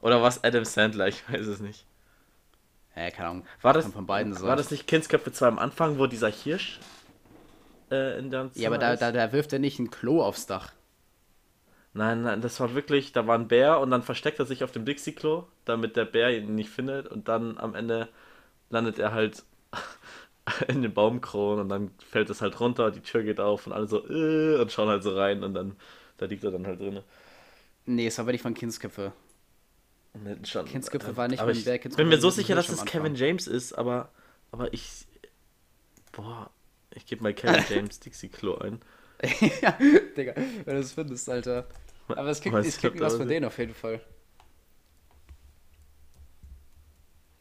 Oder 0.00 0.22
was 0.22 0.42
Adam 0.44 0.64
Sandler, 0.64 1.08
ich 1.08 1.28
weiß 1.28 1.46
es 1.46 1.60
nicht. 1.60 1.86
Ja, 2.96 3.10
keine 3.10 3.28
Ahnung. 3.28 3.46
War 3.62 3.72
das, 3.72 3.86
von 3.86 4.06
beiden 4.06 4.40
war 4.40 4.56
das 4.56 4.70
nicht 4.70 4.86
Kindsköpfe 4.86 5.32
2 5.32 5.48
am 5.48 5.58
Anfang, 5.58 5.98
wo 5.98 6.06
dieser 6.06 6.30
Hirsch 6.30 6.78
äh, 7.90 8.18
in 8.18 8.30
der 8.30 8.50
Ja, 8.54 8.68
aber 8.68 8.78
da, 8.78 8.96
da, 8.96 9.10
da 9.10 9.32
wirft 9.32 9.52
er 9.52 9.58
nicht 9.58 9.78
ein 9.78 9.90
Klo 9.90 10.22
aufs 10.22 10.46
Dach. 10.46 10.72
Nein, 11.92 12.22
nein, 12.22 12.40
das 12.40 12.58
war 12.58 12.74
wirklich, 12.74 13.12
da 13.12 13.26
war 13.26 13.38
ein 13.38 13.46
Bär 13.46 13.78
und 13.78 13.90
dann 13.90 14.02
versteckt 14.02 14.40
er 14.40 14.46
sich 14.46 14.64
auf 14.64 14.72
dem 14.72 14.84
Dixie-Klo, 14.84 15.44
damit 15.64 15.96
der 15.96 16.04
Bär 16.04 16.36
ihn 16.36 16.54
nicht 16.54 16.70
findet 16.70 17.06
und 17.06 17.28
dann 17.28 17.56
am 17.56 17.74
Ende 17.76 18.08
landet 18.70 18.98
er 18.98 19.12
halt 19.12 19.44
in 20.68 20.82
den 20.82 20.92
Baumkronen 20.92 21.60
und 21.60 21.68
dann 21.68 21.92
fällt 22.10 22.30
es 22.30 22.42
halt 22.42 22.58
runter, 22.58 22.90
die 22.90 23.00
Tür 23.00 23.22
geht 23.22 23.38
auf 23.38 23.66
und 23.66 23.72
alle 23.72 23.86
so 23.86 24.04
äh, 24.08 24.60
und 24.60 24.72
schauen 24.72 24.88
halt 24.88 25.04
so 25.04 25.16
rein 25.16 25.44
und 25.44 25.54
dann, 25.54 25.76
da 26.16 26.26
liegt 26.26 26.44
er 26.44 26.50
dann 26.50 26.66
halt 26.66 26.80
drin. 26.80 27.02
Nee, 27.86 28.06
es 28.06 28.18
war 28.18 28.24
aber 28.24 28.32
nicht 28.32 28.42
von 28.42 28.54
Kindsköpfe. 28.54 29.12
Schon, 30.44 30.66
Kindsköpfe 30.66 31.16
war 31.16 31.28
nicht 31.28 31.40
aber 31.40 31.54
von 31.54 31.64
Bär, 31.64 31.78
Kindsköpfe 31.78 31.96
bin 31.96 32.08
mir 32.08 32.20
so 32.20 32.30
sicher, 32.30 32.54
dass 32.54 32.68
es 32.68 32.84
Kevin 32.84 33.16
James 33.16 33.48
ist, 33.48 33.72
aber, 33.72 34.12
aber 34.52 34.72
ich, 34.72 35.06
boah, 36.12 36.50
ich 36.94 37.04
gebe 37.06 37.22
mal 37.22 37.34
Kevin 37.34 37.64
James 37.68 37.98
Dixie-Klo 37.98 38.56
ein. 38.58 38.80
ja, 39.60 39.76
Digga, 40.16 40.34
wenn 40.36 40.74
du 40.74 40.80
es 40.80 40.92
findest, 40.92 41.28
Alter. 41.28 41.66
Aber 42.08 42.28
es 42.28 42.40
klingt, 42.40 42.56
es 42.58 42.78
klingt 42.78 43.00
was 43.00 43.16
von 43.16 43.26
denen 43.26 43.46
auf 43.46 43.58
jeden 43.58 43.74
Fall. 43.74 44.00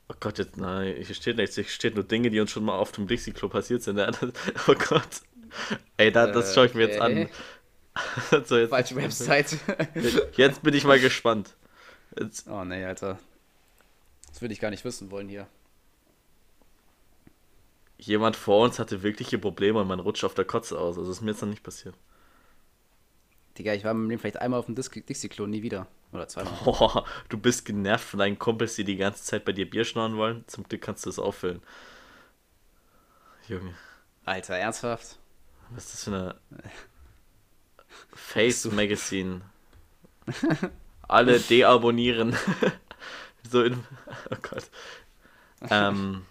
Oh 0.09 0.15
Gott, 0.19 0.37
jetzt, 0.37 0.57
nein, 0.57 0.95
hier 0.95 1.15
steht 1.15 1.37
nichts. 1.37 1.55
Hier 1.55 1.63
steht 1.65 1.95
nur 1.95 2.03
Dinge, 2.03 2.29
die 2.29 2.39
uns 2.39 2.51
schon 2.51 2.65
mal 2.65 2.77
auf 2.77 2.91
dem 2.91 3.07
Dixie-Klo 3.07 3.49
passiert 3.49 3.83
sind. 3.83 3.99
oh 4.67 4.75
Gott. 4.75 5.21
Ey, 5.97 6.11
da, 6.11 6.27
das 6.27 6.51
äh, 6.51 6.55
schaue 6.55 6.65
ich 6.65 6.73
mir 6.73 6.87
jetzt 6.87 6.99
an. 6.99 7.29
so, 8.45 8.57
jetzt, 8.57 8.69
Falsche 8.69 8.95
Website. 8.95 9.57
jetzt 10.35 10.63
bin 10.63 10.73
ich 10.73 10.83
mal 10.83 10.99
gespannt. 10.99 11.55
Jetzt. 12.19 12.47
Oh 12.47 12.63
nee, 12.63 12.83
Alter. 12.83 13.19
Das 14.27 14.41
würde 14.41 14.53
ich 14.53 14.59
gar 14.59 14.71
nicht 14.71 14.83
wissen 14.83 15.11
wollen 15.11 15.29
hier. 15.29 15.47
Jemand 17.97 18.35
vor 18.35 18.63
uns 18.63 18.79
hatte 18.79 19.03
wirkliche 19.03 19.37
Probleme 19.37 19.79
und 19.79 19.87
man 19.87 19.99
rutscht 19.99 20.23
auf 20.23 20.33
der 20.33 20.45
Kotze 20.45 20.77
aus. 20.77 20.97
Also 20.97 21.11
ist 21.11 21.21
mir 21.21 21.31
jetzt 21.31 21.41
noch 21.41 21.49
nicht 21.49 21.63
passiert. 21.63 21.95
Digga, 23.57 23.73
ich 23.73 23.83
war 23.83 23.93
mit 23.93 24.11
dem 24.11 24.19
vielleicht 24.19 24.41
einmal 24.41 24.59
auf 24.59 24.65
dem 24.65 24.75
Dixie-Klo, 24.75 25.45
nie 25.45 25.61
wieder. 25.61 25.87
Oder 26.11 26.27
zweimal. 26.27 26.53
Boah, 26.65 27.05
du 27.29 27.37
bist 27.37 27.65
genervt 27.65 28.05
von 28.05 28.19
deinen 28.19 28.39
Kumpels, 28.39 28.75
die 28.75 28.83
die 28.83 28.97
ganze 28.97 29.23
Zeit 29.23 29.45
bei 29.45 29.51
dir 29.51 29.69
Bier 29.69 29.85
schnorren 29.85 30.17
wollen. 30.17 30.43
Zum 30.47 30.63
Glück 30.63 30.81
kannst 30.81 31.05
du 31.05 31.09
es 31.09 31.19
auffüllen. 31.19 31.61
Junge. 33.47 33.73
Alter, 34.25 34.55
ernsthaft? 34.55 35.19
Was 35.71 35.85
ist 35.85 35.93
das 35.93 36.03
für 36.05 36.11
eine 36.11 36.35
Face 38.13 38.65
Magazine? 38.71 39.41
Alle 41.07 41.39
deabonnieren. 41.39 42.35
so 43.49 43.63
in. 43.63 43.83
Oh 44.31 44.35
Gott. 44.41 44.69
Ähm. 45.69 46.25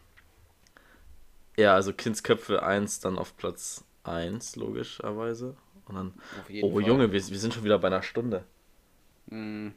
Ja, 1.57 1.75
also 1.75 1.93
Kindsköpfe 1.93 2.63
1 2.63 3.01
dann 3.01 3.19
auf 3.19 3.37
Platz 3.37 3.85
1, 4.05 4.57
logischerweise. 4.57 5.55
Und 5.87 5.95
dann, 5.95 6.15
oh 6.63 6.73
Fall. 6.73 6.83
Junge, 6.83 7.13
wir, 7.13 7.29
wir 7.29 7.39
sind 7.39 7.53
schon 7.53 7.65
wieder 7.65 7.79
bei 7.79 7.89
einer 7.89 8.03
Stunde. 8.03 8.45
Mm. 9.27 9.69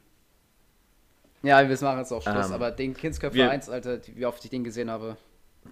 Ja, 1.42 1.68
wir 1.68 1.78
machen 1.82 1.98
jetzt 1.98 2.12
auch 2.12 2.22
Schluss, 2.22 2.46
ähm, 2.46 2.52
aber 2.52 2.70
den 2.70 2.94
Kindsköpfe 2.94 3.36
wir, 3.36 3.50
1, 3.50 3.68
Alter, 3.68 4.00
wie 4.06 4.26
oft 4.26 4.42
ich 4.44 4.50
den 4.50 4.64
gesehen 4.64 4.90
habe. 4.90 5.16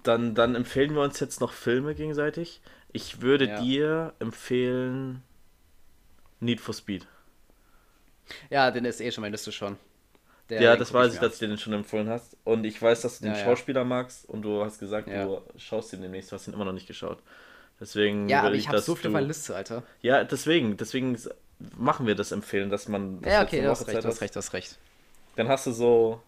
Dann, 0.03 0.35
dann 0.35 0.55
empfehlen 0.55 0.93
wir 0.93 1.01
uns 1.01 1.19
jetzt 1.19 1.41
noch 1.41 1.53
Filme 1.53 1.95
gegenseitig. 1.95 2.61
Ich 2.91 3.21
würde 3.21 3.47
ja. 3.47 3.59
dir 3.59 4.13
empfehlen 4.19 5.23
Need 6.39 6.59
for 6.59 6.73
Speed. 6.73 7.07
Ja, 8.49 8.71
den 8.71 8.85
ist 8.85 9.01
eh 9.01 9.11
schon 9.11 9.21
meine 9.21 9.33
Liste 9.33 9.51
schon. 9.51 9.77
Der 10.49 10.61
ja, 10.61 10.75
das 10.75 10.93
weiß 10.93 11.13
ich, 11.13 11.19
dass 11.19 11.39
du 11.39 11.47
den 11.47 11.57
schon 11.57 11.73
empfohlen 11.73 12.07
hast. 12.07 12.37
Und 12.43 12.65
ich 12.65 12.79
weiß, 12.79 13.01
dass 13.01 13.19
du 13.19 13.25
den 13.25 13.33
ja, 13.33 13.43
Schauspieler 13.43 13.81
ja. 13.81 13.85
magst 13.85 14.29
und 14.29 14.43
du 14.43 14.63
hast 14.63 14.79
gesagt, 14.79 15.07
du 15.07 15.41
schaust 15.57 15.93
ihn 15.93 16.01
demnächst. 16.01 16.31
Du 16.31 16.35
hast 16.35 16.47
ihn 16.47 16.53
immer 16.53 16.65
noch 16.65 16.73
nicht 16.73 16.87
geschaut. 16.87 17.19
Deswegen 17.79 18.29
ja, 18.29 18.41
aber 18.41 18.53
ich, 18.53 18.59
ich 18.59 18.67
habe 18.67 18.79
so 18.79 18.95
viel 18.95 19.07
auf 19.07 19.13
meiner 19.13 19.27
Liste, 19.27 19.55
Alter. 19.55 19.83
Ja, 20.01 20.23
deswegen, 20.23 20.77
deswegen 20.77 21.17
machen 21.77 22.07
wir 22.07 22.15
das 22.15 22.31
empfehlen, 22.31 22.69
dass 22.69 22.87
man. 22.87 23.21
Das 23.21 23.33
ja, 23.33 23.43
okay, 23.43 23.61
du 23.61 23.69
hast 23.69 23.87
recht, 23.87 24.03
du 24.03 24.07
hast 24.07 24.21
recht, 24.21 24.35
du 24.35 24.37
hast 24.37 24.53
recht. 24.53 24.77
Dann 25.35 25.47
hast 25.49 25.65
du 25.67 25.71
so, 25.71 26.21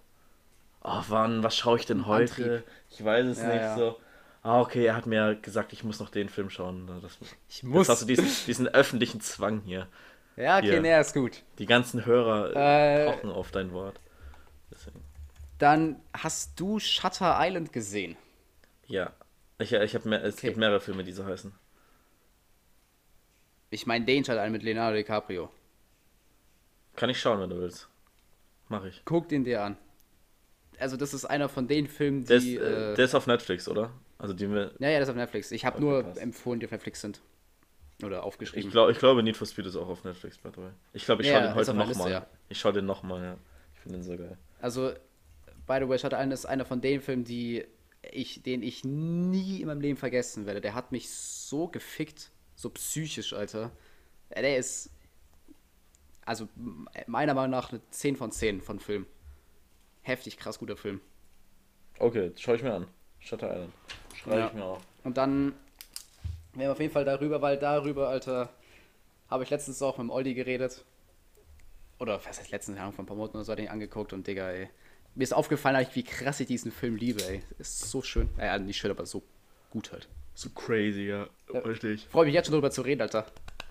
oh, 0.83 1.01
wann, 1.07 1.43
was 1.43 1.55
schaue 1.55 1.77
ich 1.77 1.85
denn 1.85 2.05
heute? 2.05 2.33
Antrieb. 2.33 2.63
Ich 2.89 3.03
weiß 3.03 3.25
es 3.25 3.39
ja, 3.39 3.47
nicht, 3.47 3.61
ja. 3.61 3.77
so. 3.77 3.99
Ah, 4.47 4.61
okay, 4.61 4.85
er 4.85 4.95
hat 4.95 5.05
mir 5.07 5.35
gesagt, 5.35 5.73
ich 5.73 5.83
muss 5.83 5.99
noch 5.99 6.09
den 6.09 6.29
Film 6.29 6.49
schauen. 6.49 6.87
Das, 7.01 7.17
ich 7.49 7.63
muss. 7.63 7.87
Jetzt 7.87 7.89
hast 7.89 8.01
du 8.03 8.05
diesen, 8.05 8.25
diesen 8.47 8.67
öffentlichen 8.69 9.19
Zwang 9.19 9.61
hier. 9.65 9.89
Ja, 10.37 10.57
okay, 10.59 10.69
hier. 10.69 10.81
nee, 10.81 10.97
ist 10.97 11.13
gut. 11.13 11.43
Die 11.59 11.65
ganzen 11.65 12.05
Hörer 12.05 12.55
äh, 12.55 13.11
pochen 13.11 13.29
auf 13.29 13.51
dein 13.51 13.73
Wort. 13.73 13.99
Deswegen. 14.71 15.03
Dann 15.57 15.99
hast 16.13 16.57
du 16.59 16.79
Shutter 16.79 17.35
Island 17.41 17.73
gesehen. 17.73 18.15
Ja. 18.85 19.11
Ich, 19.59 19.73
ich 19.73 19.95
hab 19.95 20.05
mehr, 20.05 20.23
es 20.23 20.35
Okay. 20.35 20.47
gibt 20.47 20.57
mehrere 20.59 20.79
Filme, 20.79 21.03
die 21.03 21.11
so 21.11 21.25
heißen. 21.25 21.53
Ich 23.69 23.85
meine 23.85 24.05
den 24.05 24.23
Teil 24.23 24.39
einen 24.39 24.53
mit 24.53 24.63
Leonardo 24.63 24.95
DiCaprio. 24.95 25.49
Kann 26.95 27.09
ich 27.09 27.19
schauen, 27.19 27.41
wenn 27.41 27.49
du 27.49 27.59
willst. 27.59 27.89
Mach 28.69 28.85
ich. 28.85 29.01
Guck 29.03 29.27
den 29.27 29.43
dir 29.43 29.61
an. 29.61 29.77
Also 30.79 30.95
das 30.95 31.13
ist 31.13 31.25
einer 31.25 31.49
von 31.49 31.67
den 31.67 31.87
Filmen, 31.87 32.23
Der 32.23 32.37
ist, 32.37 32.43
die... 32.45 32.55
äh, 32.55 32.93
äh, 32.93 32.95
der 32.95 33.03
ist 33.05 33.13
auf 33.15 33.27
Netflix, 33.27 33.67
oder? 33.67 33.91
Also 34.17 34.33
die 34.33 34.47
mir. 34.47 34.71
ja, 34.79 34.89
ja, 34.89 34.99
das 34.99 35.07
ist 35.07 35.11
auf 35.11 35.17
Netflix. 35.17 35.51
Ich 35.51 35.65
habe 35.65 35.79
nur 35.79 36.03
passt. 36.03 36.19
empfohlen, 36.19 36.59
die 36.59 36.65
auf 36.65 36.71
Netflix 36.71 37.01
sind. 37.01 37.21
Oder 38.03 38.23
aufgeschrieben. 38.23 38.67
Ich, 38.67 38.71
glaub, 38.71 38.89
ich 38.89 38.99
glaube, 38.99 39.23
Need 39.23 39.37
for 39.37 39.47
Speed 39.47 39.65
ist 39.65 39.75
auch 39.75 39.87
auf 39.87 40.03
Netflix, 40.03 40.37
by 40.37 40.49
the 40.55 40.61
way. 40.61 40.69
Ich 40.93 41.05
glaube, 41.05 41.23
ich 41.23 41.27
Ja, 41.29 41.35
schaue 41.39 41.47
den 41.47 41.55
heute 41.55 41.73
nochmal. 41.73 42.11
Ja. 42.11 42.27
Ich 42.49 42.59
schaue 42.59 42.73
den 42.73 42.85
nochmal, 42.85 43.23
ja. 43.23 43.37
Ich 43.73 43.79
finde 43.81 43.97
den 43.97 44.03
so 44.03 44.15
geil. 44.17 44.37
Also, 44.61 44.91
by 45.65 45.77
the 45.81 45.89
way, 45.89 45.97
Shutter 45.97 46.17
Island 46.17 46.33
ist 46.33 46.45
einer 46.45 46.65
von 46.65 46.79
den 46.81 47.01
Filmen, 47.01 47.23
die 47.23 47.65
ich, 48.11 48.43
den 48.43 48.61
ich 48.61 48.83
nie 48.83 49.61
in 49.61 49.67
meinem 49.67 49.81
Leben 49.81 49.97
vergessen 49.97 50.45
werde. 50.45 50.61
Der 50.61 50.75
hat 50.75 50.91
mich 50.91 51.09
so 51.09 51.67
gefickt, 51.67 52.31
so 52.55 52.69
psychisch, 52.69 53.33
Alter. 53.33 53.71
Ja, 54.35 54.41
Der 54.41 54.57
ist, 54.57 54.91
also 56.23 56.47
meiner 57.07 57.33
Meinung 57.33 57.51
nach 57.51 57.71
eine 57.71 57.81
10 57.89 58.15
von 58.15 58.31
10 58.31 58.61
von 58.61 58.79
Film. 58.79 59.05
Heftig 60.03 60.37
krass 60.37 60.59
guter 60.59 60.77
Film. 60.77 61.01
Okay, 61.99 62.31
schaue 62.37 62.55
ich 62.57 62.63
mir 62.63 62.73
an. 62.75 62.87
Shutter 63.19 63.51
Island. 63.51 63.73
Schreibe 64.21 64.39
Ja. 64.39 64.47
ich 64.47 64.53
mir 64.53 64.63
auf. 64.63 64.81
Und 65.03 65.17
dann 65.17 65.47
werden 65.47 65.53
wir 66.53 66.71
auf 66.71 66.79
jeden 66.79 66.91
Fall 66.93 67.05
darüber, 67.05 67.41
weil 67.41 67.57
darüber, 67.57 68.09
Alter, 68.09 68.49
habe 69.29 69.43
ich 69.43 69.49
letztens 69.49 69.81
auch 69.81 69.97
mit 69.97 70.05
dem 70.05 70.09
Olli 70.09 70.33
geredet. 70.33 70.83
Oder 71.99 72.19
was 72.25 72.39
heißt 72.39 72.51
letztens, 72.51 72.77
Ahnung, 72.79 72.93
vor 72.93 73.03
ein 73.03 73.07
paar 73.07 73.15
Monaten 73.17 73.37
oder 73.37 73.45
so, 73.45 73.53
ihn 73.55 73.67
angeguckt 73.67 74.13
und 74.13 74.25
Digga, 74.27 74.49
ey. 74.49 74.69
Mir 75.15 75.23
ist 75.23 75.33
aufgefallen, 75.33 75.75
eigentlich, 75.75 75.95
wie 75.95 76.03
krass 76.03 76.39
ich 76.39 76.47
diesen 76.47 76.71
Film 76.71 76.95
liebe, 76.95 77.23
ey. 77.23 77.41
Ist 77.57 77.89
so 77.89 78.01
schön. 78.01 78.29
Äh, 78.37 78.49
also 78.49 78.65
nicht 78.65 78.77
schön, 78.77 78.91
aber 78.91 79.05
so 79.05 79.23
gut 79.71 79.91
halt. 79.91 80.07
So 80.35 80.49
crazy, 80.51 81.07
ja. 81.07 81.27
Ja. 81.51 81.61
Verstehe 81.61 81.93
ich. 81.93 82.05
Freue 82.07 82.25
mich 82.25 82.35
jetzt 82.35 82.45
schon 82.45 82.53
drüber 82.53 82.69
zu 82.69 82.81
reden, 82.81 83.01
Alter. 83.01 83.25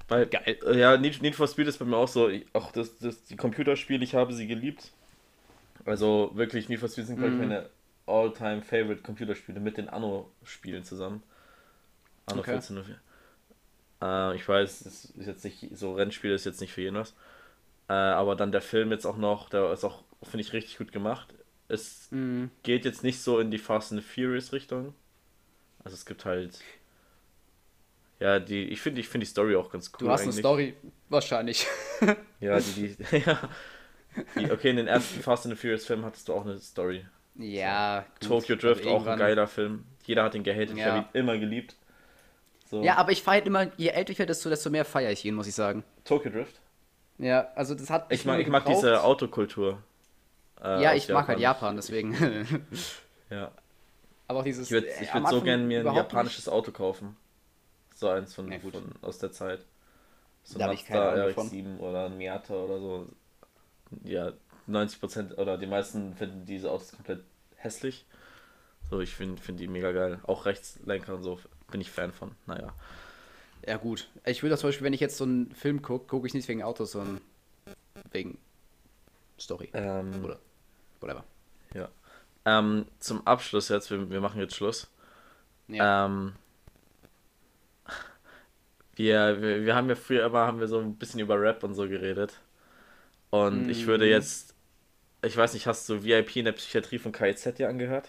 Weil, 0.09 0.27
Geil. 0.27 0.59
Ja, 0.75 0.97
Need, 0.97 1.23
Need 1.23 1.35
for 1.37 1.47
Speed 1.49 1.69
ist 1.69 1.79
bei 1.79 1.85
mir 1.85 1.97
auch 1.97 2.09
so. 2.09 2.29
Ich, 2.29 2.47
auch 2.53 2.73
das, 2.73 2.99
das, 2.99 3.23
die 3.25 3.37
Computerspiele, 3.37 4.03
ich 4.05 4.15
habe 4.15 4.33
sie 4.33 4.47
geliebt. 4.49 4.91
Also 5.85 6.31
wirklich, 6.35 6.69
Need 6.69 6.81
for 6.81 6.89
Speed 6.89 7.07
sind, 7.07 7.17
glaube 7.19 7.33
ich, 7.35 7.41
Mhm. 7.41 7.49
meine 7.49 7.71
all-time 8.07 8.63
favorite 8.63 9.03
Computerspiele 9.03 9.61
mit 9.61 9.77
den 9.79 9.89
Anno-Spielen 9.89 10.85
zusammen. 10.85 11.23
Anno 12.27 12.43
Okay. 12.43 12.53
1404. 12.53 13.01
Äh, 14.03 14.37
ich 14.37 14.49
weiß, 14.49 14.85
das 14.85 15.07
ist 15.07 15.27
jetzt 15.27 15.45
nicht, 15.45 15.69
so 15.77 15.95
Rennspiel 15.95 16.33
ist 16.33 16.45
jetzt 16.45 16.61
nicht 16.61 16.73
für 16.73 16.83
jeden 16.83 16.97
was. 16.97 17.15
Äh, 17.89 17.95
aber 17.95 18.37
dann 18.37 18.53
der 18.53 18.63
Film 18.63 18.91
jetzt 18.93 19.07
auch 19.07 19.17
noch, 19.19 19.51
der 19.51 19.73
ist 19.73 19.85
auch, 19.85 20.05
finde 20.23 20.43
ich, 20.43 20.53
richtig 20.53 20.79
gut 20.79 20.93
gemacht. 20.93 21.35
Es 21.69 22.11
Mhm. 22.11 22.51
geht 22.63 22.85
jetzt 22.85 23.03
nicht 23.05 23.21
so 23.23 23.41
in 23.41 23.51
die 23.51 23.59
Fast 23.59 23.93
and 23.93 24.03
Furious 24.05 24.53
Richtung. 24.53 24.95
Also 25.85 25.95
es 25.97 26.07
gibt 26.07 26.25
halt. 26.25 26.61
Ja, 28.19 28.39
die, 28.41 28.65
ich 28.69 28.81
finde 28.81 29.01
ich 29.01 29.09
find 29.09 29.23
die 29.23 29.27
Story 29.27 29.57
auch 29.57 29.71
ganz 29.71 29.93
cool. 30.01 30.09
Du 30.09 30.11
hast 30.11 30.27
eine 30.27 30.33
eigentlich. 30.33 30.39
Story, 30.41 30.75
wahrscheinlich. 31.09 31.67
Ja, 32.41 32.61
die, 32.61 32.97
die, 32.97 33.17
ja. 33.27 33.49
Die, 34.35 34.51
okay, 34.51 34.71
in 34.71 34.77
den 34.77 34.87
ersten 34.89 35.21
Fast 35.21 35.47
and 35.47 35.55
the 35.57 35.61
Furious 35.61 35.87
Filmen 35.87 36.05
hattest 36.05 36.29
du 36.29 36.35
auch 36.35 36.45
eine 36.45 36.59
Story. 36.59 37.07
Ja. 37.39 38.05
gut, 38.21 38.29
Tokyo 38.29 38.57
Drift, 38.57 38.87
aber 38.87 38.95
auch 38.97 39.07
ein 39.07 39.19
geiler 39.19 39.47
Film. 39.47 39.85
Jeder 40.05 40.23
hat 40.25 40.35
ihn 40.35 40.43
gehatet, 40.45 40.73
ich 40.73 40.79
Ja. 40.79 40.87
habe 40.87 40.99
ihn 40.99 41.05
immer 41.21 41.39
geliebt. 41.39 41.77
So. 42.69 42.83
Ja, 42.83 42.97
aber 42.97 43.13
ich 43.13 43.23
feiere 43.23 43.47
immer, 43.47 43.69
je 43.77 43.89
älter 43.89 44.11
ich 44.13 44.19
werde, 44.19 44.31
desto, 44.31 44.49
desto 44.49 44.71
mehr 44.71 44.85
feiere 44.85 45.13
ich 45.13 45.25
ihn, 45.25 45.35
muss 45.35 45.47
ich 45.47 45.55
sagen. 45.55 45.85
Tokyo 46.05 46.31
Drift. 46.31 46.61
Ja, 47.19 47.49
also 47.55 47.75
das 47.75 47.89
hat. 47.91 48.13
Ich 48.13 48.25
mag, 48.25 48.41
ich 48.41 48.49
mag 48.49 48.67
diese 48.67 49.03
Autokultur. 49.03 49.83
äh, 50.63 50.83
Ja, 50.83 50.95
ich 50.95 51.09
mag 51.09 51.29
halt 51.29 51.39
Japan, 51.41 51.77
deswegen. 51.77 52.15
Ja. 53.31 53.51
aber 54.29 54.41
auch 54.41 54.45
dieses. 54.45 54.67
Ich 54.67 54.71
würde 54.73 54.89
äh, 54.89 55.03
ich 55.03 55.13
am 55.13 55.23
würd 55.25 55.31
so 55.33 55.43
gerne 55.43 55.63
mir 55.65 55.81
ein 55.89 55.95
japanisches 55.95 56.49
Auto 56.49 56.71
kaufen. 56.73 57.17
So 57.95 58.09
eins 58.09 58.35
von, 58.35 58.53
Ja, 58.53 58.59
von 58.59 58.93
aus 59.03 59.19
der 59.19 59.33
Zeit. 59.33 59.65
So 60.45 60.61
ein 60.61 60.73
ich 60.73 60.89
Mazda 60.89 61.13
Ahnung 61.13 61.35
von. 61.35 61.49
RX-7 61.49 61.79
oder 61.79 62.07
ein 62.07 62.19
Miata 62.19 62.55
oder 62.55 62.79
so. 62.79 63.07
Ja, 64.05 64.33
90% 64.69 65.37
oder 65.37 65.59
die 65.59 65.67
meisten 65.67 66.15
finden 66.15 66.45
diese 66.47 66.71
Autos 66.71 66.93
komplett 66.93 67.23
hässlich. 67.57 68.05
So, 68.91 69.01
ich 69.01 69.15
finde 69.15 69.41
find 69.41 69.59
die 69.61 69.69
mega 69.69 69.93
geil. 69.93 70.21
Auch 70.25 70.47
Rechtslenker 70.47 71.15
und 71.15 71.23
so 71.23 71.41
bin 71.71 71.81
ich 71.81 71.91
Fan 71.91 72.13
von. 72.13 72.33
Naja. 72.47 72.73
Ja, 73.67 73.77
gut. 73.79 74.09
Ich 74.25 74.43
würde 74.43 74.57
zum 74.57 74.69
Beispiel, 74.69 74.85
wenn 74.85 74.93
ich 74.93 75.01
jetzt 75.01 75.17
so 75.17 75.25
einen 75.25 75.51
Film 75.53 75.83
gucke, 75.83 76.07
gucke 76.07 76.27
ich 76.27 76.35
nicht 76.35 76.47
wegen 76.49 76.63
Autos, 76.63 76.93
sondern 76.93 77.21
wegen 78.13 78.39
Story. 79.41 79.71
Ähm, 79.73 80.25
Oder 80.25 80.39
whatever. 81.01 81.25
ja. 81.75 81.89
Ähm, 82.45 82.87
zum 83.01 83.27
Abschluss 83.27 83.69
jetzt, 83.71 83.91
wir, 83.91 84.09
wir 84.09 84.21
machen 84.21 84.41
jetzt 84.41 84.55
Schluss. 84.55 84.89
Ja. 85.67 86.07
Ähm, 86.07 86.35
wir, 88.95 89.43
wir, 89.43 89.65
wir 89.65 89.75
haben 89.75 89.89
ja 89.89 89.95
früher 89.95 90.25
immer 90.27 90.47
haben 90.47 90.61
wir 90.61 90.69
so 90.69 90.79
ein 90.79 90.95
bisschen 90.97 91.21
über 91.21 91.41
Rap 91.41 91.65
und 91.65 91.75
so 91.75 91.89
geredet. 91.89 92.41
Und 93.31 93.69
ich 93.69 93.87
würde 93.87 94.05
Mhm. 94.07 94.11
jetzt, 94.11 94.55
ich 95.27 95.37
weiß 95.37 95.55
nicht, 95.55 95.67
hast 95.67 95.89
du 95.89 96.03
VIP 96.05 96.37
in 96.37 96.45
der 96.47 96.53
Psychiatrie 96.53 96.99
von 96.99 97.13
KIZ 97.13 97.55
dir 97.57 97.69
angehört? 97.69 98.09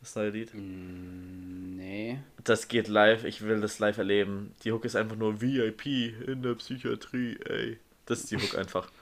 Das 0.00 0.14
neue 0.14 0.30
Lied? 0.30 0.54
Mm, 0.54 1.76
nee. 1.76 2.18
Das 2.44 2.68
geht 2.68 2.88
live, 2.88 3.24
ich 3.24 3.42
will 3.42 3.60
das 3.60 3.78
live 3.78 3.98
erleben. 3.98 4.54
Die 4.62 4.72
Hook 4.72 4.84
ist 4.84 4.96
einfach 4.96 5.16
nur 5.16 5.40
VIP 5.40 5.86
in 5.86 6.42
der 6.42 6.54
Psychiatrie, 6.54 7.38
ey. 7.44 7.78
Das 8.06 8.20
ist 8.20 8.30
die 8.30 8.38
Hook 8.38 8.56
einfach. 8.56 8.90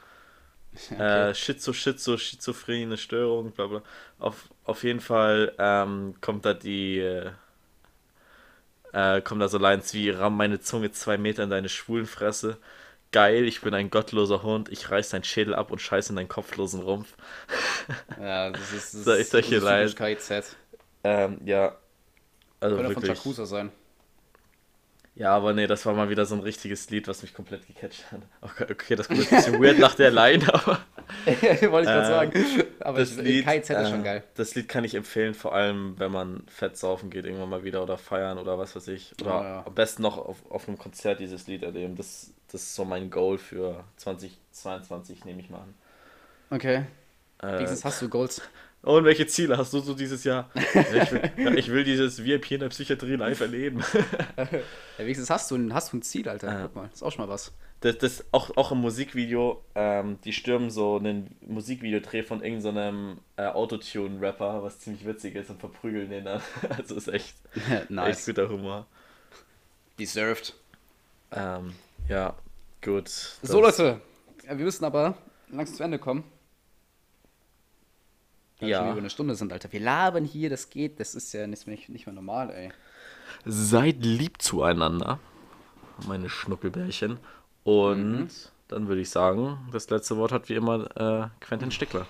Okay. 0.90 1.30
Äh, 1.30 1.34
Schizo, 1.36 1.72
Schizo, 1.72 2.16
schizophrene 2.18 2.96
Störung, 2.96 3.52
bla 3.52 3.68
bla. 3.68 3.82
Auf, 4.18 4.48
auf 4.64 4.82
jeden 4.82 4.98
Fall 4.98 5.54
ähm, 5.56 6.16
kommt 6.20 6.44
da 6.44 6.52
die. 6.52 6.98
Äh, 6.98 7.30
äh, 8.92 9.20
kommt 9.22 9.40
da 9.40 9.48
so 9.48 9.58
Lines 9.58 9.94
wie: 9.94 10.10
Ramm 10.10 10.36
meine 10.36 10.60
Zunge 10.60 10.90
zwei 10.90 11.16
Meter 11.16 11.44
in 11.44 11.50
deine 11.50 11.68
schwulen 11.68 12.06
Fresse. 12.06 12.58
Geil, 13.14 13.44
ich 13.44 13.60
bin 13.60 13.74
ein 13.74 13.90
gottloser 13.90 14.42
Hund, 14.42 14.68
ich 14.72 14.90
reiß 14.90 15.10
deinen 15.10 15.22
Schädel 15.22 15.54
ab 15.54 15.70
und 15.70 15.80
scheiß 15.80 16.10
in 16.10 16.16
deinen 16.16 16.26
kopflosen 16.26 16.82
Rumpf. 16.82 17.14
ja, 18.20 18.50
das 18.50 18.72
ist. 18.72 19.06
Das 19.06 19.14
ich 19.14 19.20
ist 19.20 19.30
solche 19.30 19.58
Lines? 19.58 19.94
KIZ. 19.94 20.56
Ähm, 21.04 21.38
ja. 21.44 21.76
Also 22.58 22.74
Könnte 22.74 22.94
von 22.94 23.02
wirklich. 23.04 23.18
Jakuza 23.18 23.46
sein. 23.46 23.70
Ja, 25.14 25.32
aber 25.36 25.52
nee, 25.52 25.68
das 25.68 25.86
war 25.86 25.94
mal 25.94 26.10
wieder 26.10 26.26
so 26.26 26.34
ein 26.34 26.40
richtiges 26.40 26.90
Lied, 26.90 27.06
was 27.06 27.22
mich 27.22 27.32
komplett 27.32 27.68
gecatcht 27.68 28.10
hat. 28.10 28.22
Okay, 28.40 28.66
okay 28.68 28.96
das 28.96 29.06
kommt 29.06 29.20
ein 29.20 29.36
bisschen 29.36 29.62
weird 29.62 29.78
nach 29.78 29.94
der 29.94 30.10
Line, 30.10 30.42
aber. 30.52 30.80
Wollte 31.26 31.60
ich 31.60 31.70
gerade 31.94 32.06
sagen. 32.06 32.64
Aber 32.80 32.98
das 32.98 33.16
Lied, 33.16 33.46
KIZ 33.46 33.70
ist 33.70 33.88
schon 33.90 34.00
äh, 34.00 34.04
geil. 34.04 34.24
Das 34.34 34.54
Lied 34.54 34.68
kann 34.68 34.84
ich 34.84 34.94
empfehlen, 34.94 35.34
vor 35.34 35.54
allem 35.54 35.94
wenn 35.98 36.12
man 36.12 36.42
fett 36.48 36.76
saufen 36.76 37.10
geht, 37.10 37.24
irgendwann 37.24 37.50
mal 37.50 37.64
wieder 37.64 37.82
oder 37.82 37.98
feiern 37.98 38.38
oder 38.38 38.58
was 38.58 38.76
weiß 38.76 38.88
ich. 38.88 39.12
Oder 39.20 39.30
Ja, 39.30 39.44
ja. 39.44 39.66
am 39.66 39.74
besten 39.74 40.02
noch 40.02 40.18
auf, 40.18 40.38
auf 40.50 40.68
einem 40.68 40.78
Konzert 40.78 41.20
dieses 41.20 41.46
Lied 41.46 41.62
erleben. 41.62 41.96
Das, 41.96 42.32
das 42.50 42.62
ist 42.62 42.74
so 42.74 42.84
mein 42.84 43.10
Goal 43.10 43.38
für 43.38 43.84
2022, 43.96 45.24
nehme 45.24 45.40
ich 45.40 45.50
mal 45.50 45.58
an. 45.58 45.74
Okay. 46.50 46.84
Äh, 47.42 47.54
Wenigstens 47.54 47.84
hast 47.84 48.02
du 48.02 48.08
Goals. 48.08 48.42
und 48.82 49.04
welche 49.04 49.26
Ziele 49.26 49.56
hast 49.58 49.72
du 49.72 49.80
so 49.80 49.94
dieses 49.94 50.24
Jahr? 50.24 50.50
Ja, 50.54 50.80
ich, 50.80 51.12
will, 51.12 51.30
ja, 51.36 51.50
ich 51.52 51.70
will 51.70 51.84
dieses 51.84 52.24
VIP 52.24 52.52
in 52.52 52.60
der 52.60 52.68
Psychiatrie 52.68 53.16
live 53.16 53.40
erleben. 53.40 53.82
Ja, 54.36 54.46
wenigstens 54.98 55.30
hast 55.30 55.50
du, 55.50 55.56
ein, 55.56 55.74
hast 55.74 55.92
du 55.92 55.98
ein 55.98 56.02
Ziel, 56.02 56.28
Alter. 56.28 56.60
Guck 56.62 56.76
mal, 56.76 56.82
das 56.88 56.94
ist 56.94 57.02
auch 57.02 57.12
schon 57.12 57.26
mal 57.26 57.32
was. 57.32 57.52
Das, 57.84 57.98
das 57.98 58.24
auch, 58.32 58.56
auch 58.56 58.72
im 58.72 58.78
Musikvideo, 58.78 59.62
ähm, 59.74 60.18
die 60.24 60.32
stürmen 60.32 60.70
so 60.70 60.96
einen 60.96 61.36
Musikvideodreh 61.46 62.22
von 62.22 62.42
irgendeinem 62.42 63.18
äh, 63.36 63.44
Autotune-Rapper, 63.46 64.62
was 64.62 64.78
ziemlich 64.78 65.04
witzig 65.04 65.34
ist, 65.34 65.50
und 65.50 65.60
verprügeln 65.60 66.08
den 66.08 66.24
dann. 66.24 66.40
Also 66.78 66.94
ist 66.94 67.08
echt, 67.08 67.36
echt 67.70 67.90
nice. 67.90 68.24
guter 68.24 68.48
Humor. 68.48 68.86
Deserved. 69.98 70.54
Ähm, 71.30 71.74
ja, 72.08 72.34
gut. 72.82 73.08
So, 73.42 73.60
Leute. 73.60 74.00
Ja, 74.46 74.56
wir 74.56 74.64
müssen 74.64 74.86
aber 74.86 75.18
langsam 75.50 75.76
zu 75.76 75.82
Ende 75.82 75.98
kommen. 75.98 76.24
Weil 78.60 78.68
wir 78.68 78.72
Ja. 78.72 78.78
schon 78.78 78.88
über 78.92 78.98
eine 79.00 79.10
Stunde 79.10 79.34
sind, 79.34 79.52
Alter. 79.52 79.70
Wir 79.72 79.80
labern 79.80 80.24
hier, 80.24 80.48
das 80.48 80.70
geht. 80.70 81.00
Das 81.00 81.14
ist 81.14 81.34
ja 81.34 81.46
nicht, 81.46 81.66
nicht, 81.66 81.90
nicht 81.90 82.06
mehr 82.06 82.14
normal, 82.14 82.50
ey. 82.50 82.72
Seid 83.44 83.96
lieb 84.06 84.40
zueinander, 84.40 85.18
meine 86.06 86.30
Schnuckelbärchen. 86.30 87.18
Und 87.64 88.20
mhm. 88.20 88.28
dann 88.68 88.88
würde 88.88 89.00
ich 89.00 89.10
sagen, 89.10 89.58
das 89.72 89.90
letzte 89.90 90.16
Wort 90.16 90.32
hat 90.32 90.48
wie 90.48 90.54
immer 90.54 90.84
äh, 90.96 91.28
Quentin 91.40 91.70
Stickler. 91.70 92.06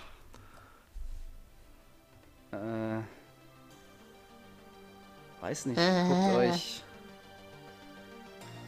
Äh, 2.52 3.00
weiß 5.40 5.66
nicht. 5.66 5.78
Äh. 5.78 6.04
Guckt 6.08 6.36
euch. 6.36 6.82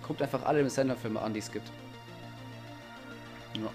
Guckt 0.06 0.22
einfach 0.22 0.44
alle 0.44 0.68
Sender-Filme 0.70 1.20
an, 1.20 1.34
die 1.34 1.40
es 1.40 1.50
gibt. 1.50 1.68
Ja. 3.54 3.70